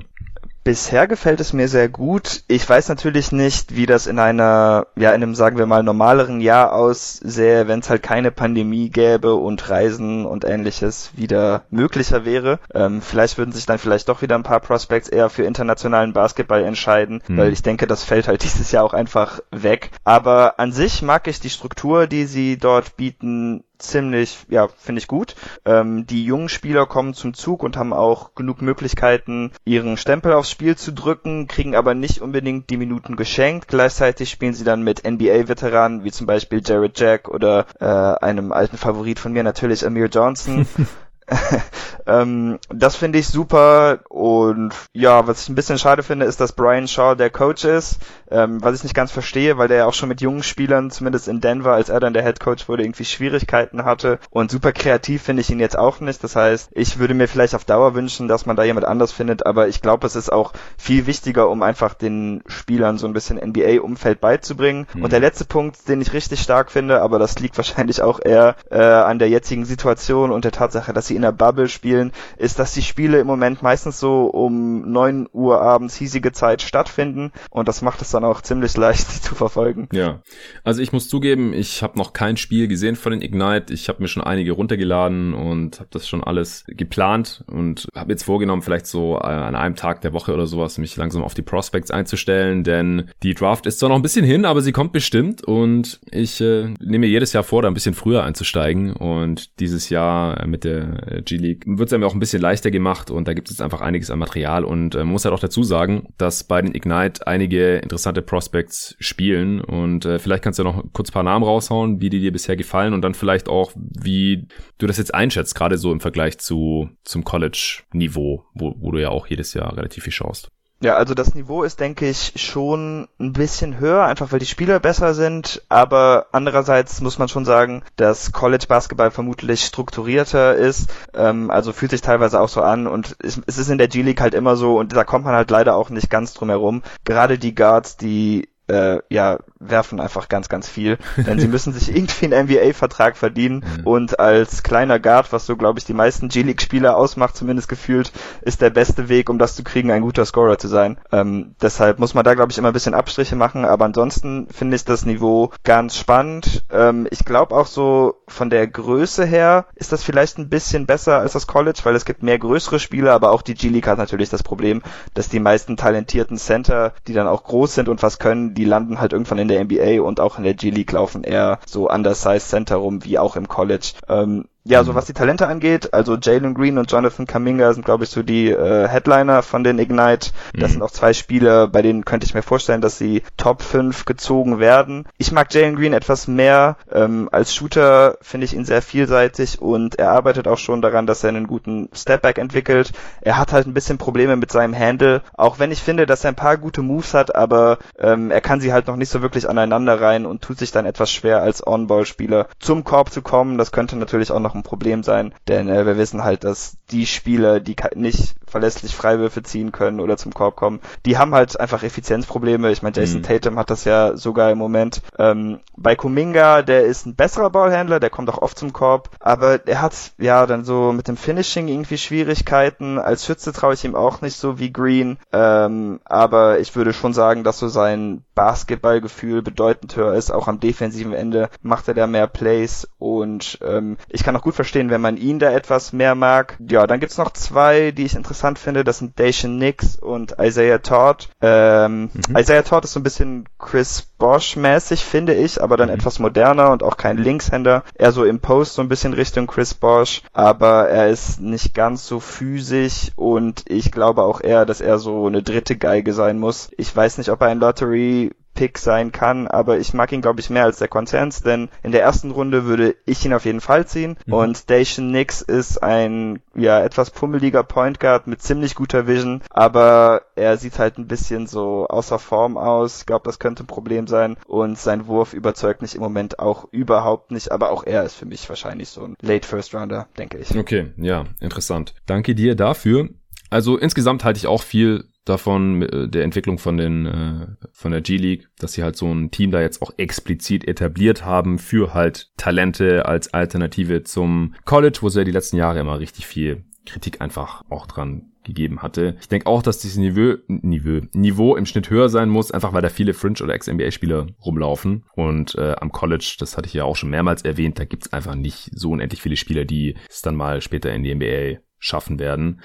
Bisher 0.64 1.08
gefällt 1.08 1.40
es 1.40 1.54
mir 1.54 1.68
sehr 1.68 1.90
gut. 1.90 2.44
Ich 2.48 2.68
weiß 2.68 2.90
natürlich 2.90 3.32
nicht, 3.32 3.76
wie 3.76 3.86
das 3.86 4.08
in 4.08 4.20
einer, 4.20 4.88
ja, 4.96 5.10
in 5.10 5.24
einem, 5.24 5.36
sagen 5.36 5.58
wir 5.58 5.66
mal, 5.66 5.84
normaleren 5.84 6.42
Jahr 6.42 6.74
aussähe, 6.74 7.68
wenn 7.68 7.80
es 7.80 7.90
halt 7.90 8.04
keine 8.04 8.32
Pandemie 8.32 8.90
gäbe 8.90 9.36
und 9.36 9.70
Reisen 9.70 10.26
und 10.26 10.46
ähnliches 10.46 11.12
wieder 11.16 11.64
möglicher 11.70 12.26
wäre. 12.26 12.60
Ähm, 12.74 13.02
vielleicht 13.02 13.38
würden 13.38 13.54
sich 13.54 13.66
dann 13.66 13.80
vielleicht 13.80 14.10
doch 14.10 14.22
wieder 14.22 14.36
ein 14.36 14.44
paar 14.44 14.60
Prospects 14.60 15.10
eher 15.10 15.30
für 15.30 15.44
internationalen 15.44 16.14
Basketball 16.14 16.64
entscheiden, 16.64 17.22
hm. 17.26 17.38
weil 17.38 17.54
ich 17.54 17.64
denke, 17.64 17.88
das 17.88 18.04
fällt 18.04 18.28
halt 18.28 18.44
dieses 18.50 18.72
Jahr 18.72 18.84
auch 18.84 18.94
einfach 18.94 19.40
weg. 19.52 19.92
Aber 20.04 20.60
an 20.60 20.72
sich 20.72 21.02
mag 21.02 21.28
ich 21.28 21.40
die 21.40 21.50
Struktur, 21.50 22.06
die 22.06 22.26
sie 22.26 22.58
dort 22.58 22.98
bieten, 22.98 23.64
ziemlich, 23.80 24.46
ja, 24.50 24.68
finde 24.68 25.00
ich 25.00 25.08
gut. 25.08 25.36
Ähm, 25.66 26.06
die 26.06 26.24
jungen 26.24 26.50
Spieler 26.50 26.86
kommen 26.86 27.14
zum 27.14 27.34
Zug 27.34 27.64
und 27.64 27.78
haben 27.78 27.94
auch 27.94 28.36
genug 28.36 28.62
Möglichkeiten, 28.62 29.52
ihren 29.66 29.98
Stempel 29.98 30.34
aufs 30.34 30.52
Spiel 30.52 30.76
zu 30.76 30.92
drücken, 30.92 31.48
kriegen 31.48 31.76
aber 31.76 31.96
nicht 31.96 32.22
unbedingt 32.22 32.70
die 32.70 32.78
Minuten 32.78 33.16
geschenkt. 33.16 33.68
Gleichzeitig 33.68 34.30
spielen 34.30 34.54
sie 34.54 34.64
dann 34.64 34.84
mit 34.84 35.10
NBA-Veteranen, 35.10 36.04
wie 36.04 36.12
zum 36.12 36.28
Beispiel 36.28 36.62
Jared 36.64 37.00
Jack 37.00 37.30
oder 37.30 37.66
äh, 37.80 37.86
einem 37.86 38.52
alten 38.52 38.78
Favorit 38.78 39.20
von 39.20 39.34
mir 39.34 39.44
natürlich 39.44 39.86
Amir 39.86 40.08
Johnson. 40.08 40.68
ähm, 42.08 42.60
das 42.70 42.96
finde 42.96 43.20
ich 43.20 43.28
super 43.28 44.00
und 44.10 44.74
ja, 44.94 45.28
was 45.28 45.44
ich 45.44 45.50
ein 45.50 45.56
bisschen 45.56 45.78
schade 45.78 46.04
finde, 46.04 46.26
ist, 46.26 46.42
dass 46.42 46.54
Brian 46.54 46.88
Shaw 46.88 47.16
der 47.16 47.30
Coach 47.30 47.66
ist, 47.66 48.00
ähm, 48.32 48.64
was 48.64 48.76
ich 48.76 48.84
nicht 48.84 48.96
ganz 48.96 49.12
verstehe, 49.12 49.58
weil 49.58 49.68
der 49.68 49.78
ja 49.78 49.86
auch 49.86 49.94
schon 49.94 50.10
mit 50.10 50.22
jungen 50.22 50.44
Spielern, 50.44 50.92
zumindest 50.92 51.28
in 51.28 51.42
Denver, 51.42 51.74
als 51.74 51.90
er 51.90 52.00
dann 52.00 52.14
der 52.14 52.24
Head 52.24 52.40
Coach 52.40 52.68
wurde, 52.68 52.84
irgendwie 52.84 53.06
Schwierigkeiten 53.06 53.86
hatte 53.86 54.20
und 54.30 54.52
super 54.52 54.72
kreativ 54.72 55.24
finde 55.24 55.42
ich 55.42 55.50
ihn 55.50 55.60
jetzt 55.60 55.78
auch 55.78 56.00
nicht. 56.00 56.24
Das 56.24 56.36
heißt, 56.36 56.70
ich 56.74 57.00
würde 57.00 57.14
mir 57.14 57.28
vielleicht 57.28 57.56
auf 57.56 57.66
Dauer 57.66 57.96
wünschen, 57.96 58.28
dass 58.28 58.46
man 58.46 58.56
da 58.56 58.64
jemand 58.64 58.86
anders 58.86 59.12
findet, 59.12 59.46
aber 59.46 59.68
ich 59.68 59.82
glaube, 59.82 60.08
es 60.08 60.16
ist 60.16 60.32
auch 60.32 60.54
viel 60.78 61.08
wichtiger, 61.08 61.50
um 61.50 61.62
einfach 61.64 61.94
den 61.94 62.44
Spielern 62.48 62.98
so 62.98 63.08
ein 63.08 63.14
bisschen 63.14 63.38
NBA-Umfeld 63.38 64.20
beizubringen. 64.20 64.88
Mhm. 64.94 65.04
Und 65.04 65.14
der 65.14 65.20
letzte 65.20 65.46
Punkt, 65.46 65.88
den 65.88 66.02
ich 66.02 66.14
richtig 66.14 66.42
stark 66.42 66.72
finde, 66.72 67.02
aber 67.02 67.20
das 67.20 67.40
liegt 67.40 67.58
wahrscheinlich 67.58 68.02
auch 68.02 68.20
eher 68.24 68.56
äh, 68.72 68.82
an 68.82 69.20
der 69.20 69.30
jetzigen 69.30 69.66
Situation 69.66 70.32
und 70.32 70.46
der 70.46 70.52
Tatsache, 70.52 70.94
dass 70.94 71.08
sie 71.08 71.16
in 71.20 71.24
der 71.24 71.34
Bubble 71.34 71.68
spielen, 71.68 72.14
ist, 72.38 72.60
dass 72.60 72.74
die 72.74 72.82
Spiele 72.82 73.20
im 73.20 73.28
Moment 73.28 73.62
meistens 73.62 74.00
so 74.00 74.26
um 74.26 74.90
neun 74.90 75.28
Uhr 75.34 75.62
abends 75.62 75.96
hiesige 75.96 76.32
Zeit 76.32 76.62
stattfinden. 76.62 77.32
Und 77.50 77.68
das 77.68 77.82
macht 77.82 78.02
es 78.02 78.12
dann 78.12 78.24
auch 78.24 78.42
ziemlich 78.42 78.78
leicht, 78.78 79.24
zu 79.24 79.36
verfolgen. 79.36 79.90
Ja, 79.92 80.22
also 80.64 80.82
ich 80.82 80.94
muss 80.94 81.10
zugeben, 81.10 81.54
ich 81.54 81.84
habe 81.84 81.98
noch 81.98 82.14
kein 82.14 82.38
Spiel 82.38 82.68
gesehen 82.68 82.96
von 82.96 83.12
den 83.12 83.22
Ignite. 83.22 83.74
Ich 83.74 83.90
habe 83.90 84.02
mir 84.02 84.08
schon 84.08 84.24
einige 84.24 84.54
runtergeladen 84.54 85.34
und 85.34 85.80
habe 85.80 85.90
das 85.92 86.08
schon 86.08 86.24
alles 86.24 86.64
geplant 86.68 87.44
und 87.48 87.88
habe 87.94 88.12
jetzt 88.12 88.24
vorgenommen, 88.24 88.62
vielleicht 88.62 88.88
so 88.88 89.18
äh, 89.18 89.26
an 89.26 89.56
einem 89.56 89.76
Tag 89.76 90.02
der 90.02 90.14
Woche 90.14 90.34
oder 90.34 90.48
sowas, 90.48 90.78
mich 90.78 90.96
langsam 90.96 91.22
auf 91.22 91.34
die 91.34 91.42
Prospects 91.42 91.92
einzustellen, 91.92 92.64
denn 92.64 93.10
die 93.24 93.34
Draft 93.34 93.66
ist 93.66 93.80
zwar 93.80 93.90
noch 93.90 93.98
ein 93.98 94.02
bisschen 94.02 94.26
hin, 94.26 94.46
aber 94.46 94.62
sie 94.62 94.72
kommt 94.72 94.94
bestimmt. 94.94 95.44
Und 95.44 96.00
ich 96.12 96.40
äh, 96.40 96.74
nehme 96.80 97.00
mir 97.00 97.08
jedes 97.08 97.34
Jahr 97.34 97.44
vor, 97.44 97.62
da 97.62 97.68
ein 97.68 97.74
bisschen 97.74 97.96
früher 97.96 98.24
einzusteigen. 98.24 98.94
Und 98.94 99.60
dieses 99.60 99.90
Jahr 99.90 100.46
mit 100.48 100.64
der 100.64 101.09
G 101.24 101.38
League 101.38 101.64
wird 101.66 101.90
es 101.90 101.94
einem 101.94 102.04
auch 102.04 102.14
ein 102.14 102.20
bisschen 102.20 102.42
leichter 102.42 102.72
gemacht 102.72 103.12
und 103.12 103.28
da 103.28 103.34
gibt 103.34 103.50
es 103.50 103.62
einfach 103.62 103.82
einiges 103.82 104.12
an 104.12 104.20
Material. 104.20 104.64
Und 104.64 104.96
äh, 104.96 105.00
man 105.00 105.10
muss 105.10 105.26
halt 105.26 105.34
auch 105.34 105.40
dazu 105.40 105.64
sagen, 105.64 106.14
dass 106.18 106.44
bei 106.44 106.62
den 106.62 106.76
Ignite 106.76 107.26
einige 107.28 107.78
interessante 107.78 108.22
Prospects 108.22 108.96
spielen. 109.00 109.62
Und 109.62 110.06
äh, 110.06 110.20
vielleicht 110.20 110.44
kannst 110.44 110.60
du 110.60 110.64
noch 110.64 110.84
kurz 110.94 111.12
paar 111.12 111.24
Namen 111.24 111.44
raushauen, 111.44 112.02
wie 112.02 112.10
die 112.10 112.20
dir 112.20 112.32
bisher 112.32 112.56
gefallen 112.56 112.94
und 112.94 113.02
dann 113.02 113.14
vielleicht 113.14 113.50
auch, 113.50 113.72
wie 113.76 114.48
du 114.78 114.88
das 114.88 114.98
jetzt 114.98 115.14
einschätzt, 115.14 115.56
gerade 115.56 115.78
so 115.78 115.92
im 115.92 116.00
Vergleich 116.00 116.38
zu 116.38 116.90
zum 117.04 117.24
College-Niveau, 117.24 118.46
wo, 118.54 118.76
wo 118.78 118.92
du 118.92 119.02
ja 119.02 119.10
auch 119.10 119.28
jedes 119.28 119.54
Jahr 119.54 119.76
relativ 119.76 120.04
viel 120.04 120.14
schaust. 120.14 120.52
Ja, 120.82 120.96
also 120.96 121.14
das 121.14 121.36
Niveau 121.36 121.64
ist, 121.64 121.82
denke 121.82 122.10
ich, 122.10 122.34
schon 122.38 123.10
ein 123.20 123.34
bisschen 123.34 123.80
höher, 123.80 124.06
einfach 124.06 124.32
weil 124.32 124.40
die 124.40 124.46
Spieler 124.46 124.80
besser 124.80 125.14
sind, 125.14 125.62
aber 125.68 126.28
andererseits 126.32 127.02
muss 127.02 127.20
man 127.20 127.28
schon 127.28 127.44
sagen, 127.44 127.84
dass 127.98 128.32
College 128.32 128.66
Basketball 128.66 129.12
vermutlich 129.12 129.66
strukturierter 129.66 130.56
ist, 130.56 130.90
ähm, 131.14 131.52
also 131.52 131.74
fühlt 131.74 131.92
sich 131.92 132.00
teilweise 132.00 132.40
auch 132.40 132.48
so 132.48 132.62
an 132.62 132.88
und 132.88 133.18
es, 133.20 133.38
ist 133.38 133.70
in 133.70 133.78
der 133.78 133.90
G-League 133.90 134.22
halt 134.22 134.34
immer 134.34 134.56
so 134.56 134.80
und 134.80 134.96
da 134.96 135.04
kommt 135.04 135.26
man 135.26 135.36
halt 135.36 135.52
leider 135.52 135.76
auch 135.76 135.90
nicht 135.90 136.10
ganz 136.10 136.34
drum 136.34 136.48
herum. 136.48 136.82
Gerade 137.04 137.38
die 137.38 137.54
Guards, 137.54 137.98
die 137.98 138.48
äh, 138.70 139.00
ja, 139.10 139.40
werfen 139.60 140.00
einfach 140.00 140.30
ganz, 140.30 140.50
ganz 140.50 140.70
viel. 140.70 140.98
Denn 141.18 141.40
sie 141.40 141.48
müssen 141.48 141.74
sich 141.74 141.94
irgendwie 141.96 142.26
einen 142.34 142.48
NBA-Vertrag 142.48 143.18
verdienen 143.18 143.66
mhm. 143.78 143.88
und 143.88 144.20
als 144.20 144.64
kleiner 144.64 145.00
Guard, 145.00 145.32
was 145.34 145.46
so, 145.46 145.58
glaube 145.58 145.80
ich, 145.80 145.86
die 145.86 145.94
meisten 145.94 146.30
G-League-Spieler 146.30 146.96
ausmacht, 146.96 147.36
zumindest 147.36 147.68
gefühlt, 147.68 148.12
ist 148.42 148.62
der 148.62 148.70
beste 148.70 149.10
Weg, 149.10 149.30
um 149.30 149.38
das 149.38 149.56
zu 149.56 149.64
kriegen, 149.64 149.92
ein 149.92 150.02
guter 150.02 150.26
Scorer 150.26 150.58
zu 150.58 150.68
sein. 150.68 150.98
Ähm, 151.12 151.56
deshalb 151.62 152.00
muss 152.00 152.14
man 152.14 152.24
da, 152.24 152.34
glaube 152.36 152.52
ich, 152.52 152.58
immer 152.58 152.70
ein 152.70 152.74
bisschen 152.74 152.94
Abstriche 152.94 153.36
machen, 153.36 153.66
aber 153.66 153.86
ansonsten 153.86 154.48
finde 154.50 154.76
ich 154.76 154.86
das 154.86 155.06
Niveau 155.06 155.52
ganz 155.64 155.98
spannend. 155.98 156.64
Ähm, 156.72 157.08
ich 157.12 157.26
glaube 157.26 157.56
auch 157.56 157.68
so 157.68 158.22
von 158.28 158.50
der 158.50 158.68
Größe 158.68 159.26
her 159.26 159.66
ist 159.76 159.92
das 159.92 160.04
vielleicht 160.04 160.38
ein 160.38 160.50
bisschen 160.50 160.86
besser 160.86 161.20
als 161.20 161.34
das 161.34 161.48
College, 161.48 161.80
weil 161.84 161.96
es 161.96 162.06
gibt 162.06 162.24
mehr 162.24 162.40
größere 162.40 162.80
Spieler, 162.80 163.14
aber 163.14 163.32
auch 163.32 163.42
die 163.42 163.56
G-League 163.56 163.88
hat 163.88 163.98
natürlich 163.98 164.30
das 164.30 164.44
Problem, 164.44 164.82
dass 165.14 165.30
die 165.30 165.40
meisten 165.40 165.78
talentierten 165.78 166.38
Center, 166.38 166.94
die 167.08 167.14
dann 167.14 167.28
auch 167.28 167.44
groß 167.44 167.76
sind 167.76 167.90
und 167.90 168.04
was 168.04 168.20
können, 168.20 168.54
die 168.60 168.66
landen 168.66 169.00
halt 169.00 169.14
irgendwann 169.14 169.38
in 169.38 169.48
der 169.48 169.64
NBA 169.64 170.02
und 170.02 170.20
auch 170.20 170.38
in 170.38 170.44
der 170.44 170.54
G-League 170.54 170.92
laufen 170.92 171.24
eher 171.24 171.60
so 171.66 171.90
undersized 171.90 172.50
Center 172.50 172.76
rum 172.76 173.06
wie 173.06 173.18
auch 173.18 173.38
im 173.38 173.48
College. 173.48 173.94
Ähm, 174.10 174.50
ja, 174.70 174.84
so 174.84 174.92
mhm. 174.92 174.98
was 174.98 175.06
die 175.06 175.14
Talente 175.14 175.48
angeht, 175.48 175.96
also 175.96 176.16
Jalen 176.16 176.54
Green 176.54 176.78
und 176.78 176.92
Jonathan 176.92 177.26
Kaminga 177.26 177.74
sind, 177.74 177.86
glaube 177.86 178.04
ich, 178.04 178.12
so 178.12 178.22
die 178.22 178.52
äh, 178.52 178.88
Headliner 178.88 179.42
von 179.42 179.64
den 179.64 179.80
Ignite. 179.80 180.30
Das 180.54 180.70
mhm. 180.70 180.74
sind 180.74 180.82
auch 180.84 180.92
zwei 180.92 181.14
Spiele, 181.14 181.68
bei 181.68 181.82
denen 181.82 182.06
könnte 182.06 182.28
ich 182.28 182.36
mir 182.36 182.44
vorstellen, 182.44 182.80
dass 182.80 183.00
sie 183.00 183.24
Top 183.36 183.64
5 183.64 184.06
gezogen 184.06 184.60
werden. 184.60 185.08
Ich 185.18 185.32
mag 185.32 185.52
Jalen 185.52 185.76
Green 185.76 185.94
etwas 185.94 186.28
mehr. 186.28 186.78
Ähm, 186.92 187.30
als 187.32 187.56
Shooter 187.56 188.20
finde 188.22 188.46
ich 188.46 188.54
ihn 188.54 188.64
sehr 188.64 188.84
vielseitig 188.84 189.60
und 189.60 189.98
er 189.98 190.12
arbeitet 190.12 190.48
auch 190.48 190.60
schon 190.60 190.84
daran, 190.84 191.08
dass 191.08 191.24
er 191.24 191.30
einen 191.30 191.48
guten 191.48 191.90
Stepback 191.92 192.38
entwickelt. 192.38 192.92
Er 193.22 193.38
hat 193.38 193.54
halt 193.54 193.66
ein 193.66 193.74
bisschen 193.74 193.98
Probleme 193.98 194.36
mit 194.36 194.52
seinem 194.52 194.78
Handle, 194.78 195.24
auch 195.34 195.58
wenn 195.58 195.72
ich 195.72 195.82
finde, 195.82 196.06
dass 196.06 196.24
er 196.24 196.30
ein 196.30 196.36
paar 196.36 196.58
gute 196.58 196.84
Moves 196.84 197.16
hat, 197.16 197.34
aber 197.34 197.80
ähm, 197.98 198.30
er 198.30 198.42
kann 198.42 198.62
sie 198.62 198.72
halt 198.72 198.86
noch 198.86 198.98
nicht 198.98 199.10
so 199.10 199.24
wirklich 199.24 199.50
aneinander 199.50 200.00
rein 200.00 200.28
und 200.28 200.44
tut 200.44 200.60
sich 200.60 200.72
dann 200.72 200.86
etwas 200.86 201.12
schwer 201.12 201.42
als 201.42 201.66
On-Ball-Spieler 201.66 202.46
zum 202.60 202.84
Korb 202.84 203.12
zu 203.12 203.24
kommen. 203.24 203.58
Das 203.58 203.72
könnte 203.72 203.96
natürlich 203.96 204.32
auch 204.32 204.40
noch 204.40 204.59
ein 204.60 204.64
Problem 204.64 205.04
sein, 205.04 205.34
denn 205.48 205.70
äh, 205.70 205.86
wir 205.86 205.98
wissen 205.98 206.24
halt, 206.24 206.44
dass 206.44 206.78
die 206.92 207.06
Spieler, 207.06 207.60
die 207.60 207.76
nicht 207.96 208.36
verlässlich 208.50 208.96
Freiwürfe 208.96 209.44
ziehen 209.44 209.72
können 209.72 210.00
oder 210.00 210.18
zum 210.18 210.34
Korb 210.34 210.56
kommen, 210.56 210.80
die 211.06 211.18
haben 211.18 211.34
halt 211.34 211.60
einfach 211.60 211.84
Effizienzprobleme. 211.84 212.72
Ich 212.72 212.82
meine, 212.82 212.96
Jason 212.98 213.22
mhm. 213.22 213.24
Tatum 213.24 213.60
hat 213.60 213.70
das 213.70 213.86
ja 213.86 214.18
sogar 214.18 214.52
im 214.52 214.58
Moment. 214.58 215.02
Ähm, 215.18 215.60
bei 215.78 215.96
Kuminga, 215.96 216.62
der 216.62 216.86
ist 216.86 217.06
ein 217.06 217.16
besserer 217.16 217.50
Ballhändler, 217.50 218.00
der 218.00 218.10
kommt 218.10 218.30
auch 218.30 218.42
oft 218.42 218.58
zum 218.58 218.74
Korb, 218.74 219.10
aber 219.20 219.66
er 219.68 219.82
hat 219.82 219.94
ja 220.18 220.46
dann 220.46 220.66
so 220.66 220.92
mit 220.92 221.08
dem 221.08 221.18
Finishing 221.18 221.68
irgendwie 221.68 221.98
Schwierigkeiten. 221.98 222.98
Als 222.98 223.26
Schütze 223.26 223.54
traue 223.54 223.74
ich 223.74 223.86
ihm 223.86 223.96
auch 223.96 224.22
nicht 224.22 224.38
so 224.38 224.60
wie 224.60 224.74
Green, 224.74 225.18
ähm, 225.32 226.00
aber 226.06 226.60
ich 226.60 226.76
würde 226.76 226.94
schon 226.94 227.14
sagen, 227.14 227.44
dass 227.44 227.60
so 227.60 227.68
sein 227.68 228.24
Basketballgefühl 228.36 229.42
bedeutend 229.42 229.96
höher 229.96 230.14
ist. 230.14 230.32
Auch 230.32 230.48
am 230.48 230.60
defensiven 230.60 231.14
Ende 231.14 231.50
macht 231.62 231.88
er 231.88 231.94
da 231.94 232.08
mehr 232.08 232.28
Plays 232.28 232.88
und 232.98 233.60
ähm, 233.62 233.98
ich 234.10 234.24
kann 234.24 234.36
auch 234.36 234.42
gut 234.42 234.56
verstehen, 234.56 234.90
wenn 234.90 235.02
man 235.02 235.18
ihn 235.18 235.40
da 235.40 235.52
etwas 235.52 235.94
mehr 235.94 236.16
mag. 236.16 236.58
Ja, 236.60 236.88
dann 236.88 237.00
gibt's 237.00 237.18
noch 237.18 237.32
zwei, 237.32 237.92
die 237.92 238.06
ich 238.06 238.16
interessant 238.16 238.39
finde. 238.60 238.84
Das 238.84 239.00
sind 239.00 239.20
Dacian 239.20 239.58
Nix 239.58 239.98
und 239.98 240.36
Isaiah 240.40 240.82
Todd. 240.82 241.30
Ähm, 241.42 242.10
mhm. 242.14 242.38
Isaiah 242.38 242.64
Todd 242.64 242.86
ist 242.86 242.94
so 242.94 243.00
ein 243.00 243.04
bisschen 243.04 243.48
Chris 243.58 244.02
Bosch-mäßig, 244.18 245.04
finde 245.04 245.34
ich, 245.34 245.62
aber 245.62 245.78
dann 245.78 245.90
mhm. 245.90 245.96
etwas 245.96 246.20
moderner 246.20 246.72
und 246.72 246.84
auch 246.84 246.98
kein 246.98 247.18
Linkshänder. 247.18 247.84
Eher 247.96 248.12
so 248.12 248.26
im 248.26 248.40
Post 248.40 248.74
so 248.74 248.82
ein 248.82 248.90
bisschen 248.90 249.14
Richtung 249.14 249.48
Chris 249.48 249.74
Bosch, 249.74 250.22
aber 250.34 250.90
er 250.90 251.10
ist 251.10 251.40
nicht 251.40 251.74
ganz 251.74 252.06
so 252.06 252.20
physisch 252.20 253.12
und 253.16 253.64
ich 253.68 253.92
glaube 253.92 254.24
auch 254.24 254.42
eher, 254.42 254.66
dass 254.66 254.82
er 254.82 255.00
so 255.00 255.28
eine 255.28 255.44
dritte 255.44 255.78
Geige 255.78 256.14
sein 256.14 256.40
muss. 256.40 256.70
Ich 256.78 256.96
weiß 256.96 257.18
nicht, 257.18 257.30
ob 257.30 257.42
er 257.42 257.48
ein 257.48 257.60
Lottery 257.60 258.32
Pick 258.60 258.78
sein 258.78 259.14
kann, 259.14 259.48
aber 259.48 259.80
ich 259.80 259.94
mag 259.94 260.12
ihn, 260.12 260.20
glaube 260.20 260.42
ich, 260.42 260.50
mehr 260.50 260.66
als 260.66 260.80
der 260.80 260.90
Konzerns, 260.90 261.42
denn 261.42 261.70
in 261.82 261.94
der 261.94 262.02
ersten 262.02 262.30
Runde 262.30 262.66
würde 262.66 262.94
ich 263.06 263.24
ihn 263.24 263.32
auf 263.32 263.46
jeden 263.46 263.62
Fall 263.62 263.88
ziehen. 263.88 264.18
Mhm. 264.26 264.34
Und 264.34 264.70
Dacian 264.70 265.12
Nix 265.12 265.42
ist 265.42 265.82
ein 265.82 266.42
ja 266.56 266.84
etwas 266.84 267.10
pummeliger 267.10 267.64
Point 267.64 268.02
Guard 268.02 268.28
mit 268.28 268.42
ziemlich 268.42 268.76
guter 268.76 269.08
Vision, 269.08 269.42
aber 269.50 270.24
er 270.36 270.58
sieht 270.58 270.78
halt 270.78 270.98
ein 270.98 271.08
bisschen 271.08 271.48
so 271.48 271.88
außer 271.88 272.20
Form 272.20 272.58
aus. 272.58 273.00
Ich 273.00 273.06
glaube, 273.06 273.24
das 273.24 273.40
könnte 273.40 273.64
ein 273.64 273.68
Problem 273.68 274.08
sein. 274.08 274.36
Und 274.46 274.78
sein 274.78 275.08
Wurf 275.08 275.34
überzeugt 275.34 275.82
mich 275.82 275.96
im 275.96 276.02
Moment 276.02 276.40
auch 276.40 276.68
überhaupt 276.72 277.32
nicht, 277.32 277.54
aber 277.54 277.72
auch 277.72 277.86
er 277.86 278.04
ist 278.04 278.16
für 278.16 278.26
mich 278.26 278.50
wahrscheinlich 278.50 278.90
so 278.90 279.06
ein 279.06 279.16
Late 279.22 279.48
First 279.48 279.74
Rounder, 279.74 280.10
denke 280.18 280.38
ich. 280.38 280.54
Okay, 280.54 280.92
ja, 280.98 281.24
interessant. 281.40 281.94
Danke 282.06 282.36
dir 282.36 282.56
dafür. 282.56 283.08
Also 283.50 283.78
insgesamt 283.78 284.26
halte 284.26 284.38
ich 284.38 284.48
auch 284.48 284.64
viel 284.64 285.06
davon, 285.30 285.82
äh, 285.82 286.08
der 286.08 286.24
Entwicklung 286.24 286.58
von 286.58 286.78
den 286.78 287.06
äh, 287.06 287.48
von 287.72 287.92
der 287.92 288.02
G-League, 288.02 288.50
dass 288.58 288.74
sie 288.74 288.84
halt 288.84 288.96
so 288.96 289.12
ein 289.12 289.32
Team 289.32 289.52
da 289.52 289.62
jetzt 289.62 289.82
auch 289.82 289.92
explizit 289.98 290.68
etabliert 290.68 291.24
haben 291.26 291.60
für 291.60 291.94
halt 291.94 292.32
Talente 292.38 293.06
als 293.06 293.34
Alternative 293.34 294.04
zum 294.04 294.56
College, 294.66 295.00
wo 295.02 295.10
sie 295.10 295.20
ja 295.20 295.26
die 295.26 295.32
letzten 295.32 295.58
Jahre 295.58 295.80
immer 295.80 296.00
richtig 296.00 296.26
viel 296.26 296.64
Kritik 296.86 297.22
einfach 297.22 297.64
auch 297.70 297.86
dran 297.86 298.32
gegeben 298.44 298.82
hatte. 298.82 299.16
Ich 299.22 299.28
denke 299.28 299.48
auch, 299.48 299.62
dass 299.62 299.80
dieses 299.80 299.98
Niveau, 299.98 300.36
Niveau, 300.48 301.02
Niveau 301.14 301.56
im 301.56 301.66
Schnitt 301.66 301.90
höher 301.90 302.10
sein 302.10 302.30
muss, 302.30 302.52
einfach 302.52 302.74
weil 302.74 302.82
da 302.82 302.90
viele 302.90 303.14
Fringe- 303.14 303.44
oder 303.44 303.54
Ex-NBA-Spieler 303.54 304.28
rumlaufen. 304.44 305.06
Und 305.16 305.56
äh, 305.56 305.76
am 305.80 305.92
College, 305.92 306.38
das 306.40 306.58
hatte 306.58 306.68
ich 306.68 306.74
ja 306.74 306.84
auch 306.84 306.96
schon 306.96 307.10
mehrmals 307.10 307.44
erwähnt, 307.44 307.80
da 307.80 307.86
gibt's 307.86 308.12
einfach 308.12 308.36
nicht 308.36 308.72
so 308.74 308.92
unendlich 308.92 309.22
viele 309.22 309.38
Spieler, 309.38 309.66
die 309.66 309.96
es 310.10 310.22
dann 310.22 310.36
mal 310.36 310.62
später 310.62 310.92
in 310.92 311.04
die 311.04 311.14
NBA 311.14 311.62
schaffen 311.78 312.20
werden. 312.20 312.62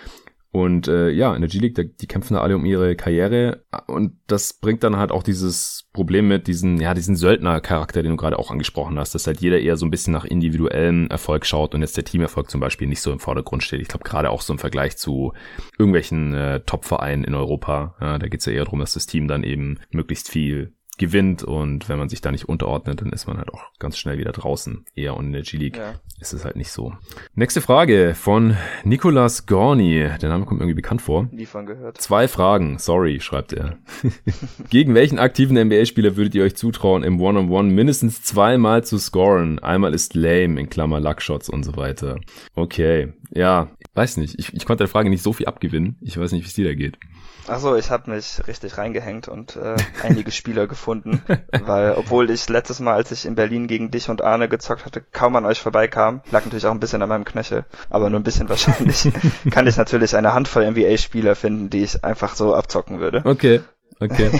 Und 0.55 0.87
äh, 0.87 1.11
ja, 1.11 1.35
in 1.35 1.41
der 1.41 1.51
G-League, 1.51 1.99
die 1.99 2.07
kämpfen 2.07 2.35
da 2.35 2.41
alle 2.41 2.55
um 2.55 2.65
ihre 2.65 2.95
Karriere. 2.95 3.65
Und 3.89 4.13
das 4.29 4.53
bringt 4.53 4.85
dann 4.85 4.97
halt 4.97 5.11
auch 5.11 5.25
dieses 5.25 5.89
Problem 5.93 6.29
mit 6.29 6.47
diesen, 6.47 6.81
ja, 6.81 6.95
diesen 6.95 7.17
Söldner-Charakter, 7.17 8.05
den 8.05 8.13
du 8.13 8.17
gerade 8.17 8.39
auch 8.39 8.53
angesprochen 8.53 8.97
hast, 8.97 9.17
dass 9.17 9.27
halt 9.27 9.41
jeder 9.41 9.59
eher 9.59 9.77
so 9.77 9.85
ein 9.85 9.91
bisschen 9.91 10.13
nach 10.13 10.25
individuellem 10.25 11.09
Erfolg 11.09 11.45
schaut 11.45 11.75
und 11.75 11.81
jetzt 11.81 11.97
der 11.97 12.05
Teamerfolg 12.05 12.53
zum 12.53 12.61
Beispiel 12.61 12.87
nicht 12.87 13.01
so 13.01 13.11
im 13.11 13.19
Vordergrund 13.19 13.65
steht. 13.65 13.81
Ich 13.81 13.89
glaube, 13.89 14.05
gerade 14.05 14.31
auch 14.31 14.43
so 14.43 14.53
im 14.53 14.61
Vergleich 14.61 14.97
zu 14.97 15.33
irgendwelchen 15.77 16.35
äh, 16.35 16.61
Top-Vereinen 16.61 17.25
in 17.25 17.35
Europa, 17.35 17.97
ja, 18.01 18.19
da 18.21 18.29
geht's 18.29 18.47
ja 18.47 18.53
eher 18.53 18.63
darum, 18.63 18.79
dass 18.79 18.95
das 18.95 19.07
Team 19.07 19.27
dann 19.27 19.43
eben 19.43 19.81
möglichst 19.91 20.31
viel 20.31 20.73
gewinnt 20.97 21.43
und 21.43 21.89
wenn 21.89 21.99
man 21.99 22.09
sich 22.09 22.21
da 22.21 22.31
nicht 22.31 22.49
unterordnet, 22.49 23.01
dann 23.01 23.11
ist 23.11 23.27
man 23.27 23.39
halt 23.39 23.53
auch 23.53 23.63
ganz 23.79 23.99
schnell 23.99 24.19
wieder 24.19 24.33
draußen. 24.33 24.85
Eher 24.95 25.17
und 25.17 25.27
in 25.27 25.33
der 25.33 25.43
G-League 25.43 25.77
ja. 25.77 25.95
ist 26.21 26.33
es 26.33 26.45
halt 26.45 26.57
nicht 26.57 26.71
so. 26.71 26.93
Nächste 27.35 27.61
Frage 27.61 28.15
von 28.15 28.57
Nicolas 28.85 29.47
Gorni. 29.47 30.09
Der 30.21 30.29
Name 30.29 30.45
kommt 30.45 30.61
irgendwie 30.61 30.75
bekannt 30.75 31.03
vor. 31.03 31.29
Von 31.47 31.67
gehört. 31.67 31.99
Zwei 32.01 32.29
Fragen, 32.29 32.79
sorry, 32.79 33.21
schreibt 33.21 33.53
er. 33.53 33.79
Gegen 34.71 34.95
welchen 34.95 35.19
aktiven 35.19 35.59
NBA-Spieler 35.59 36.17
würdet 36.17 36.35
ihr 36.35 36.45
euch 36.45 36.57
zutrauen, 36.57 37.03
im 37.03 37.21
One-on-One 37.21 37.69
-on 37.69 37.71
-One 37.71 37.75
mindestens 37.75 38.23
zweimal 38.23 38.85
zu 38.85 38.99
scoren? 38.99 39.59
Einmal 39.59 39.95
ist 39.95 40.15
lame, 40.15 40.61
in 40.61 40.71
Klammer 40.71 41.01
Luckshots 41.01 41.49
und 41.49 41.65
so 41.65 41.77
weiter. 41.77 42.19
Okay, 42.55 43.13
ja, 43.31 43.69
weiß 43.95 44.17
nicht. 44.17 44.39
Ich, 44.39 44.55
ich 44.55 44.65
konnte 44.65 44.85
der 44.85 44.89
Frage 44.89 45.11
nicht 45.11 45.23
so 45.23 45.33
viel 45.33 45.47
abgewinnen. 45.47 45.97
Ich 46.01 46.19
weiß 46.19 46.33
nicht, 46.33 46.45
wie 46.45 46.49
es 46.49 46.55
dir 46.55 46.67
da 46.67 46.75
geht. 46.75 46.99
Achso, 47.47 47.77
ich 47.77 47.91
habe 47.91 48.11
mich 48.11 48.41
richtig 48.47 48.79
reingehängt 48.79 49.29
und 49.29 49.57
äh, 49.57 49.77
einige 50.03 50.31
Spieler 50.31 50.67
gefunden, 50.67 51.23
weil 51.65 51.93
obwohl 51.93 52.31
ich 52.31 52.49
letztes 52.49 52.81
Mal, 52.81 52.95
als 52.95 53.11
ich 53.13 53.27
in 53.27 53.35
Berlin 53.35 53.67
gegen 53.67 53.91
dich 53.91 54.09
und 54.09 54.23
Arne 54.23 54.49
gezockt 54.49 54.87
hatte, 54.87 55.03
kaum 55.13 55.37
an 55.37 55.45
euch 55.45 55.61
vorbeikam, 55.61 56.23
lag 56.31 56.45
natürlich 56.45 56.67
auch 56.67 56.73
ein 56.73 56.81
bisschen 56.81 57.03
an 57.03 57.09
meinem 57.09 57.25
Knöchel, 57.25 57.65
aber 57.91 58.11
nur 58.11 58.21
ein 58.21 58.25
bisschen 58.25 58.49
wahrscheinlich, 58.49 59.11
kann 59.51 59.67
ich 59.67 59.77
natürlich 59.77 60.17
eine 60.17 60.33
Handvoll 60.33 60.71
NBA-Spieler 60.71 61.37
finden, 61.37 61.71
die 61.71 61.83
ich 61.83 62.05
einfach 62.05 62.35
so 62.35 62.55
abzocken 62.55 63.01
würde. 63.01 63.23
Okay. 63.25 63.61
Okay. 64.01 64.31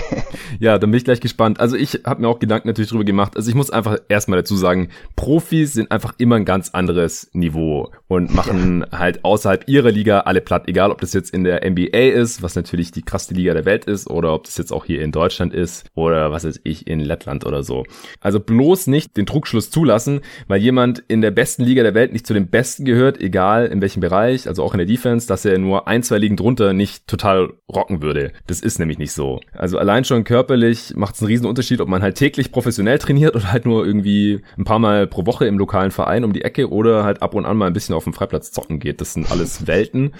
Ja, 0.59 0.77
dann 0.77 0.91
bin 0.91 0.97
ich 0.97 1.03
gleich 1.03 1.19
gespannt. 1.19 1.59
Also 1.59 1.75
ich 1.75 2.01
habe 2.05 2.21
mir 2.21 2.27
auch 2.27 2.39
Gedanken 2.39 2.67
natürlich 2.67 2.89
drüber 2.89 3.03
gemacht. 3.03 3.35
Also 3.35 3.49
ich 3.49 3.55
muss 3.55 3.71
einfach 3.71 3.97
erstmal 4.09 4.39
dazu 4.39 4.55
sagen, 4.55 4.89
Profis 5.15 5.73
sind 5.73 5.91
einfach 5.91 6.13
immer 6.17 6.35
ein 6.35 6.45
ganz 6.45 6.69
anderes 6.69 7.29
Niveau 7.33 7.91
und 8.07 8.33
machen 8.33 8.85
ja. 8.91 8.99
halt 8.99 9.25
außerhalb 9.25 9.67
ihrer 9.67 9.91
Liga 9.91 10.21
alle 10.21 10.41
platt. 10.41 10.67
Egal, 10.67 10.91
ob 10.91 11.01
das 11.01 11.13
jetzt 11.13 11.33
in 11.33 11.43
der 11.43 11.69
NBA 11.69 12.11
ist, 12.13 12.41
was 12.41 12.55
natürlich 12.55 12.91
die 12.91 13.01
krasseste 13.01 13.33
Liga 13.33 13.53
der 13.53 13.65
Welt 13.65 13.85
ist, 13.85 14.09
oder 14.09 14.33
ob 14.33 14.45
das 14.45 14.57
jetzt 14.57 14.71
auch 14.71 14.85
hier 14.85 15.01
in 15.01 15.11
Deutschland 15.11 15.53
ist 15.53 15.85
oder 15.95 16.31
was 16.31 16.45
weiß 16.45 16.61
ich, 16.63 16.87
in 16.87 16.99
Lettland 16.99 17.45
oder 17.45 17.63
so. 17.63 17.85
Also 18.21 18.39
bloß 18.39 18.87
nicht 18.87 19.17
den 19.17 19.25
Druckschluss 19.25 19.71
zulassen, 19.71 20.21
weil 20.47 20.61
jemand 20.61 20.99
in 21.07 21.21
der 21.21 21.31
besten 21.31 21.63
Liga 21.63 21.83
der 21.83 21.95
Welt 21.95 22.13
nicht 22.13 22.27
zu 22.27 22.33
den 22.33 22.47
Besten 22.47 22.85
gehört, 22.85 23.19
egal 23.19 23.67
in 23.67 23.81
welchem 23.81 23.99
Bereich, 23.99 24.47
also 24.47 24.63
auch 24.63 24.73
in 24.73 24.79
der 24.79 24.87
Defense, 24.87 25.27
dass 25.27 25.45
er 25.45 25.57
nur 25.57 25.87
ein, 25.87 26.03
zwei 26.03 26.17
Ligen 26.17 26.37
drunter 26.37 26.73
nicht 26.73 27.07
total 27.07 27.53
rocken 27.69 28.01
würde. 28.01 28.31
Das 28.47 28.61
ist 28.61 28.79
nämlich 28.79 28.97
nicht 28.97 29.11
so. 29.11 29.39
Also 29.57 29.77
allein 29.77 30.05
schon 30.05 30.23
körperlich 30.23 30.93
macht 30.95 31.15
es 31.15 31.21
einen 31.21 31.27
riesen 31.27 31.45
Unterschied, 31.45 31.81
ob 31.81 31.87
man 31.87 32.01
halt 32.01 32.15
täglich 32.15 32.51
professionell 32.51 32.99
trainiert 32.99 33.35
oder 33.35 33.51
halt 33.51 33.65
nur 33.65 33.85
irgendwie 33.85 34.41
ein 34.57 34.63
paar 34.63 34.79
Mal 34.79 35.07
pro 35.07 35.25
Woche 35.25 35.45
im 35.45 35.57
lokalen 35.57 35.91
Verein 35.91 36.23
um 36.23 36.33
die 36.33 36.43
Ecke 36.43 36.69
oder 36.69 37.03
halt 37.03 37.21
ab 37.21 37.33
und 37.33 37.45
an 37.45 37.57
mal 37.57 37.67
ein 37.67 37.73
bisschen 37.73 37.95
auf 37.95 38.03
dem 38.03 38.13
Freiplatz 38.13 38.51
zocken 38.51 38.79
geht. 38.79 39.01
Das 39.01 39.13
sind 39.13 39.31
alles 39.31 39.67
Welten. 39.67 40.13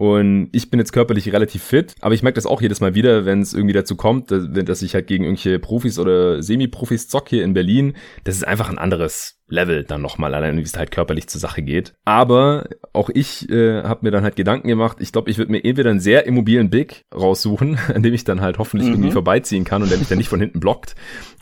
Und 0.00 0.48
ich 0.52 0.70
bin 0.70 0.80
jetzt 0.80 0.94
körperlich 0.94 1.30
relativ 1.30 1.62
fit, 1.62 1.94
aber 2.00 2.14
ich 2.14 2.22
merke 2.22 2.36
das 2.36 2.46
auch 2.46 2.62
jedes 2.62 2.80
Mal 2.80 2.94
wieder, 2.94 3.26
wenn 3.26 3.42
es 3.42 3.52
irgendwie 3.52 3.74
dazu 3.74 3.96
kommt, 3.96 4.30
dass, 4.30 4.48
dass 4.50 4.80
ich 4.80 4.94
halt 4.94 5.06
gegen 5.06 5.24
irgendwelche 5.24 5.58
Profis 5.58 5.98
oder 5.98 6.42
Semi-Profis 6.42 7.08
zock 7.08 7.28
hier 7.28 7.44
in 7.44 7.52
Berlin. 7.52 7.92
Das 8.24 8.34
ist 8.34 8.48
einfach 8.48 8.70
ein 8.70 8.78
anderes 8.78 9.42
Level 9.46 9.84
dann 9.84 10.00
nochmal, 10.00 10.34
allein 10.34 10.56
wie 10.56 10.62
es 10.62 10.78
halt 10.78 10.90
körperlich 10.90 11.26
zur 11.26 11.38
Sache 11.38 11.60
geht. 11.60 11.92
Aber 12.06 12.70
auch 12.94 13.10
ich 13.10 13.50
äh, 13.50 13.82
habe 13.82 14.06
mir 14.06 14.10
dann 14.10 14.24
halt 14.24 14.36
Gedanken 14.36 14.68
gemacht, 14.68 14.96
ich 15.00 15.12
glaube, 15.12 15.30
ich 15.30 15.36
würde 15.36 15.52
mir 15.52 15.62
entweder 15.62 15.90
einen 15.90 16.00
sehr 16.00 16.24
immobilen 16.24 16.70
Big 16.70 17.04
raussuchen, 17.14 17.78
an 17.94 18.02
dem 18.02 18.14
ich 18.14 18.24
dann 18.24 18.40
halt 18.40 18.56
hoffentlich 18.56 18.88
mhm. 18.88 18.94
irgendwie 18.94 19.12
vorbeiziehen 19.12 19.64
kann 19.64 19.82
und 19.82 19.90
der 19.90 19.98
mich 19.98 20.08
dann 20.08 20.16
nicht 20.16 20.30
von 20.30 20.40
hinten 20.40 20.60
blockt. 20.60 20.94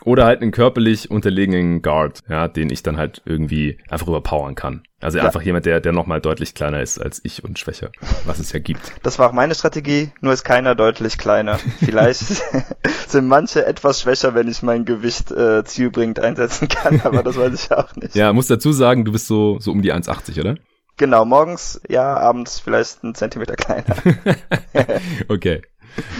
Oder 0.02 0.24
halt 0.24 0.42
einen 0.42 0.50
körperlich 0.50 1.12
unterlegenen 1.12 1.80
Guard, 1.80 2.24
ja, 2.28 2.48
den 2.48 2.70
ich 2.70 2.82
dann 2.82 2.96
halt 2.96 3.22
irgendwie 3.24 3.78
einfach 3.88 4.08
überpowern 4.08 4.56
kann. 4.56 4.82
Also 5.00 5.18
ja. 5.18 5.24
einfach 5.24 5.42
jemand, 5.42 5.64
der, 5.64 5.80
der 5.80 5.92
nochmal 5.92 6.20
deutlich 6.20 6.54
kleiner 6.54 6.80
ist 6.80 6.98
als 6.98 7.20
ich 7.22 7.44
und 7.44 7.56
schwächer, 7.58 7.92
was 8.24 8.40
es 8.40 8.52
ja 8.52 8.58
gibt. 8.58 8.92
Das 9.04 9.18
war 9.20 9.28
auch 9.28 9.32
meine 9.32 9.54
Strategie, 9.54 10.10
nur 10.20 10.32
ist 10.32 10.42
keiner 10.42 10.74
deutlich 10.74 11.18
kleiner. 11.18 11.58
Vielleicht 11.78 12.20
sind 13.08 13.28
manche 13.28 13.64
etwas 13.64 14.00
schwächer, 14.00 14.34
wenn 14.34 14.48
ich 14.48 14.62
mein 14.62 14.84
Gewicht 14.84 15.30
äh, 15.30 15.62
zielbringend 15.64 16.18
einsetzen 16.18 16.66
kann, 16.66 17.00
aber 17.04 17.22
das 17.22 17.36
weiß 17.36 17.54
ich 17.54 17.70
auch 17.70 17.94
nicht. 17.94 18.16
Ja, 18.16 18.32
muss 18.32 18.48
dazu 18.48 18.72
sagen, 18.72 19.04
du 19.04 19.12
bist 19.12 19.28
so, 19.28 19.60
so 19.60 19.70
um 19.70 19.82
die 19.82 19.92
1,80, 19.92 20.40
oder? 20.40 20.56
Genau, 20.96 21.24
morgens 21.24 21.80
ja, 21.88 22.16
abends 22.16 22.58
vielleicht 22.58 23.04
einen 23.04 23.14
Zentimeter 23.14 23.54
kleiner. 23.54 23.94
okay. 25.28 25.62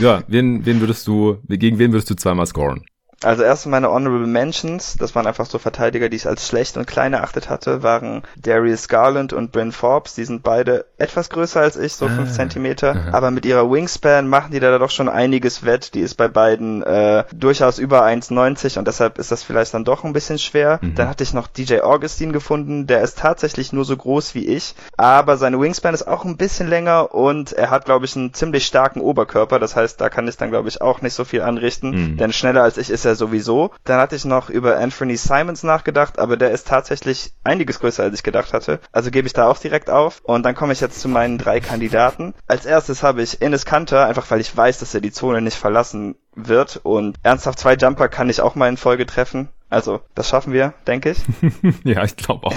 Ja, 0.01 0.22
wen, 0.29 0.64
wen 0.66 0.79
würdest 0.81 1.09
du, 1.09 1.39
gegen 1.49 1.81
wen 1.81 1.93
würdest 1.93 2.11
du 2.11 2.14
zweimal 2.14 2.47
scoren? 2.47 2.85
Also 3.24 3.42
erst 3.42 3.66
meine 3.66 3.90
Honorable 3.90 4.28
Mentions, 4.28 4.96
das 4.96 5.14
waren 5.16 5.26
einfach 5.26 5.46
so 5.46 5.58
Verteidiger, 5.58 6.08
die 6.08 6.16
ich 6.16 6.26
als 6.28 6.46
schlecht 6.46 6.76
und 6.76 6.86
klein 6.86 7.14
erachtet 7.14 7.50
hatte, 7.50 7.82
waren 7.82 8.22
Darius 8.36 8.86
Garland 8.86 9.32
und 9.32 9.50
Bryn 9.50 9.72
Forbes. 9.72 10.14
Die 10.14 10.24
sind 10.24 10.44
beide 10.44 10.84
etwas 10.98 11.28
größer 11.28 11.60
als 11.60 11.76
ich, 11.76 11.94
so 11.94 12.06
ah, 12.06 12.10
fünf 12.10 12.32
Zentimeter. 12.32 12.90
Aha. 12.90 13.10
Aber 13.12 13.32
mit 13.32 13.44
ihrer 13.44 13.68
Wingspan 13.68 14.28
machen 14.28 14.52
die 14.52 14.60
da 14.60 14.78
doch 14.78 14.90
schon 14.90 15.08
einiges 15.08 15.64
wett. 15.64 15.94
Die 15.94 16.00
ist 16.00 16.14
bei 16.14 16.28
beiden 16.28 16.84
äh, 16.84 17.24
durchaus 17.34 17.80
über 17.80 18.04
1,90 18.04 18.78
und 18.78 18.86
deshalb 18.86 19.18
ist 19.18 19.32
das 19.32 19.42
vielleicht 19.42 19.74
dann 19.74 19.84
doch 19.84 20.04
ein 20.04 20.12
bisschen 20.12 20.38
schwer. 20.38 20.78
Mhm. 20.80 20.94
Dann 20.94 21.08
hatte 21.08 21.24
ich 21.24 21.34
noch 21.34 21.48
DJ 21.48 21.80
Augustine 21.80 22.32
gefunden, 22.32 22.86
der 22.86 23.02
ist 23.02 23.18
tatsächlich 23.18 23.72
nur 23.72 23.84
so 23.84 23.96
groß 23.96 24.36
wie 24.36 24.46
ich, 24.46 24.76
aber 24.96 25.36
seine 25.38 25.60
Wingspan 25.60 25.92
ist 25.92 26.06
auch 26.06 26.24
ein 26.24 26.36
bisschen 26.36 26.68
länger 26.68 27.12
und 27.14 27.52
er 27.52 27.70
hat, 27.70 27.84
glaube 27.84 28.04
ich, 28.04 28.14
einen 28.14 28.32
ziemlich 28.32 28.64
starken 28.64 29.00
Oberkörper. 29.00 29.58
Das 29.58 29.74
heißt, 29.74 30.00
da 30.00 30.08
kann 30.08 30.28
ich 30.28 30.36
dann, 30.36 30.50
glaube 30.50 30.68
ich, 30.68 30.80
auch 30.80 31.02
nicht 31.02 31.14
so 31.14 31.24
viel 31.24 31.42
anrichten, 31.42 31.90
mhm. 32.12 32.16
denn 32.16 32.32
schneller 32.32 32.62
als 32.62 32.78
ich 32.78 32.90
ist 32.90 33.04
er 33.04 33.07
sowieso. 33.14 33.70
Dann 33.84 34.00
hatte 34.00 34.16
ich 34.16 34.24
noch 34.24 34.50
über 34.50 34.78
Anthony 34.78 35.16
Simons 35.16 35.62
nachgedacht, 35.62 36.18
aber 36.18 36.36
der 36.36 36.50
ist 36.50 36.66
tatsächlich 36.68 37.32
einiges 37.44 37.80
größer, 37.80 38.02
als 38.02 38.14
ich 38.14 38.22
gedacht 38.22 38.52
hatte. 38.52 38.80
Also 38.92 39.11
gebe 39.11 39.26
ich 39.26 39.32
da 39.32 39.48
auch 39.48 39.59
direkt 39.59 39.90
auf. 39.90 40.20
Und 40.22 40.44
dann 40.44 40.54
komme 40.54 40.72
ich 40.72 40.80
jetzt 40.80 41.00
zu 41.00 41.09
meinen 41.09 41.38
drei 41.38 41.61
Kandidaten. 41.61 42.34
Als 42.46 42.66
erstes 42.66 43.02
habe 43.02 43.22
ich 43.22 43.40
Ines 43.42 43.64
Kanter, 43.64 44.06
einfach 44.06 44.30
weil 44.30 44.40
ich 44.40 44.56
weiß, 44.56 44.78
dass 44.78 44.94
er 44.94 45.00
die 45.00 45.12
Zone 45.12 45.40
nicht 45.40 45.56
verlassen 45.56 46.16
wird. 46.34 46.80
Und 46.82 47.16
ernsthaft 47.22 47.59
zwei 47.59 47.74
Jumper 47.74 48.09
kann 48.09 48.30
ich 48.30 48.40
auch 48.40 48.54
mal 48.54 48.68
in 48.68 48.76
Folge 48.76 49.06
treffen. 49.06 49.48
Also, 49.70 50.00
das 50.14 50.30
schaffen 50.30 50.54
wir, 50.54 50.72
denke 50.86 51.10
ich. 51.10 51.18
ja, 51.84 52.02
ich 52.02 52.16
glaube 52.16 52.46
auch. 52.46 52.54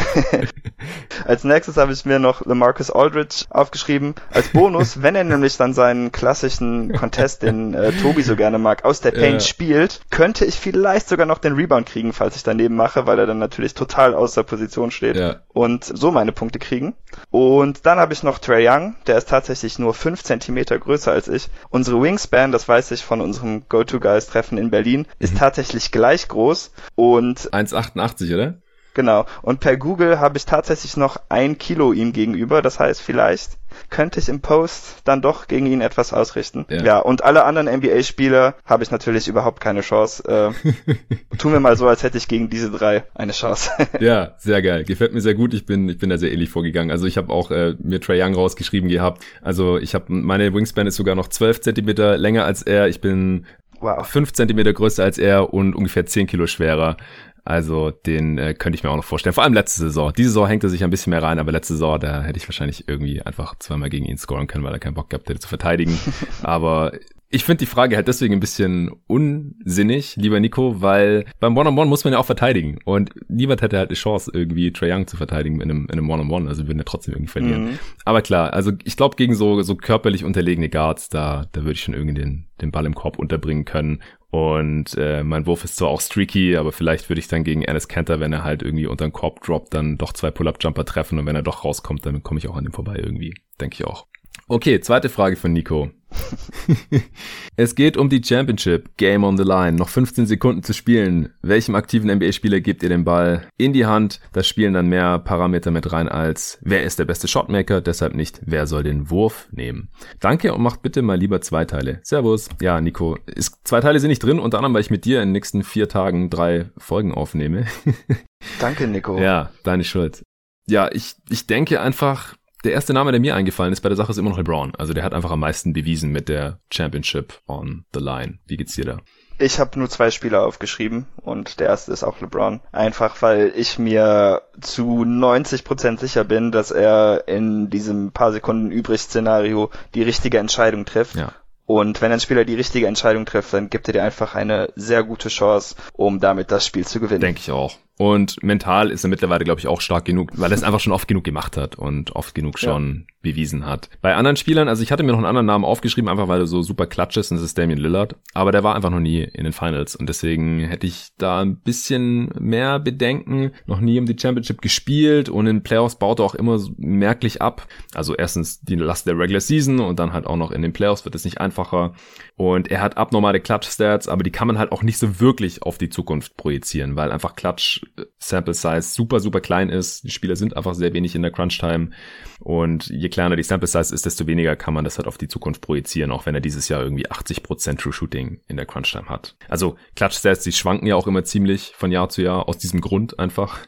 als 1.26 1.44
nächstes 1.44 1.76
habe 1.76 1.92
ich 1.92 2.06
mir 2.06 2.20
noch 2.20 2.46
LaMarcus 2.46 2.90
Aldridge 2.90 3.46
aufgeschrieben. 3.50 4.16
Als 4.32 4.50
Bonus, 4.50 5.02
wenn 5.02 5.16
er 5.16 5.26
nämlich 5.26 5.58
dann 5.58 5.74
seinen 5.74 6.14
klassischen 6.14 6.94
Contest, 6.94 7.44
den 7.44 7.74
äh, 7.74 7.92
Tobi 7.92 8.22
so 8.22 8.38
gerne 8.38 8.60
mag, 8.60 8.86
aus 8.86 9.02
der 9.02 9.12
Paint 9.12 9.42
ja. 9.42 9.48
spielt, 9.48 10.02
könnte 10.10 10.46
ich 10.46 10.56
vielleicht 10.56 11.10
sogar 11.10 11.26
noch 11.26 11.40
den 11.40 11.54
Rebound 11.54 11.86
kriegen, 11.86 12.14
falls 12.14 12.38
ich 12.38 12.44
daneben 12.44 12.76
mache, 12.76 13.06
weil 13.06 13.20
er 13.20 13.26
dann 13.26 13.40
natürlich 13.40 13.74
total 13.74 14.14
aus 14.14 14.34
der 14.34 14.44
Position 14.44 14.90
steht 14.92 15.18
ja. 15.18 15.42
und 15.50 15.84
so 15.84 16.12
meine 16.12 16.32
Punkte 16.32 16.60
kriegen. 16.60 16.96
Und 17.30 17.86
dann 17.86 18.00
habe 18.00 18.14
ich 18.14 18.24
noch 18.24 18.40
Trey 18.40 18.70
Young, 18.70 18.96
der 19.08 19.18
ist 19.18 19.28
tatsächlich 19.28 19.80
nur 19.80 19.94
fünf 19.94 20.24
Zentimeter 20.24 20.80
größer 20.80 21.12
als 21.12 21.28
ich. 21.28 21.50
Unsere 21.70 22.02
Wingspan, 22.02 22.54
das 22.54 22.70
weiß 22.70 22.92
ich 22.92 23.04
von 23.04 23.20
unserem 23.20 23.68
Go-To-Guys-Treffen 23.68 24.58
in 24.58 24.72
Berlin, 24.72 25.06
ist 25.20 25.34
mhm. 25.34 25.40
tatsächlich 25.40 25.92
gleich 25.92 26.30
groß 26.30 26.72
und 27.02 27.52
1,88, 27.52 28.34
oder? 28.34 28.62
Genau. 28.94 29.26
Und 29.42 29.60
per 29.60 29.78
Google 29.78 30.20
habe 30.20 30.38
ich 30.38 30.46
tatsächlich 30.46 30.98
noch 30.98 31.18
ein 31.30 31.58
Kilo 31.58 31.94
ihm 31.94 32.12
gegenüber. 32.12 32.62
Das 32.62 32.80
heißt, 32.80 33.02
vielleicht 33.02 33.52
könnte 33.90 34.20
ich 34.20 34.28
im 34.28 34.42
Post 34.42 34.98
dann 35.06 35.22
doch 35.22 35.48
gegen 35.48 35.66
ihn 35.66 35.80
etwas 35.80 36.12
ausrichten. 36.12 36.66
Ja, 36.70 36.84
ja 36.84 37.00
und 37.00 37.24
alle 37.24 37.46
anderen 37.46 37.74
NBA-Spieler 37.74 38.56
habe 38.66 38.84
ich 38.84 38.92
natürlich 38.92 39.30
überhaupt 39.30 39.62
keine 39.62 39.80
Chance. 39.80 40.24
Äh, 40.28 41.38
tun 41.38 41.54
wir 41.54 41.62
mal 41.62 41.78
so, 41.78 41.88
als 41.88 42.04
hätte 42.04 42.18
ich 42.18 42.28
gegen 42.28 42.50
diese 42.50 42.70
drei 42.70 43.06
eine 43.16 43.32
Chance. 43.32 43.72
ja, 44.02 44.36
sehr 44.40 44.62
geil. 44.62 44.84
Gefällt 44.84 45.14
mir 45.14 45.22
sehr 45.22 45.36
gut. 45.36 45.54
Ich 45.54 45.66
bin, 45.66 45.88
ich 45.88 45.98
bin 45.98 46.10
da 46.10 46.18
sehr 46.18 46.34
ähnlich 46.34 46.50
vorgegangen. 46.50 46.92
Also 46.92 47.06
ich 47.06 47.18
habe 47.18 47.32
auch 47.32 47.50
äh, 47.50 47.76
mir 47.80 48.02
Trey 48.02 48.22
Young 48.22 48.36
rausgeschrieben 48.36 48.90
gehabt. 48.90 49.24
Also 49.42 49.78
ich 49.78 49.96
habe 49.96 50.06
meine 50.10 50.54
Wingspan 50.54 50.86
ist 50.86 50.98
sogar 50.98 51.16
noch 51.16 51.30
12 51.30 51.62
Zentimeter 51.62 52.18
länger 52.18 52.44
als 52.44 52.62
er. 52.62 52.90
Ich 52.90 53.00
bin 53.00 53.46
wow. 53.82 54.08
5 54.08 54.34
Zentimeter 54.34 54.74
größer 54.74 55.04
als 55.04 55.18
er 55.18 55.54
und 55.54 55.76
ungefähr 55.76 56.06
10 56.06 56.28
Kilo 56.28 56.48
schwerer. 56.48 56.98
Also 57.44 57.90
den 57.90 58.38
äh, 58.38 58.54
könnte 58.54 58.76
ich 58.76 58.84
mir 58.84 58.92
auch 58.92 58.96
noch 58.96 59.04
vorstellen. 59.04 59.34
Vor 59.34 59.44
allem 59.44 59.54
letzte 59.54 59.82
Saison. 59.82 60.14
Diese 60.16 60.30
Saison 60.30 60.48
hängt 60.48 60.64
er 60.64 60.70
sich 60.70 60.84
ein 60.84 60.92
bisschen 60.92 61.10
mehr 61.10 61.24
rein, 61.24 61.40
aber 61.40 61.52
letzte 61.52 61.74
Saison, 61.74 62.00
da 62.00 62.22
hätte 62.22 62.38
ich 62.38 62.48
wahrscheinlich 62.48 62.88
irgendwie 62.88 63.22
einfach 63.22 63.56
zweimal 63.58 63.90
gegen 63.90 64.06
ihn 64.06 64.18
scoren 64.18 64.48
können, 64.48 64.64
weil 64.64 64.74
er 64.74 64.80
keinen 64.80 64.94
Bock 64.94 65.10
gehabt 65.10 65.28
hätte 65.28 65.40
zu 65.40 65.48
verteidigen. 65.48 65.98
aber 66.44 66.92
ich 67.34 67.46
finde 67.46 67.60
die 67.60 67.66
Frage 67.66 67.96
halt 67.96 68.10
deswegen 68.10 68.34
ein 68.34 68.40
bisschen 68.42 68.92
unsinnig, 69.08 70.18
lieber 70.18 70.40
Nico, 70.42 70.82
weil 70.82 71.26
beim 71.40 71.58
One-on-One 71.58 71.90
muss 71.90 72.04
man 72.04 72.12
ja 72.12 72.20
auch 72.20 72.26
verteidigen. 72.26 72.80
Und 72.84 73.12
niemand 73.30 73.62
hätte 73.62 73.78
halt 73.78 73.90
eine 73.90 73.96
Chance, 73.96 74.32
irgendwie 74.34 74.74
Trae 74.74 74.94
Young 74.94 75.08
zu 75.08 75.16
verteidigen 75.16 75.62
in 75.62 75.72
einem, 75.72 75.86
in 75.86 75.92
einem 75.94 76.10
One-on-One. 76.10 76.50
Also 76.50 76.64
wir 76.64 76.68
würden 76.68 76.80
ja 76.80 76.84
trotzdem 76.84 77.14
irgendwie 77.14 77.32
verlieren. 77.32 77.64
Mhm. 77.64 77.80
Aber 78.04 78.22
klar, 78.22 78.54
also 78.54 78.74
ich 78.84 78.98
glaube, 78.98 79.16
gegen 79.16 79.34
so, 79.34 79.62
so 79.62 79.76
körperlich 79.76 80.26
unterlegene 80.26 80.68
Guards, 80.68 81.08
da, 81.08 81.46
da 81.54 81.62
würde 81.62 81.74
ich 81.74 81.82
schon 81.82 81.94
irgendwie 81.94 82.16
den, 82.16 82.48
den 82.60 82.72
Ball 82.72 82.86
im 82.86 82.96
Korb 82.96 83.18
unterbringen 83.18 83.64
können. 83.64 84.04
Und 84.30 84.96
äh, 84.98 85.24
mein 85.24 85.46
Wurf 85.46 85.64
ist 85.64 85.78
zwar 85.78 85.88
auch 85.88 86.02
streaky, 86.02 86.58
aber 86.58 86.74
vielleicht 86.74 87.10
würde 87.10 87.20
ich 87.20 87.30
dann 87.30 87.46
gegen 87.46 87.64
Ennis 87.64 87.88
Cantor, 87.88 88.20
wenn 88.20 88.34
er 88.34 88.44
halt 88.44 88.62
irgendwie 88.62 88.88
unter 88.88 89.08
den 89.08 89.14
Korb 89.14 89.42
droppt, 89.42 89.74
dann 89.74 89.98
doch 89.98 90.12
zwei 90.12 90.32
Pull-Up-Jumper 90.32 90.84
treffen. 90.84 91.18
Und 91.18 91.26
wenn 91.26 91.36
er 91.36 91.44
doch 91.44 91.64
rauskommt, 91.64 92.06
dann 92.06 92.24
komme 92.24 92.40
ich 92.40 92.50
auch 92.50 92.58
an 92.58 92.66
ihm 92.66 92.74
vorbei 92.74 92.96
irgendwie. 92.98 93.34
Denke 93.62 93.76
ich 93.76 93.86
auch. 93.86 94.08
Okay, 94.50 94.82
zweite 94.82 95.08
Frage 95.08 95.38
von 95.38 95.54
Nico. 95.54 95.92
es 97.56 97.76
geht 97.76 97.98
um 97.98 98.10
die 98.10 98.22
Championship. 98.24 98.98
Game 98.98 99.24
on 99.24 99.38
the 99.38 99.44
line. 99.44 99.74
Noch 99.74 99.90
15 99.90 100.26
Sekunden 100.26 100.64
zu 100.64 100.74
spielen. 100.74 101.34
Welchem 101.42 101.76
aktiven 101.76 102.12
NBA-Spieler 102.12 102.60
gebt 102.60 102.84
ihr 102.84 102.90
den 102.90 103.04
Ball 103.04 103.48
in 103.58 103.74
die 103.74 103.86
Hand? 103.86 104.20
Da 104.34 104.44
spielen 104.44 104.74
dann 104.74 104.88
mehr 104.88 105.20
Parameter 105.20 105.72
mit 105.72 105.92
rein 105.92 106.10
als 106.10 106.60
wer 106.62 106.84
ist 106.84 107.00
der 107.00 107.06
beste 107.06 107.28
Shotmaker, 107.28 107.82
deshalb 107.82 108.16
nicht 108.16 108.42
wer 108.46 108.68
soll 108.68 108.84
den 108.84 109.10
Wurf 109.10 109.48
nehmen. 109.52 109.90
Danke 110.20 110.54
und 110.54 110.62
macht 110.62 110.82
bitte 110.82 111.02
mal 111.02 111.18
lieber 111.18 111.42
zwei 111.42 111.66
Teile. 111.66 112.00
Servus. 112.04 112.50
Ja, 112.62 112.82
Nico, 112.82 113.18
ist, 113.26 113.60
zwei 113.64 113.82
Teile 113.82 114.00
sind 114.00 114.10
nicht 114.10 114.24
drin, 114.24 114.40
unter 114.40 114.58
anderem, 114.58 114.74
weil 114.74 114.82
ich 114.82 114.90
mit 114.90 115.06
dir 115.06 115.22
in 115.22 115.30
den 115.30 115.34
nächsten 115.34 115.64
vier 115.64 115.88
Tagen 115.90 116.30
drei 116.30 116.70
Folgen 116.78 117.14
aufnehme. 117.14 117.66
Danke, 118.60 118.88
Nico. 118.88 119.20
Ja, 119.20 119.52
deine 119.64 119.84
Schuld. 119.84 120.24
Ja, 120.68 120.90
ich, 120.92 121.16
ich 121.30 121.48
denke 121.48 121.82
einfach, 121.82 122.36
der 122.64 122.74
erste 122.74 122.94
Name, 122.94 123.12
der 123.12 123.20
mir 123.20 123.36
eingefallen 123.36 123.74
ist 123.74 123.82
bei 123.82 123.90
der 123.90 123.96
Sache, 123.96 124.12
ist 124.12 124.18
immer 124.18 124.30
noch 124.30 124.38
LeBron. 124.38 124.76
Also 124.76 124.94
der 124.94 125.04
hat 125.04 125.14
einfach 125.14 125.32
am 125.32 125.40
meisten 125.40 125.74
bewiesen 125.74 126.12
mit 126.12 126.30
der 126.30 126.60
Championship 126.72 127.40
on 127.48 127.86
the 127.94 128.00
line. 128.00 128.40
Wie 128.46 128.58
geht's 128.58 128.76
dir 128.76 128.86
da? 128.86 129.00
Ich 129.40 129.60
habe 129.60 129.80
nur 129.80 129.90
zwei 129.90 130.12
Spieler 130.12 130.46
aufgeschrieben 130.46 131.08
und 131.18 131.60
der 131.60 131.68
erste 131.68 131.92
ist 131.92 132.04
auch 132.04 132.22
LeBron. 132.22 132.62
Einfach 132.72 133.24
weil 133.24 133.52
ich 133.56 133.80
mir 133.80 134.44
zu 134.60 135.04
90% 135.04 136.00
sicher 136.00 136.24
bin, 136.24 136.52
dass 136.52 136.70
er 136.70 137.28
in 137.28 137.72
diesem 137.72 138.12
paar 138.12 138.32
Sekunden 138.32 138.72
übrig 138.72 139.02
Szenario 139.02 139.72
die 139.96 140.04
richtige 140.04 140.38
Entscheidung 140.38 140.86
trifft. 140.86 141.16
Ja. 141.16 141.34
Und 141.66 142.02
wenn 142.02 142.12
ein 142.12 142.20
Spieler 142.20 142.46
die 142.46 142.56
richtige 142.56 142.86
Entscheidung 142.86 143.26
trifft, 143.26 143.54
dann 143.54 143.70
gibt 143.70 143.88
er 143.88 143.94
dir 143.94 144.04
einfach 144.04 144.36
eine 144.36 144.74
sehr 144.76 145.04
gute 145.04 145.30
Chance, 145.30 145.76
um 145.94 146.20
damit 146.20 146.52
das 146.52 146.66
Spiel 146.66 146.86
zu 146.86 147.00
gewinnen. 147.00 147.22
Denke 147.22 147.40
ich 147.40 147.50
auch. 147.50 147.78
Und 148.02 148.42
mental 148.42 148.90
ist 148.90 149.06
er 149.06 149.12
mittlerweile, 149.12 149.46
glaube 149.46 149.60
ich, 149.60 149.68
auch 149.68 149.80
stark 149.80 150.06
genug, 150.06 150.32
weil 150.34 150.52
er 150.52 150.56
es 150.56 150.64
einfach 150.64 150.80
schon 150.80 150.92
oft 150.92 151.08
genug 151.08 151.24
gemacht 151.24 151.56
hat 151.56 151.76
und 151.76 152.16
oft 152.16 152.34
genug 152.34 152.58
schon 152.58 153.06
ja. 153.08 153.14
bewiesen 153.22 153.68
hat. 153.68 153.92
Bei 154.02 154.16
anderen 154.16 154.38
Spielern, 154.38 154.68
also 154.68 154.82
ich 154.82 154.92
hatte 154.92 155.04
mir 155.04 155.12
noch 155.12 155.20
einen 155.20 155.28
anderen 155.28 155.46
Namen 155.46 155.64
aufgeschrieben, 155.64 156.10
einfach 156.10 156.28
weil 156.28 156.40
er 156.40 156.48
so 156.48 156.64
super 156.64 156.88
klatsch 156.88 157.18
ist 157.18 157.30
und 157.30 157.38
das 157.38 157.46
ist 157.46 157.60
Damian 157.60 157.78
Lillard. 157.78 158.16
Aber 158.34 158.52
der 158.52 158.64
war 158.64 158.74
einfach 158.74 158.90
noch 158.90 159.00
nie 159.00 159.22
in 159.22 159.44
den 159.44 159.54
Finals 159.54 159.96
und 159.96 160.10
deswegen 160.10 160.62
hätte 160.62 160.88
ich 160.88 161.10
da 161.20 161.42
ein 161.42 161.58
bisschen 161.58 162.32
mehr 162.40 162.80
Bedenken. 162.80 163.52
Noch 163.68 163.82
nie 163.82 164.00
um 164.00 164.08
die 164.08 164.18
Championship 164.20 164.64
gespielt 164.64 165.30
und 165.30 165.46
in 165.46 165.62
Playoffs 165.62 166.00
baut 166.00 166.22
er 166.22 166.26
auch 166.26 166.34
immer 166.34 166.60
merklich 166.78 167.40
ab. 167.44 167.68
Also 167.94 168.16
erstens 168.16 168.62
die 168.62 168.78
Last 168.78 169.06
der 169.06 169.16
Regular 169.16 169.42
Season 169.42 169.80
und 169.80 170.00
dann 170.00 170.12
halt 170.12 170.26
auch 170.26 170.38
noch 170.38 170.50
in 170.50 170.64
den 170.64 170.74
Playoffs 170.74 171.06
wird 171.06 171.14
es 171.14 171.24
nicht 171.24 171.40
einfacher. 171.40 171.94
Und 172.36 172.72
er 172.72 172.82
hat 172.82 172.98
abnormale 172.98 173.42
Klatsch-Stats, 173.42 174.08
aber 174.08 174.24
die 174.24 174.32
kann 174.32 174.48
man 174.48 174.58
halt 174.58 174.72
auch 174.72 174.82
nicht 174.82 174.98
so 174.98 175.20
wirklich 175.20 175.62
auf 175.62 175.78
die 175.78 175.90
Zukunft 175.90 176.36
projizieren, 176.36 176.96
weil 176.96 177.12
einfach 177.12 177.36
Klatsch 177.36 177.82
Sample 178.18 178.54
Size 178.54 178.82
super, 178.82 179.20
super 179.20 179.42
klein 179.42 179.70
ist. 179.70 180.04
Die 180.04 180.12
Spieler 180.12 180.36
sind 180.36 180.56
einfach 180.56 180.74
sehr 180.74 180.94
wenig 180.94 181.16
in 181.16 181.22
der 181.22 181.32
Crunch 181.32 181.58
Time. 181.60 181.92
Und 182.40 182.88
je 182.88 183.10
kleiner 183.10 183.36
die 183.36 183.44
Sample 183.44 183.68
Size 183.68 183.94
ist, 183.94 184.06
desto 184.06 184.28
weniger 184.28 184.56
kann 184.56 184.74
man 184.74 184.84
das 184.84 184.98
halt 184.98 185.08
auf 185.08 185.18
die 185.18 185.28
Zukunft 185.28 185.62
projizieren, 185.62 186.12
auch 186.12 186.26
wenn 186.26 186.36
er 186.36 186.42
dieses 186.42 186.68
Jahr 186.70 186.82
irgendwie 186.82 187.08
80% 187.08 187.78
True 187.78 187.94
Shooting 187.94 188.42
in 188.48 188.58
der 188.58 188.66
Crunch 188.66 188.92
Time 188.92 189.10
hat. 189.10 189.36
Also 189.50 189.76
Clutch 189.96 190.18
Stats, 190.18 190.44
die 190.44 190.52
schwanken 190.52 190.88
ja 190.88 190.96
auch 190.96 191.08
immer 191.08 191.24
ziemlich 191.24 191.74
von 191.76 191.92
Jahr 191.92 192.10
zu 192.10 192.22
Jahr 192.22 192.48
aus 192.48 192.58
diesem 192.58 192.82
Grund 192.82 193.20
einfach. 193.20 193.60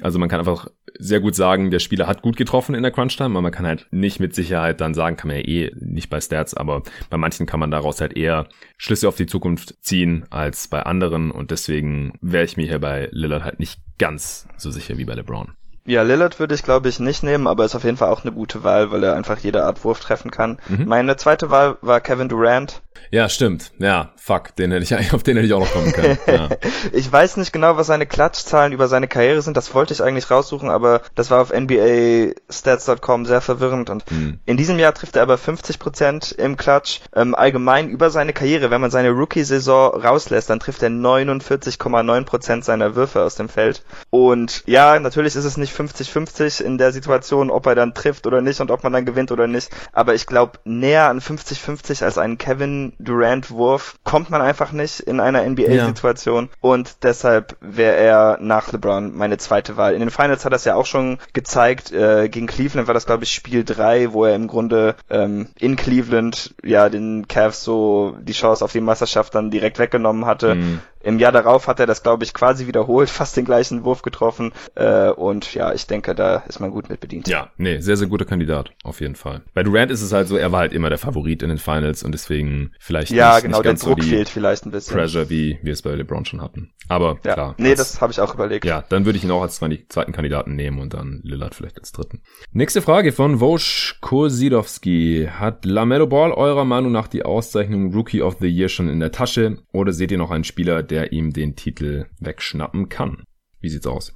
Also 0.00 0.18
man 0.18 0.28
kann 0.28 0.40
einfach 0.40 0.68
sehr 0.98 1.20
gut 1.20 1.34
sagen, 1.34 1.70
der 1.70 1.78
Spieler 1.78 2.06
hat 2.06 2.22
gut 2.22 2.36
getroffen 2.36 2.74
in 2.74 2.82
der 2.82 2.92
Crunch-Time, 2.92 3.30
aber 3.30 3.42
man 3.42 3.52
kann 3.52 3.66
halt 3.66 3.86
nicht 3.90 4.20
mit 4.20 4.34
Sicherheit 4.34 4.80
dann 4.80 4.94
sagen, 4.94 5.16
kann 5.16 5.28
man 5.28 5.38
ja 5.38 5.44
eh 5.44 5.72
nicht 5.78 6.10
bei 6.10 6.20
Stats, 6.20 6.54
aber 6.54 6.82
bei 7.10 7.16
manchen 7.16 7.46
kann 7.46 7.60
man 7.60 7.70
daraus 7.70 8.00
halt 8.00 8.16
eher 8.16 8.48
Schlüsse 8.76 9.08
auf 9.08 9.16
die 9.16 9.26
Zukunft 9.26 9.76
ziehen 9.82 10.24
als 10.30 10.68
bei 10.68 10.82
anderen 10.82 11.30
und 11.30 11.50
deswegen 11.50 12.12
wäre 12.20 12.44
ich 12.44 12.56
mir 12.56 12.66
hier 12.66 12.78
bei 12.78 13.08
Lillard 13.12 13.44
halt 13.44 13.60
nicht 13.60 13.80
ganz 13.98 14.48
so 14.56 14.70
sicher 14.70 14.98
wie 14.98 15.04
bei 15.04 15.14
LeBron. 15.14 15.52
Ja, 15.86 16.02
Lillard 16.02 16.38
würde 16.38 16.54
ich 16.54 16.62
glaube 16.62 16.88
ich 16.88 17.00
nicht 17.00 17.22
nehmen, 17.22 17.46
aber 17.46 17.64
ist 17.64 17.74
auf 17.74 17.84
jeden 17.84 17.96
Fall 17.96 18.10
auch 18.10 18.24
eine 18.24 18.32
gute 18.32 18.64
Wahl, 18.64 18.90
weil 18.90 19.02
er 19.04 19.14
einfach 19.14 19.38
jede 19.38 19.64
Art 19.64 19.84
Wurf 19.84 20.00
treffen 20.00 20.30
kann. 20.30 20.58
Mhm. 20.68 20.86
Meine 20.86 21.16
zweite 21.16 21.50
Wahl 21.50 21.78
war 21.80 22.00
Kevin 22.00 22.28
Durant. 22.28 22.82
Ja, 23.10 23.28
stimmt. 23.28 23.72
Ja, 23.78 24.10
fuck, 24.16 24.56
den 24.56 24.72
hätte 24.72 24.82
ich 24.82 25.12
auf 25.14 25.22
den 25.22 25.36
hätte 25.36 25.46
ich 25.46 25.54
auch 25.54 25.60
noch 25.60 25.72
kommen 25.72 25.92
können. 25.92 26.18
Ja. 26.26 26.48
ich 26.92 27.10
weiß 27.10 27.36
nicht 27.36 27.52
genau, 27.52 27.76
was 27.76 27.86
seine 27.86 28.06
Klatschzahlen 28.06 28.72
über 28.72 28.88
seine 28.88 29.08
Karriere 29.08 29.42
sind. 29.42 29.56
Das 29.56 29.74
wollte 29.74 29.92
ich 29.92 30.02
eigentlich 30.02 30.30
raussuchen, 30.30 30.70
aber 30.70 31.02
das 31.14 31.30
war 31.30 31.40
auf 31.40 31.52
NBA-Stats.com 31.52 33.26
sehr 33.26 33.40
verwirrend. 33.40 33.90
Und 33.90 34.10
mhm. 34.10 34.40
in 34.44 34.56
diesem 34.56 34.78
Jahr 34.78 34.94
trifft 34.94 35.16
er 35.16 35.22
aber 35.22 35.38
50 35.38 35.78
Prozent 35.78 36.32
im 36.32 36.56
Klatsch. 36.56 37.00
Ähm, 37.14 37.34
allgemein 37.34 37.88
über 37.88 38.10
seine 38.10 38.32
Karriere, 38.32 38.70
wenn 38.70 38.80
man 38.80 38.90
seine 38.90 39.10
Rookie-Saison 39.10 40.00
rauslässt, 40.00 40.50
dann 40.50 40.60
trifft 40.60 40.82
er 40.82 40.90
49,9 40.90 42.24
Prozent 42.24 42.64
seiner 42.64 42.96
Würfe 42.96 43.22
aus 43.22 43.36
dem 43.36 43.48
Feld. 43.48 43.84
Und 44.10 44.62
ja, 44.66 44.98
natürlich 44.98 45.36
ist 45.36 45.44
es 45.44 45.56
nicht 45.56 45.72
50-50 45.76 46.62
in 46.62 46.78
der 46.78 46.92
Situation, 46.92 47.50
ob 47.50 47.66
er 47.66 47.74
dann 47.74 47.94
trifft 47.94 48.26
oder 48.26 48.40
nicht 48.40 48.60
und 48.60 48.70
ob 48.70 48.82
man 48.82 48.92
dann 48.92 49.04
gewinnt 49.04 49.32
oder 49.32 49.46
nicht. 49.46 49.70
Aber 49.92 50.14
ich 50.14 50.26
glaube, 50.26 50.58
näher 50.64 51.08
an 51.08 51.20
50-50 51.20 52.04
als 52.04 52.18
einen 52.18 52.38
Kevin 52.38 52.92
Durant-Wurf 52.98 53.96
kommt 54.04 54.30
man 54.30 54.40
einfach 54.40 54.72
nicht 54.72 55.00
in 55.00 55.20
einer 55.20 55.48
NBA-Situation. 55.48 56.44
Ja. 56.44 56.56
Und 56.60 57.02
deshalb 57.02 57.56
wäre 57.60 57.96
er 57.96 58.38
nach 58.40 58.72
LeBron 58.72 59.16
meine 59.16 59.38
zweite 59.38 59.76
Wahl. 59.76 59.94
In 59.94 60.00
den 60.00 60.10
Finals 60.10 60.44
hat 60.44 60.52
er 60.52 60.56
es 60.56 60.64
ja 60.64 60.74
auch 60.74 60.86
schon 60.86 61.18
gezeigt. 61.32 61.92
Äh, 61.92 62.28
gegen 62.28 62.46
Cleveland 62.46 62.86
war 62.86 62.94
das, 62.94 63.06
glaube 63.06 63.24
ich, 63.24 63.32
Spiel 63.32 63.64
3, 63.64 64.12
wo 64.12 64.24
er 64.24 64.34
im 64.34 64.46
Grunde 64.46 64.96
ähm, 65.10 65.48
in 65.58 65.76
Cleveland 65.76 66.54
ja 66.62 66.88
den 66.88 67.28
Cavs 67.28 67.62
so 67.62 68.16
die 68.20 68.32
Chance 68.32 68.64
auf 68.64 68.72
die 68.72 68.80
Meisterschaft 68.80 69.34
dann 69.34 69.50
direkt 69.50 69.78
weggenommen 69.78 70.26
hatte. 70.26 70.54
Mhm. 70.54 70.80
Im 71.06 71.20
Jahr 71.20 71.30
darauf 71.30 71.68
hat 71.68 71.78
er 71.78 71.86
das, 71.86 72.02
glaube 72.02 72.24
ich, 72.24 72.34
quasi 72.34 72.66
wiederholt, 72.66 73.08
fast 73.10 73.36
den 73.36 73.44
gleichen 73.44 73.84
Wurf 73.84 74.02
getroffen. 74.02 74.52
Äh, 74.74 75.10
und 75.10 75.54
ja, 75.54 75.72
ich 75.72 75.86
denke, 75.86 76.16
da 76.16 76.38
ist 76.48 76.58
man 76.58 76.72
gut 76.72 76.88
mit 76.88 76.98
bedient. 76.98 77.28
Ja, 77.28 77.50
nee, 77.56 77.78
sehr, 77.78 77.96
sehr 77.96 78.08
guter 78.08 78.24
Kandidat, 78.24 78.72
auf 78.82 79.00
jeden 79.00 79.14
Fall. 79.14 79.42
Bei 79.54 79.62
Durant 79.62 79.92
ist 79.92 80.02
es 80.02 80.12
halt 80.12 80.26
so, 80.26 80.36
er 80.36 80.50
war 80.50 80.60
halt 80.60 80.72
immer 80.72 80.88
der 80.88 80.98
Favorit 80.98 81.44
in 81.44 81.48
den 81.48 81.58
Finals 81.58 82.02
und 82.02 82.10
deswegen 82.10 82.72
vielleicht 82.80 83.12
ja, 83.12 83.34
nicht, 83.34 83.44
genau, 83.44 83.58
nicht 83.58 83.64
ganz 83.64 83.80
der 83.80 83.90
Druck 83.90 84.02
so 84.02 84.08
fehlt 84.08 84.28
vielleicht 84.28 84.66
ein 84.66 84.72
bisschen. 84.72 84.96
Pressure, 84.96 85.30
wie 85.30 85.60
wir 85.62 85.72
es 85.72 85.82
bei 85.82 85.94
LeBron 85.94 86.24
schon 86.24 86.42
hatten. 86.42 86.72
Aber 86.88 87.18
ja. 87.24 87.34
klar. 87.34 87.54
Nee, 87.58 87.76
das, 87.76 87.92
das 87.92 88.00
habe 88.00 88.12
ich 88.12 88.20
auch 88.20 88.34
überlegt. 88.34 88.64
Ja, 88.64 88.82
dann 88.88 89.04
würde 89.04 89.16
ich 89.16 89.24
ihn 89.24 89.30
auch 89.30 89.42
als 89.42 89.60
zweiten 89.60 90.12
Kandidaten 90.12 90.56
nehmen 90.56 90.80
und 90.80 90.94
dann 90.94 91.20
Lillard 91.22 91.54
vielleicht 91.54 91.78
als 91.78 91.92
dritten. 91.92 92.22
Nächste 92.50 92.82
Frage 92.82 93.12
von 93.12 93.38
Vosch 93.38 93.98
Kosidowski. 94.00 95.28
Hat 95.30 95.64
LaMelo 95.64 96.06
Ball 96.06 96.32
eurer 96.32 96.64
Meinung 96.64 96.90
nach 96.90 97.08
die 97.08 97.24
Auszeichnung 97.24 97.92
Rookie 97.92 98.22
of 98.22 98.38
the 98.40 98.48
Year 98.48 98.68
schon 98.68 98.88
in 98.88 99.00
der 99.00 99.12
Tasche 99.12 99.58
oder 99.72 99.92
seht 99.92 100.10
ihr 100.10 100.18
noch 100.18 100.30
einen 100.30 100.44
Spieler, 100.44 100.82
der 100.82 100.95
ihm 101.04 101.32
den 101.32 101.56
Titel 101.56 101.76
Titel 101.76 102.06
wegschnappen 102.20 102.88
kann. 102.88 103.24
Wie 103.60 103.68
sieht's 103.68 103.86
aus? 103.86 104.14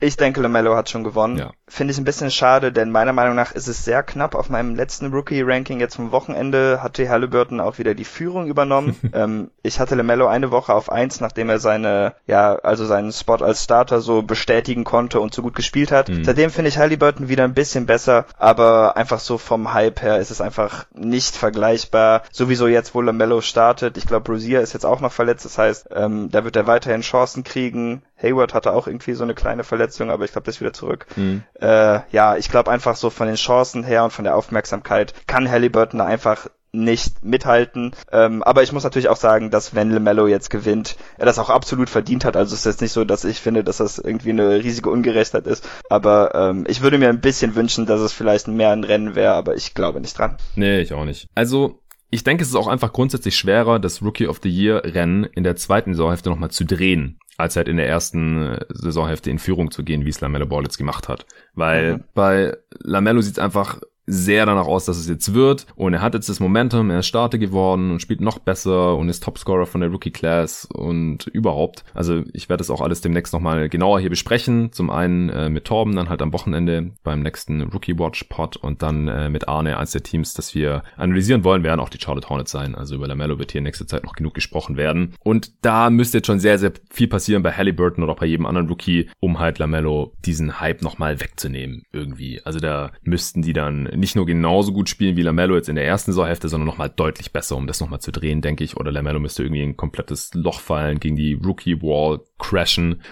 Ich 0.00 0.16
denke, 0.16 0.40
LaMelo 0.40 0.76
hat 0.76 0.90
schon 0.90 1.04
gewonnen. 1.04 1.38
Ja. 1.38 1.52
Finde 1.72 1.92
ich 1.92 1.98
ein 1.98 2.04
bisschen 2.04 2.30
schade, 2.30 2.70
denn 2.70 2.90
meiner 2.90 3.14
Meinung 3.14 3.34
nach 3.34 3.52
ist 3.52 3.66
es 3.66 3.82
sehr 3.82 4.02
knapp. 4.02 4.34
Auf 4.34 4.50
meinem 4.50 4.74
letzten 4.74 5.06
Rookie-Ranking 5.06 5.80
jetzt 5.80 5.96
vom 5.96 6.12
Wochenende 6.12 6.82
hatte 6.82 7.08
Halliburton 7.08 7.60
auch 7.60 7.78
wieder 7.78 7.94
die 7.94 8.04
Führung 8.04 8.46
übernommen. 8.46 8.94
ähm, 9.14 9.50
ich 9.62 9.80
hatte 9.80 9.94
LaMelo 9.94 10.26
eine 10.26 10.50
Woche 10.50 10.74
auf 10.74 10.92
eins, 10.92 11.22
nachdem 11.22 11.48
er 11.48 11.60
seine, 11.60 12.12
ja, 12.26 12.56
also 12.56 12.84
seinen 12.84 13.10
Spot 13.10 13.36
als 13.36 13.64
Starter 13.64 14.02
so 14.02 14.20
bestätigen 14.20 14.84
konnte 14.84 15.18
und 15.18 15.32
so 15.32 15.40
gut 15.40 15.56
gespielt 15.56 15.92
hat. 15.92 16.10
Mhm. 16.10 16.24
Seitdem 16.24 16.50
finde 16.50 16.68
ich 16.68 16.76
Halliburton 16.76 17.30
wieder 17.30 17.44
ein 17.44 17.54
bisschen 17.54 17.86
besser, 17.86 18.26
aber 18.36 18.98
einfach 18.98 19.20
so 19.20 19.38
vom 19.38 19.72
Hype 19.72 20.02
her 20.02 20.18
ist 20.18 20.30
es 20.30 20.42
einfach 20.42 20.84
nicht 20.92 21.34
vergleichbar. 21.36 22.24
Sowieso 22.32 22.66
jetzt, 22.68 22.94
wo 22.94 23.00
LaMelo 23.00 23.40
startet. 23.40 23.96
Ich 23.96 24.04
glaube, 24.04 24.30
Rosier 24.30 24.60
ist 24.60 24.74
jetzt 24.74 24.84
auch 24.84 25.00
noch 25.00 25.12
verletzt, 25.12 25.46
das 25.46 25.56
heißt, 25.56 25.88
ähm, 25.94 26.28
da 26.30 26.44
wird 26.44 26.56
er 26.56 26.66
weiterhin 26.66 27.00
Chancen 27.00 27.44
kriegen. 27.44 28.02
Hayward 28.22 28.54
hatte 28.54 28.72
auch 28.72 28.86
irgendwie 28.86 29.14
so 29.14 29.24
eine 29.24 29.34
kleine 29.34 29.64
Verletzung, 29.64 30.10
aber 30.10 30.24
ich 30.24 30.32
glaube, 30.32 30.44
das 30.44 30.56
ist 30.56 30.60
wieder 30.60 30.72
zurück. 30.72 31.06
Mhm. 31.16 31.42
Äh, 31.62 32.00
ja, 32.10 32.36
ich 32.36 32.48
glaube 32.48 32.70
einfach 32.70 32.96
so 32.96 33.08
von 33.08 33.28
den 33.28 33.36
Chancen 33.36 33.84
her 33.84 34.04
und 34.04 34.12
von 34.12 34.24
der 34.24 34.36
Aufmerksamkeit 34.36 35.14
kann 35.26 35.50
Halliburton 35.50 36.00
einfach 36.00 36.48
nicht 36.72 37.22
mithalten. 37.22 37.92
Ähm, 38.10 38.42
aber 38.42 38.62
ich 38.62 38.72
muss 38.72 38.82
natürlich 38.82 39.08
auch 39.08 39.16
sagen, 39.16 39.50
dass 39.50 39.74
wenn 39.74 39.90
LeMelo 39.90 40.26
jetzt 40.26 40.48
gewinnt, 40.48 40.96
er 41.18 41.26
das 41.26 41.38
auch 41.38 41.50
absolut 41.50 41.90
verdient 41.90 42.24
hat. 42.24 42.36
Also 42.36 42.54
es 42.54 42.60
ist 42.60 42.66
jetzt 42.66 42.80
nicht 42.80 42.92
so, 42.92 43.04
dass 43.04 43.24
ich 43.24 43.40
finde, 43.40 43.62
dass 43.62 43.76
das 43.76 43.98
irgendwie 43.98 44.30
eine 44.30 44.64
riesige 44.64 44.90
Ungerechtheit 44.90 45.46
ist. 45.46 45.68
Aber 45.90 46.34
ähm, 46.34 46.64
ich 46.66 46.80
würde 46.80 46.98
mir 46.98 47.10
ein 47.10 47.20
bisschen 47.20 47.54
wünschen, 47.54 47.86
dass 47.86 48.00
es 48.00 48.12
vielleicht 48.12 48.48
mehr 48.48 48.70
ein 48.70 48.84
Rennen 48.84 49.14
wäre, 49.14 49.34
aber 49.34 49.54
ich 49.54 49.74
glaube 49.74 50.00
nicht 50.00 50.18
dran. 50.18 50.38
Nee, 50.56 50.80
ich 50.80 50.94
auch 50.94 51.04
nicht. 51.04 51.28
Also 51.34 51.82
ich 52.10 52.24
denke, 52.24 52.42
es 52.42 52.48
ist 52.48 52.56
auch 52.56 52.68
einfach 52.68 52.92
grundsätzlich 52.92 53.36
schwerer, 53.36 53.78
das 53.78 54.02
Rookie 54.02 54.26
of 54.26 54.40
the 54.42 54.50
Year 54.50 54.82
Rennen 54.84 55.24
in 55.24 55.44
der 55.44 55.56
zweiten 55.56 55.94
Saisonhälfte 55.94 56.30
nochmal 56.30 56.50
zu 56.50 56.64
drehen 56.64 57.18
als 57.36 57.56
halt 57.56 57.68
in 57.68 57.76
der 57.76 57.88
ersten 57.88 58.42
äh, 58.42 58.64
Saisonhälfte 58.68 59.30
in 59.30 59.38
Führung 59.38 59.70
zu 59.70 59.84
gehen, 59.84 60.04
wie 60.04 60.10
es 60.10 60.20
Lamello 60.20 60.46
Ball 60.46 60.62
jetzt 60.62 60.78
gemacht 60.78 61.08
hat. 61.08 61.26
Weil 61.54 61.94
mhm. 61.94 62.04
bei 62.14 62.56
Lamello 62.80 63.20
sieht 63.20 63.34
es 63.34 63.38
einfach 63.38 63.80
sehr 64.06 64.46
danach 64.46 64.66
aus, 64.66 64.84
dass 64.84 64.98
es 64.98 65.08
jetzt 65.08 65.34
wird. 65.34 65.66
Und 65.76 65.94
er 65.94 66.00
hat 66.00 66.14
jetzt 66.14 66.28
das 66.28 66.40
Momentum, 66.40 66.90
er 66.90 67.00
ist 67.00 67.06
Starter 67.06 67.38
geworden 67.38 67.90
und 67.90 68.00
spielt 68.00 68.20
noch 68.20 68.38
besser 68.38 68.96
und 68.96 69.08
ist 69.08 69.22
Topscorer 69.22 69.66
von 69.66 69.80
der 69.80 69.90
Rookie 69.90 70.10
Class 70.10 70.64
und 70.64 71.26
überhaupt. 71.28 71.84
Also 71.94 72.22
ich 72.32 72.48
werde 72.48 72.58
das 72.62 72.70
auch 72.70 72.80
alles 72.80 73.00
demnächst 73.00 73.32
nochmal 73.32 73.68
genauer 73.68 74.00
hier 74.00 74.10
besprechen. 74.10 74.72
Zum 74.72 74.90
einen 74.90 75.28
äh, 75.28 75.48
mit 75.48 75.64
Torben, 75.64 75.94
dann 75.94 76.08
halt 76.08 76.22
am 76.22 76.32
Wochenende 76.32 76.92
beim 77.04 77.20
nächsten 77.20 77.62
Rookie 77.62 77.98
Watch 77.98 78.24
Pod 78.24 78.56
und 78.56 78.82
dann 78.82 79.08
äh, 79.08 79.28
mit 79.28 79.48
Arne, 79.48 79.78
eins 79.78 79.92
der 79.92 80.02
Teams, 80.02 80.34
das 80.34 80.54
wir 80.54 80.82
analysieren 80.96 81.44
wollen, 81.44 81.62
werden 81.62 81.80
auch 81.80 81.88
die 81.88 82.00
Charlotte 82.00 82.28
Hornets 82.28 82.50
sein. 82.50 82.74
Also 82.74 82.96
über 82.96 83.06
Lamello 83.06 83.38
wird 83.38 83.52
hier 83.52 83.60
in 83.60 83.64
nächster 83.64 83.86
Zeit 83.86 84.04
noch 84.04 84.14
genug 84.14 84.34
gesprochen 84.34 84.76
werden. 84.76 85.14
Und 85.20 85.64
da 85.64 85.90
müsste 85.90 86.18
jetzt 86.18 86.26
schon 86.26 86.40
sehr, 86.40 86.58
sehr 86.58 86.72
viel 86.90 87.08
passieren 87.08 87.42
bei 87.42 87.52
Halliburton 87.52 88.02
oder 88.02 88.14
auch 88.14 88.18
bei 88.18 88.26
jedem 88.26 88.46
anderen 88.46 88.68
Rookie, 88.68 89.08
um 89.20 89.38
halt 89.38 89.58
Lamello 89.58 90.12
diesen 90.24 90.60
Hype 90.60 90.82
nochmal 90.82 91.20
wegzunehmen 91.20 91.84
irgendwie. 91.92 92.40
Also 92.44 92.58
da 92.58 92.90
müssten 93.02 93.42
die 93.42 93.52
dann 93.52 93.86
nicht 93.96 94.16
nur 94.16 94.26
genauso 94.26 94.72
gut 94.72 94.88
spielen 94.88 95.16
wie 95.16 95.22
Lamello 95.22 95.56
jetzt 95.56 95.68
in 95.68 95.76
der 95.76 95.86
ersten 95.86 96.12
Saisonhälfte, 96.12 96.48
sondern 96.48 96.66
nochmal 96.66 96.90
deutlich 96.90 97.32
besser, 97.32 97.56
um 97.56 97.66
das 97.66 97.80
nochmal 97.80 98.00
zu 98.00 98.12
drehen, 98.12 98.40
denke 98.40 98.64
ich. 98.64 98.76
Oder 98.76 98.92
Lamello 98.92 99.20
müsste 99.20 99.42
irgendwie 99.42 99.62
ein 99.62 99.76
komplettes 99.76 100.32
Loch 100.34 100.60
fallen, 100.60 101.00
gegen 101.00 101.16
die 101.16 101.34
Rookie-Wall 101.34 102.20
crashen. 102.38 103.02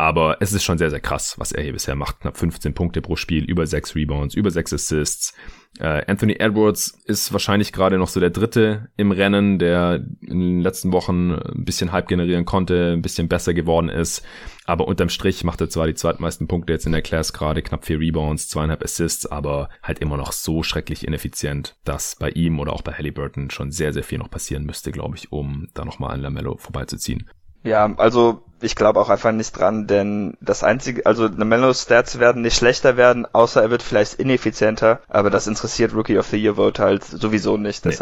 Aber 0.00 0.38
es 0.40 0.54
ist 0.54 0.64
schon 0.64 0.78
sehr, 0.78 0.88
sehr 0.88 1.00
krass, 1.00 1.34
was 1.36 1.52
er 1.52 1.62
hier 1.62 1.74
bisher 1.74 1.94
macht. 1.94 2.20
Knapp 2.20 2.38
15 2.38 2.72
Punkte 2.72 3.02
pro 3.02 3.16
Spiel, 3.16 3.44
über 3.44 3.66
6 3.66 3.94
Rebounds, 3.94 4.34
über 4.34 4.50
6 4.50 4.72
Assists. 4.72 5.34
Äh, 5.78 6.06
Anthony 6.06 6.36
Edwards 6.38 6.98
ist 7.04 7.34
wahrscheinlich 7.34 7.70
gerade 7.70 7.98
noch 7.98 8.08
so 8.08 8.18
der 8.18 8.30
Dritte 8.30 8.88
im 8.96 9.12
Rennen, 9.12 9.58
der 9.58 9.96
in 10.22 10.40
den 10.40 10.60
letzten 10.62 10.92
Wochen 10.92 11.32
ein 11.32 11.66
bisschen 11.66 11.92
Hype 11.92 12.08
generieren 12.08 12.46
konnte, 12.46 12.92
ein 12.94 13.02
bisschen 13.02 13.28
besser 13.28 13.52
geworden 13.52 13.90
ist. 13.90 14.24
Aber 14.64 14.88
unterm 14.88 15.10
Strich 15.10 15.44
macht 15.44 15.60
er 15.60 15.68
zwar 15.68 15.86
die 15.86 15.92
zweitmeisten 15.92 16.48
Punkte 16.48 16.72
jetzt 16.72 16.86
in 16.86 16.92
der 16.92 17.02
Class 17.02 17.34
gerade, 17.34 17.60
knapp 17.60 17.84
vier 17.84 18.00
Rebounds, 18.00 18.48
zweieinhalb 18.48 18.82
Assists, 18.82 19.26
aber 19.26 19.68
halt 19.82 19.98
immer 19.98 20.16
noch 20.16 20.32
so 20.32 20.62
schrecklich 20.62 21.06
ineffizient, 21.06 21.76
dass 21.84 22.16
bei 22.16 22.30
ihm 22.30 22.58
oder 22.58 22.72
auch 22.72 22.80
bei 22.80 22.94
Halliburton 22.94 23.50
schon 23.50 23.70
sehr, 23.70 23.92
sehr 23.92 24.02
viel 24.02 24.16
noch 24.16 24.30
passieren 24.30 24.64
müsste, 24.64 24.92
glaube 24.92 25.16
ich, 25.16 25.30
um 25.30 25.68
da 25.74 25.84
nochmal 25.84 26.12
an 26.12 26.22
Lamello 26.22 26.56
vorbeizuziehen. 26.56 27.28
Ja, 27.62 27.94
also 27.96 28.46
ich 28.62 28.76
glaube 28.76 29.00
auch 29.00 29.08
einfach 29.10 29.32
nicht 29.32 29.52
dran, 29.52 29.86
denn 29.86 30.36
das 30.40 30.62
einzige, 30.62 31.06
also 31.06 31.26
Lamello's 31.26 31.82
Stats 31.82 32.18
werden 32.18 32.42
nicht 32.42 32.56
schlechter 32.56 32.96
werden, 32.96 33.26
außer 33.32 33.62
er 33.62 33.70
wird 33.70 33.82
vielleicht 33.82 34.14
ineffizienter, 34.14 35.00
aber 35.08 35.30
das 35.30 35.46
interessiert 35.46 35.94
Rookie 35.94 36.18
of 36.18 36.26
the 36.26 36.36
Year 36.36 36.56
Vote 36.56 36.82
halt 36.82 37.04
sowieso 37.04 37.56
nicht, 37.56 37.84
nee. 37.86 37.92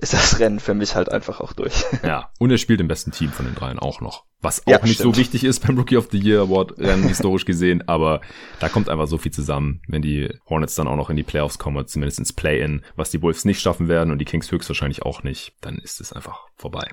Ist 0.00 0.12
das 0.12 0.38
Rennen 0.38 0.60
für 0.60 0.74
mich 0.74 0.94
halt 0.94 1.10
einfach 1.10 1.40
auch 1.40 1.52
durch. 1.52 1.84
Ja, 2.02 2.30
und 2.38 2.50
er 2.50 2.58
spielt 2.58 2.80
im 2.80 2.88
besten 2.88 3.10
Team 3.10 3.30
von 3.30 3.44
den 3.44 3.54
dreien 3.54 3.78
auch 3.78 4.00
noch, 4.00 4.24
was 4.40 4.66
auch 4.66 4.70
ja, 4.70 4.78
nicht 4.82 4.94
stimmt. 4.94 5.14
so 5.14 5.20
wichtig 5.20 5.44
ist 5.44 5.66
beim 5.66 5.76
Rookie 5.76 5.96
of 5.96 6.08
the 6.10 6.18
Year 6.18 6.40
Award 6.42 6.78
Rennen 6.78 7.08
historisch 7.08 7.44
gesehen, 7.44 7.86
aber 7.86 8.20
da 8.60 8.68
kommt 8.68 8.88
einfach 8.88 9.08
so 9.08 9.18
viel 9.18 9.32
zusammen, 9.32 9.82
wenn 9.88 10.00
die 10.00 10.32
Hornets 10.48 10.76
dann 10.76 10.88
auch 10.88 10.96
noch 10.96 11.10
in 11.10 11.16
die 11.16 11.24
Playoffs 11.24 11.58
kommen, 11.58 11.86
zumindest 11.86 12.20
ins 12.20 12.32
Play-In, 12.32 12.82
was 12.96 13.10
die 13.10 13.20
Wolves 13.20 13.44
nicht 13.44 13.60
schaffen 13.60 13.88
werden 13.88 14.10
und 14.10 14.18
die 14.18 14.24
Kings 14.24 14.50
höchstwahrscheinlich 14.50 15.02
auch 15.02 15.22
nicht, 15.24 15.54
dann 15.60 15.78
ist 15.78 16.00
es 16.00 16.12
einfach 16.12 16.46
vorbei. 16.56 16.88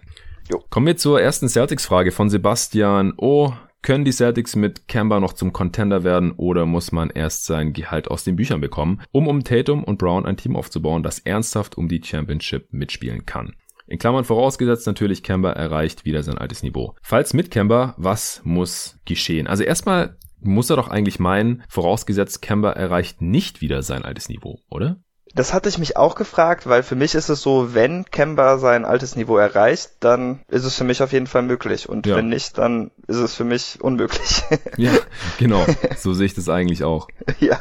Jo. 0.52 0.64
Kommen 0.70 0.88
wir 0.88 0.98
zur 0.98 1.22
ersten 1.22 1.48
Celtics-Frage 1.48 2.12
von 2.12 2.30
Sebastian. 2.30 3.14
Oh, 3.18 3.54
können 3.82 4.06
die 4.06 4.12
Celtics 4.12 4.56
mit 4.56 4.88
Kemba 4.88 5.20
noch 5.20 5.34
zum 5.34 5.54
Contender 5.54 6.04
werden 6.04 6.32
oder 6.32 6.66
muss 6.66 6.92
man 6.92 7.10
erst 7.10 7.46
sein 7.46 7.74
Gehalt 7.74 8.10
aus 8.10 8.24
den 8.24 8.36
Büchern 8.36 8.62
bekommen, 8.62 9.02
um 9.12 9.28
um 9.28 9.44
Tatum 9.44 9.84
und 9.84 10.00
Brown 10.00 10.26
ein 10.26 10.38
Team 10.38 10.56
aufzubauen, 10.56 11.04
das 11.04 11.20
ernsthaft 11.20 11.78
um 11.78 11.88
die 11.88 12.02
Championship 12.04 12.72
mitspielen 12.72 13.26
kann? 13.26 13.56
In 13.88 14.00
Klammern 14.00 14.24
vorausgesetzt 14.24 14.88
natürlich, 14.88 15.22
Kemba 15.22 15.52
erreicht 15.52 16.06
wieder 16.06 16.24
sein 16.24 16.40
altes 16.40 16.64
Niveau. 16.64 16.96
Falls 17.04 17.34
mit 17.34 17.52
Kemba, 17.52 17.94
was 17.98 18.42
muss 18.44 18.98
geschehen? 19.06 19.46
Also 19.46 19.64
erstmal 19.64 20.18
muss 20.40 20.70
er 20.70 20.76
doch 20.76 20.88
eigentlich 20.88 21.20
meinen, 21.20 21.64
vorausgesetzt 21.70 22.42
Kemba 22.42 22.72
erreicht 22.72 23.22
nicht 23.22 23.62
wieder 23.62 23.84
sein 23.84 24.04
altes 24.04 24.30
Niveau, 24.30 24.60
oder? 24.70 24.98
Das 25.36 25.54
hatte 25.54 25.68
ich 25.68 25.78
mich 25.78 25.98
auch 25.98 26.16
gefragt, 26.16 26.66
weil 26.66 26.82
für 26.82 26.96
mich 26.96 27.14
ist 27.14 27.28
es 27.28 27.42
so, 27.42 27.74
wenn 27.74 28.06
Kemba 28.06 28.58
sein 28.58 28.86
altes 28.86 29.18
Niveau 29.18 29.36
erreicht, 29.36 29.92
dann 30.00 30.40
ist 30.48 30.64
es 30.64 30.78
für 30.78 30.86
mich 30.86 31.04
auf 31.04 31.12
jeden 31.12 31.28
Fall 31.28 31.42
möglich. 31.42 31.90
Und 31.90 32.08
ja. 32.08 32.16
wenn 32.16 32.30
nicht, 32.30 32.58
dann 32.58 32.92
ist 33.08 33.18
es 33.18 33.36
für 33.36 33.44
mich 33.44 33.80
unmöglich. 33.82 34.44
ja, 34.78 34.94
genau. 35.38 35.66
So 35.98 36.14
sehe 36.14 36.26
ich 36.26 36.34
das 36.34 36.50
eigentlich 36.50 36.84
auch. 36.84 37.08
Ja. 37.40 37.60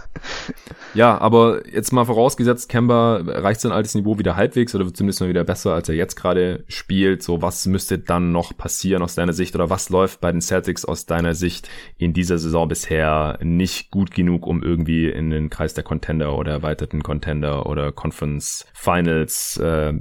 Ja, 0.95 1.19
aber 1.19 1.69
jetzt 1.69 1.93
mal 1.93 2.05
vorausgesetzt, 2.05 2.69
Kemba 2.69 3.19
erreicht 3.27 3.61
sein 3.61 3.73
altes 3.73 3.97
Niveau 3.97 4.19
wieder 4.21 4.37
halbwegs 4.37 4.73
oder 4.75 4.85
wird 4.85 4.97
zumindest 4.97 5.21
mal 5.21 5.29
wieder 5.29 5.43
besser, 5.43 5.75
als 5.75 5.89
er 5.89 5.97
jetzt 5.97 6.15
gerade 6.15 6.63
spielt. 6.69 7.25
So, 7.25 7.43
was 7.43 7.67
müsste 7.67 7.99
dann 7.99 8.31
noch 8.31 8.57
passieren 8.57 9.03
aus 9.03 9.17
deiner 9.17 9.33
Sicht 9.33 9.57
oder 9.57 9.69
was 9.69 9.91
läuft 9.91 10.21
bei 10.21 10.31
den 10.31 10.41
Celtics 10.41 10.85
aus 10.85 11.07
deiner 11.07 11.35
Sicht 11.35 11.69
in 11.99 12.13
dieser 12.13 12.39
Saison 12.39 12.69
bisher 12.69 13.39
nicht 13.43 13.91
gut 13.91 14.13
genug, 14.13 14.47
um 14.47 14.63
irgendwie 14.63 15.09
in 15.11 15.31
den 15.31 15.51
Kreis 15.51 15.75
der 15.75 15.83
Contender 15.83 16.39
oder 16.39 16.53
erweiterten 16.53 17.03
Contender 17.03 17.64
oder 17.67 17.93
Conference 17.93 18.67
Finals 18.75 19.57
äh, 19.59 19.95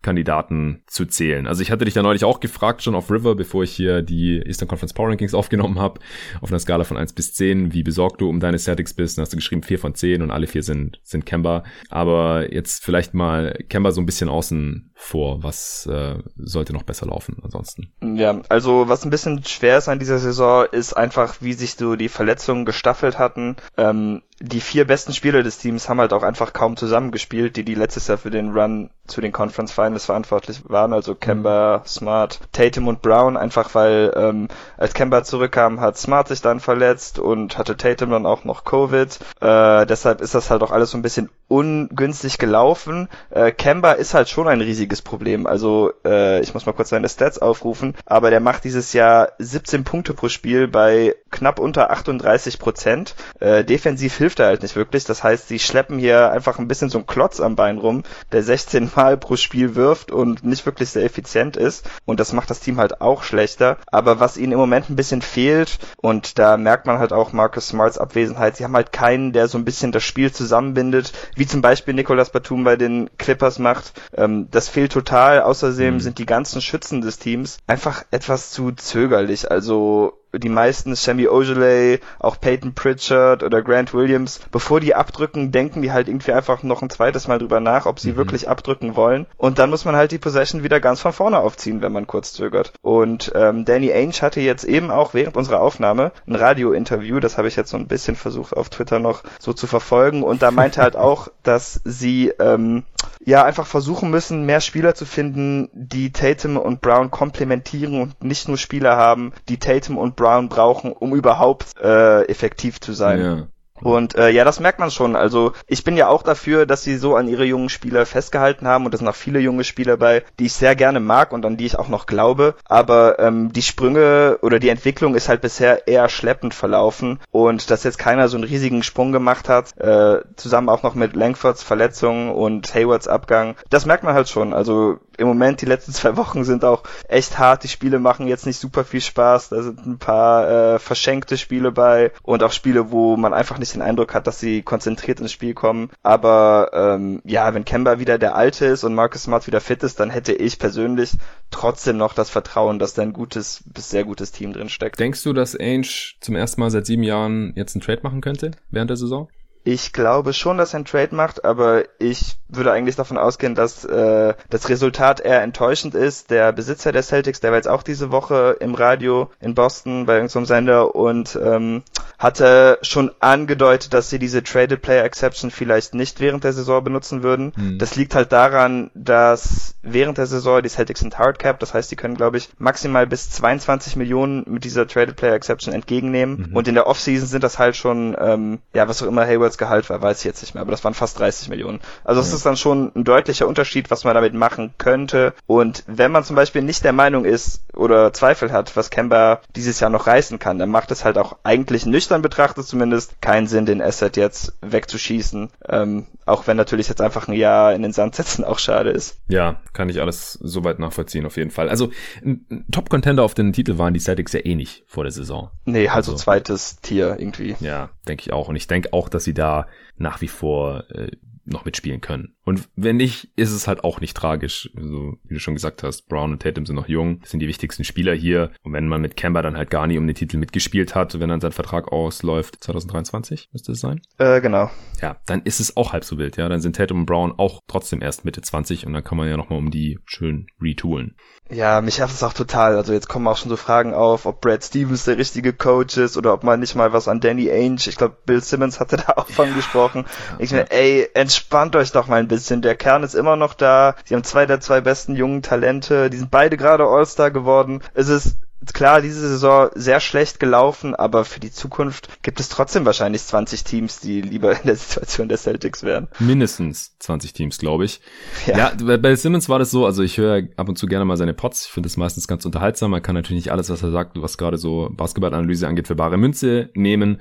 Kandidaten 0.00 0.84
zu 0.86 1.06
zählen. 1.06 1.46
Also 1.48 1.60
ich 1.60 1.72
hatte 1.72 1.84
dich 1.84 1.94
da 1.94 2.02
neulich 2.02 2.24
auch 2.24 2.38
gefragt, 2.38 2.82
schon 2.82 2.94
auf 2.94 3.10
River, 3.10 3.34
bevor 3.34 3.64
ich 3.64 3.72
hier 3.72 4.00
die 4.00 4.40
Eastern 4.46 4.68
Conference 4.68 4.94
Power 4.94 5.08
Rankings 5.08 5.34
aufgenommen 5.34 5.78
habe, 5.80 6.00
auf 6.40 6.50
einer 6.50 6.60
Skala 6.60 6.84
von 6.84 6.96
1 6.96 7.14
bis 7.14 7.34
10, 7.34 7.74
wie 7.74 7.82
besorgt 7.82 8.20
du 8.20 8.28
um 8.28 8.38
deine 8.38 8.58
Celtics 8.58 8.94
bist. 8.94 9.18
Dann 9.18 9.22
hast 9.22 9.32
du 9.32 9.36
geschrieben 9.36 9.64
4 9.64 9.78
von 9.78 9.94
10 9.94 10.22
und 10.22 10.30
alle 10.30 10.46
vier 10.46 10.62
sind, 10.62 11.00
sind 11.02 11.26
Kemba. 11.26 11.64
Aber 11.90 12.52
jetzt 12.52 12.84
vielleicht 12.84 13.12
mal 13.12 13.58
Kemba 13.68 13.90
so 13.90 14.00
ein 14.00 14.06
bisschen 14.06 14.28
außen 14.28 14.92
vor. 14.94 15.42
Was 15.42 15.86
äh, 15.86 16.18
sollte 16.36 16.72
noch 16.72 16.84
besser 16.84 17.06
laufen 17.06 17.36
ansonsten? 17.42 17.92
Ja, 18.00 18.40
also 18.48 18.88
was 18.88 19.04
ein 19.04 19.10
bisschen 19.10 19.44
schwer 19.44 19.78
ist 19.78 19.88
an 19.88 19.98
dieser 19.98 20.20
Saison, 20.20 20.66
ist 20.70 20.92
einfach, 20.92 21.42
wie 21.42 21.54
sich 21.54 21.74
so 21.74 21.96
die 21.96 22.08
Verletzungen 22.08 22.64
gestaffelt 22.64 23.18
hatten. 23.18 23.56
Ähm, 23.76 24.22
die 24.40 24.60
vier 24.60 24.86
besten 24.86 25.12
Spieler 25.12 25.42
des 25.42 25.58
Teams 25.58 25.88
haben 25.88 26.00
halt 26.00 26.12
auch 26.12 26.22
einfach 26.22 26.52
kaum 26.52 26.76
zusammengespielt, 26.76 27.56
die 27.56 27.64
die 27.64 27.74
letztes 27.74 28.06
Jahr 28.06 28.18
für 28.18 28.30
den 28.30 28.52
Run 28.52 28.90
zu 29.08 29.20
den 29.20 29.32
Conference 29.32 29.72
Finals 29.72 30.04
verantwortlich 30.04 30.62
waren, 30.68 30.92
also 30.92 31.14
Kemba, 31.14 31.82
Smart, 31.86 32.40
Tatum 32.52 32.88
und 32.88 33.02
Brown, 33.02 33.36
einfach 33.36 33.74
weil 33.74 34.12
ähm, 34.14 34.48
als 34.76 34.94
Kemba 34.94 35.24
zurückkam, 35.24 35.80
hat 35.80 35.96
Smart 35.96 36.28
sich 36.28 36.40
dann 36.40 36.60
verletzt 36.60 37.18
und 37.18 37.58
hatte 37.58 37.76
Tatum 37.76 38.10
dann 38.10 38.26
auch 38.26 38.44
noch 38.44 38.64
Covid. 38.64 39.18
Äh, 39.40 39.86
deshalb 39.86 40.20
ist 40.20 40.34
das 40.34 40.50
halt 40.50 40.62
auch 40.62 40.70
alles 40.70 40.90
so 40.90 40.98
ein 40.98 41.02
bisschen 41.02 41.30
ungünstig 41.48 42.38
gelaufen. 42.38 43.08
Äh, 43.30 43.50
Kemba 43.52 43.92
ist 43.92 44.14
halt 44.14 44.28
schon 44.28 44.46
ein 44.46 44.60
riesiges 44.60 45.02
Problem. 45.02 45.46
Also 45.46 45.92
äh, 46.04 46.40
ich 46.40 46.52
muss 46.52 46.66
mal 46.66 46.72
kurz 46.72 46.90
seine 46.90 47.08
Stats 47.08 47.38
aufrufen, 47.38 47.94
aber 48.04 48.30
der 48.30 48.40
macht 48.40 48.64
dieses 48.64 48.92
Jahr 48.92 49.32
17 49.38 49.84
Punkte 49.84 50.12
pro 50.12 50.28
Spiel 50.28 50.68
bei 50.68 51.16
knapp 51.30 51.58
unter 51.58 51.90
38 51.90 52.58
Prozent. 52.58 53.14
Äh, 53.40 53.64
defensiv 53.64 54.16
hilft 54.16 54.27
er 54.40 54.46
halt 54.46 54.62
nicht 54.62 54.76
wirklich. 54.76 55.04
Das 55.04 55.22
heißt, 55.22 55.48
sie 55.48 55.58
schleppen 55.58 55.98
hier 55.98 56.30
einfach 56.30 56.58
ein 56.58 56.68
bisschen 56.68 56.90
so 56.90 56.98
einen 56.98 57.06
Klotz 57.06 57.40
am 57.40 57.56
Bein 57.56 57.78
rum, 57.78 58.02
der 58.32 58.42
16 58.42 58.90
Mal 58.94 59.16
pro 59.16 59.36
Spiel 59.36 59.74
wirft 59.74 60.10
und 60.10 60.44
nicht 60.44 60.66
wirklich 60.66 60.90
sehr 60.90 61.04
effizient 61.04 61.56
ist. 61.56 61.88
Und 62.04 62.20
das 62.20 62.32
macht 62.32 62.50
das 62.50 62.60
Team 62.60 62.78
halt 62.78 63.00
auch 63.00 63.22
schlechter. 63.22 63.78
Aber 63.86 64.20
was 64.20 64.36
ihnen 64.36 64.52
im 64.52 64.58
Moment 64.58 64.90
ein 64.90 64.96
bisschen 64.96 65.22
fehlt, 65.22 65.78
und 65.96 66.38
da 66.38 66.56
merkt 66.56 66.86
man 66.86 66.98
halt 66.98 67.12
auch 67.12 67.32
Marcus 67.32 67.68
Smarts 67.68 67.98
Abwesenheit, 67.98 68.56
sie 68.56 68.64
haben 68.64 68.74
halt 68.74 68.92
keinen, 68.92 69.32
der 69.32 69.48
so 69.48 69.58
ein 69.58 69.64
bisschen 69.64 69.92
das 69.92 70.04
Spiel 70.04 70.32
zusammenbindet, 70.32 71.12
wie 71.34 71.46
zum 71.46 71.62
Beispiel 71.62 71.94
Nicolas 71.94 72.30
Batum 72.30 72.64
bei 72.64 72.76
den 72.76 73.10
Clippers 73.18 73.58
macht. 73.58 73.92
Ähm, 74.16 74.48
das 74.50 74.68
fehlt 74.68 74.92
total. 74.92 75.42
Außerdem 75.42 75.94
mhm. 75.94 76.00
sind 76.00 76.18
die 76.18 76.26
ganzen 76.26 76.60
Schützen 76.60 77.00
des 77.00 77.18
Teams 77.18 77.58
einfach 77.66 78.04
etwas 78.10 78.50
zu 78.50 78.72
zögerlich. 78.72 79.50
Also 79.50 80.18
die 80.32 80.48
meisten 80.48 80.94
Sammy 80.94 81.28
Ogilvy, 81.28 82.00
auch 82.18 82.40
Peyton 82.40 82.74
Pritchard 82.74 83.42
oder 83.42 83.62
Grant 83.62 83.94
Williams, 83.94 84.40
bevor 84.50 84.80
die 84.80 84.94
abdrücken, 84.94 85.52
denken 85.52 85.82
die 85.82 85.92
halt 85.92 86.08
irgendwie 86.08 86.32
einfach 86.32 86.62
noch 86.62 86.82
ein 86.82 86.90
zweites 86.90 87.28
Mal 87.28 87.38
drüber 87.38 87.60
nach, 87.60 87.86
ob 87.86 87.98
sie 87.98 88.12
mhm. 88.12 88.16
wirklich 88.16 88.48
abdrücken 88.48 88.96
wollen. 88.96 89.26
Und 89.36 89.58
dann 89.58 89.70
muss 89.70 89.84
man 89.84 89.96
halt 89.96 90.12
die 90.12 90.18
Possession 90.18 90.62
wieder 90.62 90.80
ganz 90.80 91.00
von 91.00 91.12
vorne 91.12 91.38
aufziehen, 91.38 91.80
wenn 91.80 91.92
man 91.92 92.06
kurz 92.06 92.32
zögert. 92.32 92.72
Und 92.82 93.32
ähm, 93.34 93.64
Danny 93.64 93.92
Ainge 93.92 94.20
hatte 94.20 94.40
jetzt 94.40 94.64
eben 94.64 94.90
auch 94.90 95.14
während 95.14 95.36
unserer 95.36 95.60
Aufnahme 95.60 96.12
ein 96.26 96.34
Radio-Interview, 96.34 97.20
das 97.20 97.38
habe 97.38 97.48
ich 97.48 97.56
jetzt 97.56 97.70
so 97.70 97.76
ein 97.76 97.88
bisschen 97.88 98.16
versucht 98.16 98.56
auf 98.56 98.68
Twitter 98.68 98.98
noch 98.98 99.22
so 99.38 99.52
zu 99.52 99.66
verfolgen. 99.66 100.22
Und 100.22 100.42
da 100.42 100.50
meinte 100.50 100.82
halt 100.82 100.96
auch, 100.96 101.28
dass 101.42 101.80
sie 101.84 102.32
ähm, 102.38 102.84
ja 103.24 103.44
einfach 103.44 103.66
versuchen 103.66 104.10
müssen, 104.10 104.44
mehr 104.44 104.60
Spieler 104.60 104.94
zu 104.94 105.06
finden, 105.06 105.70
die 105.72 106.12
Tatum 106.12 106.56
und 106.56 106.80
Brown 106.80 107.10
komplementieren 107.10 108.00
und 108.00 108.22
nicht 108.22 108.48
nur 108.48 108.58
Spieler 108.58 108.96
haben, 108.96 109.32
die 109.48 109.58
Tatum 109.58 109.96
und 109.96 110.16
Brown 110.18 110.50
brauchen, 110.50 110.92
um 110.92 111.14
überhaupt 111.14 111.78
äh, 111.80 112.24
effektiv 112.24 112.80
zu 112.80 112.92
sein. 112.92 113.20
Ja. 113.22 113.46
Und 113.80 114.16
äh, 114.16 114.30
ja, 114.30 114.44
das 114.44 114.60
merkt 114.60 114.78
man 114.78 114.90
schon. 114.90 115.16
Also 115.16 115.52
ich 115.66 115.84
bin 115.84 115.96
ja 115.96 116.08
auch 116.08 116.22
dafür, 116.22 116.66
dass 116.66 116.82
sie 116.82 116.96
so 116.96 117.16
an 117.16 117.28
ihre 117.28 117.44
jungen 117.44 117.68
Spieler 117.68 118.06
festgehalten 118.06 118.66
haben 118.66 118.84
und 118.84 118.94
es 118.94 118.98
sind 118.98 119.08
auch 119.08 119.14
viele 119.14 119.40
junge 119.40 119.64
Spieler 119.64 119.96
bei, 119.96 120.24
die 120.38 120.46
ich 120.46 120.52
sehr 120.52 120.74
gerne 120.74 121.00
mag 121.00 121.32
und 121.32 121.44
an 121.46 121.56
die 121.56 121.66
ich 121.66 121.78
auch 121.78 121.88
noch 121.88 122.06
glaube. 122.06 122.54
Aber 122.64 123.18
ähm, 123.18 123.52
die 123.52 123.62
Sprünge 123.62 124.38
oder 124.42 124.58
die 124.58 124.68
Entwicklung 124.68 125.14
ist 125.14 125.28
halt 125.28 125.40
bisher 125.40 125.86
eher 125.86 126.08
schleppend 126.08 126.54
verlaufen 126.54 127.20
und 127.30 127.70
dass 127.70 127.84
jetzt 127.84 127.98
keiner 127.98 128.28
so 128.28 128.36
einen 128.36 128.44
riesigen 128.44 128.82
Sprung 128.82 129.12
gemacht 129.12 129.48
hat, 129.48 129.76
äh, 129.78 130.22
zusammen 130.36 130.68
auch 130.68 130.82
noch 130.82 130.94
mit 130.94 131.14
Langfords 131.14 131.62
Verletzung 131.62 132.34
und 132.34 132.74
Haywards 132.74 133.08
Abgang, 133.08 133.54
das 133.70 133.86
merkt 133.86 134.04
man 134.04 134.14
halt 134.14 134.28
schon. 134.28 134.52
Also 134.52 134.98
im 135.18 135.26
Moment, 135.26 135.60
die 135.60 135.66
letzten 135.66 135.92
zwei 135.92 136.16
Wochen 136.16 136.44
sind 136.44 136.64
auch 136.64 136.84
echt 137.08 137.38
hart. 137.38 137.64
Die 137.64 137.68
Spiele 137.68 137.98
machen 137.98 138.28
jetzt 138.28 138.46
nicht 138.46 138.58
super 138.58 138.84
viel 138.84 139.00
Spaß. 139.00 139.50
Da 139.50 139.62
sind 139.62 139.84
ein 139.84 139.98
paar 139.98 140.74
äh, 140.74 140.78
verschenkte 140.78 141.36
Spiele 141.36 141.72
bei 141.72 142.12
und 142.22 142.42
auch 142.42 142.52
Spiele, 142.52 142.90
wo 142.90 143.16
man 143.16 143.34
einfach 143.34 143.58
nicht 143.58 143.74
den 143.74 143.82
Eindruck 143.82 144.14
hat, 144.14 144.26
dass 144.26 144.38
sie 144.38 144.62
konzentriert 144.62 145.20
ins 145.20 145.32
Spiel 145.32 145.54
kommen. 145.54 145.90
Aber 146.02 146.70
ähm, 146.72 147.20
ja, 147.24 147.52
wenn 147.52 147.64
Kemba 147.64 147.98
wieder 147.98 148.18
der 148.18 148.36
Alte 148.36 148.66
ist 148.66 148.84
und 148.84 148.94
Marcus 148.94 149.24
Smart 149.24 149.46
wieder 149.46 149.60
fit 149.60 149.82
ist, 149.82 150.00
dann 150.00 150.10
hätte 150.10 150.32
ich 150.32 150.58
persönlich 150.58 151.12
trotzdem 151.50 151.96
noch 151.96 152.14
das 152.14 152.30
Vertrauen, 152.30 152.78
dass 152.78 152.94
da 152.94 153.02
ein 153.02 153.12
gutes 153.12 153.64
bis 153.66 153.90
sehr 153.90 154.04
gutes 154.04 154.32
Team 154.32 154.52
drin 154.52 154.68
steckt. 154.68 155.00
Denkst 155.00 155.22
du, 155.22 155.32
dass 155.32 155.58
Ainge 155.58 155.88
zum 156.20 156.36
ersten 156.36 156.60
Mal 156.60 156.70
seit 156.70 156.86
sieben 156.86 157.02
Jahren 157.02 157.52
jetzt 157.56 157.74
einen 157.74 157.82
Trade 157.82 158.00
machen 158.02 158.20
könnte 158.20 158.52
während 158.70 158.90
der 158.90 158.96
Saison? 158.96 159.28
Ich 159.64 159.92
glaube 159.92 160.32
schon, 160.32 160.56
dass 160.56 160.72
er 160.72 160.80
ein 160.80 160.84
Trade 160.84 161.14
macht, 161.14 161.44
aber 161.44 161.84
ich 161.98 162.27
würde 162.48 162.72
eigentlich 162.72 162.96
davon 162.96 163.18
ausgehen, 163.18 163.54
dass 163.54 163.84
äh, 163.84 164.34
das 164.48 164.68
Resultat 164.68 165.20
eher 165.20 165.42
enttäuschend 165.42 165.94
ist. 165.94 166.30
Der 166.30 166.52
Besitzer 166.52 166.92
der 166.92 167.02
Celtics, 167.02 167.40
der 167.40 167.50
war 167.50 167.58
jetzt 167.58 167.68
auch 167.68 167.82
diese 167.82 168.10
Woche 168.10 168.56
im 168.60 168.74
Radio 168.74 169.30
in 169.40 169.54
Boston 169.54 170.06
bei 170.06 170.14
irgendeinem 170.14 170.46
Sender 170.46 170.94
und 170.94 171.38
ähm, 171.42 171.82
hatte 172.18 172.78
schon 172.82 173.10
angedeutet, 173.20 173.92
dass 173.92 174.10
sie 174.10 174.18
diese 174.18 174.42
Traded 174.42 174.82
Player 174.82 175.04
Exception 175.04 175.50
vielleicht 175.50 175.94
nicht 175.94 176.20
während 176.20 176.44
der 176.44 176.52
Saison 176.52 176.82
benutzen 176.82 177.22
würden. 177.22 177.52
Mhm. 177.56 177.78
Das 177.78 177.96
liegt 177.96 178.14
halt 178.14 178.32
daran, 178.32 178.90
dass 178.94 179.74
während 179.82 180.18
der 180.18 180.26
Saison 180.26 180.62
die 180.62 180.68
Celtics 180.68 181.00
sind 181.00 181.18
Hardcap, 181.18 181.60
das 181.60 181.74
heißt, 181.74 181.90
die 181.90 181.96
können, 181.96 182.16
glaube 182.16 182.38
ich, 182.38 182.48
maximal 182.58 183.06
bis 183.06 183.30
22 183.30 183.96
Millionen 183.96 184.44
mit 184.46 184.64
dieser 184.64 184.86
Traded 184.86 185.16
Player 185.16 185.34
Exception 185.34 185.74
entgegennehmen. 185.74 186.48
Mhm. 186.48 186.56
Und 186.56 186.66
in 186.66 186.74
der 186.74 186.86
Offseason 186.86 187.28
sind 187.28 187.44
das 187.44 187.58
halt 187.58 187.76
schon, 187.76 188.16
ähm, 188.18 188.58
ja, 188.72 188.88
was 188.88 189.02
auch 189.02 189.06
immer 189.06 189.26
Haywards 189.26 189.58
Gehalt 189.58 189.90
war, 189.90 190.00
weiß 190.00 190.20
ich 190.20 190.24
jetzt 190.24 190.42
nicht 190.42 190.54
mehr, 190.54 190.62
aber 190.62 190.70
das 190.70 190.84
waren 190.84 190.94
fast 190.94 191.18
30 191.18 191.48
Millionen. 191.48 191.80
Also 192.04 192.20
das 192.28 192.38
ist 192.38 192.46
dann 192.46 192.56
schon 192.56 192.92
ein 192.94 193.04
deutlicher 193.04 193.46
Unterschied, 193.46 193.90
was 193.90 194.04
man 194.04 194.14
damit 194.14 194.34
machen 194.34 194.74
könnte. 194.78 195.34
Und 195.46 195.84
wenn 195.86 196.12
man 196.12 196.24
zum 196.24 196.36
Beispiel 196.36 196.62
nicht 196.62 196.84
der 196.84 196.92
Meinung 196.92 197.24
ist 197.24 197.62
oder 197.74 198.12
Zweifel 198.12 198.52
hat, 198.52 198.76
was 198.76 198.90
Kemba 198.90 199.40
dieses 199.56 199.80
Jahr 199.80 199.90
noch 199.90 200.06
reißen 200.06 200.38
kann, 200.38 200.58
dann 200.58 200.70
macht 200.70 200.90
es 200.90 201.04
halt 201.04 201.18
auch 201.18 201.36
eigentlich 201.42 201.86
nüchtern 201.86 202.22
betrachtet 202.22 202.66
zumindest 202.66 203.20
keinen 203.20 203.46
Sinn, 203.46 203.66
den 203.66 203.82
Asset 203.82 204.16
jetzt 204.16 204.56
wegzuschießen. 204.60 205.50
Ähm, 205.68 206.06
auch 206.26 206.46
wenn 206.46 206.56
natürlich 206.56 206.88
jetzt 206.88 207.00
einfach 207.00 207.28
ein 207.28 207.34
Jahr 207.34 207.74
in 207.74 207.82
den 207.82 207.92
Sand 207.92 208.14
setzen 208.14 208.44
auch 208.44 208.58
schade 208.58 208.90
ist. 208.90 209.18
Ja, 209.28 209.60
kann 209.72 209.88
ich 209.88 210.00
alles 210.00 210.32
soweit 210.34 210.78
nachvollziehen, 210.78 211.26
auf 211.26 211.36
jeden 211.36 211.50
Fall. 211.50 211.68
Also 211.68 211.90
ein 212.24 212.66
Top-Contender 212.70 213.22
auf 213.22 213.34
den 213.34 213.52
Titel 213.52 213.78
waren 213.78 213.94
die 213.94 214.00
Celtics 214.00 214.32
ja 214.32 214.40
eh 214.40 214.54
nicht 214.54 214.84
vor 214.86 215.04
der 215.04 215.12
Saison. 215.12 215.50
Nee, 215.64 215.88
halt 215.88 215.96
also, 215.96 216.12
so 216.12 216.18
zweites 216.18 216.80
Tier 216.80 217.16
irgendwie. 217.18 217.56
Ja, 217.60 217.90
denke 218.06 218.22
ich 218.22 218.32
auch. 218.32 218.48
Und 218.48 218.56
ich 218.56 218.66
denke 218.66 218.92
auch, 218.92 219.08
dass 219.08 219.24
sie 219.24 219.34
da 219.34 219.66
nach 219.96 220.20
wie 220.20 220.28
vor 220.28 220.84
äh, 220.90 221.10
noch 221.52 221.64
mitspielen 221.64 222.00
können. 222.00 222.36
Und 222.48 222.66
wenn 222.76 222.96
nicht, 222.96 223.28
ist 223.36 223.50
es 223.50 223.68
halt 223.68 223.84
auch 223.84 224.00
nicht 224.00 224.16
tragisch. 224.16 224.70
Also, 224.74 225.18
wie 225.24 225.34
du 225.34 225.38
schon 225.38 225.52
gesagt 225.52 225.82
hast, 225.82 226.08
Brown 226.08 226.32
und 226.32 226.40
Tatum 226.40 226.64
sind 226.64 226.76
noch 226.76 226.88
jung, 226.88 227.20
sind 227.26 227.40
die 227.40 227.46
wichtigsten 227.46 227.84
Spieler 227.84 228.14
hier. 228.14 228.52
Und 228.62 228.72
wenn 228.72 228.88
man 228.88 229.02
mit 229.02 229.18
Kemba 229.18 229.42
dann 229.42 229.58
halt 229.58 229.68
gar 229.68 229.86
nie 229.86 229.98
um 229.98 230.06
den 230.06 230.16
Titel 230.16 230.38
mitgespielt 230.38 230.94
hat, 230.94 231.20
wenn 231.20 231.28
dann 231.28 231.42
sein 231.42 231.52
Vertrag 231.52 231.92
ausläuft, 231.92 232.64
2023 232.64 233.50
müsste 233.52 233.72
es 233.72 233.80
sein? 233.80 234.00
Äh, 234.16 234.40
genau. 234.40 234.70
Ja, 235.02 235.18
dann 235.26 235.42
ist 235.42 235.60
es 235.60 235.76
auch 235.76 235.92
halb 235.92 236.04
so 236.04 236.16
wild, 236.16 236.38
ja. 236.38 236.48
Dann 236.48 236.62
sind 236.62 236.76
Tatum 236.76 237.00
und 237.00 237.06
Brown 237.06 237.34
auch 237.36 237.60
trotzdem 237.68 238.00
erst 238.00 238.24
Mitte 238.24 238.40
20 238.40 238.86
und 238.86 238.94
dann 238.94 239.04
kann 239.04 239.18
man 239.18 239.28
ja 239.28 239.36
nochmal 239.36 239.58
um 239.58 239.70
die 239.70 239.98
schön 240.06 240.46
retoolen. 240.58 241.16
Ja, 241.50 241.82
mich 241.82 241.98
nervt 241.98 242.14
es 242.14 242.22
auch 242.22 242.32
total. 242.32 242.76
Also 242.76 242.94
jetzt 242.94 243.08
kommen 243.08 243.26
auch 243.26 243.36
schon 243.36 243.50
so 243.50 243.56
Fragen 243.56 243.92
auf, 243.92 244.24
ob 244.24 244.40
Brad 244.40 244.64
Stevens 244.64 245.04
der 245.04 245.18
richtige 245.18 245.52
Coach 245.52 245.98
ist 245.98 246.16
oder 246.16 246.32
ob 246.32 246.44
man 246.44 246.60
nicht 246.60 246.74
mal 246.74 246.94
was 246.94 247.08
an 247.08 247.20
Danny 247.20 247.50
Ainge, 247.50 247.88
ich 247.88 247.96
glaube 247.96 248.16
Bill 248.24 248.42
Simmons 248.42 248.80
hatte 248.80 248.96
da 248.96 249.14
auch 249.16 249.28
von 249.28 249.48
ja. 249.50 249.54
gesprochen. 249.54 250.06
Ich 250.38 250.50
ja. 250.50 250.58
mir, 250.58 250.70
ey, 250.70 251.08
entspannt 251.12 251.76
euch 251.76 251.92
doch 251.92 252.06
mal 252.06 252.16
ein 252.16 252.28
bisschen. 252.28 252.37
Der 252.38 252.76
Kern 252.76 253.02
ist 253.02 253.14
immer 253.14 253.36
noch 253.36 253.54
da. 253.54 253.94
Sie 254.04 254.14
haben 254.14 254.24
zwei 254.24 254.46
der 254.46 254.60
zwei 254.60 254.80
besten 254.80 255.16
jungen 255.16 255.42
Talente. 255.42 256.10
Die 256.10 256.16
sind 256.16 256.30
beide 256.30 256.56
gerade 256.56 256.84
All-Star 256.84 257.30
geworden. 257.30 257.82
Es 257.94 258.08
ist 258.08 258.36
klar, 258.72 259.00
diese 259.00 259.20
Saison 259.20 259.70
sehr 259.74 260.00
schlecht 260.00 260.40
gelaufen, 260.40 260.94
aber 260.94 261.24
für 261.24 261.40
die 261.40 261.52
Zukunft 261.52 262.22
gibt 262.22 262.40
es 262.40 262.48
trotzdem 262.48 262.84
wahrscheinlich 262.84 263.22
20 263.22 263.64
Teams, 263.64 264.00
die 264.00 264.20
lieber 264.20 264.52
in 264.52 264.66
der 264.66 264.76
Situation 264.76 265.28
der 265.28 265.38
Celtics 265.38 265.82
wären. 265.82 266.08
Mindestens 266.18 266.96
20 266.98 267.32
Teams, 267.32 267.58
glaube 267.58 267.84
ich. 267.84 268.00
Ja. 268.46 268.72
ja, 268.76 268.96
bei 268.96 269.14
Simmons 269.14 269.48
war 269.48 269.58
das 269.58 269.70
so, 269.70 269.86
also 269.86 270.02
ich 270.02 270.18
höre 270.18 270.44
ab 270.56 270.68
und 270.68 270.76
zu 270.76 270.86
gerne 270.86 271.04
mal 271.04 271.16
seine 271.16 271.34
Pots. 271.34 271.66
Ich 271.66 271.72
finde 271.72 271.88
das 271.88 271.96
meistens 271.96 272.26
ganz 272.26 272.44
unterhaltsam. 272.44 272.90
Man 272.90 273.02
kann 273.02 273.14
natürlich 273.14 273.44
nicht 273.44 273.52
alles, 273.52 273.70
was 273.70 273.82
er 273.82 273.90
sagt, 273.90 274.20
was 274.20 274.38
gerade 274.38 274.58
so 274.58 274.90
Basketballanalyse 274.92 275.66
angeht, 275.66 275.86
für 275.86 275.94
bare 275.94 276.16
Münze 276.16 276.70
nehmen. 276.74 277.20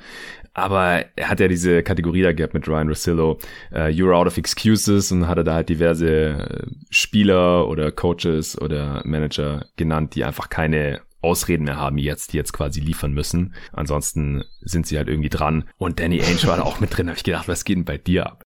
Aber 0.53 1.05
er 1.15 1.29
hat 1.29 1.39
ja 1.39 1.47
diese 1.47 1.83
Kategorie 1.83 2.23
da 2.23 2.33
gehabt 2.33 2.55
mit 2.55 2.67
Ryan 2.67 2.87
Rossillo, 2.87 3.37
uh, 3.71 3.89
You're 3.89 4.15
out 4.15 4.25
of 4.25 4.37
excuses 4.37 5.11
und 5.11 5.27
hat 5.27 5.37
er 5.37 5.43
da 5.43 5.53
halt 5.53 5.69
diverse 5.69 6.09
äh, 6.09 6.67
Spieler 6.89 7.67
oder 7.67 7.91
Coaches 7.91 8.59
oder 8.59 9.01
Manager 9.05 9.65
genannt, 9.75 10.15
die 10.15 10.23
einfach 10.23 10.49
keine 10.49 11.01
Ausreden 11.27 11.65
mehr 11.65 11.77
haben 11.77 11.97
jetzt, 11.97 12.31
die 12.31 12.37
jetzt 12.37 12.53
quasi 12.53 12.79
liefern 12.79 13.11
müssen. 13.11 13.53
Ansonsten 13.73 14.43
sind 14.61 14.87
sie 14.87 14.97
halt 14.97 15.09
irgendwie 15.09 15.29
dran. 15.29 15.65
Und 15.77 15.99
Danny 15.99 16.21
Ainge 16.21 16.43
war 16.43 16.57
da 16.57 16.63
auch 16.63 16.79
mit 16.79 16.95
drin. 16.95 17.07
Habe 17.07 17.17
ich 17.17 17.23
gedacht, 17.23 17.47
was 17.47 17.65
geht 17.65 17.77
denn 17.77 17.85
bei 17.85 17.97
dir 17.97 18.27
ab? 18.27 18.43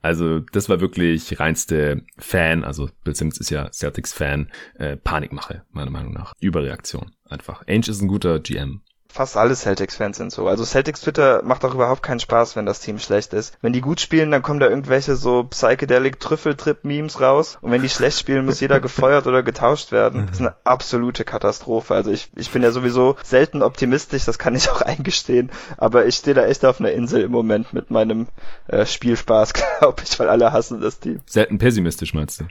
Also 0.00 0.40
das 0.40 0.68
war 0.68 0.80
wirklich 0.80 1.38
reinste 1.38 2.02
Fan, 2.18 2.64
also 2.64 2.88
Bill 3.04 3.14
Simmons 3.14 3.38
ist 3.38 3.50
ja 3.50 3.70
Celtics-Fan, 3.70 4.50
äh, 4.74 4.96
Panikmache, 4.96 5.62
meiner 5.70 5.92
Meinung 5.92 6.12
nach. 6.12 6.32
Überreaktion 6.40 7.12
einfach. 7.28 7.62
Ainge 7.68 7.88
ist 7.88 8.00
ein 8.00 8.08
guter 8.08 8.40
GM 8.40 8.82
fast 9.12 9.36
alle 9.36 9.54
Celtics-Fans 9.54 10.16
sind 10.16 10.32
so. 10.32 10.48
Also 10.48 10.64
Celtics 10.64 11.02
Twitter 11.02 11.42
macht 11.42 11.64
auch 11.64 11.74
überhaupt 11.74 12.02
keinen 12.02 12.20
Spaß, 12.20 12.56
wenn 12.56 12.66
das 12.66 12.80
Team 12.80 12.98
schlecht 12.98 13.34
ist. 13.34 13.56
Wenn 13.60 13.72
die 13.72 13.82
gut 13.82 14.00
spielen, 14.00 14.30
dann 14.30 14.42
kommen 14.42 14.58
da 14.58 14.68
irgendwelche 14.68 15.16
so 15.16 15.44
psychedelic 15.44 16.18
Trüffeltrip-Memes 16.18 17.20
raus. 17.20 17.58
Und 17.60 17.70
wenn 17.70 17.82
die 17.82 17.88
schlecht 17.88 18.18
spielen, 18.18 18.46
muss 18.46 18.60
jeder 18.60 18.80
gefeuert 18.80 19.26
oder 19.26 19.42
getauscht 19.42 19.92
werden. 19.92 20.26
Das 20.26 20.36
ist 20.36 20.40
eine 20.40 20.56
absolute 20.64 21.24
Katastrophe. 21.24 21.94
Also 21.94 22.10
ich, 22.10 22.30
ich 22.36 22.50
bin 22.50 22.62
ja 22.62 22.70
sowieso 22.70 23.16
selten 23.22 23.62
optimistisch, 23.62 24.24
das 24.24 24.38
kann 24.38 24.54
ich 24.54 24.70
auch 24.70 24.80
eingestehen. 24.82 25.50
Aber 25.76 26.06
ich 26.06 26.16
stehe 26.16 26.34
da 26.34 26.46
echt 26.46 26.64
auf 26.64 26.80
einer 26.80 26.92
Insel 26.92 27.22
im 27.22 27.30
Moment 27.30 27.72
mit 27.74 27.90
meinem 27.90 28.28
äh, 28.68 28.86
Spielspaß, 28.86 29.52
glaube 29.78 30.02
ich, 30.04 30.18
weil 30.18 30.28
alle 30.28 30.52
hassen 30.52 30.80
das 30.80 31.00
Team. 31.00 31.20
Selten 31.26 31.58
pessimistisch 31.58 32.14
meinst 32.14 32.40
du? 32.40 32.44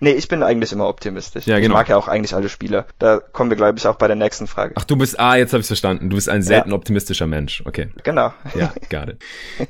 Nee, 0.00 0.12
ich 0.12 0.28
bin 0.28 0.42
eigentlich 0.42 0.72
immer 0.72 0.88
optimistisch. 0.88 1.46
Ja, 1.46 1.56
genau. 1.58 1.74
Ich 1.74 1.78
mag 1.78 1.88
ja 1.88 1.96
auch 1.96 2.08
eigentlich 2.08 2.34
alle 2.34 2.48
Spieler. 2.48 2.86
Da 2.98 3.18
kommen 3.18 3.50
wir, 3.50 3.56
glaube 3.56 3.78
ich, 3.78 3.86
auch 3.86 3.96
bei 3.96 4.06
der 4.06 4.16
nächsten 4.16 4.46
Frage. 4.46 4.74
Ach, 4.76 4.84
du 4.84 4.96
bist, 4.96 5.18
ah, 5.18 5.36
jetzt 5.36 5.52
habe 5.52 5.62
ich 5.62 5.66
verstanden. 5.66 6.10
Du 6.10 6.16
bist 6.16 6.28
ein 6.28 6.42
selten 6.42 6.70
ja. 6.70 6.76
optimistischer 6.76 7.26
Mensch. 7.26 7.62
Okay. 7.64 7.88
Genau. 8.02 8.32
Ja, 8.54 8.72
it. 9.08 9.18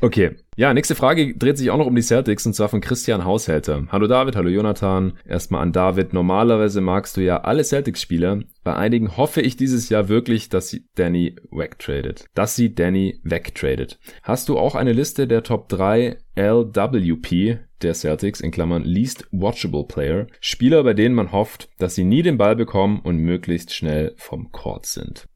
Okay. 0.01 0.37
Ja, 0.59 0.73
nächste 0.73 0.95
Frage 0.95 1.37
dreht 1.37 1.59
sich 1.59 1.71
auch 1.71 1.77
noch 1.77 1.87
um 1.87 1.95
die 1.95 2.01
Celtics 2.01 2.47
und 2.47 2.55
zwar 2.55 2.71
von 2.71 2.81
Christian 2.81 3.27
Haushälter. 3.27 3.89
Hallo 3.93 4.07
David, 4.07 4.37
hallo 4.37 4.49
Jonathan. 4.49 5.13
Erstmal 5.27 5.61
an 5.61 5.73
David. 5.73 6.15
Normalerweise 6.15 6.81
magst 6.81 7.19
du 7.19 7.21
ja 7.21 7.43
alle 7.43 7.63
Celtics-Spieler. 7.63 8.41
Bei 8.65 8.75
einigen 8.75 9.19
hoffe 9.19 9.43
ich 9.43 9.59
dieses 9.59 9.91
Jahr 9.91 10.09
wirklich, 10.09 10.49
dass 10.49 10.71
sie 10.71 10.87
Danny 10.95 11.37
wegtradet. 11.51 12.25
Dass 12.33 12.57
sie 12.57 12.75
Danny 12.75 13.21
wegtradet. 13.23 13.99
Hast 14.23 14.49
du 14.49 14.57
auch 14.57 14.77
eine 14.77 14.95
Liste 14.95 15.27
der 15.27 15.43
Top 15.43 15.69
3 15.69 16.17
LWP 16.37 17.59
der 17.83 17.93
Celtics 17.93 18.41
in 18.41 18.51
Klammern 18.51 18.83
Least 18.83 19.29
Watchable 19.33 19.85
Player? 19.85 20.27
Spieler, 20.41 20.83
bei 20.85 20.95
denen 20.95 21.15
man 21.15 21.33
hofft, 21.33 21.69
dass 21.79 21.95
sie 21.97 22.05
nie 22.05 22.23
den 22.23 22.39
Ball 22.39 22.57
bekommen 22.57 23.01
und 23.05 23.19
möglichst 23.19 23.75
schnell 23.75 24.15
vom 24.17 24.53
Court 24.53 24.87
sind. 24.87 25.29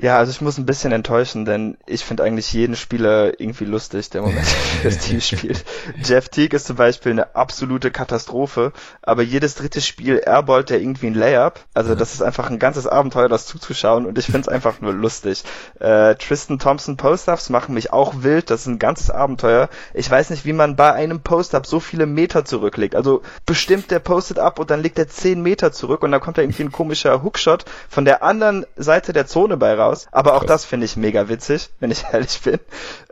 Ja, 0.00 0.16
also 0.16 0.30
ich 0.30 0.40
muss 0.40 0.58
ein 0.58 0.66
bisschen 0.66 0.92
enttäuschen, 0.92 1.44
denn 1.44 1.76
ich 1.86 2.04
finde 2.04 2.22
eigentlich 2.22 2.52
jeden 2.52 2.76
Spieler 2.76 3.40
irgendwie 3.40 3.64
lustig, 3.64 4.10
der 4.10 4.22
Moment 4.22 4.46
für 4.46 4.84
das 4.88 4.98
Team 4.98 5.20
spielt. 5.20 5.64
Jeff 6.04 6.28
Teague 6.28 6.54
ist 6.54 6.68
zum 6.68 6.76
Beispiel 6.76 7.10
eine 7.10 7.34
absolute 7.34 7.90
Katastrophe, 7.90 8.72
aber 9.02 9.22
jedes 9.22 9.56
dritte 9.56 9.80
Spiel 9.80 10.22
airballt 10.24 10.70
er 10.70 10.80
irgendwie 10.80 11.08
ein 11.08 11.14
Layup. 11.14 11.58
Also 11.74 11.96
das 11.96 12.14
ist 12.14 12.22
einfach 12.22 12.48
ein 12.48 12.60
ganzes 12.60 12.86
Abenteuer, 12.86 13.28
das 13.28 13.46
zuzuschauen 13.46 14.06
und 14.06 14.18
ich 14.18 14.26
finde 14.26 14.40
es 14.40 14.48
einfach 14.48 14.80
nur 14.80 14.92
lustig. 14.92 15.42
Äh, 15.80 16.14
Tristan 16.14 16.60
Thompson 16.60 16.96
Post-Ups 16.96 17.50
machen 17.50 17.74
mich 17.74 17.92
auch 17.92 18.22
wild, 18.22 18.50
das 18.50 18.60
ist 18.60 18.66
ein 18.68 18.78
ganzes 18.78 19.10
Abenteuer. 19.10 19.68
Ich 19.94 20.08
weiß 20.08 20.30
nicht, 20.30 20.44
wie 20.44 20.52
man 20.52 20.76
bei 20.76 20.92
einem 20.92 21.22
Post-Up 21.22 21.66
so 21.66 21.80
viele 21.80 22.06
Meter 22.06 22.44
zurücklegt. 22.44 22.94
Also 22.94 23.22
bestimmt 23.46 23.90
der 23.90 23.98
postet 23.98 24.38
ab 24.38 24.60
und 24.60 24.70
dann 24.70 24.80
legt 24.80 24.98
er 24.98 25.08
zehn 25.08 25.42
Meter 25.42 25.72
zurück 25.72 26.04
und 26.04 26.12
dann 26.12 26.20
kommt 26.20 26.38
da 26.38 26.42
irgendwie 26.42 26.62
ein 26.62 26.72
komischer 26.72 27.24
Hookshot 27.24 27.64
von 27.88 28.04
der 28.04 28.22
anderen 28.22 28.64
Seite 28.76 29.12
der 29.12 29.26
Zone 29.26 29.56
bei 29.56 29.67
raus 29.76 29.88
raus. 29.88 30.06
Aber 30.12 30.34
auch 30.34 30.44
das 30.44 30.64
finde 30.64 30.86
ich 30.86 30.96
mega 30.96 31.28
witzig, 31.28 31.70
wenn 31.80 31.90
ich 31.90 32.04
ehrlich 32.12 32.40
bin. 32.42 32.58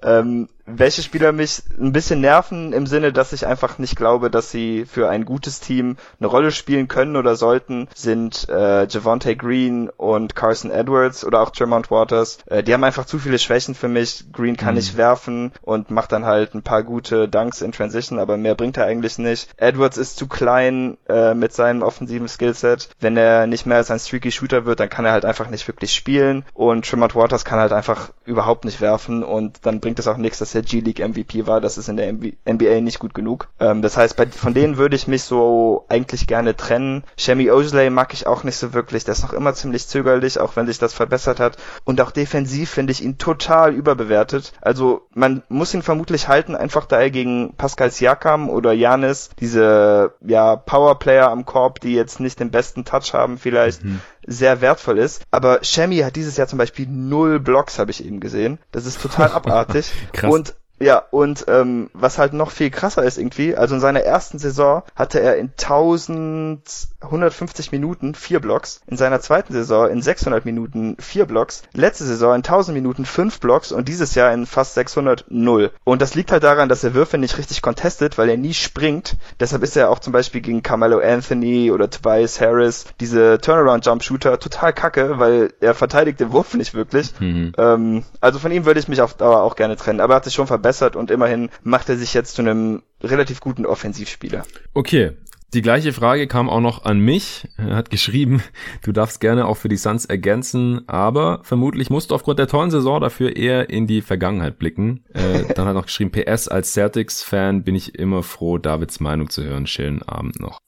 Ähm, 0.03 0.49
welche 0.67 1.03
Spieler 1.03 1.33
mich 1.33 1.63
ein 1.79 1.93
bisschen 1.93 2.21
nerven 2.21 2.73
im 2.73 2.87
Sinne, 2.87 3.13
dass 3.13 3.33
ich 3.33 3.47
einfach 3.47 3.79
nicht 3.79 3.97
glaube, 3.97 4.31
dass 4.31 4.51
sie 4.51 4.85
für 4.85 5.09
ein 5.09 5.25
gutes 5.25 5.61
Team 5.61 5.97
eine 6.19 6.29
Rolle 6.29 6.51
spielen 6.51 6.89
können 6.89 7.17
oder 7.17 7.37
sollten, 7.37 7.89
sind 7.95 8.49
äh, 8.49 8.87
Javante 8.87 9.37
Green 9.37 9.89
und 9.89 10.35
Carson 10.35 10.71
Edwards 10.71 11.25
oder 11.25 11.41
auch 11.41 11.51
Tremont 11.51 11.91
Waters. 11.91 12.39
Äh, 12.47 12.63
die 12.63 12.75
haben 12.75 12.85
einfach 12.85 13.07
zu 13.07 13.19
viele 13.19 13.39
Schwächen 13.39 13.75
für 13.75 13.89
mich. 13.89 14.27
Green 14.33 14.57
kann 14.57 14.75
mhm. 14.75 14.79
nicht 14.79 14.97
werfen 14.97 15.53
und 15.63 15.91
macht 15.91 16.13
dann 16.13 16.27
halt 16.27 16.55
ein 16.55 16.63
paar 16.63 16.83
gute 16.83 17.29
Dunks 17.29 17.63
in 17.63 17.73
Transition, 17.73 18.19
aber 18.19 18.37
mehr 18.37 18.57
bringt 18.57 18.77
er 18.77 18.87
eigentlich 18.87 19.19
nicht. 19.19 19.49
Edwards 19.57 19.97
ist 19.97 20.17
zu 20.17 20.27
klein 20.27 20.99
äh, 21.09 21.35
mit 21.35 21.53
seinem 21.53 21.83
offensiven 21.83 22.29
Skillset. 22.29 22.89
Wenn 22.99 23.17
er 23.17 23.47
nicht 23.47 23.67
mehr 23.67 23.77
als 23.77 23.91
ein 23.91 24.01
streaky 24.01 24.33
Shooter 24.33 24.67
wird, 24.67 24.81
dann 24.81 24.91
kann 24.91 25.05
er 25.05 25.13
halt 25.13 25.25
einfach 25.25 25.49
nicht 25.49 25.69
wirklich 25.69 25.95
spielen 25.95 26.45
und 26.55 26.89
Tremont 26.89 27.15
Waters 27.15 27.45
kann 27.45 27.61
halt 27.61 27.73
einfach 27.73 28.11
überhaupt 28.25 28.65
nicht 28.65 28.81
werfen 28.81 29.23
und 29.23 29.65
dann 29.65 29.81
bringt 29.81 30.01
es 30.01 30.09
auch 30.09 30.17
nichts, 30.17 30.39
dass 30.39 30.56
er 30.57 30.63
G-League 30.63 31.07
MVP 31.07 31.47
war. 31.47 31.61
Das 31.61 31.79
ist 31.79 31.89
in 31.89 31.97
der 31.97 32.13
NBA 32.13 32.81
nicht 32.81 32.99
gut 32.99 33.15
genug. 33.15 33.49
Ähm, 33.61 33.83
das 33.83 33.97
heißt, 33.97 34.17
bei, 34.17 34.27
von 34.27 34.55
denen 34.55 34.77
würde 34.77 34.97
ich 34.97 35.07
mich 35.07 35.23
so 35.23 35.85
eigentlich 35.89 36.27
gerne 36.27 36.57
trennen. 36.57 37.05
Shemi 37.17 37.51
Osley 37.51 37.91
mag 37.91 38.13
ich 38.13 38.27
auch 38.27 38.43
nicht 38.45 38.57
so 38.57 38.75
wirklich. 38.75 39.05
Der 39.05 39.13
ist 39.13 39.23
noch 39.23 39.33
immer 39.33 39.55
ziemlich 39.55 39.87
zögerlich, 39.87 40.41
auch 40.41 40.57
wenn 40.57 40.67
sich 40.67 40.79
das 40.79 40.95
verbessert 40.95 41.41
hat. 41.41 41.57
Und 41.85 42.01
auch 42.01 42.11
defensiv 42.11 42.71
finde 42.71 42.93
ich 42.93 43.05
ihn 43.05 43.19
total 43.19 43.75
überbewertet. 43.75 44.53
Also 44.61 45.07
man 45.15 45.43
muss 45.49 45.75
ihn 45.75 45.83
vermutlich 45.83 46.29
halten, 46.29 46.57
einfach 46.57 46.87
da 46.87 47.01
er 47.01 47.11
gegen 47.11 47.55
Pascal 47.57 47.91
Siakam 47.91 48.51
oder 48.51 48.73
Janis 48.73 49.31
diese 49.39 50.15
ja 50.27 50.57
Powerplayer 50.57 51.31
am 51.31 51.45
Korb, 51.45 51.81
die 51.81 51.95
jetzt 51.95 52.21
nicht 52.21 52.41
den 52.41 52.51
besten 52.51 52.85
Touch 52.85 53.13
haben, 53.13 53.39
vielleicht 53.39 53.85
mhm 53.85 54.01
sehr 54.27 54.61
wertvoll 54.61 54.99
ist. 54.99 55.23
Aber 55.31 55.63
Shemi 55.63 55.99
hat 55.99 56.17
dieses 56.17 56.37
Jahr 56.37 56.49
zum 56.49 56.59
Beispiel 56.59 56.87
null 56.89 57.41
Blocks, 57.41 57.79
habe 57.79 57.91
ich 57.91 58.05
eben 58.05 58.21
gesehen. 58.21 58.59
Das 58.73 58.87
ist 58.87 59.01
total 59.01 59.31
abartig. 59.33 59.93
Krass. 60.13 60.33
Und 60.33 60.55
ja, 60.79 61.03
und 61.11 61.47
ähm, 61.49 61.89
was 61.95 62.19
halt 62.19 62.35
noch 62.35 62.51
viel 62.51 62.69
krasser 62.71 63.03
ist 63.03 63.17
irgendwie, 63.17 63.57
also 63.57 63.75
in 63.75 63.81
seiner 63.81 64.01
ersten 64.01 64.39
Saison 64.39 64.83
hatte 64.95 65.21
er 65.21 65.37
in 65.37 65.53
1150 65.53 67.73
Minuten 67.73 68.15
vier 68.15 68.41
Blocks, 68.41 68.83
in 68.87 68.99
seiner 68.99 69.21
zweiten 69.21 69.55
Saison 69.55 69.89
in 69.89 70.03
600 70.03 70.45
Minuten 70.45 70.99
vier 70.99 71.25
Blocks, 71.25 71.63
letzte 71.73 72.05
Saison 72.05 72.35
in 72.35 72.43
1000 72.43 72.75
Minuten 72.75 73.07
fünf 73.07 73.41
Blocks 73.41 73.73
und 73.73 73.89
dieses 73.89 74.15
Jahr 74.15 74.35
in 74.35 74.45
fast 74.45 74.75
600 74.75 75.25
null. 75.29 75.71
Und 75.85 76.03
das 76.03 76.15
liegt 76.15 76.31
halt 76.31 76.43
daran, 76.43 76.69
dass 76.69 76.85
er 76.85 76.93
Würfe 76.93 77.17
nicht 77.17 77.39
richtig 77.39 77.63
contestet, 77.63 78.19
weil 78.19 78.29
er 78.29 78.37
nie 78.37 78.53
springt. 78.53 79.17
Deshalb 79.41 79.63
ist 79.63 79.79
er 79.79 79.89
auch 79.89 80.01
zum 80.01 80.13
Beispiel 80.13 80.43
gegen 80.43 80.63
Carmelo 80.63 80.99
Anthony 80.99 81.71
oder 81.71 81.89
Tobias 81.89 82.39
Harris, 82.41 82.85
diese 83.01 83.39
Turnaround-Jump-Shooter, 83.41 84.39
total 84.39 84.75
kacke, 84.75 85.19
weil 85.19 85.55
er 85.61 85.73
verteidigt 85.75 86.21
den 86.21 86.33
Wurf 86.33 86.53
nicht 86.53 86.75
wirklich. 86.75 87.19
Mhm. 87.19 87.55
Ähm, 87.57 88.05
also 88.21 88.39
von 88.39 88.53
ihm 88.53 88.67
würde 88.67 88.81
ich 88.81 88.89
mich 88.89 89.01
auf 89.01 89.15
Dauer 89.15 89.43
auch 89.43 89.57
gerne 89.57 89.77
trennen, 89.77 90.01
aber 90.01 90.13
er 90.13 90.17
hat 90.17 90.25
sich 90.25 90.35
schon 90.35 90.47
verbessert 90.47 90.66
verbessert 90.67 90.97
und 90.97 91.11
immerhin 91.11 91.51
macht 91.63 91.89
er 91.89 91.97
sich 91.97 92.13
jetzt 92.15 92.35
zu 92.35 92.43
einem 92.43 92.83
relativ 93.03 93.41
guten 93.41 93.67
Offensivspieler. 93.67 94.45
Okay, 94.75 95.13
die 95.55 95.63
gleiche 95.63 95.93
Frage 95.93 96.27
kam 96.27 96.51
auch 96.51 96.61
noch 96.61 96.85
an 96.85 96.99
mich. 96.99 97.49
Er 97.57 97.77
hat 97.77 97.91
geschrieben, 97.91 98.43
du 98.83 98.91
darfst 98.91 99.21
gerne 99.21 99.47
auch 99.47 99.57
für 99.57 99.69
die 99.69 99.77
Suns 99.77 100.05
ergänzen, 100.05 100.89
aber 100.89 101.41
vermutlich 101.45 101.89
musst 101.89 102.11
du 102.11 102.17
aufgrund 102.17 102.41
der 102.41 102.49
tollen 102.49 102.73
Saison 102.73 103.01
dafür 103.01 103.37
eher 103.37 103.71
in 103.71 103.87
die 103.87 104.03
Vergangenheit 104.03 104.59
blicken. 104.59 105.05
Äh, 105.15 105.45
dann 105.55 105.67
hat 105.67 105.73
er 105.73 105.75
noch 105.75 105.87
geschrieben, 105.87 106.11
PS, 106.11 106.49
als 106.49 106.73
Celtics-Fan 106.73 107.63
bin 107.63 107.77
ich 107.77 107.95
immer 107.95 108.23
froh, 108.25 108.59
Davids 108.59 108.99
Meinung 108.99 109.31
zu 109.31 109.45
hören. 109.45 109.67
Schönen 109.67 110.03
Abend 110.03 110.41
noch. 110.41 110.59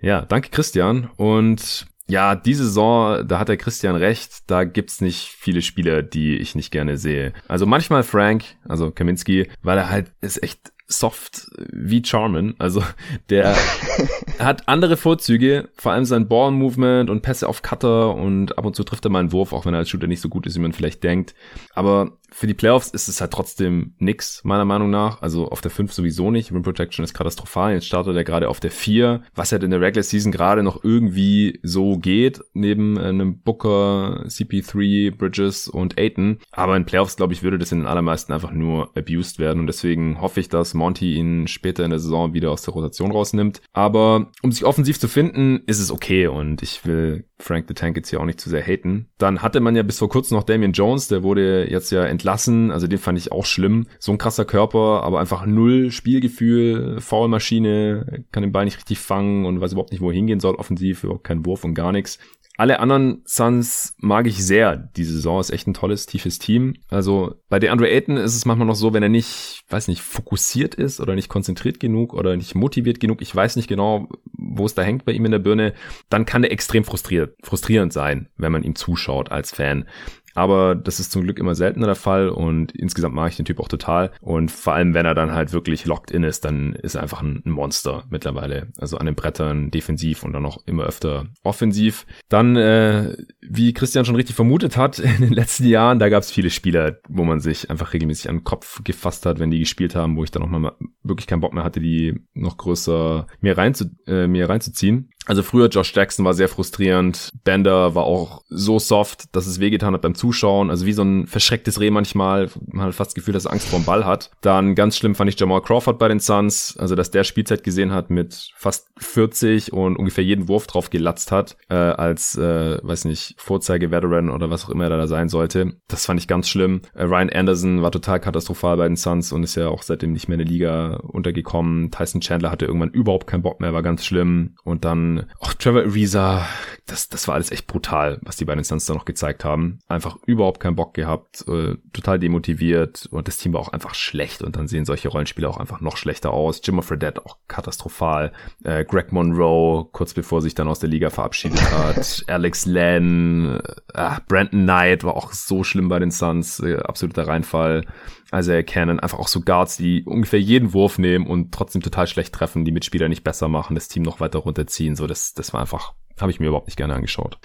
Ja, 0.00 0.22
danke 0.22 0.50
Christian. 0.50 1.10
Und 1.16 1.86
ja, 2.10 2.34
diese 2.34 2.64
Saison, 2.64 3.26
da 3.26 3.38
hat 3.38 3.48
der 3.48 3.56
Christian 3.56 3.96
recht, 3.96 4.50
da 4.50 4.64
gibt's 4.64 5.00
nicht 5.00 5.34
viele 5.38 5.62
Spieler, 5.62 6.02
die 6.02 6.36
ich 6.36 6.54
nicht 6.54 6.70
gerne 6.70 6.96
sehe. 6.96 7.32
Also 7.48 7.66
manchmal 7.66 8.02
Frank, 8.02 8.44
also 8.68 8.90
Kaminski, 8.90 9.48
weil 9.62 9.78
er 9.78 9.90
halt 9.90 10.12
ist 10.20 10.42
echt 10.42 10.72
soft 10.90 11.46
wie 11.72 12.02
Charmin. 12.04 12.54
Also 12.58 12.82
der 13.30 13.54
hat 14.38 14.68
andere 14.68 14.96
Vorzüge, 14.96 15.68
vor 15.76 15.92
allem 15.92 16.04
sein 16.04 16.28
Ball-Movement 16.28 17.10
und 17.10 17.22
Pässe 17.22 17.48
auf 17.48 17.62
Cutter 17.62 18.14
und 18.14 18.58
ab 18.58 18.66
und 18.66 18.76
zu 18.76 18.84
trifft 18.84 19.04
er 19.04 19.10
mal 19.10 19.20
einen 19.20 19.32
Wurf, 19.32 19.52
auch 19.52 19.64
wenn 19.64 19.74
er 19.74 19.78
als 19.78 19.88
Shooter 19.88 20.08
nicht 20.08 20.20
so 20.20 20.28
gut 20.28 20.46
ist, 20.46 20.56
wie 20.56 20.60
man 20.60 20.72
vielleicht 20.72 21.04
denkt. 21.04 21.34
Aber 21.74 22.18
für 22.32 22.46
die 22.46 22.54
Playoffs 22.54 22.88
ist 22.88 23.08
es 23.08 23.20
halt 23.20 23.32
trotzdem 23.32 23.94
nix, 23.98 24.42
meiner 24.44 24.64
Meinung 24.64 24.90
nach. 24.90 25.22
Also 25.22 25.48
auf 25.48 25.60
der 25.60 25.70
5 25.70 25.92
sowieso 25.92 26.30
nicht. 26.30 26.52
Rim 26.52 26.62
Protection 26.62 27.04
ist 27.04 27.14
katastrophal. 27.14 27.74
Jetzt 27.74 27.86
startet 27.86 28.16
er 28.16 28.24
gerade 28.24 28.48
auf 28.48 28.60
der 28.60 28.70
4, 28.70 29.22
was 29.34 29.52
halt 29.52 29.62
in 29.62 29.70
der 29.70 29.80
Regular 29.80 30.02
Season 30.02 30.32
gerade 30.32 30.62
noch 30.62 30.84
irgendwie 30.84 31.60
so 31.62 31.98
geht, 31.98 32.40
neben 32.52 32.96
äh, 32.96 33.04
einem 33.04 33.40
Booker, 33.40 34.24
CP3, 34.26 35.16
Bridges 35.16 35.68
und 35.68 35.98
Aiton. 35.98 36.38
Aber 36.52 36.76
in 36.76 36.86
Playoffs, 36.86 37.16
glaube 37.16 37.32
ich, 37.32 37.42
würde 37.42 37.58
das 37.58 37.72
in 37.72 37.80
den 37.80 37.86
allermeisten 37.86 38.32
einfach 38.32 38.52
nur 38.52 38.96
abused 38.96 39.38
werden. 39.38 39.60
Und 39.60 39.66
deswegen 39.66 40.20
hoffe 40.20 40.40
ich, 40.40 40.48
dass 40.48 40.74
Monty 40.74 41.14
ihn 41.14 41.46
später 41.46 41.84
in 41.84 41.90
der 41.90 41.98
Saison 41.98 42.34
wieder 42.34 42.50
aus 42.50 42.62
der 42.62 42.74
Rotation 42.74 43.10
rausnimmt. 43.10 43.60
Aber 43.72 44.30
um 44.42 44.52
sich 44.52 44.64
offensiv 44.64 44.98
zu 44.98 45.08
finden, 45.08 45.62
ist 45.66 45.80
es 45.80 45.90
okay. 45.90 46.26
Und 46.26 46.62
ich 46.62 46.84
will 46.84 47.24
Frank 47.42 47.66
the 47.68 47.74
Tank 47.74 47.96
jetzt 47.96 48.10
hier 48.10 48.20
auch 48.20 48.24
nicht 48.24 48.40
zu 48.40 48.48
sehr 48.48 48.62
haten. 48.62 49.08
Dann 49.18 49.42
hatte 49.42 49.60
man 49.60 49.76
ja 49.76 49.82
bis 49.82 49.98
vor 49.98 50.08
kurzem 50.08 50.36
noch 50.36 50.44
Damian 50.44 50.72
Jones, 50.72 51.08
der 51.08 51.22
wurde 51.22 51.70
jetzt 51.70 51.90
ja 51.90 52.04
entlassen, 52.04 52.70
also 52.70 52.86
den 52.86 52.98
fand 52.98 53.18
ich 53.18 53.32
auch 53.32 53.44
schlimm. 53.44 53.86
So 53.98 54.12
ein 54.12 54.18
krasser 54.18 54.44
Körper, 54.44 55.02
aber 55.02 55.20
einfach 55.20 55.46
null 55.46 55.90
Spielgefühl, 55.90 57.00
Foulmaschine, 57.00 58.24
kann 58.32 58.42
den 58.42 58.52
Ball 58.52 58.64
nicht 58.64 58.76
richtig 58.76 58.98
fangen 58.98 59.46
und 59.46 59.60
weiß 59.60 59.72
überhaupt 59.72 59.92
nicht, 59.92 60.00
wo 60.00 60.10
er 60.10 60.14
hingehen 60.14 60.40
soll 60.40 60.54
offensiv, 60.54 61.04
überhaupt 61.04 61.24
kein 61.24 61.44
Wurf 61.46 61.64
und 61.64 61.74
gar 61.74 61.92
nichts. 61.92 62.18
Alle 62.60 62.78
anderen 62.78 63.22
Suns 63.24 63.94
mag 64.00 64.26
ich 64.26 64.44
sehr. 64.44 64.76
Die 64.76 65.04
Saison 65.04 65.40
ist 65.40 65.48
echt 65.48 65.66
ein 65.66 65.72
tolles, 65.72 66.04
tiefes 66.04 66.38
Team. 66.38 66.74
Also 66.90 67.36
bei 67.48 67.58
DeAndre 67.58 67.88
Ayton 67.88 68.18
ist 68.18 68.36
es 68.36 68.44
manchmal 68.44 68.66
noch 68.66 68.74
so, 68.74 68.92
wenn 68.92 69.02
er 69.02 69.08
nicht, 69.08 69.62
weiß 69.70 69.88
nicht, 69.88 70.02
fokussiert 70.02 70.74
ist 70.74 71.00
oder 71.00 71.14
nicht 71.14 71.30
konzentriert 71.30 71.80
genug 71.80 72.12
oder 72.12 72.36
nicht 72.36 72.54
motiviert 72.54 73.00
genug. 73.00 73.22
Ich 73.22 73.34
weiß 73.34 73.56
nicht 73.56 73.66
genau, 73.66 74.10
wo 74.34 74.66
es 74.66 74.74
da 74.74 74.82
hängt 74.82 75.06
bei 75.06 75.12
ihm 75.12 75.24
in 75.24 75.30
der 75.30 75.38
Birne. 75.38 75.72
Dann 76.10 76.26
kann 76.26 76.42
der 76.42 76.52
extrem 76.52 76.84
frustriert, 76.84 77.34
frustrierend 77.42 77.94
sein, 77.94 78.28
wenn 78.36 78.52
man 78.52 78.62
ihm 78.62 78.74
zuschaut 78.74 79.32
als 79.32 79.52
Fan. 79.52 79.86
Aber 80.34 80.74
das 80.74 81.00
ist 81.00 81.12
zum 81.12 81.22
Glück 81.22 81.38
immer 81.38 81.54
seltener 81.54 81.86
der 81.86 81.96
Fall 81.96 82.28
und 82.28 82.72
insgesamt 82.72 83.14
mag 83.14 83.30
ich 83.30 83.36
den 83.36 83.44
Typ 83.44 83.60
auch 83.60 83.68
total. 83.68 84.12
Und 84.20 84.50
vor 84.50 84.74
allem, 84.74 84.94
wenn 84.94 85.06
er 85.06 85.14
dann 85.14 85.32
halt 85.32 85.52
wirklich 85.52 85.86
locked 85.86 86.10
in 86.10 86.22
ist, 86.22 86.44
dann 86.44 86.74
ist 86.74 86.94
er 86.94 87.02
einfach 87.02 87.22
ein 87.22 87.42
Monster 87.44 88.04
mittlerweile. 88.10 88.68
Also 88.78 88.96
an 88.98 89.06
den 89.06 89.14
Brettern 89.14 89.70
defensiv 89.70 90.22
und 90.22 90.32
dann 90.32 90.46
auch 90.46 90.58
immer 90.66 90.84
öfter 90.84 91.26
offensiv. 91.42 92.06
Dann, 92.28 92.56
äh, 92.56 93.16
wie 93.40 93.72
Christian 93.72 94.04
schon 94.04 94.16
richtig 94.16 94.36
vermutet 94.36 94.76
hat, 94.76 94.98
in 94.98 95.20
den 95.20 95.32
letzten 95.32 95.66
Jahren, 95.66 95.98
da 95.98 96.08
gab 96.08 96.22
es 96.22 96.30
viele 96.30 96.50
Spieler, 96.50 96.98
wo 97.08 97.24
man 97.24 97.40
sich 97.40 97.70
einfach 97.70 97.92
regelmäßig 97.92 98.28
an 98.28 98.38
den 98.38 98.44
Kopf 98.44 98.82
gefasst 98.84 99.26
hat, 99.26 99.38
wenn 99.38 99.50
die 99.50 99.60
gespielt 99.60 99.94
haben, 99.94 100.16
wo 100.16 100.24
ich 100.24 100.30
dann 100.30 100.42
auch 100.42 100.48
mal 100.48 100.72
wirklich 101.02 101.26
keinen 101.26 101.40
Bock 101.40 101.54
mehr 101.54 101.64
hatte, 101.64 101.80
die 101.80 102.20
noch 102.34 102.56
größer 102.56 103.26
mir, 103.40 103.58
reinzu, 103.58 103.86
äh, 104.06 104.26
mir 104.26 104.48
reinzuziehen. 104.48 105.10
Also 105.26 105.42
früher 105.42 105.68
Josh 105.68 105.94
Jackson 105.94 106.24
war 106.24 106.34
sehr 106.34 106.48
frustrierend. 106.48 107.30
Bender 107.44 107.94
war 107.94 108.04
auch 108.04 108.42
so 108.48 108.78
soft, 108.78 109.34
dass 109.36 109.46
es 109.46 109.60
wehgetan 109.60 109.92
hat 109.92 110.00
beim 110.00 110.14
Zuschauen. 110.14 110.70
Also 110.70 110.86
wie 110.86 110.92
so 110.94 111.02
ein 111.02 111.26
verschrecktes 111.26 111.78
Reh 111.78 111.90
manchmal. 111.90 112.48
Man 112.66 112.86
hat 112.86 112.94
fast 112.94 113.10
das 113.10 113.14
Gefühl, 113.14 113.34
dass 113.34 113.44
er 113.44 113.52
Angst 113.52 113.68
vor 113.68 113.78
dem 113.78 113.84
Ball 113.84 114.06
hat. 114.06 114.30
Dann 114.40 114.74
ganz 114.74 114.96
schlimm 114.96 115.14
fand 115.14 115.30
ich 115.30 115.38
Jamal 115.38 115.60
Crawford 115.60 115.98
bei 115.98 116.08
den 116.08 116.20
Suns. 116.20 116.74
Also 116.78 116.94
dass 116.94 117.10
der 117.10 117.24
Spielzeit 117.24 117.62
gesehen 117.64 117.92
hat 117.92 118.10
mit 118.10 118.50
fast 118.56 118.88
40 118.96 119.72
und 119.74 119.96
ungefähr 119.96 120.24
jeden 120.24 120.48
Wurf 120.48 120.66
drauf 120.66 120.88
gelatzt 120.88 121.32
hat. 121.32 121.56
Äh, 121.68 121.74
als, 121.74 122.36
äh, 122.36 122.78
weiß 122.82 123.04
nicht, 123.04 123.34
Vorzeige-Veteran 123.36 124.30
oder 124.30 124.50
was 124.50 124.64
auch 124.64 124.70
immer 124.70 124.84
er 124.84 124.96
da 124.96 125.06
sein 125.06 125.28
sollte. 125.28 125.74
Das 125.86 126.06
fand 126.06 126.18
ich 126.18 126.28
ganz 126.28 126.48
schlimm. 126.48 126.80
Äh, 126.94 127.04
Ryan 127.04 127.30
Anderson 127.30 127.82
war 127.82 127.92
total 127.92 128.20
katastrophal 128.20 128.78
bei 128.78 128.88
den 128.88 128.96
Suns 128.96 129.32
und 129.32 129.44
ist 129.44 129.54
ja 129.54 129.68
auch 129.68 129.82
seitdem 129.82 130.12
nicht 130.12 130.28
mehr 130.28 130.38
in 130.38 130.44
der 130.44 130.52
Liga 130.52 130.96
untergekommen. 130.96 131.90
Tyson 131.90 132.22
Chandler 132.22 132.50
hatte 132.50 132.64
irgendwann 132.64 132.90
überhaupt 132.90 133.26
keinen 133.26 133.42
Bock 133.42 133.60
mehr, 133.60 133.74
war 133.74 133.82
ganz 133.82 134.04
schlimm. 134.04 134.56
Und 134.64 134.84
dann 134.84 135.09
auch 135.40 135.54
Trevor 135.54 135.82
Ariza, 135.82 136.46
das, 136.86 137.08
das 137.08 137.28
war 137.28 137.34
alles 137.34 137.50
echt 137.50 137.66
brutal, 137.66 138.18
was 138.22 138.36
die 138.36 138.44
beiden 138.44 138.64
Suns 138.64 138.86
da 138.86 138.94
noch 138.94 139.04
gezeigt 139.04 139.44
haben. 139.44 139.78
Einfach 139.88 140.16
überhaupt 140.26 140.60
keinen 140.60 140.76
Bock 140.76 140.94
gehabt, 140.94 141.44
äh, 141.48 141.76
total 141.92 142.18
demotiviert 142.18 143.06
und 143.10 143.28
das 143.28 143.36
Team 143.38 143.52
war 143.52 143.60
auch 143.60 143.72
einfach 143.72 143.94
schlecht 143.94 144.42
und 144.42 144.56
dann 144.56 144.68
sehen 144.68 144.84
solche 144.84 145.08
Rollenspiele 145.08 145.48
auch 145.48 145.58
einfach 145.58 145.80
noch 145.80 145.96
schlechter 145.96 146.32
aus. 146.32 146.60
Jimmy 146.64 146.82
Fredette 146.82 147.24
auch 147.24 147.38
katastrophal. 147.48 148.32
Äh, 148.64 148.84
Greg 148.84 149.12
Monroe, 149.12 149.88
kurz 149.92 150.14
bevor 150.14 150.42
sich 150.42 150.54
dann 150.54 150.68
aus 150.68 150.80
der 150.80 150.88
Liga 150.88 151.10
verabschiedet 151.10 151.60
hat. 151.72 152.24
Alex 152.28 152.66
Len, 152.66 153.60
äh, 153.94 154.10
Brandon 154.28 154.62
Knight 154.62 155.04
war 155.04 155.16
auch 155.16 155.32
so 155.32 155.64
schlimm 155.64 155.88
bei 155.88 155.98
den 155.98 156.10
Suns, 156.10 156.60
äh, 156.60 156.76
absoluter 156.76 157.26
Reinfall. 157.26 157.84
Also 158.30 158.52
er 158.52 158.62
Cannon, 158.62 159.00
einfach 159.00 159.18
auch 159.18 159.28
so 159.28 159.40
Guards, 159.40 159.76
die 159.76 160.04
ungefähr 160.04 160.40
jeden 160.40 160.72
Wurf 160.72 160.98
nehmen 160.98 161.26
und 161.26 161.52
trotzdem 161.52 161.82
total 161.82 162.06
schlecht 162.06 162.34
treffen, 162.34 162.64
die 162.64 162.72
Mitspieler 162.72 163.08
nicht 163.08 163.24
besser 163.24 163.48
machen, 163.48 163.74
das 163.74 163.88
Team 163.88 164.02
noch 164.02 164.20
weiter 164.20 164.40
runterziehen. 164.40 164.96
So, 164.96 165.06
das, 165.06 165.34
das 165.34 165.52
war 165.52 165.60
einfach, 165.60 165.94
habe 166.20 166.30
ich 166.30 166.40
mir 166.40 166.46
überhaupt 166.46 166.68
nicht 166.68 166.76
gerne 166.76 166.94
angeschaut. 166.94 167.38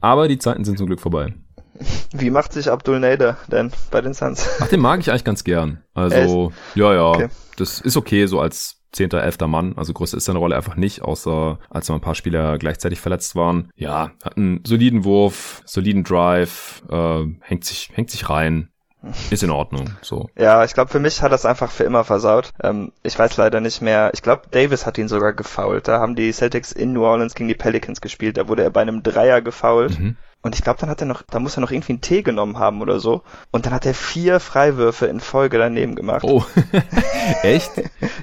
Aber 0.00 0.28
die 0.28 0.38
Zeiten 0.38 0.64
sind 0.64 0.78
zum 0.78 0.86
Glück 0.86 1.00
vorbei. 1.00 1.34
Wie 2.12 2.30
macht 2.30 2.52
sich 2.52 2.70
Abdul 2.70 3.00
Nader 3.00 3.38
denn 3.48 3.70
bei 3.90 4.00
den 4.00 4.12
Suns? 4.12 4.48
Ach, 4.60 4.68
den 4.68 4.80
mag 4.80 5.00
ich 5.00 5.10
eigentlich 5.10 5.24
ganz 5.24 5.44
gern. 5.44 5.82
Also, 5.94 6.48
Echt? 6.48 6.76
ja, 6.76 6.94
ja, 6.94 7.08
okay. 7.08 7.28
das 7.56 7.80
ist 7.80 7.96
okay, 7.96 8.26
so 8.26 8.40
als 8.40 8.80
zehnter, 8.92 9.22
elfter 9.22 9.46
Mann. 9.46 9.74
Also 9.76 9.92
größer 9.92 10.16
ist 10.16 10.24
seine 10.24 10.38
Rolle 10.38 10.56
einfach 10.56 10.76
nicht, 10.76 11.02
außer 11.02 11.58
als 11.70 11.88
noch 11.88 11.96
ein 11.96 12.02
paar 12.02 12.14
Spieler 12.14 12.58
gleichzeitig 12.58 13.00
verletzt 13.00 13.36
waren. 13.36 13.70
Ja, 13.76 14.10
hat 14.22 14.36
einen 14.36 14.62
soliden 14.66 15.04
Wurf, 15.04 15.62
soliden 15.64 16.04
Drive, 16.04 16.82
äh, 16.90 17.24
hängt 17.40 17.64
sich, 17.64 17.90
hängt 17.94 18.10
sich 18.10 18.28
rein. 18.28 18.70
Ist 19.30 19.42
in 19.42 19.50
Ordnung, 19.50 19.90
so. 20.02 20.28
Ja, 20.36 20.62
ich 20.64 20.74
glaube, 20.74 20.90
für 20.90 21.00
mich 21.00 21.22
hat 21.22 21.32
das 21.32 21.46
einfach 21.46 21.70
für 21.70 21.84
immer 21.84 22.04
versaut. 22.04 22.52
Ähm, 22.62 22.92
ich 23.02 23.18
weiß 23.18 23.36
leider 23.38 23.60
nicht 23.60 23.80
mehr. 23.80 24.10
Ich 24.12 24.22
glaube, 24.22 24.42
Davis 24.50 24.84
hat 24.84 24.98
ihn 24.98 25.08
sogar 25.08 25.32
gefoult. 25.32 25.88
Da 25.88 26.00
haben 26.00 26.16
die 26.16 26.32
Celtics 26.32 26.72
in 26.72 26.92
New 26.92 27.04
Orleans 27.04 27.34
gegen 27.34 27.48
die 27.48 27.54
Pelicans 27.54 28.00
gespielt. 28.00 28.36
Da 28.36 28.48
wurde 28.48 28.62
er 28.62 28.70
bei 28.70 28.82
einem 28.82 29.02
Dreier 29.02 29.40
gefoult. 29.40 29.98
Mhm. 29.98 30.16
Und 30.42 30.54
ich 30.54 30.62
glaube, 30.62 30.78
dann 30.80 30.88
hat 30.88 31.00
er 31.02 31.06
noch, 31.06 31.22
da 31.22 31.38
muss 31.38 31.56
er 31.58 31.60
noch 31.60 31.70
irgendwie 31.70 31.92
einen 31.92 32.00
Tee 32.00 32.22
genommen 32.22 32.58
haben 32.58 32.80
oder 32.80 32.98
so. 32.98 33.22
Und 33.50 33.66
dann 33.66 33.74
hat 33.74 33.84
er 33.84 33.92
vier 33.92 34.40
Freiwürfe 34.40 35.06
in 35.06 35.20
Folge 35.20 35.58
daneben 35.58 35.94
gemacht. 35.94 36.24
Oh, 36.24 36.42
echt? 37.42 37.70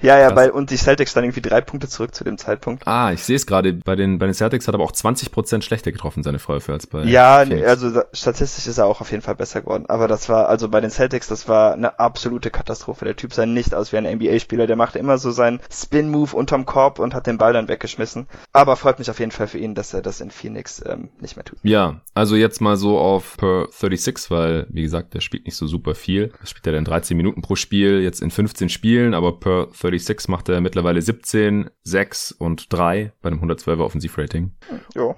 ja, 0.01 0.17
ja, 0.17 0.35
weil, 0.35 0.49
und 0.49 0.71
die 0.71 0.77
Celtics 0.77 1.13
dann 1.13 1.23
irgendwie 1.23 1.41
drei 1.41 1.61
Punkte 1.61 1.87
zurück 1.87 2.15
zu 2.15 2.23
dem 2.23 2.39
Zeitpunkt. 2.39 2.87
Ah, 2.87 3.11
ich 3.11 3.23
sehe 3.23 3.35
es 3.35 3.45
gerade. 3.45 3.73
Bei 3.73 3.95
den, 3.95 4.17
bei 4.17 4.25
den 4.25 4.33
Celtics 4.33 4.67
hat 4.67 4.73
er 4.73 4.77
aber 4.77 4.85
auch 4.85 4.91
20 4.91 5.31
Prozent 5.31 5.63
schlechter 5.63 5.91
getroffen, 5.91 6.23
seine 6.23 6.39
Freiwürfe 6.39 6.73
als 6.73 6.87
bei. 6.87 7.03
Ja, 7.03 7.45
Phoenix. 7.45 7.67
also 7.67 8.01
statistisch 8.13 8.65
ist 8.65 8.79
er 8.79 8.87
auch 8.87 8.99
auf 8.99 9.11
jeden 9.11 9.21
Fall 9.21 9.35
besser 9.35 9.61
geworden. 9.61 9.85
Aber 9.87 10.07
das 10.07 10.27
war, 10.27 10.49
also 10.49 10.69
bei 10.69 10.81
den 10.81 10.89
Celtics, 10.89 11.27
das 11.27 11.47
war 11.47 11.73
eine 11.73 11.99
absolute 11.99 12.49
Katastrophe. 12.49 13.05
Der 13.05 13.15
Typ 13.15 13.31
sah 13.31 13.45
nicht 13.45 13.75
aus 13.75 13.93
wie 13.93 13.97
ein 13.97 14.11
NBA-Spieler. 14.11 14.65
Der 14.65 14.75
machte 14.75 14.97
immer 14.97 15.19
so 15.19 15.29
seinen 15.29 15.59
Spin-Move 15.71 16.35
unterm 16.35 16.65
Korb 16.65 16.97
und 16.97 17.13
hat 17.13 17.27
den 17.27 17.37
Ball 17.37 17.53
dann 17.53 17.67
weggeschmissen. 17.67 18.25
Aber 18.53 18.75
freut 18.75 18.97
mich 18.97 19.11
auf 19.11 19.19
jeden 19.19 19.31
Fall 19.31 19.47
für 19.47 19.59
ihn, 19.59 19.75
dass 19.75 19.93
er 19.93 20.01
das 20.01 20.19
in 20.19 20.31
Phoenix 20.31 20.83
ähm, 20.83 21.09
nicht 21.19 21.35
mehr 21.35 21.45
tut. 21.45 21.59
Ja, 21.61 22.01
also 22.17 22.35
jetzt 22.35 22.61
mal 22.61 22.77
so 22.77 22.97
auf 22.97 23.37
per 23.37 23.67
36, 23.69 24.31
weil, 24.31 24.67
wie 24.69 24.81
gesagt, 24.81 25.13
der 25.13 25.21
spielt 25.21 25.45
nicht 25.45 25.55
so 25.55 25.67
super 25.67 25.95
viel. 25.95 26.31
Er 26.39 26.47
spielt 26.47 26.65
ja 26.65 26.71
dann 26.71 26.83
13 26.83 27.15
Minuten 27.15 27.41
pro 27.41 27.55
Spiel, 27.55 28.01
jetzt 28.01 28.21
in 28.21 28.31
15 28.31 28.69
Spielen, 28.69 29.13
aber 29.13 29.39
per 29.39 29.67
36 29.71 30.27
macht 30.27 30.49
er 30.49 30.59
mittlerweile 30.59 31.01
17, 31.01 31.69
6 31.83 32.31
und 32.33 32.73
3 32.73 33.13
bei 33.21 33.29
einem 33.29 33.41
112er 33.41 33.83
Offensivrating. 33.83 34.51
Ja. 34.95 35.15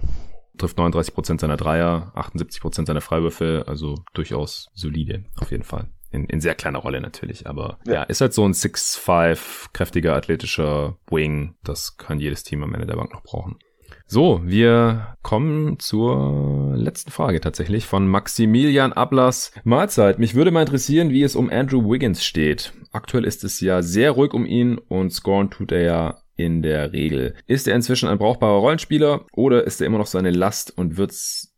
Trifft 0.58 0.78
39% 0.78 1.40
seiner 1.40 1.56
Dreier, 1.56 2.12
78% 2.16 2.86
seiner 2.86 3.02
Freiwürfe, 3.02 3.64
also 3.66 3.96
durchaus 4.14 4.70
solide, 4.74 5.24
auf 5.40 5.52
jeden 5.52 5.64
Fall. 5.64 5.90
In, 6.12 6.26
in 6.26 6.42
sehr 6.42 6.56
kleiner 6.56 6.80
Rolle 6.80 7.02
natürlich, 7.02 7.48
aber 7.48 7.78
ja. 7.86 7.94
ja, 7.94 8.04
ist 8.04 8.20
halt 8.20 8.34
so 8.34 8.44
ein 8.44 8.54
6'5 8.54 9.68
kräftiger 9.74 10.16
athletischer 10.16 10.98
Wing. 11.10 11.56
Das 11.64 11.98
kann 11.98 12.20
jedes 12.20 12.44
Team 12.44 12.64
am 12.64 12.74
Ende 12.74 12.88
der 12.88 12.96
Bank 12.96 13.14
noch 13.14 13.24
brauchen. 13.24 13.60
So, 14.12 14.42
wir 14.44 15.18
kommen 15.22 15.78
zur 15.78 16.74
letzten 16.76 17.12
Frage 17.12 17.42
tatsächlich 17.42 17.86
von 17.86 18.08
Maximilian 18.08 18.92
Ablas. 18.92 19.52
Mahlzeit. 19.64 20.18
Mich 20.18 20.34
würde 20.34 20.50
mal 20.50 20.62
interessieren, 20.62 21.12
wie 21.12 21.22
es 21.22 21.36
um 21.36 21.52
Andrew 21.52 21.88
Wiggins 21.88 22.26
steht. 22.26 22.74
Aktuell 22.92 23.24
ist 23.24 23.44
es 23.44 23.60
ja 23.60 23.84
sehr 23.84 24.10
ruhig 24.10 24.34
um 24.34 24.48
ihn 24.48 24.80
und 24.80 25.14
scoren 25.14 25.52
tut 25.52 25.72
er 25.72 25.84
ja 25.84 26.18
in 26.36 26.64
der 26.64 26.92
Regel. 26.92 27.36
Ist 27.46 27.68
er 27.68 27.76
inzwischen 27.76 28.10
ein 28.10 28.18
brauchbarer 28.18 28.58
Rollenspieler 28.58 29.28
oder 29.32 29.66
ist 29.66 29.80
er 29.80 29.86
immer 29.86 30.00
noch 30.00 30.08
seine 30.08 30.32
Last 30.32 30.76
und 30.76 30.98
wird, 30.98 31.14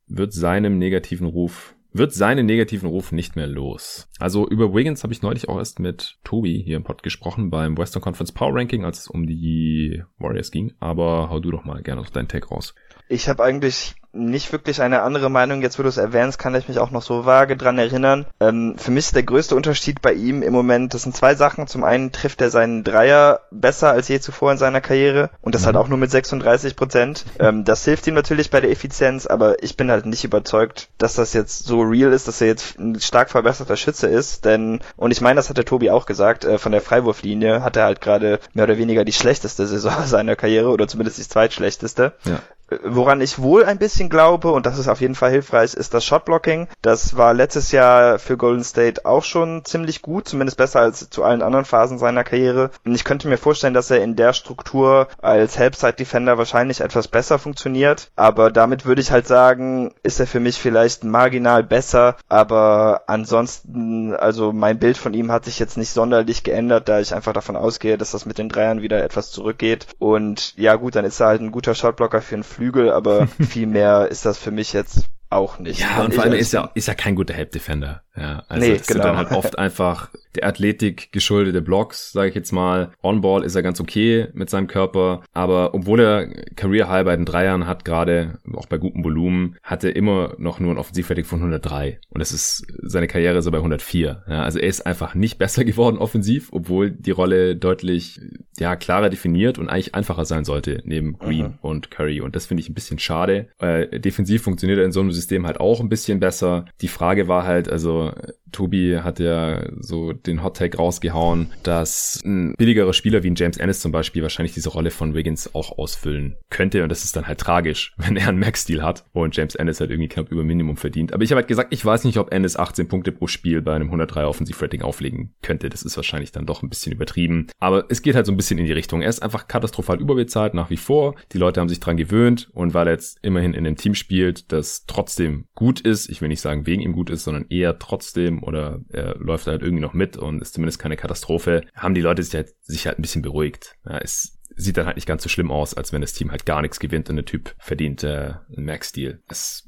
wird 0.07 0.33
seinem 0.33 0.77
negativen 0.77 1.27
Ruf 1.27 1.73
wird 1.93 2.13
seinen 2.13 2.45
negativen 2.45 2.89
Ruf 2.89 3.11
nicht 3.11 3.35
mehr 3.35 3.47
los. 3.47 4.09
Also 4.19 4.47
über 4.47 4.73
Wiggins 4.73 5.03
habe 5.03 5.13
ich 5.13 5.21
neulich 5.21 5.49
auch 5.49 5.57
erst 5.57 5.79
mit 5.79 6.17
Tobi 6.23 6.61
hier 6.63 6.77
im 6.77 6.83
Pod 6.83 7.03
gesprochen 7.03 7.49
beim 7.49 7.77
Western 7.77 8.01
Conference 8.01 8.31
Power 8.31 8.55
Ranking, 8.55 8.85
als 8.85 8.99
es 8.99 9.07
um 9.07 9.27
die 9.27 10.03
Warriors 10.17 10.51
ging. 10.51 10.73
Aber 10.79 11.29
hau 11.29 11.39
du 11.39 11.51
doch 11.51 11.65
mal 11.65 11.81
gerne 11.81 12.01
auf 12.01 12.11
deinen 12.11 12.27
Take 12.27 12.47
raus. 12.47 12.73
Ich 13.11 13.27
habe 13.27 13.43
eigentlich 13.43 13.95
nicht 14.13 14.51
wirklich 14.51 14.81
eine 14.81 15.01
andere 15.01 15.29
Meinung. 15.29 15.61
Jetzt, 15.61 15.79
wo 15.79 15.83
du 15.83 15.89
es 15.89 15.97
erwähnst, 15.97 16.37
kann 16.37 16.55
ich 16.55 16.67
mich 16.67 16.79
auch 16.79 16.91
noch 16.91 17.01
so 17.01 17.25
vage 17.25 17.55
dran 17.55 17.77
erinnern. 17.77 18.25
Ähm, 18.39 18.75
für 18.77 18.91
mich 18.91 19.05
ist 19.05 19.15
der 19.15 19.23
größte 19.23 19.55
Unterschied 19.55 20.01
bei 20.01 20.13
ihm 20.13 20.41
im 20.43 20.53
Moment, 20.53 20.93
das 20.93 21.03
sind 21.03 21.15
zwei 21.15 21.35
Sachen. 21.35 21.67
Zum 21.67 21.83
einen 21.83 22.11
trifft 22.11 22.41
er 22.41 22.49
seinen 22.49 22.83
Dreier 22.83 23.41
besser 23.51 23.91
als 23.91 24.07
je 24.09 24.19
zuvor 24.19 24.51
in 24.51 24.57
seiner 24.57 24.81
Karriere 24.81 25.29
und 25.41 25.55
das 25.55 25.61
mhm. 25.61 25.67
halt 25.67 25.75
auch 25.77 25.87
nur 25.87 25.97
mit 25.97 26.11
36 26.11 26.75
Prozent. 26.75 27.25
Ähm, 27.39 27.63
das 27.63 27.85
hilft 27.85 28.07
ihm 28.07 28.13
natürlich 28.13 28.49
bei 28.49 28.59
der 28.59 28.71
Effizienz, 28.71 29.27
aber 29.27 29.63
ich 29.63 29.77
bin 29.77 29.89
halt 29.89 30.05
nicht 30.05 30.23
überzeugt, 30.23 30.89
dass 30.97 31.13
das 31.13 31.33
jetzt 31.33 31.65
so 31.65 31.81
real 31.81 32.11
ist, 32.11 32.27
dass 32.27 32.41
er 32.41 32.47
jetzt 32.47 32.77
ein 32.79 32.99
stark 32.99 33.29
verbesserter 33.29 33.77
Schütze 33.77 34.07
ist, 34.07 34.45
denn, 34.45 34.81
und 34.97 35.11
ich 35.11 35.21
meine, 35.21 35.35
das 35.35 35.49
hat 35.49 35.57
der 35.57 35.65
Tobi 35.65 35.89
auch 35.89 36.05
gesagt, 36.05 36.43
äh, 36.43 36.57
von 36.57 36.71
der 36.71 36.81
Freiwurflinie 36.81 37.63
hat 37.63 37.77
er 37.77 37.85
halt 37.85 38.01
gerade 38.01 38.39
mehr 38.53 38.65
oder 38.65 38.77
weniger 38.77 39.05
die 39.05 39.13
schlechteste 39.13 39.65
Saison 39.67 39.93
seiner 40.05 40.35
Karriere 40.35 40.69
oder 40.69 40.87
zumindest 40.87 41.17
die 41.17 41.27
zweitschlechteste. 41.27 42.13
Ja. 42.25 42.39
Woran 42.83 43.21
ich 43.21 43.39
wohl 43.39 43.65
ein 43.65 43.77
bisschen 43.77 44.09
glaube, 44.09 44.51
und 44.51 44.65
das 44.65 44.79
ist 44.79 44.87
auf 44.87 45.01
jeden 45.01 45.15
Fall 45.15 45.31
hilfreich, 45.31 45.73
ist 45.73 45.93
das 45.93 46.05
Shotblocking. 46.05 46.67
Das 46.81 47.17
war 47.17 47.33
letztes 47.33 47.71
Jahr 47.71 48.17
für 48.17 48.37
Golden 48.37 48.63
State 48.63 49.05
auch 49.05 49.23
schon 49.23 49.65
ziemlich 49.65 50.01
gut, 50.01 50.27
zumindest 50.27 50.57
besser 50.57 50.79
als 50.79 51.09
zu 51.09 51.23
allen 51.23 51.41
anderen 51.41 51.65
Phasen 51.65 51.97
seiner 51.97 52.23
Karriere. 52.23 52.71
Und 52.85 52.95
ich 52.95 53.03
könnte 53.03 53.27
mir 53.27 53.37
vorstellen, 53.37 53.73
dass 53.73 53.91
er 53.91 54.01
in 54.01 54.15
der 54.15 54.33
Struktur 54.33 55.07
als 55.21 55.57
Helpside 55.57 55.93
Defender 55.93 56.37
wahrscheinlich 56.37 56.81
etwas 56.81 57.07
besser 57.07 57.39
funktioniert. 57.39 58.09
Aber 58.15 58.51
damit 58.51 58.85
würde 58.85 59.01
ich 59.01 59.11
halt 59.11 59.27
sagen, 59.27 59.93
ist 60.03 60.19
er 60.19 60.27
für 60.27 60.39
mich 60.39 60.57
vielleicht 60.57 61.03
marginal 61.03 61.63
besser. 61.63 62.15
Aber 62.29 63.03
ansonsten, 63.07 64.15
also 64.15 64.53
mein 64.53 64.79
Bild 64.79 64.97
von 64.97 65.13
ihm 65.13 65.31
hat 65.31 65.45
sich 65.45 65.59
jetzt 65.59 65.77
nicht 65.77 65.91
sonderlich 65.91 66.43
geändert, 66.43 66.87
da 66.87 66.99
ich 66.99 67.13
einfach 67.13 67.33
davon 67.33 67.55
ausgehe, 67.55 67.97
dass 67.97 68.11
das 68.11 68.25
mit 68.25 68.37
den 68.37 68.49
Dreiern 68.49 68.81
wieder 68.81 69.03
etwas 69.03 69.31
zurückgeht. 69.31 69.87
Und 69.99 70.53
ja 70.57 70.75
gut, 70.75 70.95
dann 70.95 71.05
ist 71.05 71.19
er 71.19 71.27
halt 71.27 71.41
ein 71.41 71.51
guter 71.51 71.75
Shotblocker 71.75 72.21
für 72.21 72.35
einen 72.35 72.43
Flügel, 72.61 72.91
aber 72.91 73.27
viel 73.49 73.65
mehr 73.65 74.07
ist 74.09 74.25
das 74.25 74.37
für 74.37 74.51
mich 74.51 74.71
jetzt 74.73 75.05
auch 75.31 75.57
nicht. 75.59 75.79
Ja, 75.79 76.03
und 76.03 76.13
vor 76.13 76.23
allem 76.23 76.33
ist 76.33 76.53
ja, 76.53 76.69
ist 76.75 76.87
ja 76.87 76.93
kein 76.93 77.15
guter 77.15 77.33
Help 77.33 77.51
Defender. 77.51 78.03
Ja, 78.15 78.43
also 78.47 78.67
nee, 78.67 78.77
das 78.77 78.85
genau. 78.85 79.03
dann 79.03 79.17
halt 79.17 79.31
oft 79.31 79.57
einfach 79.59 80.09
der 80.35 80.47
Athletik 80.47 81.11
geschuldete 81.11 81.61
Blocks, 81.61 82.11
sage 82.11 82.29
ich 82.29 82.35
jetzt 82.35 82.51
mal. 82.51 82.91
On-Ball 83.03 83.43
ist 83.43 83.55
er 83.55 83.63
ganz 83.63 83.79
okay 83.79 84.27
mit 84.33 84.49
seinem 84.49 84.67
Körper, 84.67 85.23
aber 85.33 85.73
obwohl 85.73 85.99
er 85.99 86.27
Career 86.55 86.89
High 86.89 87.05
bei 87.05 87.15
den 87.15 87.25
Dreiern 87.25 87.67
hat, 87.67 87.85
gerade 87.85 88.39
auch 88.53 88.67
bei 88.67 88.77
gutem 88.77 89.03
Volumen, 89.03 89.57
hat 89.63 89.83
er 89.83 89.95
immer 89.95 90.35
noch 90.37 90.59
nur 90.59 90.71
ein 90.71 90.77
Offensivrating 90.77 91.25
von 91.25 91.39
103 91.39 91.99
und 92.09 92.19
das 92.19 92.31
ist 92.31 92.65
seine 92.81 93.07
Karriere 93.07 93.41
so 93.41 93.51
bei 93.51 93.57
104. 93.57 94.23
Ja, 94.27 94.43
also 94.43 94.59
er 94.59 94.67
ist 94.67 94.85
einfach 94.85 95.15
nicht 95.15 95.37
besser 95.37 95.63
geworden 95.65 95.97
offensiv, 95.97 96.49
obwohl 96.51 96.91
die 96.91 97.11
Rolle 97.11 97.55
deutlich 97.55 98.19
ja 98.57 98.75
klarer 98.75 99.09
definiert 99.09 99.57
und 99.57 99.69
eigentlich 99.69 99.95
einfacher 99.95 100.25
sein 100.25 100.45
sollte 100.45 100.81
neben 100.85 101.17
Green 101.17 101.45
mhm. 101.45 101.57
und 101.61 101.91
Curry 101.91 102.21
und 102.21 102.35
das 102.35 102.45
finde 102.45 102.61
ich 102.61 102.69
ein 102.69 102.73
bisschen 102.73 102.99
schade. 102.99 103.47
Äh, 103.59 103.99
defensiv 103.99 104.43
funktioniert 104.43 104.79
er 104.79 104.85
in 104.85 104.91
so 104.91 104.99
einem 104.99 105.11
System 105.11 105.45
halt 105.45 105.59
auch 105.59 105.79
ein 105.79 105.89
bisschen 105.89 106.19
besser. 106.19 106.65
Die 106.81 106.87
Frage 106.87 107.27
war 107.27 107.45
halt 107.45 107.69
also 107.69 108.11
Tobi 108.51 108.99
hat 108.99 109.19
ja 109.19 109.63
so 109.79 110.13
den 110.13 110.43
Hot 110.43 110.57
Take 110.57 110.77
rausgehauen, 110.77 111.51
dass 111.63 112.21
ein 112.23 112.53
billigerer 112.57 112.93
Spieler 112.93 113.23
wie 113.23 113.29
ein 113.29 113.35
James 113.35 113.57
Ennis 113.57 113.79
zum 113.79 113.91
Beispiel 113.91 114.21
wahrscheinlich 114.21 114.53
diese 114.53 114.69
Rolle 114.69 114.91
von 114.91 115.13
Wiggins 115.13 115.53
auch 115.55 115.77
ausfüllen 115.77 116.37
könnte. 116.49 116.83
Und 116.83 116.89
das 116.89 117.03
ist 117.03 117.15
dann 117.15 117.27
halt 117.27 117.39
tragisch, 117.39 117.93
wenn 117.97 118.17
er 118.17 118.29
einen 118.29 118.39
Max-Deal 118.39 118.81
hat 118.81 119.05
und 119.13 119.35
James 119.35 119.55
Ennis 119.55 119.79
halt 119.79 119.91
irgendwie 119.91 120.09
knapp 120.09 120.31
über 120.31 120.43
Minimum 120.43 120.77
verdient. 120.77 121.13
Aber 121.13 121.23
ich 121.23 121.31
habe 121.31 121.37
halt 121.37 121.47
gesagt, 121.47 121.73
ich 121.73 121.83
weiß 121.83 122.03
nicht, 122.03 122.17
ob 122.17 122.31
Ennis 122.31 122.57
18 122.57 122.87
Punkte 122.87 123.11
pro 123.11 123.27
Spiel 123.27 123.61
bei 123.61 123.73
einem 123.73 123.87
103 123.87 124.25
Offensiv-Rating 124.25 124.81
auflegen 124.81 125.33
könnte. 125.41 125.69
Das 125.69 125.83
ist 125.83 125.95
wahrscheinlich 125.95 126.31
dann 126.31 126.45
doch 126.45 126.63
ein 126.63 126.69
bisschen 126.69 126.91
übertrieben. 126.93 127.47
Aber 127.59 127.85
es 127.89 128.01
geht 128.01 128.15
halt 128.15 128.25
so 128.25 128.31
ein 128.31 128.37
bisschen 128.37 128.59
in 128.59 128.65
die 128.65 128.71
Richtung. 128.71 129.01
Er 129.01 129.09
ist 129.09 129.23
einfach 129.23 129.47
katastrophal 129.47 129.99
überbezahlt 129.99 130.53
nach 130.53 130.69
wie 130.69 130.77
vor. 130.77 131.15
Die 131.31 131.37
Leute 131.37 131.59
haben 131.59 131.69
sich 131.69 131.79
dran 131.79 131.97
gewöhnt 131.97 132.49
und 132.53 132.73
weil 132.73 132.87
er 132.87 132.93
jetzt 132.93 133.19
immerhin 133.21 133.53
in 133.53 133.65
einem 133.65 133.75
Team 133.75 133.95
spielt, 133.95 134.51
das 134.51 134.85
trotzdem 134.85 135.45
gut 135.55 135.81
ist, 135.81 136.09
ich 136.09 136.21
will 136.21 136.29
nicht 136.29 136.41
sagen 136.41 136.65
wegen 136.65 136.81
ihm 136.81 136.93
gut 136.93 137.09
ist, 137.09 137.23
sondern 137.23 137.45
eher 137.49 137.79
trotzdem 137.79 138.40
oder 138.43 138.79
er 138.89 139.15
läuft 139.17 139.47
halt 139.47 139.61
irgendwie 139.61 139.81
noch 139.81 139.93
mit 139.93 140.17
und 140.17 140.41
ist 140.41 140.53
zumindest 140.53 140.79
keine 140.79 140.97
Katastrophe, 140.97 141.61
haben 141.75 141.93
die 141.93 142.01
Leute 142.01 142.23
sich 142.23 142.35
halt, 142.35 142.53
sich 142.61 142.87
halt 142.87 142.99
ein 142.99 143.01
bisschen 143.01 143.21
beruhigt. 143.21 143.75
Ja, 143.85 143.97
es 143.97 144.37
sieht 144.55 144.77
dann 144.77 144.85
halt 144.85 144.97
nicht 144.97 145.07
ganz 145.07 145.23
so 145.23 145.29
schlimm 145.29 145.51
aus, 145.51 145.73
als 145.73 145.93
wenn 145.93 146.01
das 146.01 146.13
Team 146.13 146.31
halt 146.31 146.45
gar 146.45 146.61
nichts 146.61 146.79
gewinnt 146.79 147.09
und 147.09 147.15
der 147.15 147.25
Typ 147.25 147.55
verdient 147.57 148.03
äh, 148.03 148.33
einen 148.55 148.65
Max-Deal. 148.65 149.21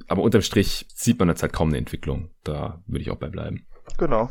Aber 0.07 0.21
unterm 0.21 0.41
Strich 0.41 0.85
sieht 0.93 1.19
man 1.19 1.29
jetzt 1.29 1.41
halt 1.41 1.53
kaum 1.53 1.69
eine 1.69 1.77
Entwicklung. 1.77 2.29
Da 2.43 2.83
würde 2.87 3.01
ich 3.01 3.11
auch 3.11 3.17
bei 3.17 3.29
bleiben. 3.29 3.65
Genau. 3.97 4.29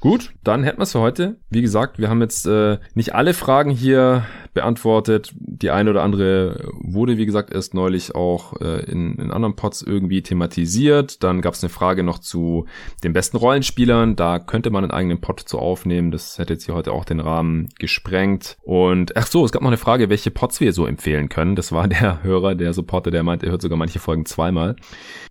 Gut, 0.00 0.32
dann 0.44 0.64
hätten 0.64 0.78
wir 0.78 0.84
es 0.84 0.92
für 0.92 1.00
heute. 1.00 1.36
Wie 1.50 1.62
gesagt, 1.62 1.98
wir 1.98 2.08
haben 2.08 2.20
jetzt 2.20 2.46
äh, 2.46 2.78
nicht 2.94 3.14
alle 3.14 3.34
Fragen 3.34 3.70
hier 3.70 4.24
beantwortet. 4.54 5.32
Die 5.36 5.70
eine 5.70 5.90
oder 5.90 6.02
andere 6.02 6.68
wurde, 6.80 7.18
wie 7.18 7.26
gesagt, 7.26 7.52
erst 7.52 7.74
neulich 7.74 8.14
auch 8.14 8.60
äh, 8.60 8.84
in, 8.90 9.14
in 9.16 9.30
anderen 9.30 9.56
Pods 9.56 9.82
irgendwie 9.82 10.22
thematisiert. 10.22 11.22
Dann 11.22 11.40
gab 11.40 11.54
es 11.54 11.62
eine 11.62 11.70
Frage 11.70 12.02
noch 12.02 12.18
zu 12.18 12.66
den 13.04 13.12
besten 13.12 13.36
Rollenspielern. 13.36 14.16
Da 14.16 14.38
könnte 14.38 14.70
man 14.70 14.84
einen 14.84 14.90
eigenen 14.90 15.20
Pod 15.20 15.40
zu 15.40 15.58
aufnehmen. 15.58 16.10
Das 16.10 16.38
hätte 16.38 16.54
jetzt 16.54 16.64
hier 16.64 16.74
heute 16.74 16.92
auch 16.92 17.04
den 17.04 17.20
Rahmen 17.20 17.68
gesprengt. 17.78 18.56
Und 18.62 19.16
ach 19.16 19.26
so, 19.26 19.44
es 19.44 19.52
gab 19.52 19.62
noch 19.62 19.70
eine 19.70 19.76
Frage, 19.76 20.08
welche 20.08 20.30
Pods 20.30 20.60
wir 20.60 20.72
so 20.72 20.86
empfehlen 20.86 21.28
können. 21.28 21.54
Das 21.56 21.72
war 21.72 21.86
der 21.88 22.22
Hörer, 22.22 22.54
der 22.54 22.72
Supporter, 22.72 23.10
der 23.10 23.22
meint, 23.22 23.42
er 23.42 23.50
hört 23.50 23.62
sogar 23.62 23.78
manche 23.78 23.98
Folgen 23.98 24.26
zweimal. 24.26 24.76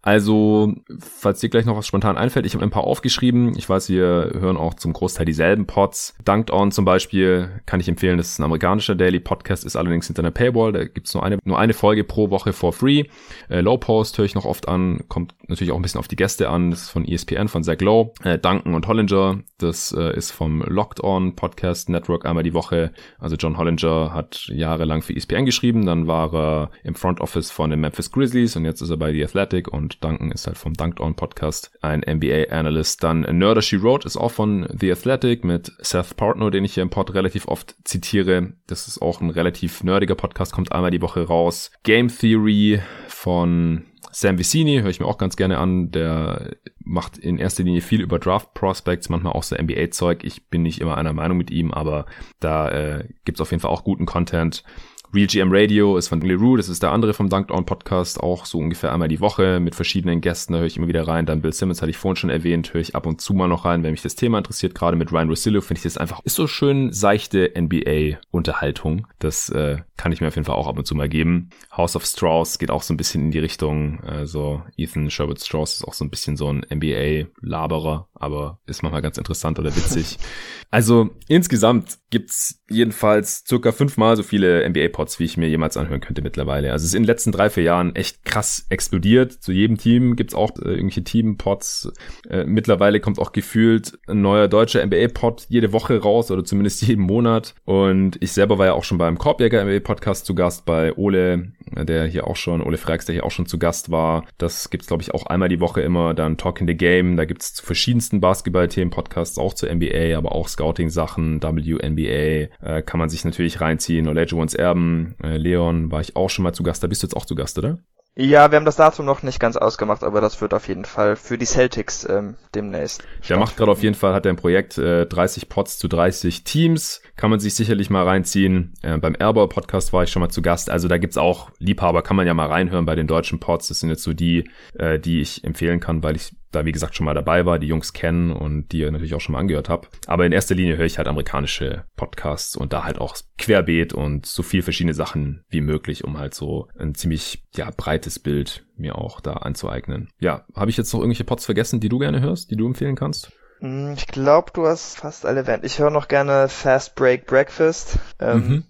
Also, 0.01 0.73
falls 0.99 1.39
dir 1.39 1.49
gleich 1.49 1.65
noch 1.65 1.75
was 1.75 1.87
spontan 1.87 2.17
einfällt, 2.17 2.45
ich 2.45 2.53
habe 2.53 2.63
ein 2.63 2.69
paar 2.69 2.85
aufgeschrieben. 2.85 3.57
Ich 3.57 3.67
weiß, 3.67 3.89
wir 3.89 4.31
hören 4.39 4.57
auch 4.57 4.73
zum 4.73 4.93
Großteil 4.93 5.25
dieselben 5.25 5.65
Pods. 5.65 6.15
Dunked 6.25 6.51
On 6.51 6.71
zum 6.71 6.85
Beispiel 6.85 7.61
kann 7.65 7.79
ich 7.79 7.87
empfehlen. 7.87 8.17
Das 8.17 8.29
ist 8.29 8.39
ein 8.39 8.43
amerikanischer 8.43 8.95
Daily 8.95 9.19
Podcast, 9.19 9.65
ist 9.65 9.75
allerdings 9.75 10.07
hinter 10.07 10.21
einer 10.21 10.31
Paywall. 10.31 10.71
Da 10.71 10.85
gibt's 10.85 11.13
nur 11.13 11.23
eine, 11.23 11.39
nur 11.43 11.59
eine 11.59 11.73
Folge 11.73 12.03
pro 12.03 12.29
Woche 12.29 12.53
for 12.53 12.73
free. 12.73 13.05
Äh, 13.49 13.61
Low 13.61 13.77
Post 13.77 14.17
höre 14.17 14.25
ich 14.25 14.35
noch 14.35 14.45
oft 14.45 14.67
an. 14.67 15.03
Kommt 15.07 15.33
natürlich 15.47 15.71
auch 15.71 15.75
ein 15.75 15.81
bisschen 15.81 15.99
auf 15.99 16.07
die 16.07 16.15
Gäste 16.15 16.49
an. 16.49 16.71
Das 16.71 16.83
ist 16.83 16.89
von 16.89 17.05
ESPN, 17.05 17.47
von 17.47 17.63
Zach 17.63 17.79
Lowe. 17.79 18.11
Äh, 18.23 18.37
Duncan 18.37 18.73
und 18.73 18.87
Hollinger, 18.87 19.39
das 19.57 19.91
äh, 19.91 20.15
ist 20.15 20.31
vom 20.31 20.61
Locked 20.61 21.03
On 21.03 21.35
Podcast 21.35 21.89
Network 21.89 22.25
einmal 22.25 22.43
die 22.43 22.53
Woche. 22.53 22.91
Also 23.19 23.35
John 23.35 23.57
Hollinger 23.57 24.13
hat 24.13 24.47
jahrelang 24.47 25.01
für 25.01 25.15
ESPN 25.15 25.45
geschrieben. 25.45 25.85
Dann 25.85 26.07
war 26.07 26.33
er 26.33 26.71
im 26.83 26.95
Front 26.95 27.21
Office 27.21 27.51
von 27.51 27.69
den 27.69 27.79
Memphis 27.79 28.11
Grizzlies 28.11 28.55
und 28.55 28.65
jetzt 28.65 28.81
ist 28.81 28.89
er 28.89 28.97
bei 28.97 29.11
The 29.11 29.23
Athletic 29.23 29.67
und 29.67 30.03
Duncan 30.03 30.31
ist 30.31 30.47
halt 30.47 30.57
vom 30.57 30.73
Dunked 30.73 30.99
On 30.99 31.15
Podcast 31.15 31.71
ein 31.81 32.01
NBA 32.01 32.49
Analyst. 32.49 33.03
Dann 33.03 33.21
Nerder 33.21 33.61
She 33.61 33.81
Wrote 33.81 34.07
ist 34.07 34.17
auch 34.17 34.28
von 34.29 34.67
The 34.79 34.91
Athletic 34.91 35.43
mit 35.43 35.71
Seth 35.79 36.15
Partner, 36.15 36.51
den 36.51 36.63
ich 36.63 36.73
hier 36.73 36.83
im 36.83 36.89
Pod 36.89 37.13
relativ 37.13 37.47
oft 37.47 37.75
zitiere. 37.83 38.53
Das 38.67 38.87
ist 38.87 39.01
auch 39.01 39.21
ein 39.21 39.29
relativ 39.29 39.83
nerdiger 39.83 40.15
Podcast, 40.15 40.53
kommt 40.53 40.71
einmal 40.71 40.91
die 40.91 41.01
Woche 41.01 41.27
raus. 41.27 41.71
Game 41.83 42.07
Theory 42.07 42.81
von 43.07 43.85
Sam 44.11 44.39
Vicini 44.39 44.79
höre 44.79 44.89
ich 44.89 44.99
mir 44.99 45.05
auch 45.05 45.17
ganz 45.17 45.35
gerne 45.35 45.57
an. 45.57 45.91
Der 45.91 46.55
macht 46.79 47.17
in 47.17 47.37
erster 47.37 47.63
Linie 47.63 47.81
viel 47.81 48.01
über 48.01 48.19
Draft 48.19 48.53
Prospects, 48.53 49.09
manchmal 49.09 49.33
auch 49.33 49.43
so 49.43 49.55
NBA-Zeug. 49.55 50.23
Ich 50.23 50.47
bin 50.47 50.63
nicht 50.63 50.81
immer 50.81 50.97
einer 50.97 51.13
Meinung 51.13 51.37
mit 51.37 51.51
ihm, 51.51 51.71
aber 51.71 52.05
da 52.39 52.69
äh, 52.69 53.07
gibt's 53.25 53.41
auf 53.41 53.51
jeden 53.51 53.61
Fall 53.61 53.71
auch 53.71 53.83
guten 53.83 54.05
Content. 54.05 54.63
Real 55.11 55.25
GM 55.25 55.51
Radio 55.51 55.97
ist 55.97 56.07
von 56.07 56.21
Leroux, 56.21 56.55
das 56.55 56.69
ist 56.69 56.83
der 56.83 56.91
andere 56.91 57.15
vom 57.15 57.29
Dunked 57.29 57.49
On 57.49 57.65
Podcast, 57.65 58.19
auch 58.19 58.45
so 58.45 58.59
ungefähr 58.59 58.93
einmal 58.93 59.07
die 59.07 59.19
Woche 59.19 59.59
mit 59.59 59.73
verschiedenen 59.73 60.21
Gästen, 60.21 60.53
da 60.53 60.59
höre 60.59 60.67
ich 60.67 60.77
immer 60.77 60.87
wieder 60.87 61.07
rein. 61.07 61.25
Dann 61.25 61.41
Bill 61.41 61.51
Simmons 61.51 61.81
hatte 61.81 61.89
ich 61.89 61.97
vorhin 61.97 62.15
schon 62.15 62.29
erwähnt, 62.29 62.75
höre 62.75 62.81
ich 62.81 62.95
ab 62.95 63.07
und 63.07 63.19
zu 63.19 63.33
mal 63.33 63.47
noch 63.47 63.65
rein, 63.65 63.81
wenn 63.81 63.89
mich 63.89 64.03
das 64.03 64.13
Thema 64.13 64.37
interessiert. 64.37 64.75
Gerade 64.75 64.97
mit 64.97 65.11
Ryan 65.11 65.29
Rosillo 65.29 65.61
finde 65.61 65.79
ich 65.79 65.83
das 65.83 65.97
einfach, 65.97 66.19
ist 66.25 66.35
so 66.35 66.45
schön 66.45 66.93
seichte 66.93 67.51
NBA-Unterhaltung. 67.57 69.07
Das 69.17 69.49
äh, 69.49 69.79
kann 69.97 70.11
ich 70.11 70.21
mir 70.21 70.27
auf 70.27 70.35
jeden 70.35 70.45
Fall 70.45 70.55
auch 70.55 70.67
ab 70.67 70.77
und 70.77 70.85
zu 70.85 70.93
mal 70.93 71.09
geben. 71.09 71.49
House 71.75 71.95
of 71.95 72.05
Strauss 72.05 72.59
geht 72.59 72.69
auch 72.69 72.83
so 72.83 72.93
ein 72.93 72.97
bisschen 72.97 73.23
in 73.23 73.31
die 73.31 73.39
Richtung, 73.39 74.01
also 74.01 74.61
Ethan 74.77 75.09
Sherwood 75.09 75.41
Strauss 75.41 75.73
ist 75.73 75.85
auch 75.85 75.93
so 75.93 76.05
ein 76.05 76.11
bisschen 76.11 76.37
so 76.37 76.53
ein 76.53 76.63
NBA-Laberer, 76.71 78.07
aber 78.13 78.59
ist 78.67 78.83
manchmal 78.83 79.01
ganz 79.01 79.17
interessant 79.17 79.57
oder 79.57 79.75
witzig. 79.75 80.19
also 80.69 81.09
insgesamt 81.27 81.97
gibt's 82.11 82.61
jedenfalls 82.69 83.43
circa 83.47 83.71
fünfmal 83.71 84.15
so 84.15 84.23
viele 84.23 84.69
NBA-Pods, 84.99 85.19
wie 85.19 85.25
ich 85.25 85.37
mir 85.37 85.47
jemals 85.47 85.77
anhören 85.77 86.01
könnte 86.01 86.21
mittlerweile. 86.21 86.71
Also 86.71 86.83
es 86.83 86.89
ist 86.89 86.95
in 86.95 87.03
den 87.03 87.07
letzten 87.07 87.31
drei, 87.31 87.49
vier 87.49 87.63
Jahren 87.63 87.95
echt 87.95 88.25
krass 88.25 88.65
explodiert. 88.69 89.31
Zu 89.33 89.51
jedem 89.51 89.77
Team 89.77 90.15
gibt's 90.15 90.35
auch 90.35 90.51
äh, 90.57 90.69
irgendwelche 90.69 91.03
Team-Pods. 91.03 91.91
Äh, 92.29 92.43
mittlerweile 92.45 92.99
kommt 92.99 93.19
auch 93.19 93.31
gefühlt 93.31 93.97
ein 94.07 94.21
neuer 94.21 94.47
deutscher 94.47 94.85
NBA-Pod 94.85 95.45
jede 95.49 95.71
Woche 95.73 96.01
raus 96.01 96.31
oder 96.31 96.43
zumindest 96.43 96.81
jeden 96.87 97.03
Monat. 97.03 97.55
Und 97.65 98.17
ich 98.21 98.33
selber 98.33 98.57
war 98.57 98.67
ja 98.67 98.73
auch 98.73 98.83
schon 98.83 98.97
beim 98.97 99.17
Korbjäger 99.17 99.63
NBA-Podcast 99.63 100.25
zu 100.25 100.35
Gast 100.35 100.65
bei 100.65 100.93
Ole, 100.95 101.53
der 101.75 102.05
hier 102.05 102.27
auch 102.27 102.35
schon, 102.35 102.61
Ole 102.61 102.77
Frax, 102.77 103.05
der 103.05 103.13
hier 103.13 103.25
auch 103.25 103.31
schon 103.31 103.45
zu 103.45 103.57
Gast 103.57 103.91
war. 103.91 104.25
Das 104.37 104.69
gibt's 104.69 104.87
glaube 104.87 105.03
ich 105.03 105.13
auch 105.13 105.25
einmal 105.25 105.49
die 105.49 105.59
Woche 105.59 105.81
immer. 105.81 106.13
Dann 106.13 106.37
Talk 106.37 106.61
in 106.61 106.67
the 106.67 106.75
Game, 106.75 107.17
da 107.17 107.25
gibt's 107.25 107.53
zu 107.53 107.65
verschiedensten 107.65 108.19
Basketball-Themen 108.19 108.91
Podcasts, 108.91 109.37
auch 109.37 109.53
zur 109.53 109.73
NBA, 109.73 110.17
aber 110.17 110.33
auch 110.33 110.47
Scouting-Sachen, 110.47 111.41
WNBA 111.41 111.87
NBA 111.89 112.49
äh, 112.61 112.81
kann 112.85 112.99
man 112.99 113.09
sich 113.09 113.23
natürlich 113.25 113.61
reinziehen. 113.61 114.07
Olajuwons 114.07 114.53
Erben, 114.53 114.88
äh, 115.23 115.37
Leon 115.37 115.91
war 115.91 116.01
ich 116.01 116.15
auch 116.15 116.29
schon 116.29 116.43
mal 116.43 116.53
zu 116.53 116.63
Gast. 116.63 116.83
Da 116.83 116.87
bist 116.87 117.03
du 117.03 117.07
jetzt 117.07 117.15
auch 117.15 117.25
zu 117.25 117.35
Gast, 117.35 117.57
oder? 117.57 117.79
Ja, 118.21 118.51
wir 118.51 118.57
haben 118.57 118.65
das 118.65 118.75
Datum 118.75 119.05
noch 119.05 119.23
nicht 119.23 119.39
ganz 119.39 119.55
ausgemacht, 119.55 120.03
aber 120.03 120.19
das 120.19 120.41
wird 120.41 120.53
auf 120.53 120.67
jeden 120.67 120.83
Fall 120.83 121.15
für 121.15 121.37
die 121.37 121.45
Celtics 121.45 122.05
ähm, 122.09 122.35
demnächst. 122.53 123.01
Der 123.29 123.37
macht 123.37 123.55
gerade 123.55 123.71
auf 123.71 123.81
jeden 123.81 123.95
Fall, 123.95 124.13
hat 124.13 124.25
er 124.25 124.33
ein 124.33 124.35
Projekt, 124.35 124.77
äh, 124.77 125.05
30 125.05 125.47
Pots 125.47 125.77
zu 125.77 125.87
30 125.87 126.43
Teams, 126.43 127.01
kann 127.15 127.29
man 127.29 127.39
sich 127.39 127.55
sicherlich 127.55 127.89
mal 127.89 128.03
reinziehen. 128.03 128.73
Äh, 128.81 128.97
beim 128.97 129.15
Airball 129.17 129.47
Podcast 129.47 129.93
war 129.93 130.03
ich 130.03 130.11
schon 130.11 130.19
mal 130.19 130.29
zu 130.29 130.41
Gast, 130.41 130.69
also 130.69 130.89
da 130.89 130.97
gibt's 130.97 131.17
auch 131.17 131.51
Liebhaber, 131.59 132.01
kann 132.01 132.17
man 132.17 132.27
ja 132.27 132.33
mal 132.33 132.47
reinhören 132.47 132.85
bei 132.85 132.95
den 132.95 133.07
deutschen 133.07 133.39
Pots. 133.39 133.69
Das 133.69 133.79
sind 133.79 133.89
jetzt 133.89 134.03
so 134.03 134.11
die, 134.11 134.49
äh, 134.73 134.99
die 134.99 135.21
ich 135.21 135.45
empfehlen 135.45 135.79
kann, 135.79 136.03
weil 136.03 136.17
ich 136.17 136.33
da 136.51 136.65
wie 136.65 136.71
gesagt 136.71 136.95
schon 136.95 137.05
mal 137.05 137.13
dabei 137.13 137.45
war, 137.45 137.59
die 137.59 137.67
Jungs 137.67 137.93
kennen 137.93 138.31
und 138.31 138.71
die 138.71 138.79
ihr 138.79 138.91
natürlich 138.91 139.13
auch 139.13 139.21
schon 139.21 139.33
mal 139.33 139.39
angehört 139.39 139.69
habt. 139.69 139.89
Aber 140.07 140.25
in 140.25 140.31
erster 140.31 140.55
Linie 140.55 140.77
höre 140.77 140.85
ich 140.85 140.97
halt 140.97 141.07
amerikanische 141.07 141.85
Podcasts 141.95 142.55
und 142.55 142.73
da 142.73 142.83
halt 142.83 142.99
auch 142.99 143.17
querbeet 143.37 143.93
und 143.93 144.25
so 144.25 144.43
viel 144.43 144.61
verschiedene 144.61 144.93
Sachen 144.93 145.43
wie 145.49 145.61
möglich, 145.61 146.03
um 146.03 146.17
halt 146.17 146.33
so 146.33 146.67
ein 146.77 146.95
ziemlich 146.95 147.43
ja 147.55 147.69
breites 147.75 148.19
Bild 148.19 148.65
mir 148.75 148.95
auch 148.95 149.21
da 149.21 149.33
anzueignen. 149.33 150.09
Ja, 150.19 150.45
habe 150.55 150.71
ich 150.71 150.77
jetzt 150.77 150.93
noch 150.93 150.99
irgendwelche 150.99 151.23
Pods 151.23 151.45
vergessen, 151.45 151.79
die 151.79 151.89
du 151.89 151.99
gerne 151.99 152.21
hörst, 152.21 152.51
die 152.51 152.55
du 152.55 152.65
empfehlen 152.65 152.95
kannst? 152.95 153.31
Hm, 153.59 153.93
ich 153.97 154.07
glaube, 154.07 154.51
du 154.53 154.65
hast 154.65 154.97
fast 154.97 155.25
alle 155.25 155.41
erwähnt. 155.41 155.65
Ich 155.65 155.79
höre 155.79 155.89
noch 155.89 156.07
gerne 156.07 156.47
Fast 156.47 156.95
Break 156.95 157.25
Breakfast. 157.25 157.99
Ähm, 158.19 158.47
mhm 158.47 158.63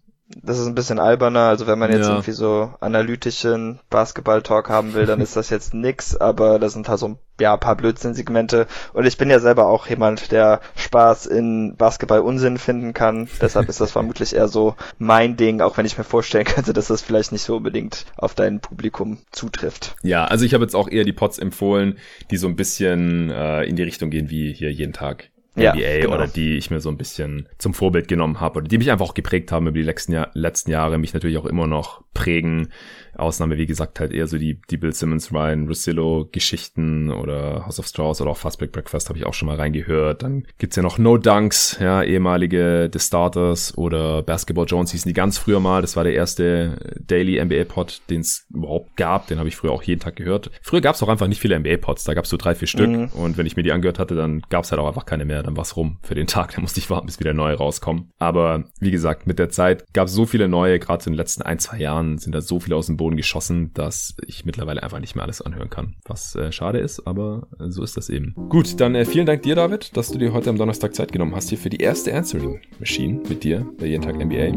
das 0.44 0.60
ist 0.60 0.68
ein 0.68 0.76
bisschen 0.76 1.00
alberner, 1.00 1.48
also 1.48 1.66
wenn 1.66 1.80
man 1.80 1.92
jetzt 1.92 2.06
ja. 2.06 2.14
irgendwie 2.14 2.32
so 2.32 2.72
analytischen 2.80 3.80
Basketball-Talk 3.90 4.70
haben 4.70 4.94
will, 4.94 5.06
dann 5.06 5.22
ist 5.22 5.36
das 5.36 5.50
jetzt 5.50 5.74
nix, 5.74 6.16
aber 6.16 6.60
das 6.60 6.74
sind 6.74 6.88
halt 6.88 7.00
so 7.00 7.18
ja, 7.40 7.54
ein 7.54 7.60
paar 7.60 7.76
Blödsinn-Segmente 7.76 8.68
und 8.94 9.06
ich 9.06 9.18
bin 9.18 9.30
ja 9.30 9.40
selber 9.40 9.68
auch 9.68 9.88
jemand, 9.88 10.32
der 10.32 10.62
Spaß 10.76 11.26
in 11.26 11.76
Basketball 11.78 12.20
Unsinn 12.20 12.60
finden 12.60 12.94
kann, 12.94 13.28
deshalb 13.42 13.70
ist 13.70 13.82
das 13.82 13.92
vermutlich 13.92 14.36
eher 14.36 14.48
so 14.48 14.76
mein 15.00 15.36
Ding, 15.36 15.62
auch 15.62 15.78
wenn 15.78 15.86
ich 15.86 15.98
mir 15.98 16.04
vorstellen 16.04 16.46
könnte, 16.46 16.74
dass 16.74 16.88
das 16.88 17.02
vielleicht 17.02 17.32
nicht 17.32 17.44
so 17.44 17.58
unbedingt 17.58 18.06
auf 18.16 18.36
dein 18.36 18.60
Publikum 18.60 19.20
zutrifft. 19.32 19.96
Ja, 20.04 20.26
also 20.26 20.46
ich 20.46 20.54
habe 20.54 20.64
jetzt 20.64 20.76
auch 20.76 20.90
eher 20.90 21.06
die 21.06 21.14
Pots 21.14 21.40
empfohlen, 21.40 21.98
die 22.30 22.38
so 22.38 22.48
ein 22.48 22.56
bisschen 22.56 23.32
äh, 23.32 23.64
in 23.64 23.76
die 23.76 23.84
Richtung 23.84 24.12
gehen 24.12 24.30
wie 24.30 24.54
hier 24.54 24.72
jeden 24.72 24.94
Tag 24.94 25.32
ja, 25.56 25.74
NBA 25.74 26.02
genau. 26.02 26.16
oder 26.16 26.28
die 26.28 26.58
ich 26.58 26.70
mir 26.70 26.80
so 26.80 26.90
ein 26.90 26.98
bisschen 26.98 27.48
zum 27.58 27.74
Vorbild 27.74 28.08
genommen 28.08 28.40
habe 28.40 28.60
oder 28.60 28.68
die 28.68 28.78
mich 28.78 28.92
einfach 28.92 29.06
auch 29.06 29.14
geprägt 29.14 29.52
haben 29.52 29.68
über 29.68 29.78
die 29.78 29.84
letzten, 29.84 30.14
Jahr, 30.14 30.30
letzten 30.34 30.72
Jahre, 30.72 30.98
mich 30.98 31.14
natürlich 31.14 31.38
auch 31.38 31.46
immer 31.46 31.68
noch 31.68 32.04
prägen. 32.14 32.70
Ausnahme, 33.16 33.58
wie 33.58 33.66
gesagt, 33.66 34.00
halt 34.00 34.14
eher 34.14 34.28
so 34.28 34.38
die, 34.38 34.62
die 34.70 34.78
Bill 34.78 34.94
Simmons, 34.94 35.34
Ryan 35.34 35.68
Russillo 35.68 36.30
Geschichten 36.32 37.12
oder 37.12 37.66
House 37.66 37.80
of 37.80 37.88
Strauss 37.88 38.22
oder 38.22 38.32
auch 38.32 38.38
Fast 38.38 38.60
Break 38.60 38.72
Breakfast 38.72 39.10
habe 39.10 39.20
ich 39.20 39.26
auch 39.26 39.34
schon 39.34 39.48
mal 39.48 39.58
reingehört. 39.58 40.24
Dann 40.24 40.46
gibt's 40.58 40.76
ja 40.76 40.84
noch 40.84 40.98
No 40.98 41.18
Dunks, 41.18 41.78
ja, 41.82 42.02
ehemalige 42.02 42.90
The 42.92 43.00
Starters 43.00 43.78
oder 43.78 44.24
Basketball 44.24 44.66
Jones 44.68 44.92
hießen 44.92 45.10
die 45.10 45.14
ganz 45.14 45.38
früher 45.38 45.60
mal. 45.60 45.82
Das 45.82 45.96
war 45.96 46.04
der 46.04 46.14
erste 46.14 46.78
Daily 47.06 47.44
NBA 47.44 47.66
Pod, 47.66 48.02
den 48.10 48.22
es 48.22 48.46
überhaupt 48.54 48.96
gab. 48.96 49.28
Den 49.28 49.38
habe 49.40 49.50
ich 49.50 49.56
früher 49.56 49.72
auch 49.72 49.84
jeden 49.84 50.00
Tag 50.00 50.16
gehört. 50.16 50.50
Früher 50.62 50.82
gab's 50.82 51.04
auch 51.04 51.10
einfach 51.10 51.28
nicht 51.28 51.42
viele 51.42 51.60
NBA 51.60 51.78
Pods. 51.78 52.06
Da 52.06 52.14
gab's 52.14 52.30
so 52.30 52.38
drei, 52.38 52.56
vier 52.56 52.68
Stück. 52.68 52.90
Mhm. 52.90 53.08
Und 53.10 53.38
wenn 53.38 53.46
ich 53.46 53.58
mir 53.58 53.64
die 53.64 53.72
angehört 53.72 54.00
hatte, 54.00 54.16
dann 54.16 54.42
gab's 54.50 54.72
halt 54.72 54.80
auch 54.80 54.88
einfach 54.88 55.06
keine 55.06 55.26
mehr. 55.26 55.44
Dann 55.50 55.58
war's 55.58 55.76
rum 55.76 55.98
für 56.04 56.14
den 56.14 56.28
Tag. 56.28 56.54
Dann 56.54 56.62
musste 56.62 56.80
ich 56.80 56.92
warten, 56.92 57.08
bis 57.08 57.20
wieder 57.20 57.34
neue 57.34 57.56
rauskommen. 57.56 58.12
Aber 58.20 58.66
wie 58.80 58.92
gesagt, 58.92 59.26
mit 59.26 59.40
der 59.40 59.50
Zeit 59.50 59.84
gab's 59.94 60.14
so 60.14 60.28
viele 60.28 60.48
neue. 60.48 60.78
Gerade 60.78 61.06
in 61.06 61.14
den 61.14 61.18
letzten 61.18 61.42
ein, 61.42 61.58
zwei 61.58 61.80
Jahren 61.80 62.20
sind 62.20 62.36
da 62.36 62.42
so 62.42 62.60
viele 62.60 62.76
aus 62.76 62.86
dem 62.86 62.98
Boden 62.98 63.18
geschossen, 63.18 63.74
dass 63.74 64.16
ich 64.28 64.46
mittlerweile 64.46 64.84
einfach 64.84 65.00
nicht 65.00 65.16
mehr 65.16 65.24
alles 65.24 65.42
anhören 65.42 65.72
kann. 65.72 65.96
Was 66.06 66.36
äh, 66.36 66.52
schade 66.52 66.78
ist, 66.78 67.08
aber 67.08 67.48
so 67.58 67.82
ist 67.82 67.98
das 67.98 68.10
eben. 68.10 68.36
Gut, 68.50 68.80
dann 68.80 68.94
äh, 68.94 69.06
vielen 69.06 69.26
Dank 69.26 69.42
dir, 69.42 69.56
David, 69.56 69.98
dass 69.98 70.12
du 70.12 70.20
dir 70.20 70.34
heute 70.34 70.52
am 70.52 70.58
Donnerstag 70.60 70.94
Zeit 70.94 71.12
genommen 71.12 71.36
hast 71.36 71.50
hier 71.50 71.58
für 71.58 71.72
die 71.72 71.78
erste 71.78 72.14
Answering 72.14 72.62
Machine 72.78 73.24
mit 73.28 73.44
dir 73.44 73.66
bei 73.80 73.88
jeden 73.88 74.04
Tag 74.04 74.24
NBA. 74.24 74.54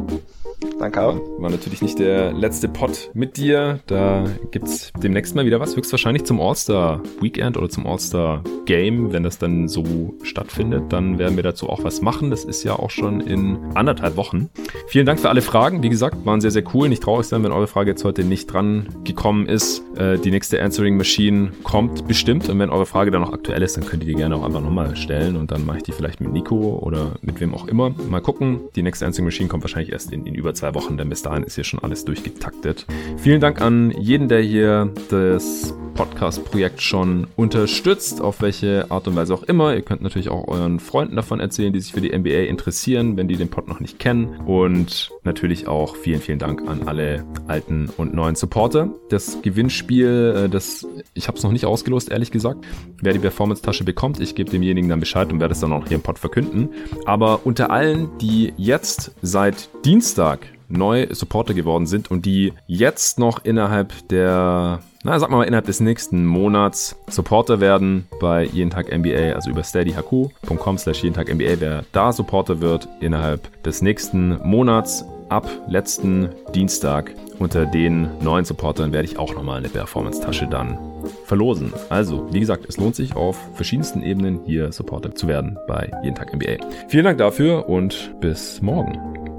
Danke 0.79 1.03
auch. 1.03 1.17
War 1.39 1.51
natürlich 1.51 1.83
nicht 1.83 1.99
der 1.99 2.33
letzte 2.33 2.69
Pod 2.69 3.11
mit 3.15 3.37
dir. 3.37 3.81
Da 3.87 4.25
gibt's 4.51 4.93
demnächst 5.03 5.35
mal 5.35 5.47
wieder 5.47 5.61
was. 5.61 5.77
Höchstwahrscheinlich 5.77 6.25
zum 6.25 6.41
All-Star 6.41 7.03
Weekend 7.21 7.57
oder 7.57 7.69
zum 7.69 7.87
All-Star 7.87 8.43
Game. 8.67 9.13
Wenn 9.13 9.23
das 9.23 9.39
dann 9.39 9.69
so 9.69 10.15
stattfindet, 10.23 10.93
dann 10.93 11.19
werden 11.19 11.37
wir 11.37 11.43
dazu 11.43 11.69
auch 11.69 11.85
was 11.85 12.03
machen. 12.03 12.31
Das 12.31 12.45
ist 12.45 12.65
ja 12.65 12.79
auch 12.79 12.91
schon 12.91 13.21
in 13.21 13.59
anderthalb 13.75 14.17
Wochen. 14.17 14.51
Vielen 14.89 15.07
Dank 15.07 15.21
für 15.21 15.29
alle 15.29 15.43
Fragen. 15.43 15.83
Wie 15.83 15.89
gesagt, 15.89 16.25
waren 16.25 16.41
sehr, 16.41 16.51
sehr 16.51 16.65
cool. 16.75 16.89
Nicht 16.89 17.03
traurig 17.03 17.27
sein, 17.27 17.43
wenn 17.45 17.53
eure 17.53 17.67
Frage 17.67 17.91
jetzt 17.91 18.05
heute 18.05 18.25
nicht 18.25 18.53
dran 18.53 18.89
gekommen 19.05 19.47
ist. 19.47 19.83
Äh, 19.97 20.19
die 20.19 20.31
nächste 20.31 20.63
Answering 20.63 20.97
Machine 20.97 21.53
kommt 21.63 22.07
bestimmt. 22.07 22.49
Und 22.49 22.59
wenn 22.59 22.71
eure 22.71 22.87
Frage 22.87 23.11
dann 23.11 23.23
noch 23.23 23.33
aktuell 23.33 23.63
ist, 23.63 23.77
dann 23.77 23.87
könnt 23.87 24.03
ihr 24.05 24.09
die 24.09 24.15
gerne 24.15 24.37
auch 24.37 24.45
einfach 24.45 24.61
nochmal 24.61 24.97
stellen. 24.97 25.37
Und 25.37 25.51
dann 25.51 25.65
mache 25.65 25.79
ich 25.79 25.83
die 25.83 25.93
vielleicht 25.93 26.21
mit 26.21 26.33
Nico 26.33 26.79
oder 26.83 27.13
mit 27.23 27.41
wem 27.41 27.55
auch 27.55 27.69
immer. 27.69 27.91
Mal 28.09 28.21
gucken. 28.21 28.61
Die 28.77 28.83
nächste 28.83 29.07
Answering 29.07 29.27
Machine 29.27 29.49
kommt 29.49 29.63
wahrscheinlich 29.65 29.93
erst 29.93 30.13
in, 30.13 30.27
in 30.27 30.35
über 30.35 30.52
zwei 30.55 30.75
Wochen, 30.75 30.97
denn 30.97 31.09
bis 31.09 31.23
dahin 31.23 31.45
ist 31.45 31.55
hier 31.55 31.65
schon 31.65 31.81
alles 31.81 32.05
durchgetaktet. 32.05 32.87
Vielen 33.17 33.41
Dank 33.41 33.61
an 33.61 33.91
jeden, 33.91 34.29
der 34.29 34.41
hier 34.41 34.93
das 35.11 35.75
Podcast-Projekt 35.95 36.81
schon 36.81 37.27
unterstützt, 37.37 38.21
auf 38.21 38.41
welche 38.41 38.91
Art 38.91 39.07
und 39.09 39.17
Weise 39.17 39.35
auch 39.35 39.43
immer. 39.43 39.75
Ihr 39.75 39.83
könnt 39.83 40.03
natürlich 40.03 40.29
auch 40.29 40.49
euren 40.49 40.81
Freunden 40.81 41.17
davon 41.17 41.41
erzählen, 41.41 41.73
die 41.73 41.81
sich 41.81 41.93
für 41.93 42.01
die 42.01 42.17
NBA 42.17 42.49
interessieren, 42.49 43.17
wenn 43.17 43.29
die 43.29 43.37
den 43.37 43.49
Pod 43.49 43.69
noch 43.69 43.81
nicht 43.81 43.99
kennen. 43.99 44.41
Und 44.47 45.11
natürlich 45.25 45.69
auch 45.69 45.97
vielen, 45.97 46.21
vielen 46.21 46.39
Dank 46.39 46.67
an 46.69 46.89
alle 46.89 47.25
alten 47.47 47.89
und 47.97 48.15
neuen 48.15 48.35
Supporter. 48.35 48.91
Das 49.11 49.39
Gewinnspiel, 49.43 50.45
äh, 50.45 50.49
das 50.49 50.87
ich 51.15 51.29
habe 51.29 51.37
es 51.37 51.45
noch 51.45 51.53
nicht 51.53 51.67
ausgelost, 51.67 52.11
ehrlich 52.11 52.31
gesagt. 52.31 52.65
Wer 53.01 53.13
die 53.13 53.19
Performance-Tasche 53.19 53.85
bekommt, 53.85 54.21
ich 54.21 54.35
gebe 54.35 54.51
demjenigen 54.51 54.89
dann 54.89 55.01
Bescheid 55.01 55.33
und 55.33 55.41
werde 55.41 55.53
es 55.53 55.61
dann 55.61 55.73
auch 55.73 55.87
hier 55.87 55.97
im 55.97 56.03
Pod 56.03 56.19
verkünden. 56.19 56.71
Aber 57.05 57.45
unter 57.45 57.71
allen, 57.71 58.09
die 58.19 58.53
jetzt 58.57 59.15
seit 59.23 59.69
Dienstag 59.85 60.42
neu 60.69 61.07
Supporter 61.11 61.55
geworden 61.55 61.87
sind 61.87 62.11
und 62.11 62.27
die 62.27 62.53
jetzt 62.67 63.19
noch 63.19 63.45
innerhalb 63.45 63.93
der, 64.09 64.81
na, 65.05 65.19
sag 65.19 65.31
mal 65.31 65.45
innerhalb 65.45 65.67
des 65.67 65.81
nächsten 65.81 66.25
Monats 66.25 66.97
Supporter 67.09 67.61
werden 67.61 68.07
bei 68.21 68.45
jeden 68.45 68.71
Tag 68.71 68.97
NBA, 68.97 69.35
also 69.35 69.51
über 69.51 69.63
steadyhq.com 69.63 70.79
slash 70.79 71.03
jeden 71.03 71.15
Tag 71.15 71.33
NBA, 71.33 71.61
wer 71.61 71.85
da 71.93 72.13
Supporter 72.13 72.61
wird 72.61 72.89
innerhalb 73.01 73.63
des 73.63 73.83
nächsten 73.83 74.39
Monats 74.43 75.05
ab 75.29 75.49
letzten 75.67 76.29
Dienstag 76.55 77.15
unter 77.39 77.67
den 77.67 78.09
neuen 78.21 78.45
Supportern 78.45 78.93
werde 78.93 79.09
ich 79.09 79.19
auch 79.19 79.35
nochmal 79.35 79.59
eine 79.59 79.69
Performance-Tasche 79.69 80.47
dann 80.47 80.79
verlosen. 81.25 81.73
Also, 81.89 82.29
wie 82.33 82.41
gesagt, 82.41 82.67
es 82.69 82.77
lohnt 82.77 82.95
sich 82.95 83.17
auf 83.17 83.37
verschiedensten 83.55 84.03
Ebenen 84.03 84.41
hier 84.47 84.71
Supporter 84.71 85.15
zu 85.15 85.27
werden 85.27 85.59
bei 85.67 85.91
Jeden 86.05 86.15
Tag 86.15 86.33
NBA. 86.35 86.65
Vielen 86.89 87.05
Dank 87.05 87.19
dafür 87.19 87.69
und 87.69 88.15
bis 88.21 88.63
morgen. 88.63 89.32